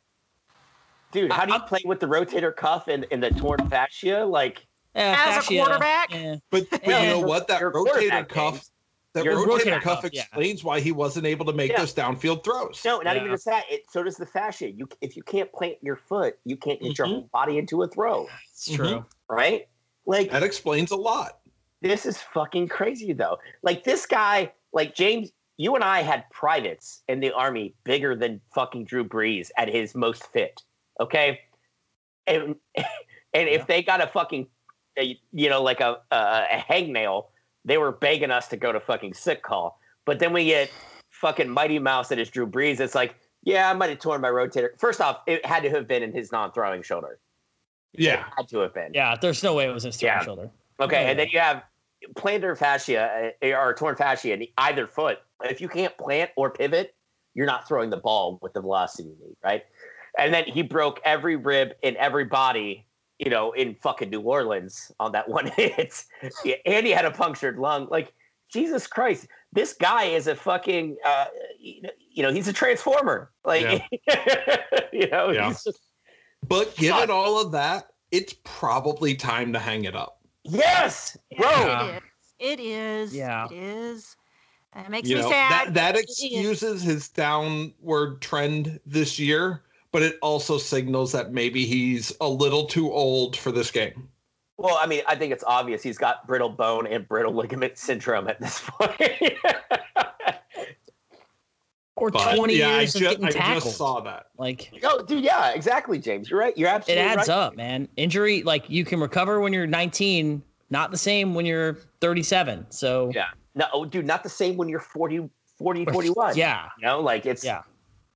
Dude, 1.13 1.31
how 1.31 1.45
do 1.45 1.53
you 1.53 1.59
I- 1.59 1.67
play 1.67 1.81
with 1.85 1.99
the 1.99 2.07
rotator 2.07 2.53
cuff 2.55 2.87
and, 2.87 3.05
and 3.11 3.23
the 3.23 3.29
torn 3.29 3.69
fascia? 3.69 4.25
Like, 4.25 4.65
Yeah, 4.95 5.15
As 5.37 5.45
a 5.45 5.47
quarterback? 5.57 6.11
yeah. 6.13 6.35
But, 6.51 6.69
but 6.69 6.85
Yeah. 6.87 7.01
you 7.03 7.07
know 7.09 7.19
what? 7.21 7.47
That 7.47 7.61
rotator 7.61 8.27
cuff, 8.27 8.67
that 9.13 9.23
Your 9.25 9.35
rotator, 9.37 9.59
rotator 9.77 9.81
cuff 9.81 10.01
cuff, 10.03 10.11
yeah. 10.13 10.21
explains 10.23 10.63
why 10.63 10.79
he 10.81 10.91
wasn't 10.91 11.25
able 11.25 11.45
to 11.45 11.53
make 11.53 11.71
Yeah. 11.71 11.79
those 11.79 11.93
downfield 11.95 12.43
throws. 12.43 12.81
no, 12.85 12.99
not 12.99 13.15
Yeah. 13.15 13.21
even 13.21 13.31
just 13.33 13.45
that. 13.45 13.63
It 13.71 13.83
so 13.89 14.03
does 14.03 14.17
the 14.17 14.25
fascia. 14.25 14.71
You 14.71 14.87
if 15.01 15.15
you 15.15 15.23
can't 15.23 15.51
plant 15.53 15.77
your 15.81 15.95
foot, 15.95 16.37
you 16.45 16.57
can't 16.57 16.79
get 16.81 16.97
your 16.97 17.07
Mhm. 17.07 17.11
whole 17.11 17.29
body 17.33 17.57
into 17.57 17.81
a 17.83 17.87
throw, 17.87 18.27
It's 18.51 18.71
true. 18.75 19.05
right? 19.29 19.67
Like 20.05 20.31
That 20.31 20.43
explains 20.43 20.91
a 20.91 20.95
lot. 20.95 21.39
this 21.81 22.05
is 22.05 22.21
fucking 22.21 22.67
crazy 22.67 23.13
though. 23.13 23.37
Like 23.61 23.83
this 23.83 24.05
guy, 24.05 24.51
like 24.73 24.93
James, 24.95 25.31
you 25.57 25.75
and 25.75 25.83
I 25.83 26.01
had 26.01 26.29
privates 26.31 27.03
in 27.07 27.19
the 27.19 27.31
army 27.31 27.73
bigger 27.83 28.15
than 28.15 28.41
fucking 28.55 28.85
Drew 28.85 29.03
Brees 29.03 29.49
at 29.57 29.69
his 29.69 29.93
most 29.95 30.25
fit. 30.33 30.61
Okay, 30.99 31.41
and 32.27 32.55
and 32.75 33.49
if 33.49 33.67
they 33.67 33.81
got 33.81 34.01
a 34.01 34.07
fucking, 34.07 34.47
a, 34.97 35.19
you 35.31 35.49
know, 35.49 35.61
like 35.61 35.79
a, 35.79 35.97
a 36.11 36.15
a 36.51 36.65
hangnail, 36.69 37.25
they 37.65 37.77
were 37.77 37.91
begging 37.91 38.31
us 38.31 38.47
to 38.49 38.57
go 38.57 38.71
to 38.71 38.79
fucking 38.79 39.13
sick 39.13 39.41
call. 39.41 39.79
But 40.05 40.19
then 40.19 40.33
we 40.33 40.45
get 40.45 40.69
fucking 41.09 41.49
Mighty 41.49 41.79
Mouse 41.79 42.09
that 42.09 42.19
is 42.19 42.29
Drew 42.29 42.45
Brees. 42.45 42.79
It's 42.79 42.95
like, 42.95 43.15
yeah, 43.43 43.69
I 43.69 43.73
might 43.73 43.89
have 43.89 43.99
torn 43.99 44.21
my 44.21 44.29
rotator. 44.29 44.69
First 44.79 45.01
off, 45.01 45.21
it 45.27 45.45
had 45.45 45.63
to 45.63 45.69
have 45.69 45.87
been 45.87 46.03
in 46.03 46.11
his 46.11 46.31
non-throwing 46.31 46.83
shoulder. 46.83 47.19
Yeah. 47.93 48.25
It 48.27 48.33
had 48.35 48.47
to 48.49 48.59
have 48.59 48.73
been. 48.73 48.91
Yeah, 48.93 49.15
there's 49.19 49.43
no 49.43 49.53
way 49.53 49.65
it 49.65 49.73
was 49.73 49.83
his 49.83 49.95
throwing 49.97 50.15
Yeah. 50.15 50.23
shoulder. 50.23 50.49
Okay, 50.79 51.05
Oh, 51.05 51.09
and 51.09 51.19
then 51.19 51.27
you 51.31 51.39
have 51.39 51.63
plantar 52.15 52.57
fascia 52.57 53.31
uh, 53.41 53.47
or 53.47 53.73
torn 53.75 53.95
fascia 53.95 54.33
in 54.33 54.45
either 54.57 54.87
foot. 54.87 55.19
If 55.43 55.61
you 55.61 55.69
can't 55.69 55.95
plant 55.97 56.31
or 56.35 56.49
pivot, 56.51 56.95
you're 57.33 57.45
not 57.45 57.67
throwing 57.67 57.89
the 57.89 57.97
ball 57.97 58.39
with 58.41 58.53
the 58.53 58.61
velocity 58.61 59.09
you 59.09 59.15
need, 59.25 59.37
right? 59.43 59.63
And 60.17 60.33
then 60.33 60.45
he 60.45 60.61
broke 60.61 60.99
every 61.05 61.35
rib 61.35 61.73
in 61.81 61.97
every 61.97 62.25
body, 62.25 62.85
you 63.19 63.29
know, 63.29 63.51
in 63.53 63.75
fucking 63.75 64.09
New 64.09 64.21
Orleans 64.21 64.91
on 64.99 65.11
that 65.13 65.27
one 65.37 65.47
hit. 65.47 66.03
Yeah, 66.45 66.55
and 66.65 66.85
he 66.85 66.91
had 66.91 67.05
a 67.05 67.11
punctured 67.11 67.57
lung. 67.57 67.87
Like 67.89 68.13
Jesus 68.51 68.85
Christ, 68.87 69.27
this 69.51 69.73
guy 69.73 70.03
is 70.05 70.27
a 70.27 70.35
fucking, 70.35 70.97
uh, 71.05 71.25
you 71.59 72.21
know, 72.23 72.31
he's 72.31 72.47
a 72.47 72.53
transformer. 72.53 73.31
Like, 73.45 73.83
you 74.93 75.07
know, 75.09 75.31
Yeah. 75.31 75.47
he's 75.47 75.63
just 75.63 75.79
But 76.47 76.75
given 76.75 76.99
Fuck. 76.99 77.09
all 77.09 77.41
of 77.41 77.51
that, 77.53 77.87
it's 78.11 78.35
probably 78.43 79.15
time 79.15 79.51
to 79.53 79.59
hang 79.59 79.85
it 79.85 79.95
up. 79.95 80.19
yes, 80.43 81.17
bro. 81.37 81.49
Yeah. 81.49 81.85
It 81.87 81.95
is. 81.95 82.01
It 82.39 82.59
is. 82.59 83.15
Yeah. 83.15 83.45
It 83.45 83.53
is. 83.53 84.15
And 84.73 84.85
it 84.85 84.89
makes 84.89 85.07
you 85.09 85.15
me 85.17 85.21
know, 85.21 85.29
sad. 85.29 85.67
that 85.69 85.73
that 85.75 85.95
excuses 85.97 86.81
his 86.83 87.07
downward 87.09 88.21
trend 88.21 88.79
this 88.85 89.17
year, 89.19 89.63
but 89.93 90.01
it 90.01 90.17
also 90.21 90.57
signals 90.57 91.13
that 91.13 91.31
maybe 91.31 91.65
he's 91.65 92.11
a 92.19 92.27
little 92.27 92.65
too 92.65 92.91
old 92.91 93.37
for 93.37 93.51
this 93.53 93.71
game. 93.71 94.09
Well, 94.57 94.77
I 94.81 94.87
mean, 94.87 95.03
I 95.07 95.15
think 95.15 95.31
it's 95.31 95.43
obvious 95.45 95.81
he's 95.81 95.97
got 95.97 96.27
brittle 96.27 96.49
bone 96.49 96.87
and 96.87 97.07
brittle 97.07 97.33
ligament 97.33 97.77
syndrome 97.77 98.27
at 98.27 98.41
this 98.41 98.59
point. 98.59 98.99
Or 101.95 102.09
But 102.09 102.35
20 102.35 102.55
yeah, 102.55 102.69
I, 102.69 102.79
years 102.79 102.95
of 102.95 103.01
ju- 103.01 103.09
getting 103.09 103.25
I 103.25 103.29
tackled. 103.29 103.63
just 103.63 103.77
saw 103.77 103.99
that. 104.01 104.25
Like 104.39 104.73
oh, 104.83 105.03
dude, 105.03 105.23
yeah, 105.23 105.51
exactly, 105.51 105.99
James. 105.99 106.27
You're 106.27 106.39
right. 106.39 106.57
You're 106.57 106.67
absolutely 106.69 107.03
it 107.03 107.07
adds 107.07 107.29
right. 107.29 107.35
up, 107.37 107.55
man. 107.55 107.87
Injury, 107.97 108.41
like 108.41 108.67
you 108.67 108.83
can 108.83 108.99
recover 108.99 109.39
when 109.39 109.53
you're 109.53 109.67
19, 109.67 110.41
not 110.71 110.89
the 110.89 110.97
same 110.97 111.35
when 111.35 111.45
you're 111.45 111.75
37. 112.01 112.65
So 112.71 113.11
Yeah. 113.13 113.27
No, 113.53 113.67
oh, 113.71 113.85
dude, 113.85 114.07
not 114.07 114.23
the 114.23 114.29
same 114.29 114.57
when 114.57 114.67
you're 114.69 114.79
40, 114.79 115.29
40 115.59 115.85
41. 115.85 116.35
yeah, 116.35 116.69
You 116.79 116.87
know, 116.87 116.99
like 116.99 117.27
it's, 117.27 117.43
yeah. 117.43 117.61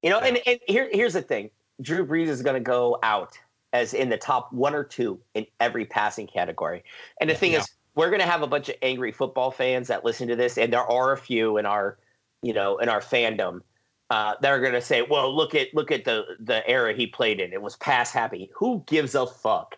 you 0.01 0.09
know, 0.09 0.19
and, 0.19 0.39
and 0.47 0.59
here, 0.67 0.89
here's 0.91 1.13
the 1.13 1.21
thing 1.21 1.51
Drew 1.81 2.05
Brees 2.05 2.27
is 2.27 2.41
going 2.41 2.55
to 2.55 2.59
go 2.59 2.97
out 3.03 3.37
as 3.73 3.93
in 3.93 4.09
the 4.09 4.17
top 4.17 4.51
one 4.53 4.73
or 4.73 4.83
two 4.83 5.19
in 5.33 5.45
every 5.59 5.85
passing 5.85 6.27
category. 6.27 6.83
And 7.19 7.29
the 7.29 7.35
thing 7.35 7.51
Yeah. 7.51 7.59
is, 7.59 7.69
we're 7.95 8.09
going 8.09 8.21
to 8.21 8.27
have 8.27 8.41
a 8.41 8.47
bunch 8.47 8.69
of 8.69 8.75
angry 8.81 9.11
football 9.11 9.51
fans 9.51 9.87
that 9.87 10.05
listen 10.05 10.27
to 10.27 10.35
this, 10.35 10.57
and 10.57 10.71
there 10.71 10.85
are 10.85 11.11
a 11.11 11.17
few 11.17 11.57
in 11.57 11.65
our, 11.65 11.97
you 12.41 12.53
know, 12.53 12.77
in 12.77 12.89
our 12.89 13.01
fandom. 13.01 13.61
Uh, 14.09 14.35
that 14.39 14.51
are 14.51 14.61
going 14.61 14.71
to 14.71 14.81
say, 14.81 15.01
"Well, 15.01 15.35
look 15.35 15.53
at 15.53 15.73
look 15.73 15.91
at 15.91 16.05
the 16.05 16.37
the 16.39 16.65
era 16.65 16.93
he 16.93 17.07
played 17.07 17.41
in. 17.41 17.51
It 17.51 17.61
was 17.61 17.75
pass 17.75 18.09
happy. 18.09 18.49
Who 18.55 18.81
gives 18.87 19.15
a 19.15 19.27
fuck?" 19.27 19.75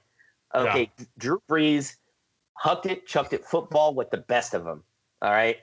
Okay, 0.53 0.91
Drew 1.17 1.41
Brees 1.49 1.95
hucked 2.53 2.85
it, 2.85 3.07
chucked 3.07 3.33
it 3.33 3.43
football 3.43 3.95
with 3.95 4.11
the 4.11 4.17
best 4.17 4.53
of 4.53 4.65
them. 4.65 4.83
All 5.23 5.31
right, 5.31 5.57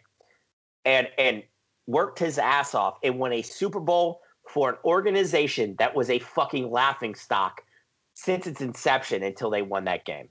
and 0.84 1.08
and 1.16 1.44
worked 1.86 2.18
his 2.18 2.38
ass 2.38 2.74
off 2.74 2.98
and 3.04 3.20
won 3.20 3.32
a 3.34 3.42
Super 3.42 3.78
Bowl 3.78 4.20
for 4.48 4.70
an 4.70 4.76
organization 4.84 5.76
that 5.78 5.94
was 5.94 6.10
a 6.10 6.18
fucking 6.18 6.70
laughing 6.70 7.14
stock 7.14 7.62
since 8.14 8.46
its 8.46 8.60
inception 8.60 9.22
until 9.22 9.50
they 9.50 9.62
won 9.62 9.84
that 9.84 10.04
game. 10.04 10.28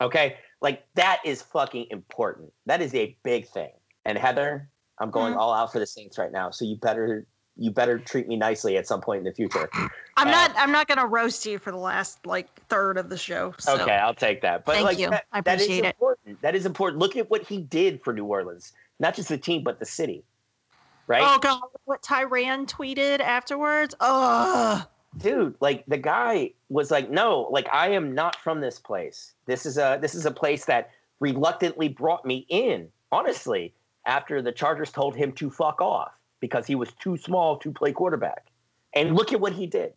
Okay, 0.00 0.36
like 0.60 0.84
that 0.94 1.20
is 1.24 1.42
fucking 1.42 1.86
important. 1.90 2.52
That 2.66 2.82
is 2.82 2.94
a 2.94 3.16
big 3.22 3.48
thing. 3.48 3.70
And 4.04 4.16
Heather, 4.16 4.68
I'm 4.98 5.10
going 5.10 5.34
Mhm. 5.34 5.38
all 5.38 5.52
out 5.52 5.72
for 5.72 5.78
the 5.78 5.86
Saints 5.86 6.18
right 6.18 6.32
now, 6.32 6.50
so 6.50 6.64
you 6.64 6.76
better 6.76 7.26
you 7.60 7.72
better 7.72 7.98
treat 7.98 8.28
me 8.28 8.36
nicely 8.36 8.76
at 8.76 8.86
some 8.86 9.00
point 9.00 9.18
in 9.18 9.24
the 9.24 9.32
future. 9.32 9.68
I'm 10.16 10.28
uh, 10.28 10.30
not. 10.30 10.52
I'm 10.56 10.70
not 10.70 10.86
going 10.86 10.98
to 10.98 11.06
roast 11.06 11.44
you 11.44 11.58
for 11.58 11.72
the 11.72 11.76
last 11.76 12.24
like 12.24 12.48
third 12.68 12.96
of 12.96 13.10
the 13.10 13.18
show. 13.18 13.52
So. 13.58 13.74
Okay, 13.80 13.96
I'll 13.96 14.14
take 14.14 14.42
that. 14.42 14.64
But 14.64 14.74
Thank 14.74 14.84
like 14.84 14.98
you. 14.98 15.10
that, 15.10 15.24
I 15.32 15.40
that 15.40 15.56
is 15.56 15.64
appreciate 15.64 15.84
it. 15.84 15.94
important. 15.96 16.42
That 16.42 16.54
is 16.54 16.66
important. 16.66 17.00
Look 17.00 17.16
at 17.16 17.28
what 17.30 17.42
he 17.42 17.60
did 17.60 18.00
for 18.04 18.12
New 18.12 18.26
Orleans, 18.26 18.72
not 19.00 19.16
just 19.16 19.28
the 19.28 19.38
team, 19.38 19.64
but 19.64 19.80
the 19.80 19.86
city. 19.86 20.24
Right, 21.08 21.22
Oh 21.24 21.38
god, 21.38 21.62
what 21.86 22.02
Tyran 22.02 22.66
tweeted 22.66 23.20
afterwards. 23.20 23.94
Oh, 23.98 24.84
dude. 25.16 25.54
Like 25.58 25.84
the 25.86 25.96
guy 25.96 26.52
was 26.68 26.90
like, 26.90 27.10
"No, 27.10 27.48
like 27.50 27.66
I 27.72 27.88
am 27.88 28.14
not 28.14 28.36
from 28.36 28.60
this 28.60 28.78
place. 28.78 29.32
This 29.46 29.64
is 29.64 29.78
a 29.78 29.98
this 30.02 30.14
is 30.14 30.26
a 30.26 30.30
place 30.30 30.66
that 30.66 30.90
reluctantly 31.18 31.88
brought 31.88 32.26
me 32.26 32.44
in. 32.50 32.90
Honestly, 33.10 33.72
after 34.04 34.42
the 34.42 34.52
Chargers 34.52 34.92
told 34.92 35.16
him 35.16 35.32
to 35.32 35.48
fuck 35.48 35.80
off 35.80 36.12
because 36.40 36.66
he 36.66 36.74
was 36.74 36.92
too 37.00 37.16
small 37.16 37.56
to 37.56 37.72
play 37.72 37.90
quarterback, 37.90 38.48
and 38.94 39.16
look 39.16 39.32
at 39.32 39.40
what 39.40 39.54
he 39.54 39.66
did. 39.66 39.94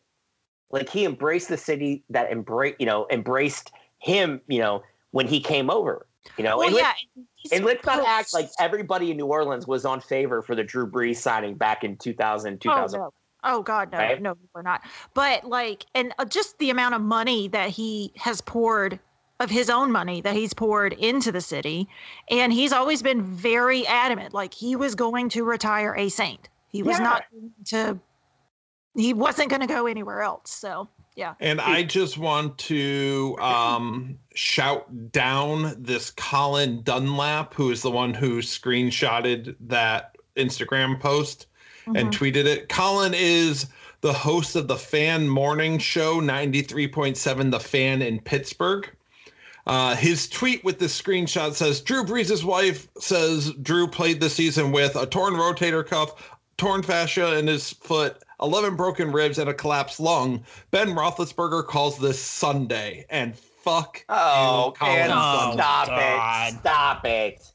Like 0.71 0.87
he 0.89 1.03
embraced 1.03 1.49
the 1.49 1.57
city 1.57 2.05
that 2.09 2.31
embrace 2.31 2.75
you 2.79 2.85
know 2.85 3.05
embraced 3.11 3.73
him. 3.99 4.39
You 4.47 4.59
know 4.59 4.83
when 5.11 5.27
he 5.27 5.41
came 5.41 5.69
over. 5.69 6.07
You 6.37 6.43
know, 6.43 6.59
well, 6.59 6.67
and 6.67 6.77
yeah. 6.77 6.93
and 7.15 7.25
these 7.43 7.51
And 7.53 7.65
let's 7.65 7.85
not 7.85 8.05
act 8.05 8.33
like 8.33 8.49
everybody 8.59 9.11
in 9.11 9.17
New 9.17 9.25
Orleans 9.25 9.67
was 9.67 9.85
on 9.85 10.01
favor 10.01 10.41
for 10.41 10.55
the 10.55 10.63
Drew 10.63 10.87
Brees 10.89 11.17
signing 11.17 11.55
back 11.55 11.83
in 11.83 11.97
2000, 11.97 12.61
Oh 12.67 12.87
no. 12.91 13.13
Oh 13.43 13.63
God, 13.63 13.91
no, 13.91 13.97
Right? 13.97 14.21
no, 14.21 14.37
we're 14.53 14.61
not. 14.61 14.81
But 15.15 15.45
like, 15.45 15.85
and 15.95 16.13
uh, 16.19 16.25
just 16.25 16.59
the 16.59 16.69
amount 16.69 16.93
of 16.93 17.01
money 17.01 17.47
that 17.47 17.69
he 17.69 18.13
has 18.17 18.39
poured 18.39 18.99
of 19.39 19.49
his 19.49 19.71
own 19.71 19.91
money 19.91 20.21
that 20.21 20.35
he's 20.35 20.53
poured 20.53 20.93
into 20.93 21.31
the 21.31 21.41
city, 21.41 21.87
and 22.29 22.53
he's 22.53 22.71
always 22.71 23.01
been 23.01 23.23
very 23.23 23.87
adamant, 23.87 24.35
like 24.35 24.53
he 24.53 24.75
was 24.75 24.93
going 24.93 25.29
to 25.29 25.43
retire 25.43 25.95
a 25.97 26.09
Saint. 26.09 26.49
He 26.67 26.83
was 26.83 26.99
Yeah. 26.99 27.03
not 27.03 27.23
going 27.31 27.51
to. 27.69 27.99
He 28.95 29.13
wasn't 29.15 29.49
going 29.49 29.61
to 29.61 29.67
go 29.67 29.87
anywhere 29.87 30.21
else. 30.21 30.51
So 30.51 30.87
yeah. 31.15 31.33
And 31.39 31.59
I 31.61 31.83
just 31.83 32.17
want 32.17 32.57
to 32.59 33.37
um, 33.39 34.17
shout 34.33 35.11
down 35.11 35.75
this 35.77 36.11
Colin 36.11 36.81
Dunlap, 36.83 37.53
who 37.53 37.71
is 37.71 37.81
the 37.81 37.91
one 37.91 38.13
who 38.13 38.39
screenshotted 38.41 39.55
that 39.61 40.15
Instagram 40.35 40.99
post 40.99 41.47
and 41.87 42.09
Mhm. 42.09 42.11
tweeted 42.11 42.45
it. 42.45 42.69
Colin 42.69 43.13
is 43.15 43.67
the 44.01 44.13
host 44.13 44.55
of 44.55 44.67
the 44.67 44.77
Fan 44.77 45.27
Morning 45.27 45.77
Show, 45.77 46.19
93.7 46.19 47.51
The 47.51 47.59
Fan 47.59 48.01
in 48.01 48.19
Pittsburgh. 48.19 48.89
Uh, 49.67 49.95
his 49.95 50.27
tweet 50.27 50.63
with 50.63 50.79
this 50.79 50.99
screenshot 50.99 51.53
says 51.53 51.81
Drew 51.81 52.03
Brees' 52.03 52.43
wife 52.43 52.87
says 52.99 53.53
Drew 53.61 53.87
played 53.87 54.19
the 54.19 54.29
season 54.29 54.71
with 54.71 54.95
a 54.95 55.05
torn 55.05 55.35
rotator 55.35 55.85
cuff, 55.85 56.31
torn 56.57 56.81
fascia 56.81 57.37
in 57.37 57.45
his 57.45 57.69
foot, 57.71 58.23
11 58.41 58.75
broken 58.75 59.11
ribs, 59.11 59.37
and 59.37 59.49
a 59.49 59.53
collapsed 59.53 59.99
lung. 59.99 60.43
Ben 60.71 60.89
Roethlisberger 60.89 61.65
calls 61.67 61.97
this 61.99 62.19
Sunday. 62.21 63.05
And 63.09 63.35
fuck 63.37 64.03
Oh, 64.09 64.67
you, 64.67 64.71
Colin 64.73 64.95
man, 64.95 65.09
Oh, 65.11 65.51
stop 65.53 65.87
God. 65.87 66.53
it. 66.53 66.59
Stop 66.59 67.05
it. 67.05 67.53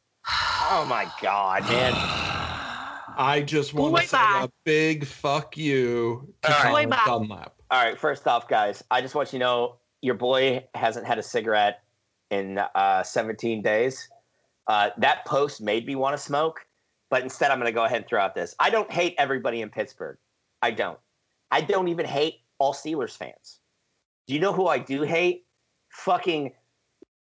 Oh, 0.71 0.87
my 0.89 1.11
God, 1.21 1.63
man. 1.65 1.93
I 3.19 3.43
just 3.47 3.73
want 3.75 3.95
Boy, 3.95 4.01
to 4.03 4.07
say 4.09 4.17
bye. 4.19 4.41
a 4.45 4.49
big 4.65 5.07
fuck 5.07 5.57
you 5.57 6.33
to 6.43 6.49
All 6.53 6.59
right. 6.65 6.69
Colin 6.71 6.91
Boy. 6.91 6.97
Dunlap. 7.07 7.55
All 7.71 7.83
right, 7.83 7.99
first 7.99 8.27
off, 8.29 8.47
guys, 8.47 8.85
I 8.91 9.01
just 9.01 9.15
want 9.15 9.33
you 9.33 9.39
to 9.39 9.45
know 9.45 9.77
your 10.03 10.15
boy 10.15 10.65
hasn't 10.75 11.07
had 11.07 11.19
a 11.19 11.23
cigarette 11.23 11.81
in 12.31 12.59
uh, 12.75 13.03
17 13.03 13.63
days. 13.63 14.09
Uh, 14.69 14.91
that 14.99 15.25
post 15.25 15.61
made 15.61 15.87
me 15.87 15.95
want 15.97 16.17
to 16.17 16.23
smoke, 16.23 16.67
but 17.11 17.23
instead, 17.23 17.51
I'm 17.51 17.59
going 17.59 17.67
to 17.67 17.75
go 17.75 17.85
ahead 17.85 17.99
and 17.99 18.07
throw 18.07 18.21
out 18.21 18.35
this. 18.35 18.55
I 18.61 18.69
don't 18.71 18.91
hate 18.91 19.15
everybody 19.19 19.63
in 19.63 19.71
Pittsburgh. 19.71 20.19
I 20.67 20.73
don't. 20.73 20.99
I 21.53 21.61
don't 21.61 21.87
even 21.87 22.07
hate 22.07 22.41
all 22.59 22.75
Steelers 22.75 23.17
fans. 23.17 23.61
Do 24.27 24.35
you 24.35 24.41
know 24.41 24.53
who 24.53 24.67
I 24.67 24.79
do 24.79 25.03
hate? 25.03 25.47
Fucking 25.91 26.53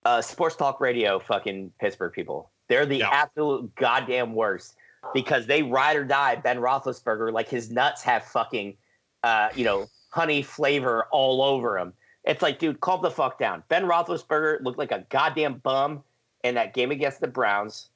uh, 0.06 0.22
sports 0.22 0.56
talk 0.56 0.80
radio, 0.80 1.18
fucking 1.18 1.72
Pittsburgh 1.80 2.14
people. 2.14 2.52
They're 2.70 2.86
the 2.86 2.98
Yeah. 2.98 3.10
absolute 3.12 3.74
goddamn 3.76 4.36
worst 4.36 4.76
because 5.16 5.48
they 5.48 5.64
ride 5.64 5.98
or 5.98 6.04
die 6.06 6.36
Ben 6.36 6.58
Roethlisberger 6.58 7.34
like 7.34 7.50
his 7.50 7.72
nuts 7.72 8.04
have 8.04 8.24
fucking, 8.26 8.78
uh, 9.24 9.50
you 9.56 9.66
know, 9.66 9.88
honey 10.12 10.44
flavor 10.44 11.06
all 11.12 11.42
over 11.42 11.80
him. 11.80 11.94
It's 12.24 12.44
like, 12.44 12.60
dude, 12.60 12.80
calm 12.80 13.02
the 13.02 13.10
fuck 13.10 13.40
down. 13.40 13.64
Ben 13.70 13.86
Roethlisberger 13.86 14.62
looked 14.64 14.78
like 14.78 14.92
a 14.92 15.04
goddamn 15.10 15.56
bum 15.56 16.04
in 16.44 16.54
that 16.56 16.76
game 16.76 16.92
against 16.92 17.20
the 17.20 17.28
Browns. 17.28 17.90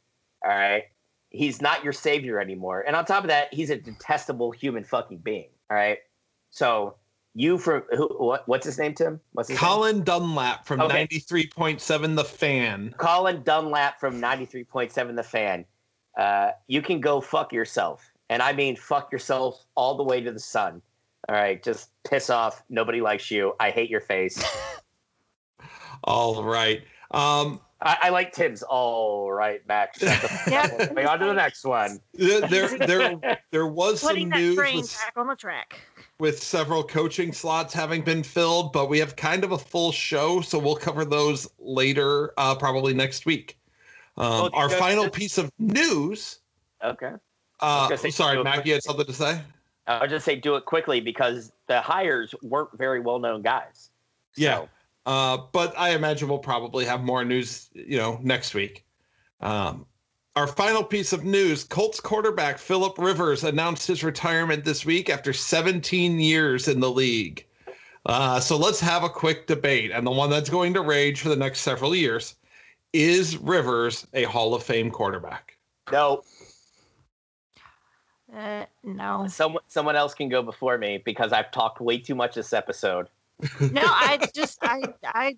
All 0.43 0.49
right. 0.49 0.85
He's 1.35 1.61
not 1.61 1.83
your 1.83 1.93
savior 1.93 2.39
anymore. 2.39 2.83
And 2.87 2.95
on 2.95 3.05
top 3.05 3.23
of 3.23 3.29
that, 3.29 3.53
he's 3.53 3.69
a 3.69 3.77
detestable 3.77 4.51
human 4.51 4.83
fucking 4.83 5.17
being. 5.19 5.49
All 5.69 5.77
right. 5.77 5.99
So 6.51 6.95
you 7.33 7.57
from 7.57 7.83
who, 7.91 8.07
what, 8.17 8.47
what's 8.47 8.65
his 8.65 8.79
name, 8.79 8.93
Tim? 8.93 9.19
What's 9.33 9.49
his 9.49 9.59
Colin 9.59 9.97
name? 9.97 10.03
Dunlap 10.05 10.65
from 10.65 10.81
Okay. 10.81 11.07
93.7 11.07 12.15
The 12.15 12.23
Fan. 12.23 12.95
Colin 12.97 13.43
Dunlap 13.43 13.99
from 13.99 14.21
93.7 14.21 15.15
The 15.15 15.23
Fan. 15.23 15.65
Uh, 16.17 16.51
you 16.67 16.81
can 16.81 17.01
go 17.01 17.19
fuck 17.19 17.51
yourself. 17.51 18.09
And 18.29 18.41
I 18.41 18.53
mean, 18.53 18.75
fuck 18.75 19.11
yourself 19.11 19.65
all 19.75 19.97
the 19.97 20.03
way 20.03 20.21
to 20.21 20.31
the 20.31 20.39
sun. 20.39 20.81
All 21.27 21.35
right. 21.35 21.61
Just 21.61 21.89
piss 22.09 22.29
off. 22.29 22.63
Nobody 22.69 23.01
likes 23.01 23.29
you. 23.29 23.53
I 23.59 23.69
hate 23.71 23.89
your 23.89 24.01
face. 24.01 24.43
All 26.03 26.43
right. 26.43 26.83
Um, 27.11 27.59
I, 27.81 27.97
I 28.03 28.09
like 28.09 28.31
Tim's. 28.31 28.63
All 28.63 29.31
right, 29.31 29.61
Max. 29.67 29.99
Shut 29.99 30.21
the 30.21 30.41
Yeah. 30.51 31.07
on 31.09 31.19
to 31.19 31.25
the 31.25 31.33
next 31.33 31.65
one. 31.65 31.99
there, 32.13 32.41
there, 32.41 32.77
there, 32.77 33.39
there 33.51 33.67
was 33.67 34.01
some 34.01 34.09
Putting 34.11 34.29
that 34.29 34.39
news 34.39 34.55
train 34.55 34.77
with, 34.81 34.97
back 34.97 35.13
on 35.17 35.27
the 35.27 35.35
track. 35.35 35.79
with 36.19 36.41
several 36.41 36.83
coaching 36.83 37.33
slots 37.33 37.73
having 37.73 38.01
been 38.01 38.23
filled, 38.23 38.71
but 38.71 38.89
we 38.89 38.97
have 38.99 39.15
kind 39.15 39.43
of 39.43 39.51
a 39.51 39.57
full 39.57 39.91
show, 39.91 40.41
so 40.41 40.57
we'll 40.57 40.75
cover 40.75 41.03
those 41.05 41.49
later, 41.59 42.33
uh, 42.37 42.55
probably 42.55 42.93
next 42.93 43.25
week. 43.25 43.57
Um, 44.17 44.29
Well, 44.29 44.49
our 44.53 44.69
final 44.69 45.03
just- 45.05 45.15
piece 45.15 45.37
of 45.37 45.51
news. 45.59 46.39
Okay. 46.83 47.11
Uh, 47.59 47.87
gonna 47.87 47.97
say 47.97 48.09
sorry, 48.09 48.35
do 48.35 48.41
it 48.41 48.43
Matt, 48.45 48.65
you 48.65 48.73
had 48.73 48.83
something 48.83 49.05
to 49.05 49.13
say? 49.13 49.39
I'll 49.87 50.07
just 50.07 50.25
say 50.25 50.35
do 50.35 50.55
it 50.55 50.65
quickly 50.65 50.99
because 50.99 51.51
the 51.67 51.79
hires 51.79 52.33
weren't 52.41 52.69
very 52.77 52.99
well 52.99 53.19
known 53.19 53.41
guys. 53.43 53.91
Yeah. 54.35 54.65
So, 55.05 55.11
Uh, 55.11 55.37
but 55.51 55.73
I 55.77 55.91
imagine 55.91 56.27
we'll 56.27 56.39
probably 56.39 56.85
have 56.85 57.03
more 57.03 57.23
news, 57.23 57.69
you 57.73 57.97
know, 57.97 58.19
next 58.23 58.53
week. 58.53 58.85
Um, 59.41 59.85
our 60.35 60.47
final 60.47 60.83
piece 60.83 61.13
of 61.13 61.23
news 61.23 61.63
Colts 61.63 61.99
quarterback 61.99 62.57
Philip 62.57 62.97
Rivers 62.97 63.43
announced 63.43 63.87
his 63.87 64.03
retirement 64.03 64.65
this 64.65 64.85
week 64.85 65.09
after 65.09 65.31
17 65.31 66.19
years 66.19 66.67
in 66.67 66.79
the 66.79 66.91
league. 66.91 67.45
Uh, 68.05 68.39
so 68.39 68.57
let's 68.57 68.79
have 68.79 69.03
a 69.03 69.09
quick 69.09 69.47
debate. 69.47 69.91
And 69.91 70.05
the 70.05 70.11
one 70.11 70.29
that's 70.29 70.49
going 70.49 70.73
to 70.73 70.81
rage 70.81 71.21
for 71.21 71.29
the 71.29 71.35
next 71.35 71.61
several 71.61 71.95
years 71.95 72.35
is 72.93 73.37
Rivers 73.37 74.07
a 74.13 74.23
Hall 74.23 74.53
of 74.53 74.63
Fame 74.63 74.91
quarterback? 74.91 75.57
no, 75.91 76.23
Uh, 78.33 78.65
no, 78.83 79.27
someone 79.27 79.63
someone 79.67 79.95
else 79.95 80.13
can 80.13 80.27
go 80.29 80.41
before 80.41 80.77
me 80.77 81.01
because 81.05 81.31
I've 81.31 81.51
talked 81.51 81.79
way 81.79 81.97
too 81.97 82.15
much 82.15 82.35
this 82.35 82.53
episode. 82.53 83.07
No. 83.59 83.81
I 83.83 84.27
just, 84.33 84.59
I, 84.61 84.81
I, 85.03 85.37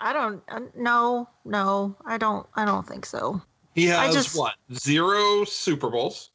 I 0.00 0.12
don't. 0.12 0.42
Uh, 0.48 0.60
no, 0.76 1.28
no. 1.44 1.96
I 2.04 2.18
don't. 2.18 2.46
I 2.54 2.64
don't 2.64 2.86
think 2.86 3.06
so. 3.06 3.40
He 3.74 3.90
I 3.92 4.06
has 4.06 4.14
just- 4.14 4.38
what? 4.38 4.54
Zero 4.74 5.44
Super 5.44 5.90
Bowls. 5.90 6.30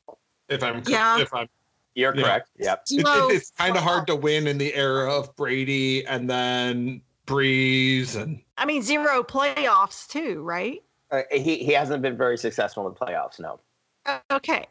If 0.49 0.63
I'm 0.63 0.81
Yeah. 0.87 1.19
if 1.19 1.33
I'm 1.33 1.47
You're 1.95 2.15
Yeah. 2.15 2.23
correct. 2.23 2.49
Yep. 2.57 2.83
it, 2.91 2.99
it- 3.01 3.35
it's 3.35 3.51
kind 3.51 3.75
of 3.77 3.83
hard 3.83 4.07
to 4.07 4.15
win 4.15 4.47
in 4.47 4.57
the 4.57 4.73
era 4.73 5.11
of 5.11 5.35
Brady 5.35 6.05
and 6.05 6.29
then 6.29 7.01
Brees 7.27 8.15
and 8.15 8.41
I 8.57 8.65
mean, 8.65 8.81
zero 8.81 9.23
playoffs 9.23 10.07
too, 10.07 10.41
right? 10.41 10.81
Uh, 11.11 11.21
he 11.31 11.57
he 11.57 11.71
hasn't 11.73 12.01
been 12.01 12.17
very 12.17 12.37
successful 12.37 12.87
in 12.87 12.93
the 12.93 12.99
playoffs. 12.99 13.39
No. 13.39 13.59
Okay. 14.31 14.65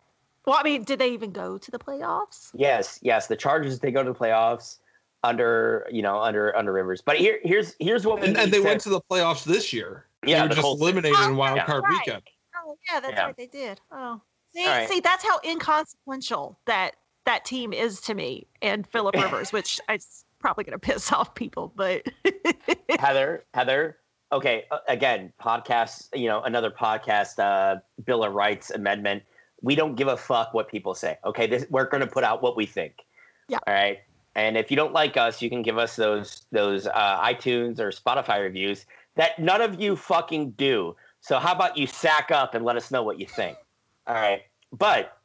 Well, 0.47 0.57
I 0.59 0.63
mean, 0.63 0.83
did 0.85 0.99
they 0.99 1.11
even 1.13 1.31
go 1.31 1.59
to 1.59 1.71
the 1.71 1.79
playoffs? 1.79 2.51
Yes, 2.55 2.99
yes. 3.03 3.27
The 3.29 3.37
Chargers 3.37 3.79
they 3.79 3.91
go 3.93 4.03
to 4.03 4.13
the 4.13 4.19
playoffs 4.19 4.79
under 5.25 5.87
you 5.91 6.03
know 6.03 6.19
under 6.21 6.57
under 6.57 6.73
Rivers. 6.73 7.01
But 7.05 7.17
here 7.19 7.39
here's 7.43 7.75
here's 7.81 8.07
what 8.07 8.21
we 8.21 8.29
and, 8.29 8.37
and 8.37 8.53
they 8.53 8.59
to- 8.59 8.65
went 8.65 8.81
to 8.83 8.89
the 8.91 9.01
playoffs 9.11 9.45
this 9.45 9.73
year. 9.73 10.07
Yeah, 10.27 10.37
they 10.37 10.43
were 10.43 10.49
the 10.49 10.55
just 10.57 10.65
Colts 10.65 10.81
did. 10.81 10.85
eliminated 10.85 11.19
in 11.21 11.31
Oh, 11.31 11.35
wild 11.35 11.57
yeah. 11.59 11.65
card 11.67 11.85
right. 11.85 11.93
weekend. 12.07 12.23
Oh, 12.57 12.77
yeah, 12.93 13.01
that's 13.01 13.13
Yeah. 13.15 13.25
right. 13.27 13.37
They 13.37 13.47
did. 13.47 13.81
Oh, 13.93 14.21
see, 14.55 14.63
All 14.67 14.69
right. 14.69 14.89
see, 14.89 15.01
that's 15.01 15.25
how 15.25 15.39
inconsequential 15.45 16.59
that 16.67 16.97
that 17.25 17.45
team 17.45 17.73
is 17.73 18.01
to 18.03 18.15
me 18.15 18.47
and 18.63 18.87
Philip 18.87 19.15
Rivers, 19.23 19.53
which 19.53 19.81
is 19.91 20.25
probably 20.41 20.65
going 20.65 20.73
to 20.73 20.79
piss 20.79 21.13
off 21.13 21.35
people, 21.35 21.73
but 21.77 22.03
Heather, 22.99 23.45
Heather. 23.55 23.99
Okay, 24.31 24.65
uh, 24.71 24.79
again, 24.89 25.33
podcast. 25.41 26.09
You 26.15 26.29
know, 26.29 26.43
another 26.43 26.71
podcast. 26.71 27.39
Uh, 27.39 27.81
Bill 28.05 28.25
of 28.25 28.35
Rights 28.35 28.71
amendment. 28.71 29.23
We 29.63 29.75
don't 29.75 29.95
give 29.95 30.09
a 30.09 30.17
fuck 30.17 30.53
what 30.55 30.69
people 30.69 30.95
say. 30.95 31.19
Okay, 31.25 31.47
this, 31.47 31.65
we're 31.71 31.87
going 31.89 32.03
to 32.03 32.07
put 32.07 32.25
out 32.25 32.43
what 32.43 32.57
we 32.57 32.67
think. 32.67 33.05
Yeah. 33.49 33.59
All 33.67 33.73
right. 33.75 33.99
And 34.39 34.57
if 34.57 34.71
you 34.71 34.77
don't 34.77 34.93
like 34.93 35.17
us, 35.17 35.43
you 35.43 35.51
can 35.51 35.63
give 35.63 35.79
us 35.79 35.97
those 35.97 36.47
those 36.53 36.87
uh, 36.87 37.21
iTunes 37.21 37.81
or 37.81 37.91
Spotify 37.91 38.41
reviews 38.41 38.87
that 39.17 39.37
none 39.41 39.61
of 39.61 39.81
you 39.81 39.97
fucking 39.97 40.53
do. 40.53 40.95
So 41.21 41.41
how 41.41 41.53
about 41.53 41.77
you 41.77 41.89
sack 41.89 42.31
up 42.31 42.55
and 42.55 42.65
let 42.65 42.77
us 42.77 42.93
know 42.93 43.03
what 43.03 43.19
you 43.19 43.27
think? 43.27 43.59
All 44.07 44.15
right. 44.15 44.43
But 44.71 45.19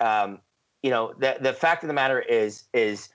um, 0.00 0.40
you 0.82 0.90
know, 0.90 1.14
the 1.20 1.36
the 1.40 1.52
fact 1.52 1.84
of 1.84 1.86
the 1.86 1.94
matter 1.94 2.20
is 2.20 2.64
is 2.74 3.10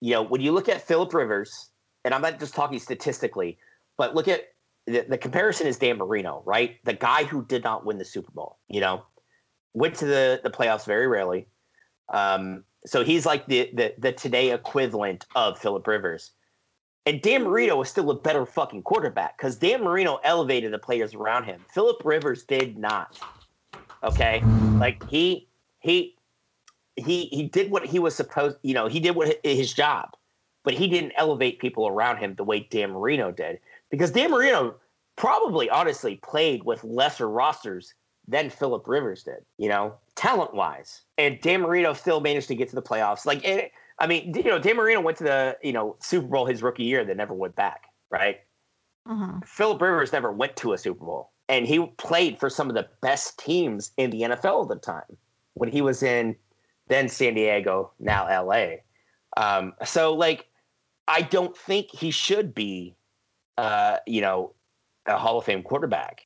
you 0.00 0.12
know 0.12 0.22
when 0.22 0.40
you 0.40 0.52
look 0.52 0.68
at 0.68 0.80
Philip 0.80 1.12
Rivers, 1.12 1.70
and 2.04 2.14
I'm 2.14 2.22
not 2.22 2.38
just 2.38 2.54
talking 2.54 2.78
statistically, 2.78 3.58
but 3.96 4.14
look 4.14 4.28
at 4.28 4.52
the, 4.86 5.04
the 5.08 5.18
comparison 5.18 5.66
is 5.66 5.76
Dan 5.76 5.98
Marino, 5.98 6.40
right? 6.46 6.76
The 6.84 6.94
guy 6.94 7.24
who 7.24 7.44
did 7.44 7.64
not 7.64 7.84
win 7.84 7.98
the 7.98 8.04
Super 8.04 8.30
Bowl, 8.30 8.58
you 8.68 8.80
know, 8.80 9.02
went 9.74 9.96
to 9.96 10.06
the 10.06 10.40
the 10.44 10.50
playoffs 10.50 10.86
very 10.86 11.08
rarely. 11.08 11.48
Um, 12.10 12.64
so 12.86 13.04
he's 13.04 13.26
like 13.26 13.46
the, 13.46 13.70
the 13.74 13.94
the 13.98 14.12
today 14.12 14.52
equivalent 14.52 15.26
of 15.34 15.58
Philip 15.58 15.86
Rivers. 15.86 16.32
And 17.06 17.22
Dan 17.22 17.44
Marino 17.44 17.76
was 17.76 17.88
still 17.88 18.10
a 18.10 18.20
better 18.20 18.44
fucking 18.44 18.82
quarterback 18.82 19.38
because 19.38 19.56
Dan 19.56 19.82
Marino 19.82 20.20
elevated 20.24 20.72
the 20.72 20.78
players 20.78 21.14
around 21.14 21.44
him. 21.44 21.64
Philip 21.72 22.02
Rivers 22.04 22.44
did 22.44 22.76
not. 22.76 23.22
Okay, 24.02 24.46
like 24.78 25.02
he 25.06 25.48
he 25.80 26.16
he 26.96 27.26
he 27.26 27.48
did 27.48 27.70
what 27.70 27.86
he 27.86 27.98
was 27.98 28.14
supposed. 28.14 28.58
You 28.62 28.74
know, 28.74 28.86
he 28.88 29.00
did 29.00 29.16
what 29.16 29.38
his 29.44 29.72
job, 29.72 30.10
but 30.64 30.74
he 30.74 30.86
didn't 30.86 31.12
elevate 31.16 31.58
people 31.60 31.88
around 31.88 32.18
him 32.18 32.34
the 32.34 32.44
way 32.44 32.60
Dan 32.60 32.90
Marino 32.92 33.32
did 33.32 33.58
because 33.90 34.10
Dan 34.10 34.30
Marino 34.30 34.76
probably 35.16 35.68
honestly 35.70 36.16
played 36.16 36.64
with 36.64 36.84
lesser 36.84 37.28
rosters 37.28 37.94
than 38.28 38.50
Philip 38.50 38.86
Rivers 38.86 39.24
did. 39.24 39.44
You 39.56 39.68
know, 39.68 39.94
talent 40.14 40.54
wise, 40.54 41.02
and 41.16 41.40
Dan 41.40 41.62
Marino 41.62 41.94
still 41.94 42.20
managed 42.20 42.48
to 42.48 42.54
get 42.54 42.68
to 42.68 42.76
the 42.76 42.82
playoffs. 42.82 43.26
Like, 43.26 43.44
it, 43.44 43.72
I 43.98 44.06
mean, 44.06 44.34
you 44.34 44.44
know, 44.44 44.58
Dan 44.58 44.76
Marino 44.76 45.00
went 45.00 45.18
to 45.18 45.24
the 45.24 45.58
you 45.62 45.72
know 45.72 45.96
Super 46.00 46.28
Bowl 46.28 46.46
his 46.46 46.62
rookie 46.62 46.84
year, 46.84 47.04
that 47.04 47.16
never 47.16 47.34
went 47.34 47.56
back. 47.56 47.86
Right. 48.10 48.40
Mhm. 49.06 49.44
Philip 49.46 49.80
Rivers 49.80 50.12
never 50.12 50.30
went 50.30 50.56
to 50.56 50.74
a 50.74 50.78
Super 50.78 51.04
Bowl, 51.04 51.30
and 51.48 51.66
he 51.66 51.84
played 51.98 52.38
for 52.38 52.50
some 52.50 52.68
of 52.68 52.74
the 52.74 52.88
best 53.00 53.38
teams 53.38 53.90
in 53.96 54.10
the 54.10 54.22
NFL 54.22 54.62
at 54.62 54.68
the 54.68 54.76
time 54.76 55.16
when 55.54 55.70
he 55.70 55.80
was 55.82 56.02
in 56.02 56.36
then 56.88 57.08
San 57.08 57.34
Diego, 57.34 57.92
now 58.00 58.26
LA. 58.26 58.76
Um, 59.36 59.74
so, 59.84 60.14
like, 60.14 60.46
I 61.06 61.22
don't 61.22 61.56
think 61.56 61.90
he 61.90 62.10
should 62.10 62.54
be, 62.54 62.96
uh, 63.56 63.98
you 64.06 64.20
know, 64.20 64.54
a 65.06 65.16
Hall 65.16 65.38
of 65.38 65.44
Fame 65.44 65.62
quarterback. 65.62 66.22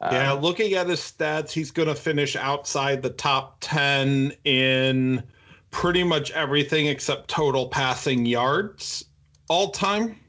Um, 0.00 0.14
Yeah, 0.14 0.32
looking 0.32 0.74
at 0.74 0.88
his 0.88 1.00
stats, 1.00 1.50
he's 1.50 1.70
going 1.70 1.88
to 1.88 1.94
finish 1.94 2.36
outside 2.36 3.02
the 3.02 3.10
top 3.10 3.58
10 3.60 4.32
in 4.44 5.22
pretty 5.70 6.04
much 6.04 6.30
everything 6.32 6.86
except 6.86 7.28
total 7.28 7.68
passing 7.68 8.26
yards 8.26 9.04
all 9.48 9.70
time. 9.70 10.20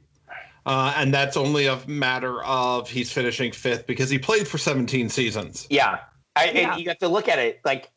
Uh, 0.65 0.93
and 0.97 1.13
that's 1.13 1.37
only 1.37 1.67
a 1.67 1.79
matter 1.85 2.43
of 2.43 2.89
he's 2.89 3.11
finishing 3.11 3.51
fifth 3.51 3.85
because 3.85 4.09
he 4.09 4.17
played 4.17 4.47
for 4.47 4.57
17 4.57 5.09
seasons. 5.09 5.67
Yeah. 5.69 5.99
I, 6.35 6.49
Yeah. 6.49 6.71
And 6.71 6.81
you 6.81 6.89
have 6.89 6.97
to 6.99 7.07
look 7.07 7.29
at 7.29 7.37
it 7.37 7.61
like 7.63 7.91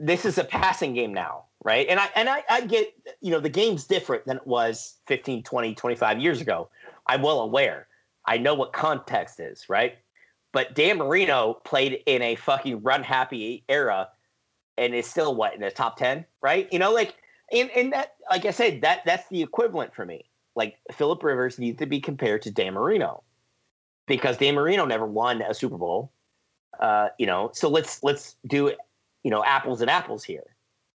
this 0.00 0.24
is 0.24 0.38
a 0.38 0.44
passing 0.44 0.94
game 0.94 1.12
now, 1.12 1.44
right? 1.64 1.86
And 1.88 2.00
I 2.00 2.08
and 2.16 2.28
I, 2.28 2.42
I 2.48 2.62
get, 2.62 2.92
you 3.20 3.30
know, 3.30 3.40
the 3.40 3.50
game's 3.50 3.86
different 3.86 4.24
than 4.24 4.38
it 4.38 4.46
was 4.46 4.96
15, 5.06 5.42
20, 5.42 5.74
25 5.74 6.18
years 6.18 6.40
ago. 6.40 6.70
I'm 7.06 7.22
well 7.22 7.40
aware. 7.40 7.86
I 8.26 8.38
know 8.38 8.54
what 8.54 8.72
context 8.72 9.38
is, 9.38 9.68
right? 9.68 9.98
But 10.52 10.74
Dan 10.74 10.98
Marino 10.98 11.54
played 11.64 12.02
in 12.06 12.22
a 12.22 12.34
fucking 12.36 12.82
run 12.82 13.02
happy 13.02 13.64
era 13.68 14.08
and 14.76 14.94
is 14.94 15.06
still 15.06 15.34
what 15.34 15.54
in 15.54 15.60
the 15.60 15.70
top 15.70 15.96
10, 15.96 16.24
right? 16.42 16.68
You 16.72 16.78
know, 16.78 16.92
like 16.92 17.16
and, 17.52 17.70
and 17.70 17.92
that 17.92 18.14
like 18.30 18.44
I 18.44 18.50
said, 18.50 18.80
that 18.82 19.02
that's 19.04 19.28
the 19.28 19.42
equivalent 19.42 19.94
for 19.94 20.04
me. 20.04 20.24
Like 20.54 20.76
Philip 20.92 21.22
Rivers 21.22 21.58
needs 21.58 21.78
to 21.78 21.86
be 21.86 22.00
compared 22.00 22.42
to 22.42 22.50
Dan 22.50 22.74
Marino 22.74 23.22
because 24.06 24.36
Dan 24.36 24.54
Marino 24.54 24.84
never 24.84 25.06
won 25.06 25.42
a 25.42 25.54
Super 25.54 25.78
Bowl. 25.78 26.12
Uh, 26.80 27.08
you 27.18 27.26
know, 27.26 27.50
so 27.54 27.68
let's 27.68 28.02
let's 28.02 28.36
do 28.46 28.72
you 29.24 29.30
know 29.30 29.44
apples 29.44 29.80
and 29.80 29.90
apples 29.90 30.24
here. 30.24 30.56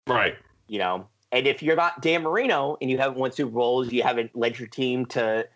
Right. 0.08 0.36
You 0.68 0.80
know, 0.80 1.08
and 1.32 1.48
if 1.48 1.64
you're 1.64 1.76
not 1.76 2.02
Dan 2.02 2.24
Marino 2.24 2.78
and 2.82 2.90
you 2.90 2.98
haven't 2.98 3.18
won 3.18 3.32
Super 3.32 3.52
Bowls, 3.52 3.92
you 3.92 4.04
haven't 4.04 4.36
led 4.36 4.58
your 4.58 4.68
team 4.68 5.06
to 5.08 5.48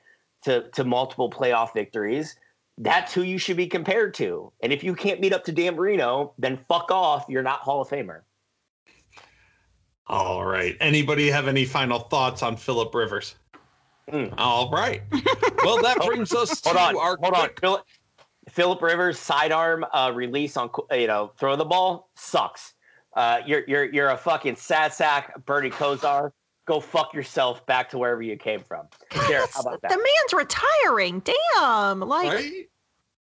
to 0.44 0.69
to 0.69 0.84
multiple 0.84 1.30
playoff 1.30 1.74
victories. 1.74 2.36
That's 2.77 3.13
who 3.13 3.23
you 3.23 3.37
should 3.37 3.57
be 3.57 3.67
compared 3.67 4.13
to. 4.15 4.51
And 4.61 4.71
if 4.71 4.83
you 4.83 4.93
can't 4.93 5.19
meet 5.19 5.33
up 5.33 5.43
to 5.45 5.51
Dan 5.51 5.75
Marino, 5.75 6.33
then 6.37 6.59
fuck 6.67 6.91
off. 6.91 7.25
You're 7.27 7.41
not 7.43 7.61
Hall 7.61 7.81
of 7.81 7.89
Famer. 7.89 8.21
All 10.07 10.45
right. 10.45 10.77
Anybody 10.79 11.29
have 11.29 11.47
any 11.47 11.65
final 11.65 11.99
thoughts 11.99 12.41
on 12.43 12.55
Philip 12.55 12.93
Rivers? 12.93 13.35
Mm. 14.11 14.33
All 14.37 14.69
right. 14.71 15.01
Well, 15.63 15.81
that 15.81 15.97
brings 16.05 16.33
us 16.33 16.61
to 16.61 16.69
Hold 16.69 16.77
on, 16.77 16.97
our 16.97 17.17
hold 17.21 17.33
on. 17.33 17.39
quick- 17.47 17.59
Philip, 17.59 17.83
Philip 18.49 18.81
Rivers 18.81 19.19
sidearm 19.19 19.85
uh, 19.93 20.11
release 20.15 20.55
on 20.55 20.69
you 20.93 21.07
know 21.07 21.33
throw 21.37 21.55
the 21.57 21.65
ball 21.65 22.09
sucks. 22.15 22.73
Uh, 23.15 23.39
you're 23.45 23.63
you're 23.67 23.85
you're 23.93 24.09
a 24.11 24.17
fucking 24.17 24.55
sad 24.55 24.93
sack, 24.93 25.33
Bernie 25.45 25.69
Kosar. 25.71 26.31
Go 26.68 26.80
fuck 26.81 27.14
yourself 27.14 27.65
back 27.65 27.89
to 27.91 27.98
wherever 27.98 28.22
you 28.22 28.35
came 28.38 28.60
from. 28.60 28.88
There, 29.27 29.48
how 29.53 29.61
about 29.61 29.81
the 29.81 29.89
man's 29.89 30.34
retiring. 30.34 31.22
Damn. 31.56 32.02
Like 32.02 32.34
Right? 32.34 32.69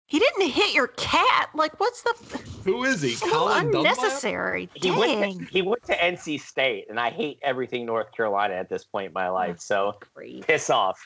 he 0.07 0.19
didn't 0.19 0.49
hit 0.49 0.73
your 0.73 0.88
cat. 0.88 1.49
Like 1.53 1.80
what's 1.80 2.01
the 2.01 2.14
Who 2.64 2.84
is 2.84 3.01
he? 3.01 3.11
so 3.11 3.30
Colin 3.30 3.69
unnecessary? 3.73 4.69
He 4.73 4.91
went 4.91 5.39
to, 5.39 5.45
he 5.51 5.61
went 5.61 5.84
to 5.85 5.95
NC 5.95 6.41
State, 6.41 6.88
and 6.89 6.99
I 6.99 7.11
hate 7.11 7.39
everything 7.43 7.85
North 7.85 8.11
Carolina 8.11 8.55
at 8.55 8.69
this 8.69 8.84
point 8.84 9.07
in 9.07 9.14
my 9.14 9.30
life. 9.30 9.59
So 9.59 9.93
Grief. 10.15 10.47
piss 10.47 10.69
off. 10.69 10.99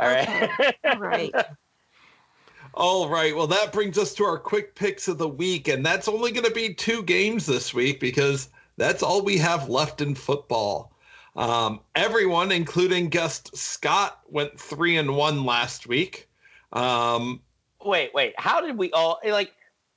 All 0.00 0.08
right. 0.08 0.50
All 0.84 0.98
right. 0.98 1.34
All 2.76 3.08
right. 3.08 3.36
Well, 3.36 3.46
that 3.46 3.72
brings 3.72 3.98
us 3.98 4.14
to 4.14 4.24
our 4.24 4.38
quick 4.38 4.74
picks 4.74 5.06
of 5.06 5.18
the 5.18 5.28
week. 5.28 5.68
And 5.68 5.86
that's 5.86 6.08
only 6.08 6.32
going 6.32 6.46
to 6.46 6.50
be 6.50 6.74
two 6.74 7.04
games 7.04 7.46
this 7.46 7.72
week 7.72 8.00
because 8.00 8.48
that's 8.76 9.02
all 9.02 9.22
we 9.22 9.38
have 9.38 9.68
left 9.68 10.00
in 10.00 10.14
football. 10.16 10.93
Um, 11.36 11.80
everyone, 11.94 12.52
including 12.52 13.08
guest 13.08 13.56
Scott, 13.56 14.20
went 14.28 14.58
three 14.58 14.96
and 14.96 15.16
one 15.16 15.44
last 15.44 15.86
week. 15.86 16.28
Um, 16.72 17.40
wait, 17.84 18.12
wait. 18.14 18.34
How 18.38 18.60
did 18.60 18.78
we 18.78 18.92
all 18.92 19.20
like? 19.24 19.52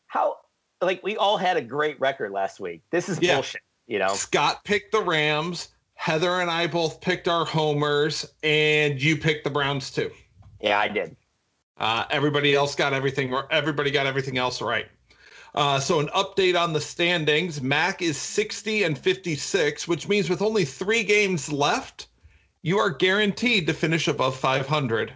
How 0.07 0.37
like 0.81 1.03
we 1.03 1.15
all 1.17 1.37
had 1.37 1.57
a 1.57 1.61
great 1.61 1.99
record 1.99 2.31
last 2.31 2.59
week? 2.59 2.81
This 2.91 3.09
is 3.09 3.19
Yeah. 3.21 3.35
bullshit. 3.35 3.61
You 3.87 3.99
know. 3.99 4.13
Scott 4.13 4.63
picked 4.63 4.91
the 4.91 5.01
Rams. 5.01 5.69
Heather 5.95 6.41
and 6.41 6.49
I 6.49 6.67
both 6.67 7.01
picked 7.01 7.27
our 7.27 7.43
homers, 7.43 8.31
and 8.43 9.01
you 9.01 9.17
picked 9.17 9.43
the 9.43 9.49
Browns 9.49 9.89
too. 9.89 10.11
Yeah, 10.61 10.79
I 10.79 10.87
did. 10.87 11.15
Uh, 11.77 12.05
everybody 12.11 12.53
else 12.53 12.75
got 12.75 12.93
everything. 12.93 13.35
Everybody 13.49 13.89
got 13.89 14.05
everything 14.05 14.37
else 14.37 14.61
right. 14.61 14.87
Uh, 15.57 15.79
so 15.79 15.99
an 15.99 16.07
update 16.09 16.59
on 16.59 16.71
the 16.71 16.79
standings: 16.79 17.61
Mac 17.61 18.01
is 18.03 18.15
60 18.17 18.83
and 18.83 18.97
56, 18.97 19.87
which 19.87 20.07
means 20.07 20.29
with 20.29 20.41
only 20.41 20.63
three 20.63 21.03
games 21.03 21.51
left, 21.51 22.07
you 22.61 22.77
are 22.77 22.91
guaranteed 22.91 23.65
to 23.67 23.73
finish 23.73 24.07
above 24.07 24.35
500. 24.37 25.11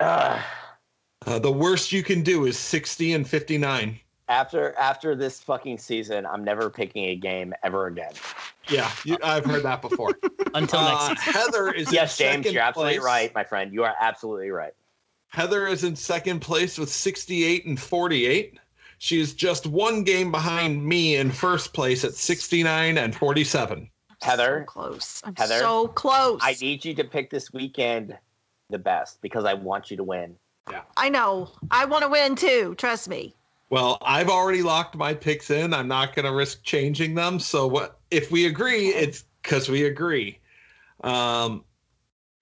Ugh. 0.00 0.40
Uh, 1.26 1.38
the 1.38 1.50
worst 1.50 1.92
you 1.92 2.02
can 2.02 2.22
do 2.22 2.44
is 2.44 2.58
60 2.58 3.14
and 3.14 3.26
59. 3.26 3.98
after 4.28 4.74
after 4.78 5.14
this 5.14 5.40
fucking 5.40 5.78
season, 5.78 6.26
I'm 6.26 6.44
never 6.44 6.68
picking 6.68 7.04
a 7.06 7.16
game 7.16 7.54
ever 7.62 7.86
again. 7.86 8.12
Yeah, 8.68 8.90
you, 9.04 9.16
I've 9.22 9.46
heard 9.46 9.62
that 9.62 9.80
before. 9.80 10.10
Until 10.54 10.80
Uh, 10.80 11.08
next 11.08 11.24
season. 11.24 11.40
Heather 11.40 11.72
is 11.72 11.90
yes, 11.92 12.20
in 12.20 12.26
James, 12.26 12.36
second 12.44 12.52
you're 12.52 12.62
absolutely 12.62 12.94
place. 12.98 13.04
right, 13.06 13.34
my 13.34 13.44
friend. 13.44 13.72
You 13.72 13.84
are 13.84 13.94
absolutely 13.98 14.50
right. 14.50 14.74
Heather 15.28 15.66
is 15.66 15.84
in 15.84 15.96
second 15.96 16.40
place 16.40 16.76
with 16.78 16.90
68 16.90 17.64
and 17.66 17.80
48. 17.80 18.58
She 18.98 19.20
is 19.20 19.34
just 19.34 19.66
one 19.66 20.02
game 20.04 20.30
behind 20.30 20.84
me 20.84 21.16
in 21.16 21.30
first 21.30 21.72
place 21.72 22.04
at 22.04 22.14
69 22.14 22.98
and 22.98 23.14
47. 23.14 23.90
Heather? 24.22 24.64
so 24.66 24.72
close. 24.72 25.22
I'm 25.24 25.34
Heather? 25.36 25.58
so 25.58 25.88
close. 25.88 26.40
I 26.42 26.56
need 26.60 26.84
you 26.84 26.94
to 26.94 27.04
pick 27.04 27.30
this 27.30 27.52
weekend 27.52 28.16
the 28.70 28.78
best 28.78 29.20
because 29.20 29.44
I 29.44 29.54
want 29.54 29.90
you 29.90 29.96
to 29.98 30.04
win. 30.04 30.36
Yeah. 30.70 30.82
I 30.96 31.10
know. 31.10 31.50
I 31.70 31.84
want 31.84 32.04
to 32.04 32.08
win 32.08 32.36
too. 32.36 32.74
Trust 32.78 33.08
me. 33.08 33.34
Well, 33.70 33.98
I've 34.02 34.28
already 34.28 34.62
locked 34.62 34.94
my 34.94 35.14
picks 35.14 35.50
in. 35.50 35.74
I'm 35.74 35.88
not 35.88 36.14
going 36.14 36.26
to 36.26 36.32
risk 36.32 36.62
changing 36.62 37.14
them. 37.14 37.38
So 37.38 37.66
what 37.66 37.98
if 38.10 38.30
we 38.30 38.46
agree, 38.46 38.88
it's 38.88 39.24
because 39.42 39.68
we 39.68 39.84
agree. 39.84 40.38
Um, 41.02 41.64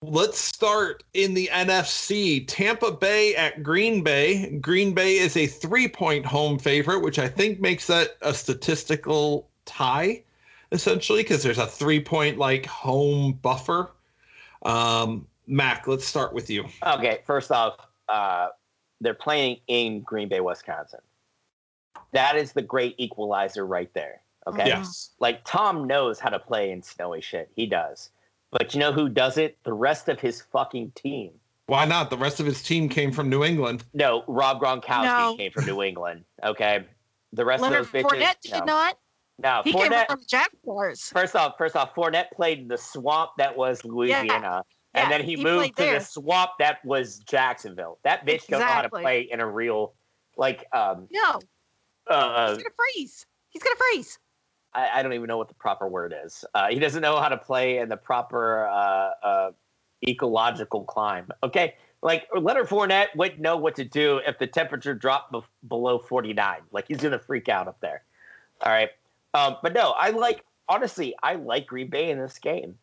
let's 0.02 0.38
start 0.38 1.04
in 1.14 1.32
the 1.32 1.48
NFC. 1.52 2.44
Tampa 2.46 2.90
Bay 2.90 3.34
at 3.36 3.62
Green 3.62 4.02
Bay. 4.02 4.58
Green 4.58 4.92
Bay 4.92 5.16
is 5.16 5.36
a 5.36 5.46
three-point 5.46 6.26
home 6.26 6.58
favorite, 6.58 7.00
which 7.00 7.18
I 7.18 7.28
think 7.28 7.60
makes 7.60 7.86
that 7.86 8.16
a 8.20 8.34
statistical 8.34 9.48
tie, 9.64 10.22
essentially, 10.72 11.22
because 11.22 11.42
there's 11.42 11.58
a 11.58 11.66
three-point 11.66 12.36
like 12.36 12.66
home 12.66 13.34
buffer. 13.42 13.92
Um, 14.64 15.26
Mac, 15.46 15.86
let's 15.86 16.04
start 16.04 16.32
with 16.32 16.50
you. 16.50 16.66
Okay, 16.84 17.20
first 17.24 17.52
off, 17.52 17.76
uh, 18.08 18.48
they're 19.00 19.14
playing 19.14 19.58
in 19.68 20.00
Green 20.00 20.28
Bay, 20.28 20.40
Wisconsin. 20.40 21.00
That 22.12 22.36
is 22.36 22.52
the 22.52 22.62
great 22.62 22.94
equalizer 22.98 23.64
right 23.64 23.92
there. 23.94 24.20
Okay. 24.46 24.66
Yes. 24.66 25.10
Like 25.20 25.42
Tom 25.44 25.86
knows 25.86 26.18
how 26.18 26.28
to 26.28 26.38
play 26.38 26.72
in 26.72 26.82
snowy 26.82 27.20
shit. 27.20 27.50
He 27.54 27.66
does. 27.66 28.10
But 28.52 28.74
you 28.74 28.80
know 28.80 28.92
who 28.92 29.08
does 29.08 29.38
it? 29.38 29.56
The 29.64 29.72
rest 29.72 30.08
of 30.08 30.20
his 30.20 30.42
fucking 30.52 30.92
team. 30.94 31.32
Why 31.66 31.84
not? 31.86 32.10
The 32.10 32.18
rest 32.18 32.38
of 32.38 32.46
his 32.46 32.62
team 32.62 32.88
came 32.88 33.10
from 33.10 33.28
New 33.30 33.44
England. 33.44 33.84
No, 33.94 34.24
Rob 34.28 34.60
Gronkowski 34.60 35.04
No. 35.04 35.36
came 35.36 35.50
from 35.52 35.64
New 35.64 35.82
England. 35.82 36.24
Okay. 36.44 36.84
The 37.32 37.44
rest 37.44 37.62
Leonard 37.62 37.80
of 37.80 37.92
those 37.92 38.02
bitches. 38.02 38.08
Fournette 38.10 38.40
did 38.42 38.52
no. 38.52 38.64
not. 38.66 38.98
No, 39.42 39.62
He 39.64 39.72
Fournette. 39.72 39.90
came 39.90 40.06
from 40.06 40.18
the 40.20 40.26
Jaguars. 40.26 41.08
First 41.08 41.34
off, 41.34 41.54
first 41.56 41.74
off, 41.76 41.94
Fournette 41.94 42.30
played 42.34 42.58
in 42.58 42.68
the 42.68 42.76
swamp 42.76 43.30
that 43.38 43.56
was 43.56 43.84
Louisiana, 43.84 44.62
Yeah, 44.94 45.02
and 45.02 45.10
then 45.10 45.22
he, 45.24 45.36
he 45.36 45.42
moved 45.42 45.68
to 45.78 45.82
there. 45.82 45.98
the 45.98 46.04
swamp 46.04 46.50
that 46.58 46.84
was 46.84 47.20
Jacksonville. 47.20 47.98
That 48.04 48.26
bitch 48.26 48.46
don't 48.48 48.60
know 48.60 48.66
how 48.66 48.82
to 48.82 48.90
play 48.90 49.22
in 49.22 49.40
a 49.40 49.46
real, 49.50 49.94
like, 50.36 50.66
um, 50.74 51.08
No, 51.10 51.40
uh, 52.08 52.48
he's 52.48 52.58
gonna 52.58 52.74
freeze. 52.94 53.26
He's 53.48 53.62
gonna 53.62 53.76
freeze. 53.76 54.18
I, 54.74 54.88
I 54.94 55.02
don't 55.02 55.12
even 55.12 55.26
know 55.26 55.38
what 55.38 55.48
the 55.48 55.54
proper 55.54 55.88
word 55.88 56.14
is. 56.24 56.44
Uh, 56.54 56.68
he 56.68 56.78
doesn't 56.78 57.02
know 57.02 57.20
how 57.20 57.28
to 57.28 57.36
play 57.36 57.78
in 57.78 57.88
the 57.88 57.96
proper 57.96 58.66
uh, 58.66 59.10
uh, 59.22 59.52
ecological 60.06 60.84
climb. 60.84 61.30
Okay, 61.42 61.74
like 62.02 62.26
Leonard 62.34 62.68
Fournette 62.68 63.14
wouldn't 63.14 63.40
know 63.40 63.56
what 63.56 63.74
to 63.76 63.84
do 63.84 64.20
if 64.26 64.38
the 64.38 64.46
temperature 64.46 64.94
dropped 64.94 65.32
bef- 65.32 65.44
below 65.68 65.98
49. 65.98 66.58
Like 66.72 66.88
he's 66.88 66.98
gonna 66.98 67.18
freak 67.18 67.48
out 67.48 67.68
up 67.68 67.80
there. 67.80 68.02
All 68.62 68.72
right, 68.72 68.90
um, 69.34 69.56
but 69.62 69.72
no, 69.72 69.92
I 69.92 70.10
like 70.10 70.44
honestly, 70.68 71.14
I 71.22 71.34
like 71.34 71.66
Green 71.66 71.88
Bay 71.88 72.10
in 72.10 72.18
this 72.18 72.38
game. 72.38 72.76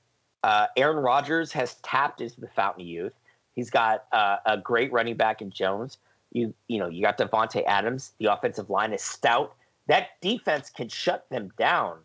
Uh, 0.43 0.67
Aaron 0.77 0.97
Rodgers 0.97 1.51
has 1.51 1.75
tapped 1.75 2.21
into 2.21 2.39
the 2.39 2.47
fountain 2.47 2.81
of 2.81 2.87
youth. 2.87 3.13
He's 3.55 3.69
got 3.69 4.05
uh, 4.13 4.37
a 4.45 4.57
great 4.57 4.91
running 4.91 5.15
back 5.15 5.41
in 5.41 5.49
Jones. 5.49 5.97
You 6.31 6.53
you 6.67 6.77
know 6.77 6.87
you 6.87 7.01
got 7.01 7.17
Davante 7.17 7.63
Adams. 7.65 8.13
The 8.19 8.31
offensive 8.31 8.69
line 8.69 8.93
is 8.93 9.01
stout 9.01 9.55
that 9.89 10.21
defense 10.21 10.69
can 10.69 10.87
shut 10.87 11.25
them 11.29 11.51
down, 11.57 11.97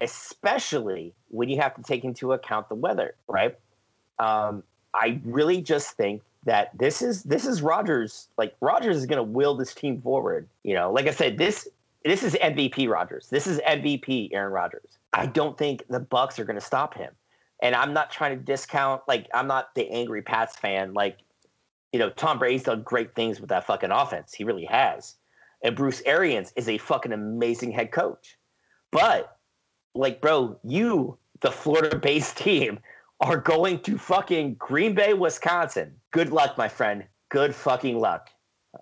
especially 0.00 1.12
when 1.28 1.48
you 1.48 1.60
have 1.60 1.74
to 1.74 1.82
take 1.82 2.04
into 2.04 2.32
account 2.32 2.68
the 2.68 2.76
weather, 2.76 3.16
right? 3.26 3.58
Um, 4.20 4.62
I 4.94 5.20
really 5.24 5.60
just 5.60 5.96
think 5.96 6.22
that 6.44 6.70
this 6.78 7.02
is 7.02 7.24
this 7.24 7.44
is 7.44 7.60
Rodgers. 7.60 8.28
Like 8.38 8.54
Rodgers 8.60 8.96
is 8.96 9.06
going 9.06 9.16
to 9.16 9.24
will 9.24 9.56
this 9.56 9.74
team 9.74 10.00
forward. 10.00 10.48
You 10.62 10.74
know, 10.74 10.92
like 10.92 11.08
I 11.08 11.10
said, 11.10 11.36
this 11.36 11.68
this 12.04 12.22
is 12.22 12.34
MVP 12.34 12.88
Rodgers. 12.88 13.28
This 13.28 13.48
is 13.48 13.58
MVP 13.60 14.30
Aaron 14.32 14.52
Rodgers. 14.52 14.98
I 15.12 15.26
don't 15.26 15.58
think 15.58 15.84
the 15.88 16.00
Bucs 16.00 16.38
are 16.38 16.44
going 16.44 16.58
to 16.58 16.64
stop 16.64 16.94
him. 16.94 17.12
And 17.60 17.74
I'm 17.74 17.92
not 17.92 18.10
trying 18.10 18.38
to 18.38 18.44
discount. 18.44 19.02
Like 19.08 19.28
I'm 19.34 19.48
not 19.48 19.74
the 19.74 19.90
angry 19.90 20.22
Pats 20.22 20.56
fan. 20.56 20.94
Like 20.94 21.18
you 21.92 21.98
know, 21.98 22.10
Tom 22.10 22.38
Brady's 22.38 22.62
done 22.62 22.82
great 22.82 23.16
things 23.16 23.40
with 23.40 23.50
that 23.50 23.66
fucking 23.66 23.90
offense. 23.90 24.32
He 24.32 24.44
really 24.44 24.64
has. 24.66 25.16
And 25.62 25.76
Bruce 25.76 26.02
Arians 26.04 26.52
is 26.56 26.68
a 26.68 26.78
fucking 26.78 27.12
amazing 27.12 27.72
head 27.72 27.92
coach. 27.92 28.36
But, 28.90 29.36
like, 29.94 30.20
bro, 30.20 30.58
you, 30.64 31.18
the 31.40 31.50
Florida 31.50 31.96
based 31.96 32.36
team, 32.38 32.80
are 33.20 33.36
going 33.36 33.78
to 33.80 33.96
fucking 33.96 34.54
Green 34.54 34.94
Bay, 34.94 35.14
Wisconsin. 35.14 35.94
Good 36.10 36.30
luck, 36.30 36.58
my 36.58 36.68
friend. 36.68 37.04
Good 37.28 37.54
fucking 37.54 37.98
luck. 37.98 38.30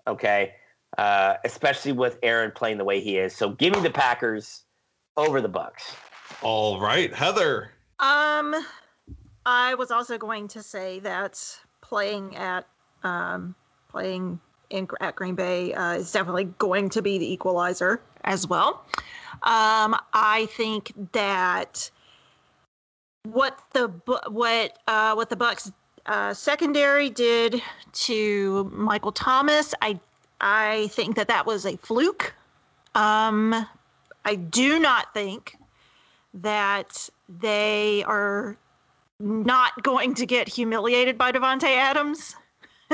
Okay. 0.07 0.53
Uh, 0.97 1.35
especially 1.45 1.91
with 1.91 2.17
Aaron 2.23 2.51
playing 2.53 2.77
the 2.77 2.83
way 2.83 2.99
he 2.99 3.17
is. 3.17 3.35
So 3.35 3.51
give 3.51 3.73
me 3.73 3.81
the 3.81 3.91
Packers 3.91 4.63
over 5.15 5.41
the 5.41 5.49
Bucs. 5.49 5.95
All 6.41 6.79
right, 6.79 7.13
Heather. 7.13 7.71
Um, 7.99 8.55
I 9.45 9.75
was 9.75 9.91
also 9.91 10.17
going 10.17 10.47
to 10.49 10.63
say 10.63 10.99
that 10.99 11.39
playing 11.81 12.35
at 12.35 12.67
um, 13.03 13.55
playing 13.89 14.39
in 14.71 14.87
at 14.99 15.15
Green 15.15 15.35
Bay 15.35 15.73
uh, 15.73 15.93
is 15.93 16.11
definitely 16.11 16.45
going 16.57 16.89
to 16.89 17.01
be 17.01 17.17
the 17.17 17.31
equalizer 17.31 18.01
as 18.23 18.47
well. 18.47 18.85
Um, 19.43 19.95
I 20.13 20.47
think 20.51 20.91
that 21.11 21.89
what 23.23 23.59
the 23.73 23.87
what 24.29 24.77
uh, 24.87 25.13
what 25.13 25.29
the 25.29 25.35
Bucs 25.35 25.71
uh, 26.05 26.33
secondary 26.33 27.09
did 27.09 27.61
to 27.93 28.69
Michael 28.73 29.11
Thomas, 29.11 29.73
I 29.81 29.99
I 30.39 30.87
think 30.91 31.15
that 31.15 31.27
that 31.27 31.45
was 31.45 31.65
a 31.65 31.77
fluke. 31.77 32.33
Um, 32.95 33.67
I 34.25 34.35
do 34.35 34.79
not 34.79 35.13
think 35.13 35.57
that 36.33 37.09
they 37.29 38.03
are 38.03 38.57
not 39.19 39.83
going 39.83 40.13
to 40.15 40.25
get 40.25 40.47
humiliated 40.47 41.17
by 41.17 41.31
Davante 41.31 41.75
Adams 41.75 42.35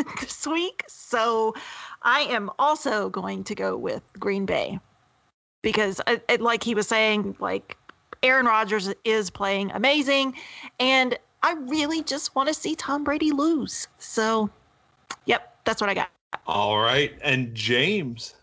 this 0.21 0.45
week. 0.47 0.83
So 0.87 1.55
I 2.03 2.21
am 2.21 2.49
also 2.59 3.09
going 3.09 3.43
to 3.45 3.55
go 3.55 3.77
with 3.77 4.03
Green 4.19 4.45
Bay 4.45 4.79
because, 5.61 5.99
uh, 6.07 6.17
it, 6.29 6.41
like 6.41 6.63
he 6.63 6.75
was 6.75 6.87
saying, 6.87 7.35
like 7.39 7.77
Aaron 8.23 8.45
Rodgers 8.45 8.93
is 9.03 9.29
playing 9.29 9.71
amazing, 9.71 10.35
and 10.79 11.17
I 11.43 11.53
really 11.53 12.03
just 12.03 12.35
want 12.35 12.47
to 12.47 12.53
see 12.53 12.75
Tom 12.75 13.03
Brady 13.03 13.31
lose. 13.31 13.87
So, 13.97 14.49
yep, 15.25 15.57
that's 15.65 15.81
what 15.81 15.89
I 15.89 15.93
got. 15.93 16.09
All 16.45 16.77
right, 16.79 17.17
and 17.21 17.53
James. 17.53 18.35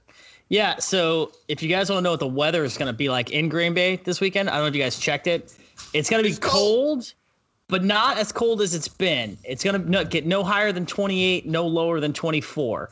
Yeah, 0.48 0.78
so 0.78 1.32
if 1.48 1.62
you 1.62 1.68
guys 1.68 1.88
want 1.88 1.98
to 1.98 2.02
know 2.02 2.10
what 2.12 2.20
the 2.20 2.26
weather 2.26 2.64
is 2.64 2.76
going 2.76 2.86
to 2.86 2.96
be 2.96 3.08
like 3.08 3.30
in 3.30 3.48
Green 3.48 3.74
Bay 3.74 3.96
this 3.96 4.20
weekend, 4.20 4.50
I 4.50 4.54
don't 4.54 4.62
know 4.62 4.68
if 4.68 4.74
you 4.74 4.82
guys 4.82 4.98
checked 4.98 5.26
it. 5.26 5.56
It's 5.92 6.10
going 6.10 6.22
to 6.22 6.28
be 6.28 6.30
It's 6.30 6.38
cold. 6.38 7.14
But 7.74 7.82
not 7.82 8.18
as 8.18 8.30
cold 8.30 8.62
as 8.62 8.72
it's 8.72 8.86
been. 8.86 9.36
It's 9.42 9.64
going 9.64 9.90
to 9.90 10.04
get 10.04 10.24
no 10.24 10.44
higher 10.44 10.70
than 10.70 10.86
28, 10.86 11.44
no 11.44 11.66
lower 11.66 11.98
than 11.98 12.12
24 12.12 12.88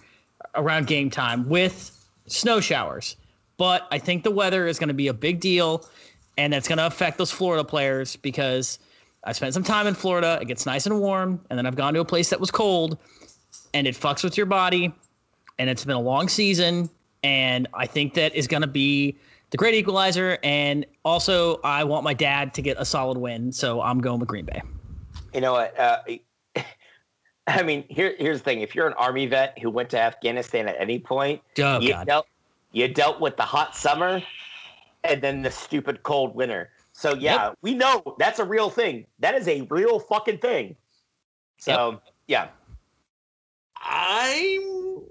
around 0.56 0.88
game 0.88 1.08
time 1.08 1.48
with 1.48 2.04
snow 2.26 2.58
showers. 2.58 3.14
But 3.58 3.86
I 3.92 4.00
think 4.00 4.24
the 4.24 4.32
weather 4.32 4.66
is 4.66 4.80
going 4.80 4.88
to 4.88 4.94
be 4.94 5.06
a 5.06 5.14
big 5.14 5.38
deal, 5.38 5.88
and 6.36 6.52
that's 6.52 6.66
going 6.66 6.78
to 6.78 6.86
affect 6.88 7.16
those 7.16 7.30
Florida 7.30 7.62
players 7.62 8.16
because 8.16 8.80
I 9.22 9.30
spent 9.30 9.54
some 9.54 9.62
time 9.62 9.86
in 9.86 9.94
Florida. 9.94 10.40
It 10.42 10.48
gets 10.48 10.66
nice 10.66 10.84
and 10.84 10.98
warm, 10.98 11.40
and 11.48 11.56
then 11.56 11.64
I've 11.64 11.76
gone 11.76 11.94
to 11.94 12.00
a 12.00 12.04
place 12.04 12.30
that 12.30 12.40
was 12.40 12.50
cold, 12.50 12.98
and 13.74 13.86
it 13.86 13.94
fucks 13.94 14.24
with 14.24 14.36
your 14.36 14.46
body. 14.46 14.92
And 15.60 15.70
it's 15.70 15.84
been 15.84 15.94
a 15.94 16.00
long 16.00 16.28
season, 16.28 16.90
and 17.22 17.68
I 17.72 17.86
think 17.86 18.14
that 18.14 18.34
is 18.34 18.48
going 18.48 18.62
to 18.62 18.66
be 18.66 19.16
the 19.50 19.58
great 19.58 19.76
equalizer. 19.76 20.38
And 20.42 20.84
also, 21.04 21.60
I 21.62 21.84
want 21.84 22.02
my 22.02 22.14
dad 22.14 22.52
to 22.54 22.62
get 22.62 22.78
a 22.80 22.84
solid 22.84 23.16
win, 23.16 23.52
so 23.52 23.80
I'm 23.80 24.00
going 24.00 24.18
with 24.18 24.28
Green 24.28 24.44
Bay. 24.44 24.60
You 25.32 25.40
know 25.40 25.52
what? 25.52 25.78
Uh, 25.78 25.98
I 27.46 27.62
mean, 27.62 27.84
here, 27.88 28.14
here's 28.18 28.38
the 28.38 28.44
thing: 28.44 28.60
if 28.60 28.74
you're 28.74 28.86
an 28.86 28.94
army 28.94 29.26
vet 29.26 29.58
who 29.58 29.70
went 29.70 29.90
to 29.90 29.98
Afghanistan 29.98 30.68
at 30.68 30.76
any 30.78 30.98
point, 30.98 31.42
Oh 31.58 31.80
you 31.80 31.90
God, 31.90 32.06
dealt 32.06 32.26
you 32.72 32.88
dealt 32.88 33.20
with 33.20 33.36
the 33.36 33.42
hot 33.42 33.76
summer 33.76 34.22
and 35.04 35.20
then 35.20 35.42
the 35.42 35.50
stupid 35.50 36.02
cold 36.02 36.34
winter. 36.34 36.70
So 36.92 37.14
yeah, 37.14 37.52
we 37.62 37.74
know 37.74 38.02
that's 38.18 38.38
a 38.38 38.44
real 38.44 38.70
thing. 38.70 39.06
That 39.18 39.34
is 39.34 39.48
a 39.48 39.62
real 39.62 39.98
fucking 39.98 40.38
thing. 40.38 40.76
So 41.58 42.00
yeah, 42.28 42.48
I'm 43.82 45.02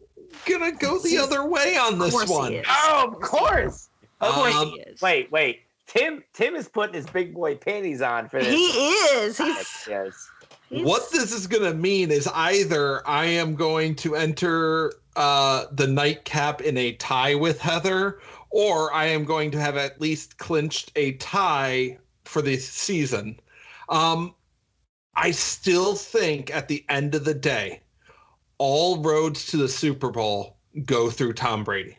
gonna 0.46 0.72
go 0.72 1.00
the 1.00 1.18
other 1.18 1.48
way 1.48 1.78
on 1.78 2.00
this 2.00 2.12
course 2.14 2.30
he 2.30 2.36
one. 2.36 2.54
is. 2.54 2.66
oh, 2.70 3.12
of 3.12 3.22
course. 3.22 3.90
Of 4.22 4.34
course 4.34 4.56
Um, 4.56 4.70
he 4.70 4.80
is. 4.82 5.02
Wait, 5.02 5.32
wait. 5.32 5.62
Tim 5.92 6.24
Tim 6.32 6.56
is 6.56 6.70
putting 6.70 6.96
his 6.96 7.06
big 7.06 7.34
boy 7.34 7.56
panties 7.56 8.02
on 8.02 8.30
for 8.30 8.40
this. 8.40 8.54
He 8.54 8.66
is. 8.66 9.38
He's, 9.38 9.88
yes. 9.90 10.30
he's 10.70 10.86
What 10.86 11.12
this 11.12 11.34
is 11.34 11.48
going 11.48 11.70
to 11.70 11.74
mean 11.74 12.12
is 12.12 12.30
either 12.34 13.06
I 13.06 13.26
am 13.26 13.56
going 13.56 13.96
to 13.96 14.16
enter 14.16 14.94
uh, 15.18 15.66
the 15.74 15.88
nightcap 15.88 16.62
in 16.62 16.78
a 16.78 16.94
tie 16.94 17.36
with 17.36 17.60
Heather, 17.60 18.20
or 18.52 18.94
I 18.94 19.08
am 19.08 19.26
going 19.26 19.52
to 19.52 19.60
have 19.60 19.76
at 19.76 20.00
least 20.00 20.38
clinched 20.38 20.94
a 20.96 21.14
tie 21.14 21.98
for 22.24 22.42
the 22.42 22.56
season. 22.56 23.38
Um, 23.90 24.34
I 25.18 25.32
still 25.32 25.96
think 25.96 26.56
at 26.56 26.70
the 26.70 26.86
end 26.88 27.16
of 27.16 27.26
the 27.26 27.34
day, 27.34 27.82
all 28.60 29.02
roads 29.02 29.46
to 29.48 29.58
the 29.58 29.68
Super 29.68 30.10
Bowl 30.10 30.56
go 30.86 31.10
through 31.10 31.34
Tom 31.34 31.66
Brady. 31.66 31.98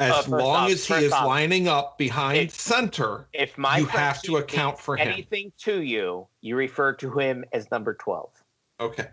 As 0.00 0.26
Uh, 0.26 0.38
long 0.38 0.64
off- 0.64 0.70
as 0.70 0.86
he 0.86 0.94
is 0.94 1.12
off, 1.12 1.26
lining 1.26 1.68
up 1.68 1.98
behind 1.98 2.38
it- 2.38 2.52
center, 2.52 3.28
If 3.34 3.58
my 3.58 3.78
You 3.78 3.84
have 3.86 4.22
to 4.22 4.38
account 4.38 4.78
for 4.78 4.96
him. 4.96 5.08
anything 5.08 5.52
to 5.58 5.82
you, 5.82 6.26
you 6.40 6.56
refer 6.56 6.94
to 6.94 7.10
him 7.18 7.44
as 7.52 7.70
number 7.70 7.92
twelve. 7.94 8.30
Okay. 8.80 9.08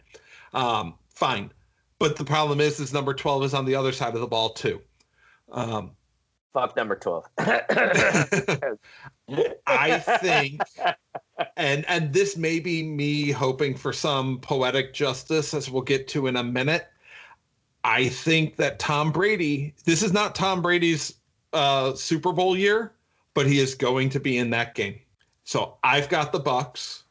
Um, 0.54 0.96
fine. 1.14 1.52
But 2.00 2.16
the 2.16 2.24
problem 2.24 2.62
is, 2.62 2.80
is 2.80 2.94
number 2.94 3.14
12 3.14 3.44
is 3.44 3.54
on 3.54 3.66
the 3.66 3.76
other 3.76 3.92
side 3.92 4.14
of 4.16 4.22
the 4.22 4.28
ball, 4.28 4.52
too. 4.52 4.82
Um, 5.52 5.92
Fuck 6.54 6.76
number 6.78 6.96
twelve. 6.96 7.26
I 9.68 10.00
think, 10.22 10.62
and 11.58 11.86
and 11.88 12.14
this 12.14 12.38
may 12.38 12.60
be 12.60 12.82
me 12.84 13.30
hoping 13.32 13.76
for 13.76 13.92
some 13.94 14.40
poetic 14.40 14.94
justice, 14.94 15.54
as 15.54 15.70
we'll 15.70 15.82
get 15.84 16.08
to 16.10 16.28
in 16.28 16.38
a 16.38 16.44
minute. 16.44 16.88
I 17.84 18.10
think 18.10 18.58
that 18.58 18.80
Tom 18.80 19.12
Brady, 19.12 19.74
this 19.86 20.04
is 20.04 20.14
not 20.14 20.36
Tom 20.36 20.62
Brady's 20.62 21.14
uh, 21.54 21.94
Super 21.94 22.34
Bowl 22.34 22.58
year, 22.58 22.92
but 23.34 23.46
he 23.46 23.60
is 23.60 23.76
going 23.76 24.10
to 24.10 24.20
be 24.20 24.38
in 24.38 24.50
that 24.52 24.76
game. 24.76 25.00
So 25.44 25.78
I've 25.84 26.10
got 26.10 26.32
the 26.32 26.40
Bucs. 26.40 27.04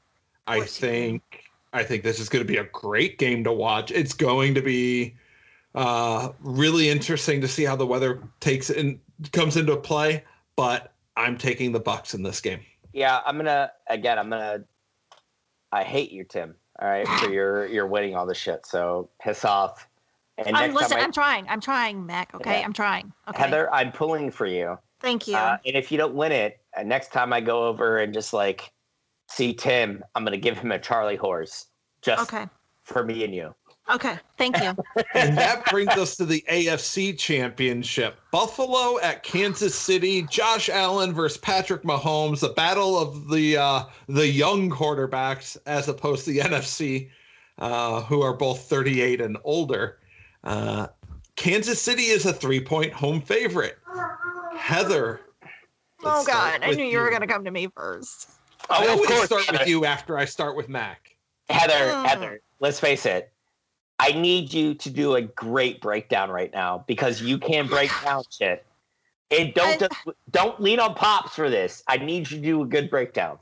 I 0.46 0.58
course 0.58 0.80
you 0.80 0.88
do. 0.88 0.92
think 0.92 1.44
I 1.72 1.82
think 1.82 2.02
this 2.02 2.20
is 2.20 2.28
going 2.28 2.44
to 2.44 2.50
be 2.50 2.58
a 2.58 2.64
great 2.64 3.18
game 3.18 3.44
to 3.44 3.52
watch. 3.52 3.90
It's 3.90 4.12
going 4.12 4.54
to 4.54 4.62
be 4.62 5.14
uh, 5.74 6.32
really 6.40 6.88
interesting 6.88 7.40
to 7.42 7.48
see 7.48 7.64
how 7.64 7.76
the 7.76 7.86
weather 7.86 8.22
takes 8.40 8.70
in 8.70 9.00
comes 9.32 9.56
into 9.56 9.76
play. 9.76 10.24
But 10.56 10.92
I'm 11.16 11.36
taking 11.36 11.72
the 11.72 11.80
Bucs 11.80 12.14
in 12.14 12.22
this 12.22 12.40
game. 12.40 12.60
Yeah, 12.92 13.20
I'm 13.26 13.36
gonna 13.36 13.72
again. 13.88 14.18
I'm 14.18 14.30
gonna. 14.30 14.64
I 15.72 15.84
hate 15.84 16.12
you, 16.12 16.24
Tim. 16.24 16.54
All 16.80 16.88
right, 16.88 17.06
for 17.06 17.30
your 17.30 17.66
your 17.66 17.86
winning 17.86 18.16
all 18.16 18.26
this 18.26 18.38
shit. 18.38 18.64
So 18.64 19.10
piss 19.20 19.44
off. 19.44 19.86
And 20.38 20.56
I'm, 20.56 20.70
next 20.70 20.82
listen, 20.82 20.98
I, 20.98 21.00
I'm 21.00 21.12
trying. 21.12 21.48
I'm 21.48 21.60
trying, 21.60 22.04
Mac. 22.04 22.34
Okay, 22.34 22.60
Yeah. 22.60 22.64
I'm 22.66 22.72
trying. 22.72 23.12
Okay. 23.28 23.42
Heather, 23.42 23.72
I'm 23.72 23.90
pulling 23.90 24.30
for 24.30 24.46
you. 24.46 24.78
Thank 25.00 25.28
you. 25.28 25.36
Uh, 25.36 25.58
and 25.64 25.76
if 25.76 25.90
you 25.90 25.98
don't 25.98 26.14
win 26.14 26.32
it, 26.32 26.60
uh, 26.76 26.82
next 26.82 27.12
time 27.12 27.32
I 27.32 27.40
go 27.40 27.66
over 27.66 27.98
and 27.98 28.12
just 28.12 28.32
like 28.32 28.72
see 29.28 29.54
Tim, 29.54 30.04
I'm 30.14 30.24
gonna 30.24 30.36
give 30.36 30.58
him 30.58 30.72
a 30.72 30.78
Charlie 30.78 31.16
horse 31.16 31.66
just 32.02 32.22
okay. 32.22 32.46
for 32.82 33.04
me 33.04 33.24
and 33.24 33.34
you. 33.34 33.54
Okay. 33.88 34.18
Thank 34.36 34.60
you. 34.60 34.76
And 35.14 35.38
that 35.38 35.64
brings 35.66 35.92
us 35.92 36.16
to 36.16 36.26
the 36.26 36.44
AFC 36.50 37.16
Championship. 37.16 38.18
Buffalo 38.32 38.98
at 39.00 39.22
Kansas 39.22 39.74
City. 39.74 40.22
Josh 40.22 40.68
Allen 40.68 41.14
versus 41.14 41.38
Patrick 41.38 41.84
Mahomes. 41.84 42.40
The 42.40 42.50
battle 42.50 42.98
of 42.98 43.28
the 43.30 43.56
uh, 43.56 43.84
the 44.08 44.26
young 44.26 44.68
quarterbacks, 44.70 45.56
as 45.66 45.88
opposed 45.88 46.24
to 46.24 46.32
the 46.32 46.40
NFC, 46.40 47.10
uh, 47.58 48.02
who 48.02 48.22
are 48.22 48.34
both 48.34 48.62
38 48.62 49.20
and 49.20 49.38
older. 49.44 49.98
Uh, 50.46 50.86
Kansas 51.34 51.82
City 51.82 52.04
is 52.04 52.24
a 52.24 52.32
three 52.32 52.60
point 52.60 52.92
home 52.92 53.20
favorite. 53.20 53.78
Heather. 54.56 55.20
oh 56.04 56.24
God, 56.24 56.60
I 56.62 56.70
knew 56.70 56.84
you 56.84 57.00
were 57.00 57.10
gonna 57.10 57.26
come 57.26 57.44
to 57.44 57.50
me 57.50 57.68
first. 57.76 58.30
I 58.70 58.84
of 58.84 58.90
always 58.90 59.10
course, 59.10 59.26
start 59.26 59.44
Heather. 59.46 59.58
with 59.58 59.68
you 59.68 59.84
after 59.84 60.16
I 60.16 60.24
start 60.24 60.56
with 60.56 60.68
Mac. 60.68 61.16
Heather, 61.50 61.74
Mm. 61.92 62.06
Heather, 62.06 62.40
let's 62.60 62.78
face 62.80 63.06
it. 63.06 63.32
I 63.98 64.12
need 64.12 64.52
you 64.52 64.74
to 64.74 64.90
do 64.90 65.16
a 65.16 65.22
great 65.22 65.80
breakdown 65.80 66.30
right 66.30 66.52
now 66.52 66.84
because 66.86 67.20
you 67.20 67.38
can 67.38 67.66
break 67.68 67.90
down 68.04 68.22
shit. 68.30 68.64
And 69.32 69.52
don't 69.54 69.82
I- 69.82 69.88
just, 69.88 69.92
don't 70.30 70.60
lean 70.60 70.78
on 70.78 70.94
pops 70.94 71.34
for 71.34 71.50
this. 71.50 71.82
I 71.88 71.96
need 71.96 72.30
you 72.30 72.38
to 72.38 72.42
do 72.42 72.62
a 72.62 72.66
good 72.66 72.88
breakdown. 72.88 73.38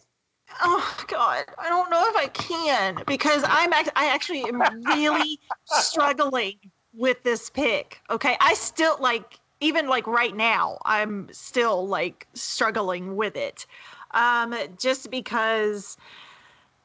Oh 0.63 0.97
God, 1.09 1.45
I 1.59 1.69
don't 1.69 1.91
know 1.91 2.03
if 2.09 2.17
I 2.17 2.29
can 2.29 3.03
because 3.07 3.43
I'm 3.47 3.73
act- 3.73 3.91
I 3.97 4.07
actually 4.07 4.45
am 4.45 4.63
really 4.85 5.41
struggling 5.65 6.55
with 6.97 7.23
this 7.23 7.51
pick. 7.51 8.01
Okay, 8.11 8.37
I 8.41 8.55
still 8.55 8.97
like 9.01 9.41
even 9.61 9.89
like 9.89 10.07
right 10.07 10.37
now 10.37 10.79
I'm 10.85 11.29
still 11.33 11.87
like 11.87 12.27
struggling 12.35 13.17
with 13.17 13.37
it, 13.37 13.67
um, 14.13 14.55
just 14.79 15.11
because 15.11 15.97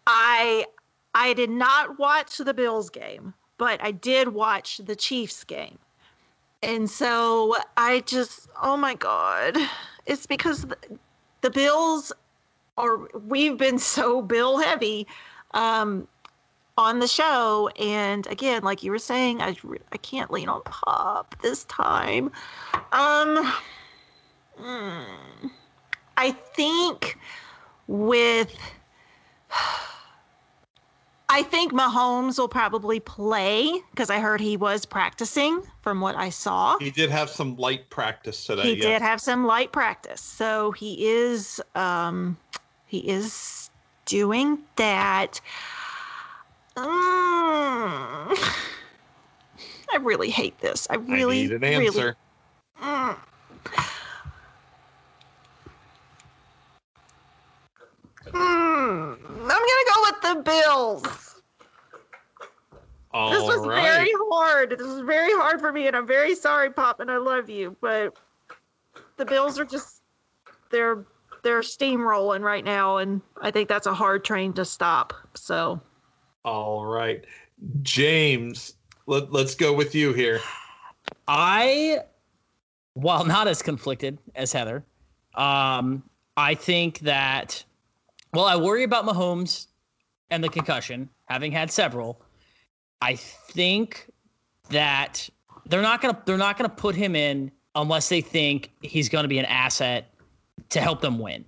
I 0.08 0.66
I 1.14 1.34
did 1.34 1.50
not 1.50 2.00
watch 2.00 2.38
the 2.38 2.54
Bills 2.54 2.90
game, 2.90 3.34
but 3.58 3.84
I 3.84 3.92
did 3.92 4.30
watch 4.30 4.78
the 4.78 4.96
Chiefs 4.96 5.44
game. 5.44 5.80
And 6.62 6.90
so 6.90 7.56
I 7.78 8.02
just, 8.02 8.50
oh 8.62 8.76
my 8.76 8.94
God, 8.94 9.58
it's 10.06 10.26
because 10.26 10.64
the, 10.64 10.78
the 11.42 11.50
Bills 11.50 12.12
are 12.78 12.98
we've 13.28 13.58
been 13.58 13.78
so 13.78 14.22
bill 14.22 14.58
heavy 14.58 15.06
um, 15.54 16.08
on 16.80 17.00
the 17.00 17.08
show 17.08 17.70
and 17.78 18.26
again 18.28 18.64
like 18.64 18.82
you 18.84 18.90
were 18.90 18.98
saying 18.98 19.42
i, 19.42 19.54
I 19.92 19.98
can't 19.98 20.32
lean 20.32 20.48
on 20.48 20.62
pop 20.64 21.36
this 21.42 21.66
time 21.66 22.32
um 22.94 23.54
mm, 24.58 25.06
i 26.16 26.32
think 26.32 27.18
with 27.88 28.56
i 31.30 31.44
think 31.44 31.74
mahomes 31.74 32.40
will 32.40 32.48
probably 32.48 33.02
play 33.02 33.78
because 33.92 34.10
i 34.10 34.20
heard 34.22 34.40
he 34.40 34.56
was 34.56 34.86
practicing 34.86 35.62
from 35.82 36.00
what 36.00 36.16
i 36.16 36.30
saw 36.30 36.78
He 36.78 36.92
did 36.92 37.10
have 37.10 37.30
some 37.30 37.58
light 37.58 37.90
practice 37.90 38.46
today. 38.46 38.62
he 38.62 38.74
yes. 38.76 38.84
did 38.84 39.02
have 39.02 39.20
some 39.20 39.46
light 39.46 39.74
practice 39.74 40.22
so 40.22 40.72
he 40.72 41.10
is 41.10 41.60
um 41.76 42.38
he 42.86 43.00
is 43.00 43.70
doing 44.06 44.60
that 44.78 45.42
Mm. 46.78 46.86
i 49.94 49.98
really 49.98 50.30
hate 50.30 50.60
this 50.60 50.88
i 50.90 50.96
really 50.96 51.40
I 51.40 51.44
need 51.44 51.52
an 51.54 51.62
really 51.62 51.86
answer. 51.88 52.16
Mm. 52.82 53.18
Mm. 58.28 59.18
i'm 59.22 59.48
gonna 59.48 59.86
go 59.94 60.02
with 60.04 60.22
the 60.22 60.42
bills 60.46 61.30
All 63.12 63.32
this 63.32 63.42
was 63.44 63.66
right. 63.68 63.82
very 63.82 64.12
hard. 64.30 64.70
This 64.78 64.88
is 64.88 65.02
very 65.02 65.32
hard 65.34 65.60
for 65.60 65.72
me, 65.72 65.88
and 65.88 65.96
I'm 65.96 66.06
very 66.06 66.36
sorry, 66.36 66.70
Pop, 66.70 67.00
and 67.00 67.10
I 67.10 67.18
love 67.18 67.50
you, 67.50 67.76
but 67.82 68.16
the 69.18 69.26
Bills 69.26 69.60
are 69.60 69.66
just 69.66 70.02
they're 70.70 71.06
they're 71.44 71.62
steamrolling 71.62 72.42
right 72.42 72.64
now, 72.64 72.98
and 72.98 73.22
I 73.42 73.52
think 73.52 73.70
that's 73.70 73.88
a 73.88 73.94
hard 73.94 74.24
train 74.24 74.54
to 74.54 74.66
stop. 74.66 75.14
So, 75.36 75.82
all 76.46 76.86
right, 76.86 77.26
James, 77.82 78.74
let, 79.06 79.32
let's 79.32 79.56
go 79.56 79.74
with 79.74 79.94
you 79.96 80.14
here. 80.14 80.40
I, 81.28 82.00
while 82.94 83.26
not 83.26 83.48
as 83.48 83.62
conflicted 83.62 84.18
as 84.36 84.52
Heather, 84.52 84.84
um, 85.36 86.04
I 86.38 86.56
think 86.56 87.00
that, 87.00 87.64
well, 88.34 88.46
I 88.46 88.56
worry 88.56 88.84
about 88.84 89.06
Mahomes 89.06 89.68
and 90.30 90.44
the 90.44 90.50
concussion, 90.50 91.10
having 91.26 91.52
had 91.52 91.72
several. 91.72 92.22
I 93.02 93.16
think 93.16 94.10
that 94.70 95.30
they're 95.66 95.82
not 95.82 96.02
gonna 96.02 96.22
they're 96.26 96.38
not 96.38 96.58
gonna 96.58 96.70
put 96.70 96.96
him 96.96 97.16
in 97.16 97.52
unless 97.76 98.10
they 98.10 98.22
think 98.22 98.72
he's 98.82 99.10
gonna 99.10 99.28
be 99.28 99.40
an 99.40 99.46
asset 99.46 100.14
to 100.70 100.82
help 100.82 101.02
them 101.02 101.20
win. 101.20 101.46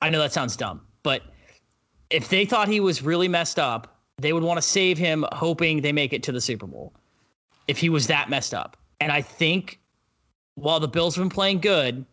I 0.00 0.10
know 0.10 0.18
that 0.18 0.32
sounds 0.32 0.56
dumb, 0.56 0.80
but 1.02 1.22
if 2.10 2.28
they 2.28 2.44
thought 2.44 2.68
he 2.68 2.80
was 2.80 3.02
really 3.02 3.28
messed 3.28 3.58
up, 3.58 3.91
they 4.22 4.32
would 4.32 4.42
want 4.42 4.58
to 4.58 4.62
save 4.62 4.98
him, 4.98 5.24
hoping 5.32 5.82
they 5.82 5.92
make 5.92 6.12
it 6.12 6.22
to 6.24 6.32
the 6.32 6.40
Super 6.40 6.66
Bowl. 6.66 6.92
If 7.68 7.78
he 7.78 7.88
was 7.88 8.06
that 8.08 8.30
messed 8.30 8.54
up, 8.54 8.76
and 9.00 9.12
I 9.12 9.20
think 9.20 9.78
while 10.54 10.80
the 10.80 10.88
Bills 10.88 11.16
have 11.16 11.22
been 11.22 11.30
playing 11.30 11.60
good, 11.60 12.04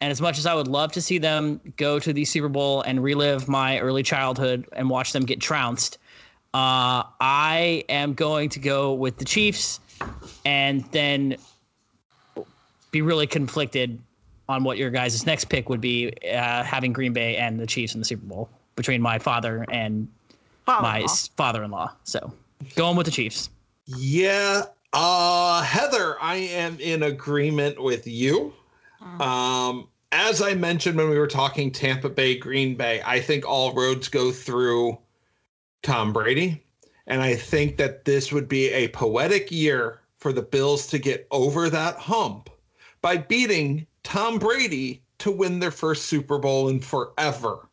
and 0.00 0.10
as 0.10 0.20
much 0.20 0.38
as 0.38 0.46
I 0.46 0.54
would 0.54 0.68
love 0.68 0.92
to 0.92 1.00
see 1.00 1.18
them 1.18 1.60
go 1.76 1.98
to 1.98 2.12
the 2.12 2.24
Super 2.24 2.48
Bowl 2.48 2.82
and 2.82 3.02
relive 3.02 3.48
my 3.48 3.78
early 3.78 4.02
childhood 4.02 4.66
and 4.72 4.90
watch 4.90 5.12
them 5.12 5.24
get 5.24 5.40
trounced, 5.40 5.98
uh, 6.52 7.02
I 7.20 7.84
am 7.88 8.14
going 8.14 8.48
to 8.50 8.60
go 8.60 8.92
with 8.92 9.16
the 9.16 9.24
Chiefs 9.24 9.80
and 10.44 10.84
then 10.92 11.36
be 12.90 13.02
really 13.02 13.26
conflicted 13.26 13.98
on 14.48 14.62
what 14.62 14.76
your 14.76 14.90
guys' 14.90 15.24
next 15.26 15.46
pick 15.46 15.68
would 15.68 15.80
be, 15.80 16.12
uh, 16.32 16.62
having 16.62 16.92
Green 16.92 17.12
Bay 17.12 17.36
and 17.36 17.58
the 17.58 17.66
Chiefs 17.66 17.94
in 17.94 18.00
the 18.00 18.04
Super 18.04 18.26
Bowl 18.26 18.48
between 18.76 19.00
my 19.00 19.18
father 19.18 19.64
and. 19.70 20.08
My 20.66 21.06
father-in-law. 21.36 21.92
So 22.04 22.32
going 22.76 22.96
with 22.96 23.06
the 23.06 23.12
Chiefs. 23.12 23.50
Yeah, 23.86 24.62
uh, 24.92 25.62
Heather, 25.62 26.16
I 26.20 26.36
am 26.36 26.78
in 26.80 27.02
agreement 27.02 27.82
with 27.82 28.06
you. 28.06 28.54
Um, 29.20 29.88
as 30.12 30.40
I 30.40 30.54
mentioned 30.54 30.96
when 30.96 31.10
we 31.10 31.18
were 31.18 31.26
talking 31.26 31.70
Tampa 31.70 32.08
Bay, 32.08 32.38
Green 32.38 32.76
Bay, 32.76 33.02
I 33.04 33.20
think 33.20 33.46
all 33.46 33.74
roads 33.74 34.08
go 34.08 34.30
through 34.30 34.96
Tom 35.82 36.12
Brady. 36.12 36.64
And 37.06 37.20
I 37.20 37.34
think 37.34 37.76
that 37.76 38.04
this 38.04 38.32
would 38.32 38.48
be 38.48 38.70
a 38.70 38.88
poetic 38.88 39.50
year 39.50 40.00
for 40.16 40.32
the 40.32 40.42
Bills 40.42 40.86
to 40.86 40.98
get 40.98 41.26
over 41.30 41.68
that 41.68 41.96
hump 41.96 42.48
by 43.02 43.18
beating 43.18 43.86
Tom 44.04 44.38
Brady 44.38 45.02
to 45.18 45.30
win 45.30 45.58
their 45.58 45.70
first 45.70 46.06
Super 46.06 46.38
Bowl 46.38 46.68
in 46.68 46.80
forever. 46.80 47.68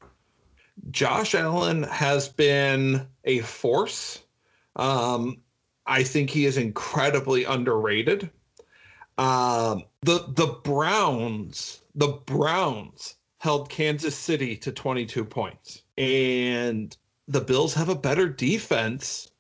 Josh 0.90 1.36
Allen 1.36 1.84
has 1.84 2.28
been 2.28 3.08
a 3.24 3.40
force. 3.40 4.24
Um, 4.76 5.42
I 5.86 6.04
think 6.04 6.30
he 6.30 6.46
is 6.46 6.58
incredibly 6.58 7.44
underrated. 7.44 8.30
Um, 9.18 9.84
the 10.02 10.26
the 10.30 10.60
Browns, 10.64 11.82
the 11.94 12.08
Browns 12.08 13.16
held 13.40 13.70
Kansas 13.70 14.16
City 14.16 14.56
to 14.58 14.72
22 14.72 15.26
points, 15.26 15.84
and 15.98 16.96
the 17.28 17.42
Bills 17.42 17.74
have 17.74 17.90
a 17.90 17.96
better 17.96 18.28
defense 18.30 19.32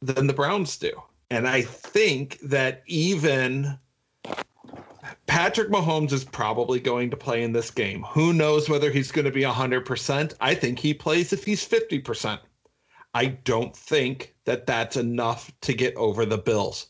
than 0.00 0.26
the 0.26 0.32
Browns 0.32 0.76
do. 0.76 0.92
And 1.30 1.46
I 1.46 1.62
think 1.62 2.38
that 2.40 2.82
even 2.86 3.78
Patrick 5.28 5.68
Mahomes 5.68 6.12
is 6.12 6.24
probably 6.24 6.80
going 6.80 7.10
to 7.10 7.16
play 7.16 7.42
in 7.42 7.52
this 7.52 7.70
game. 7.70 8.02
Who 8.04 8.32
knows 8.32 8.68
whether 8.68 8.90
he's 8.90 9.12
going 9.12 9.26
to 9.26 9.30
be 9.30 9.42
100%? 9.42 10.34
I 10.40 10.54
think 10.54 10.78
he 10.78 10.94
plays 10.94 11.32
if 11.32 11.44
he's 11.44 11.66
50%. 11.68 12.40
I 13.14 13.26
don't 13.26 13.76
think 13.76 14.34
that 14.46 14.66
that's 14.66 14.96
enough 14.96 15.52
to 15.60 15.74
get 15.74 15.94
over 15.96 16.24
the 16.24 16.38
Bills. 16.38 16.88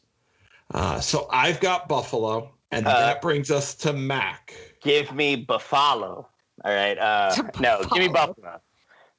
Uh, 0.72 1.00
so 1.00 1.28
I've 1.32 1.60
got 1.60 1.88
Buffalo, 1.88 2.52
and 2.70 2.86
Uh, 2.86 3.00
that 3.00 3.20
brings 3.20 3.50
us 3.50 3.74
to 3.76 3.92
Mac. 3.92 4.54
Give 4.82 5.12
me 5.12 5.36
Buffalo. 5.36 6.28
All 6.64 6.74
right. 6.74 6.98
Uh, 6.98 7.34
no, 7.60 7.82
give 7.92 7.98
me 7.98 8.08
Buffalo. 8.08 8.34
Buffalo. 8.34 8.60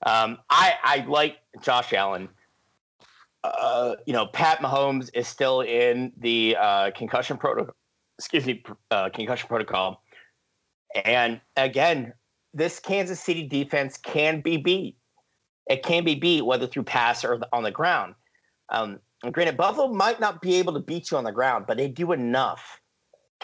Um, 0.06 0.38
I 0.50 0.76
I 0.84 1.06
like 1.08 1.40
Josh 1.62 1.92
Allen. 1.94 2.30
Uh, 3.44 3.96
you 4.06 4.14
know, 4.14 4.28
Pat 4.28 4.60
Mahomes 4.60 5.10
is 5.14 5.28
still 5.28 5.62
in 5.62 6.12
the 6.18 6.56
uh, 6.60 6.92
concussion 6.92 7.38
protocol. 7.38 7.76
Excuse 8.20 8.46
me, 8.46 8.64
uh, 8.92 9.10
concussion 9.10 9.48
protocol. 9.48 10.04
And 10.94 11.42
again, 11.56 12.14
this 12.54 12.80
Kansas 12.80 13.20
City 13.20 13.48
defense 13.48 13.98
can 13.98 14.42
be 14.42 14.58
beat. 14.58 14.98
It 15.68 15.84
can 15.84 16.04
be 16.04 16.16
beat 16.16 16.46
whether 16.46 16.68
through 16.68 16.84
pass 16.84 17.24
or 17.24 17.40
on 17.54 17.64
the 17.64 17.72
ground. 17.72 18.16
Um, 18.70 19.00
and 19.24 19.34
granted, 19.34 19.58
Buffalo 19.58 19.88
might 19.88 20.20
not 20.20 20.42
be 20.42 20.56
able 20.56 20.74
to 20.74 20.80
beat 20.80 21.12
you 21.12 21.18
on 21.18 21.24
the 21.24 21.32
ground, 21.32 21.66
but 21.68 21.78
they 21.78 21.88
do 21.88 22.12
enough 22.12 22.82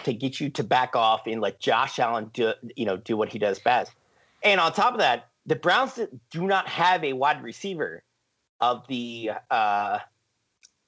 to 0.04 0.14
get 0.14 0.40
you 0.40 0.50
to 0.50 0.64
back 0.64 0.96
off 0.96 1.26
and 1.26 1.42
let 1.42 1.60
Josh 1.60 2.00
Allen 2.00 2.30
do 2.34 2.54
you 2.76 2.86
know 2.86 2.98
do 2.98 3.16
what 3.18 3.30
he 3.30 3.40
does 3.40 3.60
best. 3.60 3.94
And 4.44 4.60
on 4.60 4.74
top 4.74 4.94
of 4.94 5.00
that, 5.00 5.30
the 5.46 5.56
Browns 5.56 6.00
do 6.32 6.48
not 6.48 6.68
have 6.68 7.04
a 7.04 7.14
wide 7.14 7.44
receiver 7.44 8.04
of 8.62 8.86
the 8.88 9.32
uh, 9.52 10.00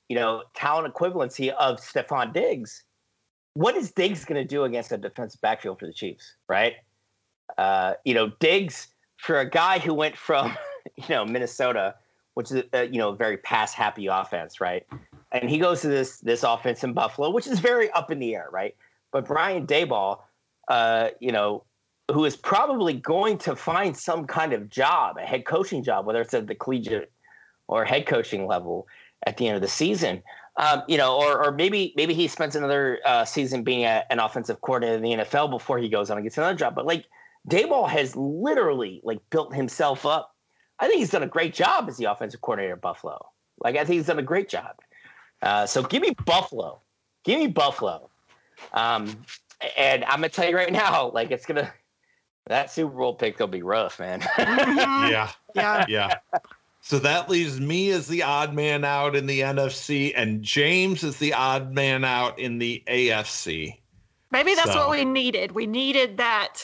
you 0.09 0.15
know 0.15 0.43
talent 0.55 0.93
equivalency 0.93 1.49
of 1.49 1.77
Stefon 1.77 2.33
Diggs. 2.33 2.83
What 3.57 3.75
is 3.75 3.91
Diggs 3.91 4.23
going 4.23 4.39
to 4.39 4.47
do 4.47 4.65
against 4.65 4.91
a 4.91 4.99
defensive 4.99 5.41
backfield 5.41 5.79
for 5.79 5.87
the 5.87 5.93
Chiefs, 5.93 6.35
right? 6.47 6.75
Uh, 7.57 7.93
you 8.05 8.13
know, 8.13 8.31
Diggs 8.39 8.89
for 9.17 9.39
a 9.39 9.49
guy 9.49 9.79
who 9.79 9.95
went 9.95 10.15
from 10.15 10.55
you 10.95 11.09
know 11.09 11.25
Minnesota, 11.25 11.95
which 12.35 12.51
is 12.51 12.63
a, 12.71 12.85
you 12.85 12.99
know 12.99 13.13
very 13.13 13.37
pass 13.37 13.73
happy 13.73 14.05
offense, 14.05 14.61
right? 14.61 14.85
And 15.31 15.49
he 15.49 15.57
goes 15.57 15.81
to 15.81 15.87
this 15.87 16.19
this 16.19 16.43
offense 16.43 16.83
in 16.83 16.93
Buffalo, 16.93 17.31
which 17.31 17.47
is 17.47 17.59
very 17.59 17.89
up 17.91 18.11
in 18.11 18.19
the 18.19 18.35
air, 18.35 18.47
right? 18.51 18.75
But 19.11 19.25
Brian 19.25 19.65
Daboll, 19.65 20.19
uh, 20.67 21.09
you 21.19 21.31
know, 21.31 21.63
who 22.11 22.25
is 22.25 22.35
probably 22.35 22.93
going 22.93 23.39
to 23.39 23.55
find 23.55 23.97
some 23.97 24.27
kind 24.27 24.53
of 24.53 24.69
job, 24.69 25.17
a 25.17 25.21
head 25.21 25.45
coaching 25.45 25.83
job, 25.83 26.05
whether 26.05 26.21
it's 26.21 26.35
at 26.35 26.45
the 26.45 26.53
collegiate 26.53 27.11
or 27.67 27.85
head 27.85 28.05
coaching 28.05 28.45
level 28.45 28.85
at 29.25 29.37
the 29.37 29.47
end 29.47 29.55
of 29.55 29.63
the 29.63 29.67
season. 29.67 30.21
Um, 30.59 30.81
you 30.87 30.97
know, 30.97 31.15
or 31.15 31.45
or 31.45 31.51
maybe 31.51 31.93
maybe 31.95 32.13
he 32.15 32.27
spends 32.27 32.55
another 32.55 32.99
uh, 33.05 33.25
season 33.25 33.63
being 33.63 33.83
a, 33.83 34.03
an 34.09 34.19
offensive 34.19 34.59
coordinator 34.61 34.95
in 34.95 35.03
the 35.03 35.23
NFL 35.23 35.51
before 35.51 35.77
he 35.77 35.87
goes 35.87 36.09
on 36.09 36.17
and 36.17 36.25
gets 36.25 36.37
another 36.37 36.55
job. 36.55 36.73
But 36.73 36.87
like 36.87 37.05
Daboll 37.47 37.87
has 37.87 38.15
literally 38.15 39.01
like 39.03 39.19
built 39.29 39.53
himself 39.53 40.05
up. 40.05 40.35
I 40.79 40.87
think 40.87 40.99
he's 40.99 41.11
done 41.11 41.23
a 41.23 41.27
great 41.27 41.53
job 41.53 41.87
as 41.87 41.97
the 41.97 42.05
offensive 42.05 42.41
coordinator 42.41 42.73
at 42.73 42.81
Buffalo. 42.81 43.29
Like 43.59 43.75
I 43.75 43.85
think 43.85 43.97
he's 43.97 44.07
done 44.07 44.19
a 44.19 44.23
great 44.23 44.49
job. 44.49 44.75
Uh, 45.41 45.65
so 45.65 45.83
give 45.83 46.01
me 46.01 46.15
Buffalo. 46.25 46.81
Give 47.23 47.39
me 47.39 47.47
Buffalo. 47.47 48.09
Um, 48.73 49.25
and 49.77 50.03
I'm 50.05 50.17
gonna 50.17 50.29
tell 50.29 50.49
you 50.49 50.55
right 50.55 50.71
now, 50.71 51.11
like 51.11 51.31
it's 51.31 51.45
gonna 51.45 51.71
that 52.47 52.71
Super 52.71 52.95
Bowl 52.95 53.13
pick 53.13 53.37
will 53.39 53.47
be 53.47 53.61
rough, 53.61 53.99
man. 53.99 54.21
Yeah. 54.37 55.29
yeah. 55.55 55.85
Yeah. 55.87 56.15
So 56.81 56.99
that 56.99 57.29
leaves 57.29 57.59
me 57.59 57.91
as 57.91 58.07
the 58.07 58.23
odd 58.23 58.53
man 58.53 58.85
out 58.85 59.15
in 59.15 59.25
the 59.25 59.41
NFC, 59.41 60.13
and 60.15 60.41
James 60.41 61.03
is 61.03 61.17
the 61.17 61.33
odd 61.33 61.73
man 61.73 62.05
out 62.05 62.39
in 62.39 62.59
the 62.59 62.83
AFC. 62.87 63.79
Maybe 64.31 64.55
that's 64.55 64.71
So- 64.71 64.87
what 64.87 64.91
we 64.91 65.05
needed. 65.05 65.51
We 65.51 65.65
needed 65.65 66.17
that. 66.17 66.63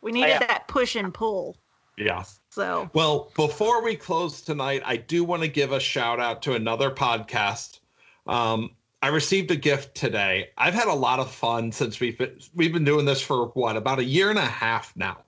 We 0.00 0.12
needed 0.12 0.28
yeah. 0.28 0.38
that 0.46 0.68
push 0.68 0.96
and 0.96 1.12
pull. 1.12 1.56
Yeah. 1.98 2.24
So 2.50 2.90
Well, 2.94 3.30
before 3.36 3.82
we 3.82 3.94
close 3.96 4.40
tonight, 4.40 4.82
I 4.84 4.96
do 4.96 5.22
want 5.24 5.42
to 5.42 5.48
give 5.48 5.72
a 5.72 5.80
shout 5.80 6.18
out 6.18 6.42
to 6.42 6.54
another 6.54 6.90
podcast. 6.90 7.80
Um, 8.26 8.70
I 9.02 9.08
received 9.08 9.50
a 9.50 9.56
gift 9.56 9.94
today. 9.94 10.50
I've 10.58 10.74
had 10.74 10.88
a 10.88 10.94
lot 10.94 11.20
of 11.20 11.30
fun 11.30 11.72
since 11.72 12.00
we've 12.00 12.18
been, 12.18 12.38
we've 12.54 12.72
been 12.72 12.84
doing 12.84 13.04
this 13.06 13.20
for 13.20 13.46
what 13.48 13.76
about 13.76 13.98
a 13.98 14.04
year 14.04 14.30
and 14.30 14.38
a 14.38 14.44
half 14.44 14.94
now. 14.96 15.18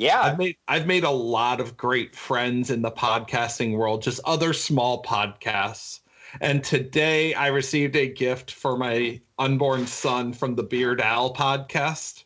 Yeah, 0.00 0.22
I've 0.22 0.38
made 0.38 0.56
I've 0.66 0.86
made 0.86 1.04
a 1.04 1.10
lot 1.10 1.60
of 1.60 1.76
great 1.76 2.16
friends 2.16 2.70
in 2.70 2.80
the 2.80 2.90
podcasting 2.90 3.76
world, 3.76 4.00
just 4.00 4.18
other 4.24 4.54
small 4.54 5.02
podcasts. 5.02 6.00
And 6.40 6.64
today 6.64 7.34
I 7.34 7.48
received 7.48 7.96
a 7.96 8.08
gift 8.08 8.50
for 8.50 8.78
my 8.78 9.20
unborn 9.38 9.86
son 9.86 10.32
from 10.32 10.54
the 10.54 10.62
Beard 10.62 11.02
Owl 11.02 11.34
podcast, 11.34 12.24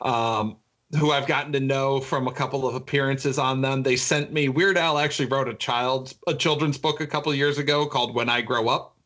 um, 0.00 0.56
who 0.98 1.12
I've 1.12 1.28
gotten 1.28 1.52
to 1.52 1.60
know 1.60 2.00
from 2.00 2.26
a 2.26 2.32
couple 2.32 2.66
of 2.66 2.74
appearances 2.74 3.38
on 3.38 3.60
them. 3.60 3.84
They 3.84 3.96
sent 3.96 4.32
me 4.32 4.48
Weird 4.48 4.76
Al 4.76 4.98
actually 4.98 5.26
wrote 5.26 5.48
a 5.48 5.54
child's 5.54 6.16
a 6.26 6.34
children's 6.34 6.78
book 6.78 7.00
a 7.00 7.06
couple 7.06 7.32
years 7.34 7.56
ago 7.56 7.86
called 7.86 8.16
When 8.16 8.28
I 8.28 8.40
Grow 8.40 8.68
Up. 8.68 8.96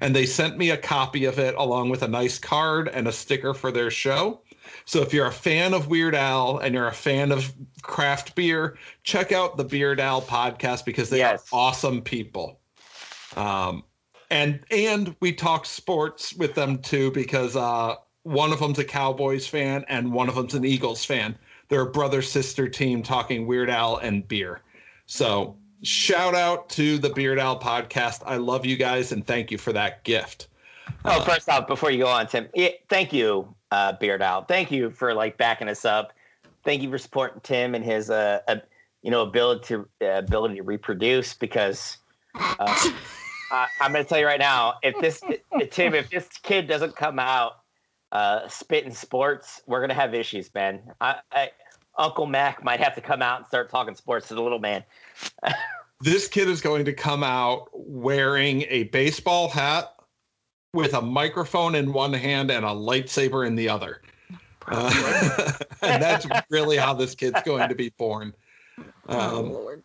And 0.00 0.16
they 0.16 0.24
sent 0.24 0.56
me 0.56 0.70
a 0.70 0.76
copy 0.78 1.26
of 1.26 1.38
it 1.38 1.54
along 1.56 1.90
with 1.90 2.02
a 2.02 2.08
nice 2.08 2.38
card 2.38 2.88
and 2.88 3.06
a 3.06 3.12
sticker 3.12 3.52
for 3.52 3.70
their 3.70 3.90
show. 3.90 4.40
So 4.88 5.02
if 5.02 5.12
you're 5.12 5.26
a 5.26 5.30
fan 5.32 5.74
of 5.74 5.88
Weird 5.88 6.14
Al 6.14 6.60
and 6.60 6.74
you're 6.74 6.86
a 6.88 6.92
fan 6.94 7.30
of 7.30 7.52
craft 7.82 8.34
beer, 8.34 8.78
check 9.02 9.32
out 9.32 9.58
the 9.58 9.64
Beard 9.64 10.00
Al 10.00 10.22
podcast 10.22 10.86
because 10.86 11.10
they 11.10 11.18
Yes. 11.18 11.46
are 11.52 11.58
awesome 11.58 12.00
people. 12.00 12.58
Um, 13.36 13.84
and 14.30 14.60
and 14.70 15.14
we 15.20 15.34
talk 15.34 15.66
sports 15.66 16.32
with 16.32 16.54
them 16.54 16.78
too 16.78 17.10
because 17.10 17.54
uh, 17.54 17.96
one 18.22 18.50
of 18.50 18.60
them's 18.60 18.78
a 18.78 18.84
Cowboys 18.84 19.46
fan 19.46 19.84
and 19.88 20.10
one 20.10 20.26
of 20.26 20.36
them's 20.36 20.54
an 20.54 20.64
Eagles 20.64 21.04
fan. 21.04 21.36
They're 21.68 21.82
a 21.82 21.90
brother 21.90 22.22
sister 22.22 22.66
team 22.66 23.02
talking 23.02 23.46
Weird 23.46 23.68
Al 23.68 23.98
and 23.98 24.26
beer. 24.26 24.62
So 25.04 25.54
shout 25.82 26.34
out 26.34 26.70
to 26.70 26.96
the 26.96 27.10
Beard 27.10 27.38
Al 27.38 27.60
podcast. 27.60 28.22
I 28.24 28.38
love 28.38 28.64
you 28.64 28.76
guys 28.78 29.12
and 29.12 29.26
thank 29.26 29.50
you 29.50 29.58
for 29.58 29.74
that 29.74 30.02
gift. 30.04 30.46
Oh, 31.04 31.20
first 31.20 31.46
off, 31.50 31.66
before 31.66 31.90
you 31.90 31.98
go 31.98 32.08
on, 32.08 32.26
Tim, 32.26 32.48
thank 32.88 33.12
you, 33.12 33.54
uh, 33.70 33.92
Beard 33.92 34.22
Al. 34.22 34.44
Thank 34.44 34.70
you 34.70 34.90
for 34.90 35.14
like 35.14 35.36
backing 35.36 35.68
us 35.68 35.84
up. 35.84 36.12
Thank 36.64 36.82
you 36.82 36.90
for 36.90 36.98
supporting 36.98 37.40
Tim 37.42 37.74
and 37.74 37.84
his, 37.84 38.10
uh, 38.10 38.40
uh 38.48 38.56
you 39.02 39.10
know, 39.10 39.22
ability 39.22 39.64
to 39.66 39.88
uh, 40.02 40.18
ability 40.18 40.56
to 40.56 40.62
reproduce. 40.62 41.34
Because 41.34 41.98
uh, 42.34 42.56
I, 43.50 43.66
I'm 43.80 43.92
going 43.92 44.04
to 44.04 44.08
tell 44.08 44.18
you 44.18 44.26
right 44.26 44.40
now, 44.40 44.74
if 44.82 44.98
this 45.00 45.22
Tim, 45.70 45.94
if 45.94 46.10
this 46.10 46.28
kid 46.42 46.66
doesn't 46.66 46.96
come 46.96 47.18
out 47.18 47.60
uh, 48.12 48.48
spitting 48.48 48.92
sports, 48.92 49.62
we're 49.66 49.80
going 49.80 49.90
to 49.90 49.94
have 49.94 50.14
issues, 50.14 50.52
man. 50.54 50.80
I, 51.00 51.16
I, 51.32 51.50
Uncle 51.96 52.26
Mac 52.26 52.62
might 52.62 52.80
have 52.80 52.94
to 52.94 53.00
come 53.00 53.22
out 53.22 53.38
and 53.38 53.46
start 53.46 53.70
talking 53.70 53.94
sports 53.94 54.28
to 54.28 54.34
the 54.34 54.42
little 54.42 54.60
man. 54.60 54.84
this 56.00 56.28
kid 56.28 56.48
is 56.48 56.60
going 56.60 56.84
to 56.84 56.92
come 56.92 57.24
out 57.24 57.68
wearing 57.72 58.62
a 58.68 58.84
baseball 58.84 59.48
hat 59.48 59.94
with 60.74 60.94
a 60.94 61.02
microphone 61.02 61.74
in 61.74 61.92
one 61.92 62.12
hand 62.12 62.50
and 62.50 62.64
a 62.64 62.68
lightsaber 62.68 63.46
in 63.46 63.54
the 63.54 63.68
other. 63.68 64.02
Uh, 64.66 65.52
and 65.82 66.02
that's 66.02 66.26
really 66.50 66.76
how 66.76 66.92
this 66.92 67.14
kid's 67.14 67.42
going 67.42 67.68
to 67.68 67.74
be 67.74 67.90
born. 67.90 68.34
Oh, 69.10 69.18
um, 69.18 69.52
oh, 69.52 69.76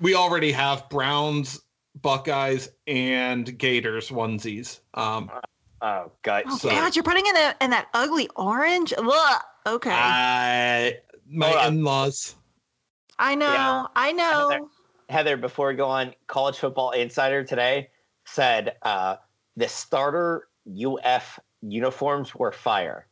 we 0.00 0.14
already 0.14 0.50
have 0.52 0.90
Browns, 0.90 1.62
Buckeyes, 2.02 2.68
and 2.86 3.56
Gators 3.56 4.10
onesies. 4.10 4.80
Um, 4.94 5.30
oh 5.80 6.10
God! 6.22 6.42
Oh 6.46 6.58
so, 6.58 6.68
God! 6.68 6.94
You're 6.96 7.04
putting 7.04 7.24
in, 7.24 7.36
a, 7.36 7.54
in 7.62 7.70
that 7.70 7.86
ugly 7.94 8.28
orange. 8.36 8.92
Ugh. 8.98 9.42
Okay. 9.64 9.92
I 9.94 10.98
my 11.30 11.68
in-laws. 11.68 12.34
I 13.18 13.34
know. 13.34 13.46
Yeah. 13.46 13.86
I 13.94 14.12
know. 14.12 14.50
Heather, 14.50 14.64
Heather, 15.08 15.36
before 15.36 15.68
we 15.68 15.74
go 15.74 15.86
on, 15.86 16.12
College 16.26 16.58
Football 16.58 16.90
Insider 16.90 17.44
today 17.44 17.90
said 18.24 18.74
uh, 18.82 19.16
the 19.58 19.68
starter 19.68 20.48
UF 20.68 21.38
uniforms 21.62 22.34
were 22.34 22.52
fire. 22.52 23.08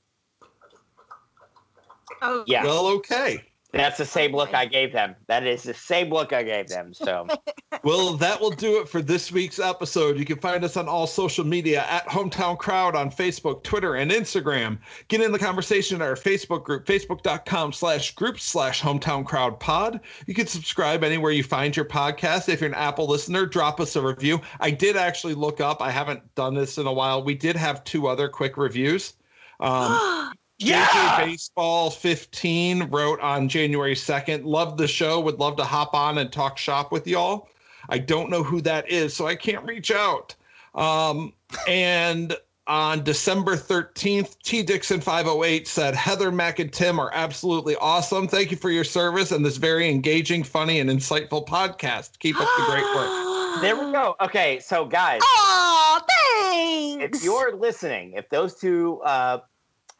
Oh, 2.22 2.44
yeah. 2.46 2.62
Well, 2.62 2.86
okay. 2.86 3.42
That's 3.76 3.98
the 3.98 4.06
same 4.06 4.34
look 4.34 4.54
I 4.54 4.66
gave 4.66 4.92
them. 4.92 5.14
That 5.26 5.46
is 5.46 5.62
the 5.62 5.74
same 5.74 6.10
look 6.10 6.32
I 6.32 6.42
gave 6.42 6.68
them. 6.68 6.94
So, 6.94 7.26
well, 7.84 8.14
that 8.14 8.40
will 8.40 8.50
do 8.50 8.80
it 8.80 8.88
for 8.88 9.02
this 9.02 9.30
week's 9.30 9.58
episode. 9.58 10.18
You 10.18 10.24
can 10.24 10.38
find 10.38 10.64
us 10.64 10.76
on 10.76 10.88
all 10.88 11.06
social 11.06 11.44
media 11.44 11.84
at 11.88 12.06
Hometown 12.06 12.58
Crowd 12.58 12.94
on 12.94 13.10
Facebook, 13.10 13.62
Twitter, 13.62 13.96
and 13.96 14.10
Instagram. 14.10 14.78
Get 15.08 15.20
in 15.20 15.32
the 15.32 15.38
conversation 15.38 16.00
at 16.00 16.08
our 16.08 16.14
Facebook 16.14 16.64
group, 16.64 16.86
facebook.com 16.86 17.72
slash 17.72 18.14
group 18.14 18.40
slash 18.40 18.80
Hometown 18.80 19.24
Crowd 19.24 19.60
Pod. 19.60 20.00
You 20.26 20.34
can 20.34 20.46
subscribe 20.46 21.04
anywhere 21.04 21.32
you 21.32 21.44
find 21.44 21.76
your 21.76 21.86
podcast. 21.86 22.48
If 22.48 22.60
you're 22.60 22.70
an 22.70 22.74
Apple 22.74 23.06
listener, 23.06 23.46
drop 23.46 23.80
us 23.80 23.96
a 23.96 24.02
review. 24.02 24.40
I 24.60 24.70
did 24.70 24.96
actually 24.96 25.34
look 25.34 25.60
up, 25.60 25.82
I 25.82 25.90
haven't 25.90 26.34
done 26.34 26.54
this 26.54 26.78
in 26.78 26.86
a 26.86 26.92
while. 26.92 27.22
We 27.22 27.34
did 27.34 27.56
have 27.56 27.84
two 27.84 28.06
other 28.06 28.28
quick 28.28 28.56
reviews. 28.56 29.14
Um, 29.60 30.32
Yeah. 30.58 30.86
JJ 30.86 31.26
Baseball 31.26 31.90
15 31.90 32.84
wrote 32.84 33.20
on 33.20 33.48
January 33.48 33.94
2nd. 33.94 34.44
Love 34.44 34.76
the 34.76 34.88
show. 34.88 35.20
Would 35.20 35.38
love 35.38 35.56
to 35.56 35.64
hop 35.64 35.94
on 35.94 36.18
and 36.18 36.32
talk 36.32 36.56
shop 36.58 36.92
with 36.92 37.06
y'all. 37.06 37.48
I 37.88 37.98
don't 37.98 38.30
know 38.30 38.42
who 38.42 38.60
that 38.62 38.90
is, 38.90 39.14
so 39.14 39.26
I 39.26 39.36
can't 39.36 39.64
reach 39.64 39.90
out. 39.90 40.34
Um, 40.74 41.32
and 41.68 42.36
on 42.66 43.04
December 43.04 43.56
13th, 43.56 44.36
T 44.42 44.62
Dixon 44.62 45.00
508 45.00 45.68
said, 45.68 45.94
Heather, 45.94 46.32
Mac, 46.32 46.58
and 46.58 46.72
Tim 46.72 46.98
are 46.98 47.10
absolutely 47.12 47.76
awesome. 47.76 48.26
Thank 48.26 48.50
you 48.50 48.56
for 48.56 48.70
your 48.70 48.84
service 48.84 49.30
and 49.30 49.44
this 49.44 49.56
very 49.56 49.88
engaging, 49.88 50.42
funny, 50.42 50.80
and 50.80 50.90
insightful 50.90 51.46
podcast. 51.46 52.18
Keep 52.18 52.40
up 52.40 52.48
the 52.56 52.64
great 52.66 52.84
work. 52.94 53.22
There 53.62 53.74
we 53.74 53.90
go. 53.90 54.16
Okay, 54.20 54.60
so 54.60 54.84
guys. 54.84 55.18
Oh, 55.22 56.00
thanks. 56.42 57.16
If 57.16 57.24
you're 57.24 57.56
listening, 57.56 58.12
if 58.12 58.28
those 58.28 58.54
two 58.54 59.00
uh, 59.02 59.38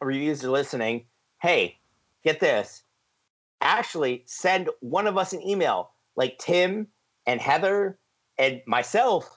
reviews 0.01 0.43
are 0.43 0.49
listening, 0.49 1.05
hey, 1.41 1.77
get 2.23 2.39
this. 2.39 2.83
Actually, 3.61 4.23
send 4.25 4.69
one 4.81 5.07
of 5.07 5.17
us 5.17 5.33
an 5.33 5.41
email. 5.41 5.91
Like 6.15 6.37
Tim 6.39 6.87
and 7.25 7.39
Heather 7.39 7.99
and 8.37 8.61
myself, 8.65 9.29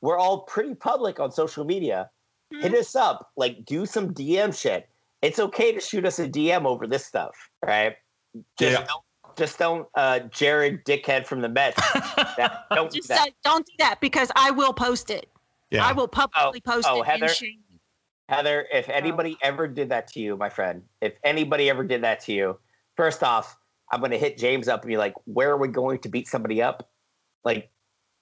we're 0.00 0.18
all 0.18 0.42
pretty 0.42 0.74
public 0.74 1.20
on 1.20 1.30
social 1.30 1.64
media. 1.64 2.10
Mm-hmm. 2.52 2.62
Hit 2.62 2.74
us 2.74 2.94
up. 2.94 3.30
Like, 3.36 3.64
do 3.64 3.86
some 3.86 4.12
DM 4.12 4.58
shit. 4.58 4.88
It's 5.22 5.38
okay 5.38 5.72
to 5.72 5.80
shoot 5.80 6.04
us 6.04 6.18
a 6.18 6.28
DM 6.28 6.66
over 6.66 6.86
this 6.86 7.06
stuff, 7.06 7.34
right? 7.64 7.96
Just 8.58 8.78
yeah. 8.80 8.86
don't, 8.86 9.36
just 9.36 9.58
don't, 9.58 9.88
uh, 9.94 10.20
Jared 10.30 10.84
Dickhead 10.84 11.26
from 11.26 11.40
the 11.40 11.48
Mets. 11.48 11.76
that, 12.36 12.64
don't 12.74 12.92
just 12.92 13.08
do 13.08 13.14
that. 13.14 13.30
don't 13.42 13.64
do 13.64 13.72
that 13.78 14.00
because 14.00 14.30
I 14.36 14.50
will 14.50 14.72
post 14.72 15.10
it. 15.10 15.30
Yeah. 15.70 15.86
I 15.86 15.92
will 15.92 16.08
publicly 16.08 16.62
oh, 16.66 16.70
post 16.70 16.86
oh, 16.88 17.00
it. 17.00 17.06
Heather, 17.06 17.34
Heather, 18.28 18.66
if 18.72 18.88
anybody 18.88 19.36
oh. 19.42 19.46
ever 19.46 19.68
did 19.68 19.88
that 19.90 20.06
to 20.08 20.20
you, 20.20 20.36
my 20.36 20.48
friend, 20.48 20.82
if 21.00 21.14
anybody 21.24 21.68
ever 21.68 21.84
did 21.84 22.02
that 22.02 22.20
to 22.20 22.32
you, 22.32 22.58
first 22.96 23.22
off, 23.22 23.56
I'm 23.92 24.00
going 24.00 24.12
to 24.12 24.18
hit 24.18 24.38
James 24.38 24.68
up 24.68 24.82
and 24.82 24.88
be 24.88 24.96
like, 24.96 25.14
where 25.24 25.50
are 25.50 25.58
we 25.58 25.68
going 25.68 25.98
to 26.00 26.08
beat 26.08 26.26
somebody 26.26 26.62
up? 26.62 26.90
Like, 27.44 27.70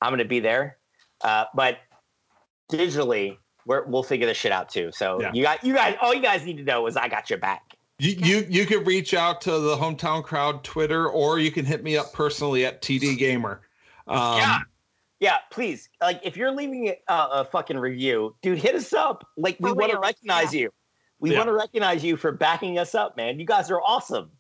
I'm 0.01 0.11
going 0.11 0.19
to 0.19 0.25
be 0.25 0.41
there. 0.41 0.79
Uh, 1.23 1.45
but 1.55 1.79
digitally, 2.71 3.37
we 3.67 3.77
will 3.87 4.03
figure 4.03 4.27
this 4.27 4.37
shit 4.37 4.53
out 4.53 4.69
too. 4.69 4.91
So 4.93 5.21
yeah. 5.21 5.31
you 5.33 5.43
got 5.43 5.63
you 5.63 5.75
guys. 5.75 5.97
All 6.01 6.13
you 6.13 6.23
guys 6.23 6.45
need 6.45 6.57
to 6.57 6.65
know 6.65 6.87
is 6.87 6.97
I 6.97 7.09
got 7.09 7.31
your 7.31 7.39
back. 7.39 7.63
You, 7.99 8.17
you 8.19 8.47
you 8.49 8.67
can 8.67 8.83
reach 8.83 9.15
out 9.15 9.41
to 9.43 9.53
the 9.53 9.77
hometown 9.77 10.25
crowd 10.25 10.65
Twitter, 10.65 11.09
or 11.09 11.39
you 11.39 11.53
can 11.53 11.65
hit 11.65 11.85
me 11.85 11.97
up 11.97 12.13
personally 12.13 12.67
at 12.67 12.83
TD 12.83 13.17
Gamer. 13.17 13.61
Um, 14.09 14.39
yeah, 14.39 14.59
yeah, 15.23 15.37
please. 15.53 15.89
Like, 16.01 16.21
if 16.25 16.37
you're 16.37 16.51
leaving 16.51 16.89
a, 16.89 16.97
uh, 17.07 17.29
a 17.33 17.45
fucking 17.45 17.79
review, 17.79 18.35
dude, 18.43 18.59
hit 18.59 18.75
us 18.75 18.93
up. 18.93 19.25
Like, 19.37 19.57
we 19.61 19.71
oh, 19.71 19.75
want 19.75 19.93
to 19.93 20.01
recognize 20.01 20.53
yeah. 20.53 20.63
you. 20.63 20.73
We 21.21 21.31
yeah. 21.31 21.37
want 21.37 21.47
to 21.47 21.53
recognize 21.53 22.03
you 22.03 22.17
for 22.17 22.33
backing 22.33 22.77
us 22.77 22.97
up, 22.97 23.17
man. 23.17 23.39
You 23.39 23.47
guys 23.47 23.71
are 23.71 23.81
awesome. 23.81 24.33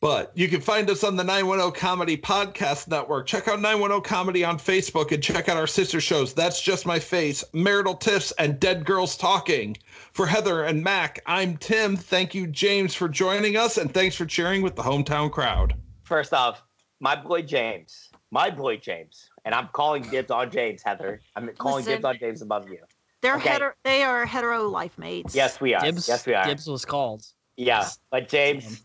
But 0.00 0.32
you 0.34 0.48
can 0.48 0.62
find 0.62 0.88
us 0.88 1.04
on 1.04 1.16
the 1.16 1.24
910 1.24 1.78
Comedy 1.78 2.16
Podcast 2.16 2.88
Network. 2.88 3.26
Check 3.26 3.46
out 3.46 3.60
910 3.60 4.00
Comedy 4.00 4.42
on 4.42 4.58
Facebook 4.58 5.12
and 5.12 5.22
check 5.22 5.50
out 5.50 5.58
our 5.58 5.66
sister 5.66 6.00
shows. 6.00 6.32
That's 6.32 6.62
Just 6.62 6.86
My 6.86 6.98
Face, 6.98 7.44
Marital 7.52 7.94
Tiffs, 7.94 8.32
and 8.38 8.58
Dead 8.58 8.86
Girls 8.86 9.18
Talking. 9.18 9.76
For 10.14 10.26
Heather 10.26 10.62
and 10.62 10.82
Mac, 10.82 11.20
I'm 11.26 11.58
Tim. 11.58 11.94
Thank 11.94 12.34
you, 12.34 12.46
James, 12.46 12.94
for 12.94 13.06
joining 13.06 13.58
us, 13.58 13.76
and 13.76 13.92
thanks 13.92 14.16
for 14.16 14.24
cheering 14.24 14.62
with 14.62 14.76
the 14.76 14.82
hometown 14.82 15.30
crowd. 15.30 15.74
First 16.04 16.32
off, 16.32 16.62
my 17.00 17.14
boy 17.14 17.42
James. 17.42 18.08
My 18.30 18.48
boy 18.48 18.78
James 18.78 19.29
and 19.44 19.54
I'm 19.54 19.68
calling 19.72 20.02
dibs 20.02 20.30
on 20.30 20.50
James, 20.50 20.82
Heather. 20.82 21.20
I'm 21.36 21.48
calling 21.58 21.84
Listen, 21.84 21.94
dibs 21.94 22.04
on 22.04 22.18
James 22.18 22.42
above 22.42 22.68
you. 22.68 22.78
They're 23.22 23.36
okay. 23.36 23.50
hetero. 23.50 23.72
They 23.84 24.02
are 24.02 24.24
hetero 24.24 24.68
life 24.68 24.96
mates. 24.98 25.34
Yes, 25.34 25.60
we 25.60 25.74
are. 25.74 25.84
Dibs, 25.84 26.08
yes, 26.08 26.26
we 26.26 26.34
are. 26.34 26.44
Dibs 26.44 26.66
was 26.66 26.84
called. 26.84 27.24
Yeah, 27.56 27.88
but 28.10 28.28
James, 28.28 28.82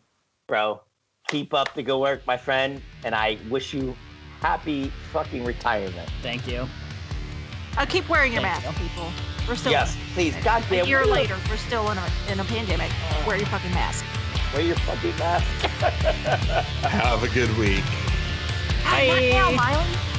bro, 0.48 0.82
keep 1.30 1.54
up 1.54 1.74
the 1.74 1.84
good 1.84 2.00
work, 2.00 2.26
my 2.28 2.38
friend, 2.38 2.82
and 3.06 3.16
I 3.16 3.38
wish 3.50 3.74
you 3.74 3.96
happy 4.42 4.92
fucking 5.14 5.46
retirement. 5.46 6.10
Thank 6.22 6.48
you. 6.48 6.68
Uh, 7.78 7.86
keep 7.86 8.08
wearing 8.10 8.34
your 8.34 8.42
Thank 8.42 8.64
mask, 8.64 8.80
you. 8.80 8.88
people. 8.88 9.12
We're 9.48 9.56
still 9.56 9.72
yes, 9.72 9.96
please. 10.14 10.36
Goddamn. 10.44 10.86
A 10.86 10.88
year 10.88 11.06
later, 11.06 11.38
we're 11.50 11.58
still 11.58 11.90
in 11.92 11.98
a 11.98 12.08
in 12.30 12.40
a 12.40 12.44
pandemic. 12.46 12.92
Wear 13.28 13.38
your 13.38 13.48
fucking 13.48 13.72
mask. 13.72 14.04
Wear 14.54 14.64
your 14.64 14.76
fucking 14.78 15.16
mask. 15.18 15.46
Have 16.88 17.24
a 17.24 17.28
good 17.30 17.56
week. 17.58 17.84
Bye. 18.84 19.08
Not 19.08 19.22
now, 19.24 19.52
Miley. 19.52 20.15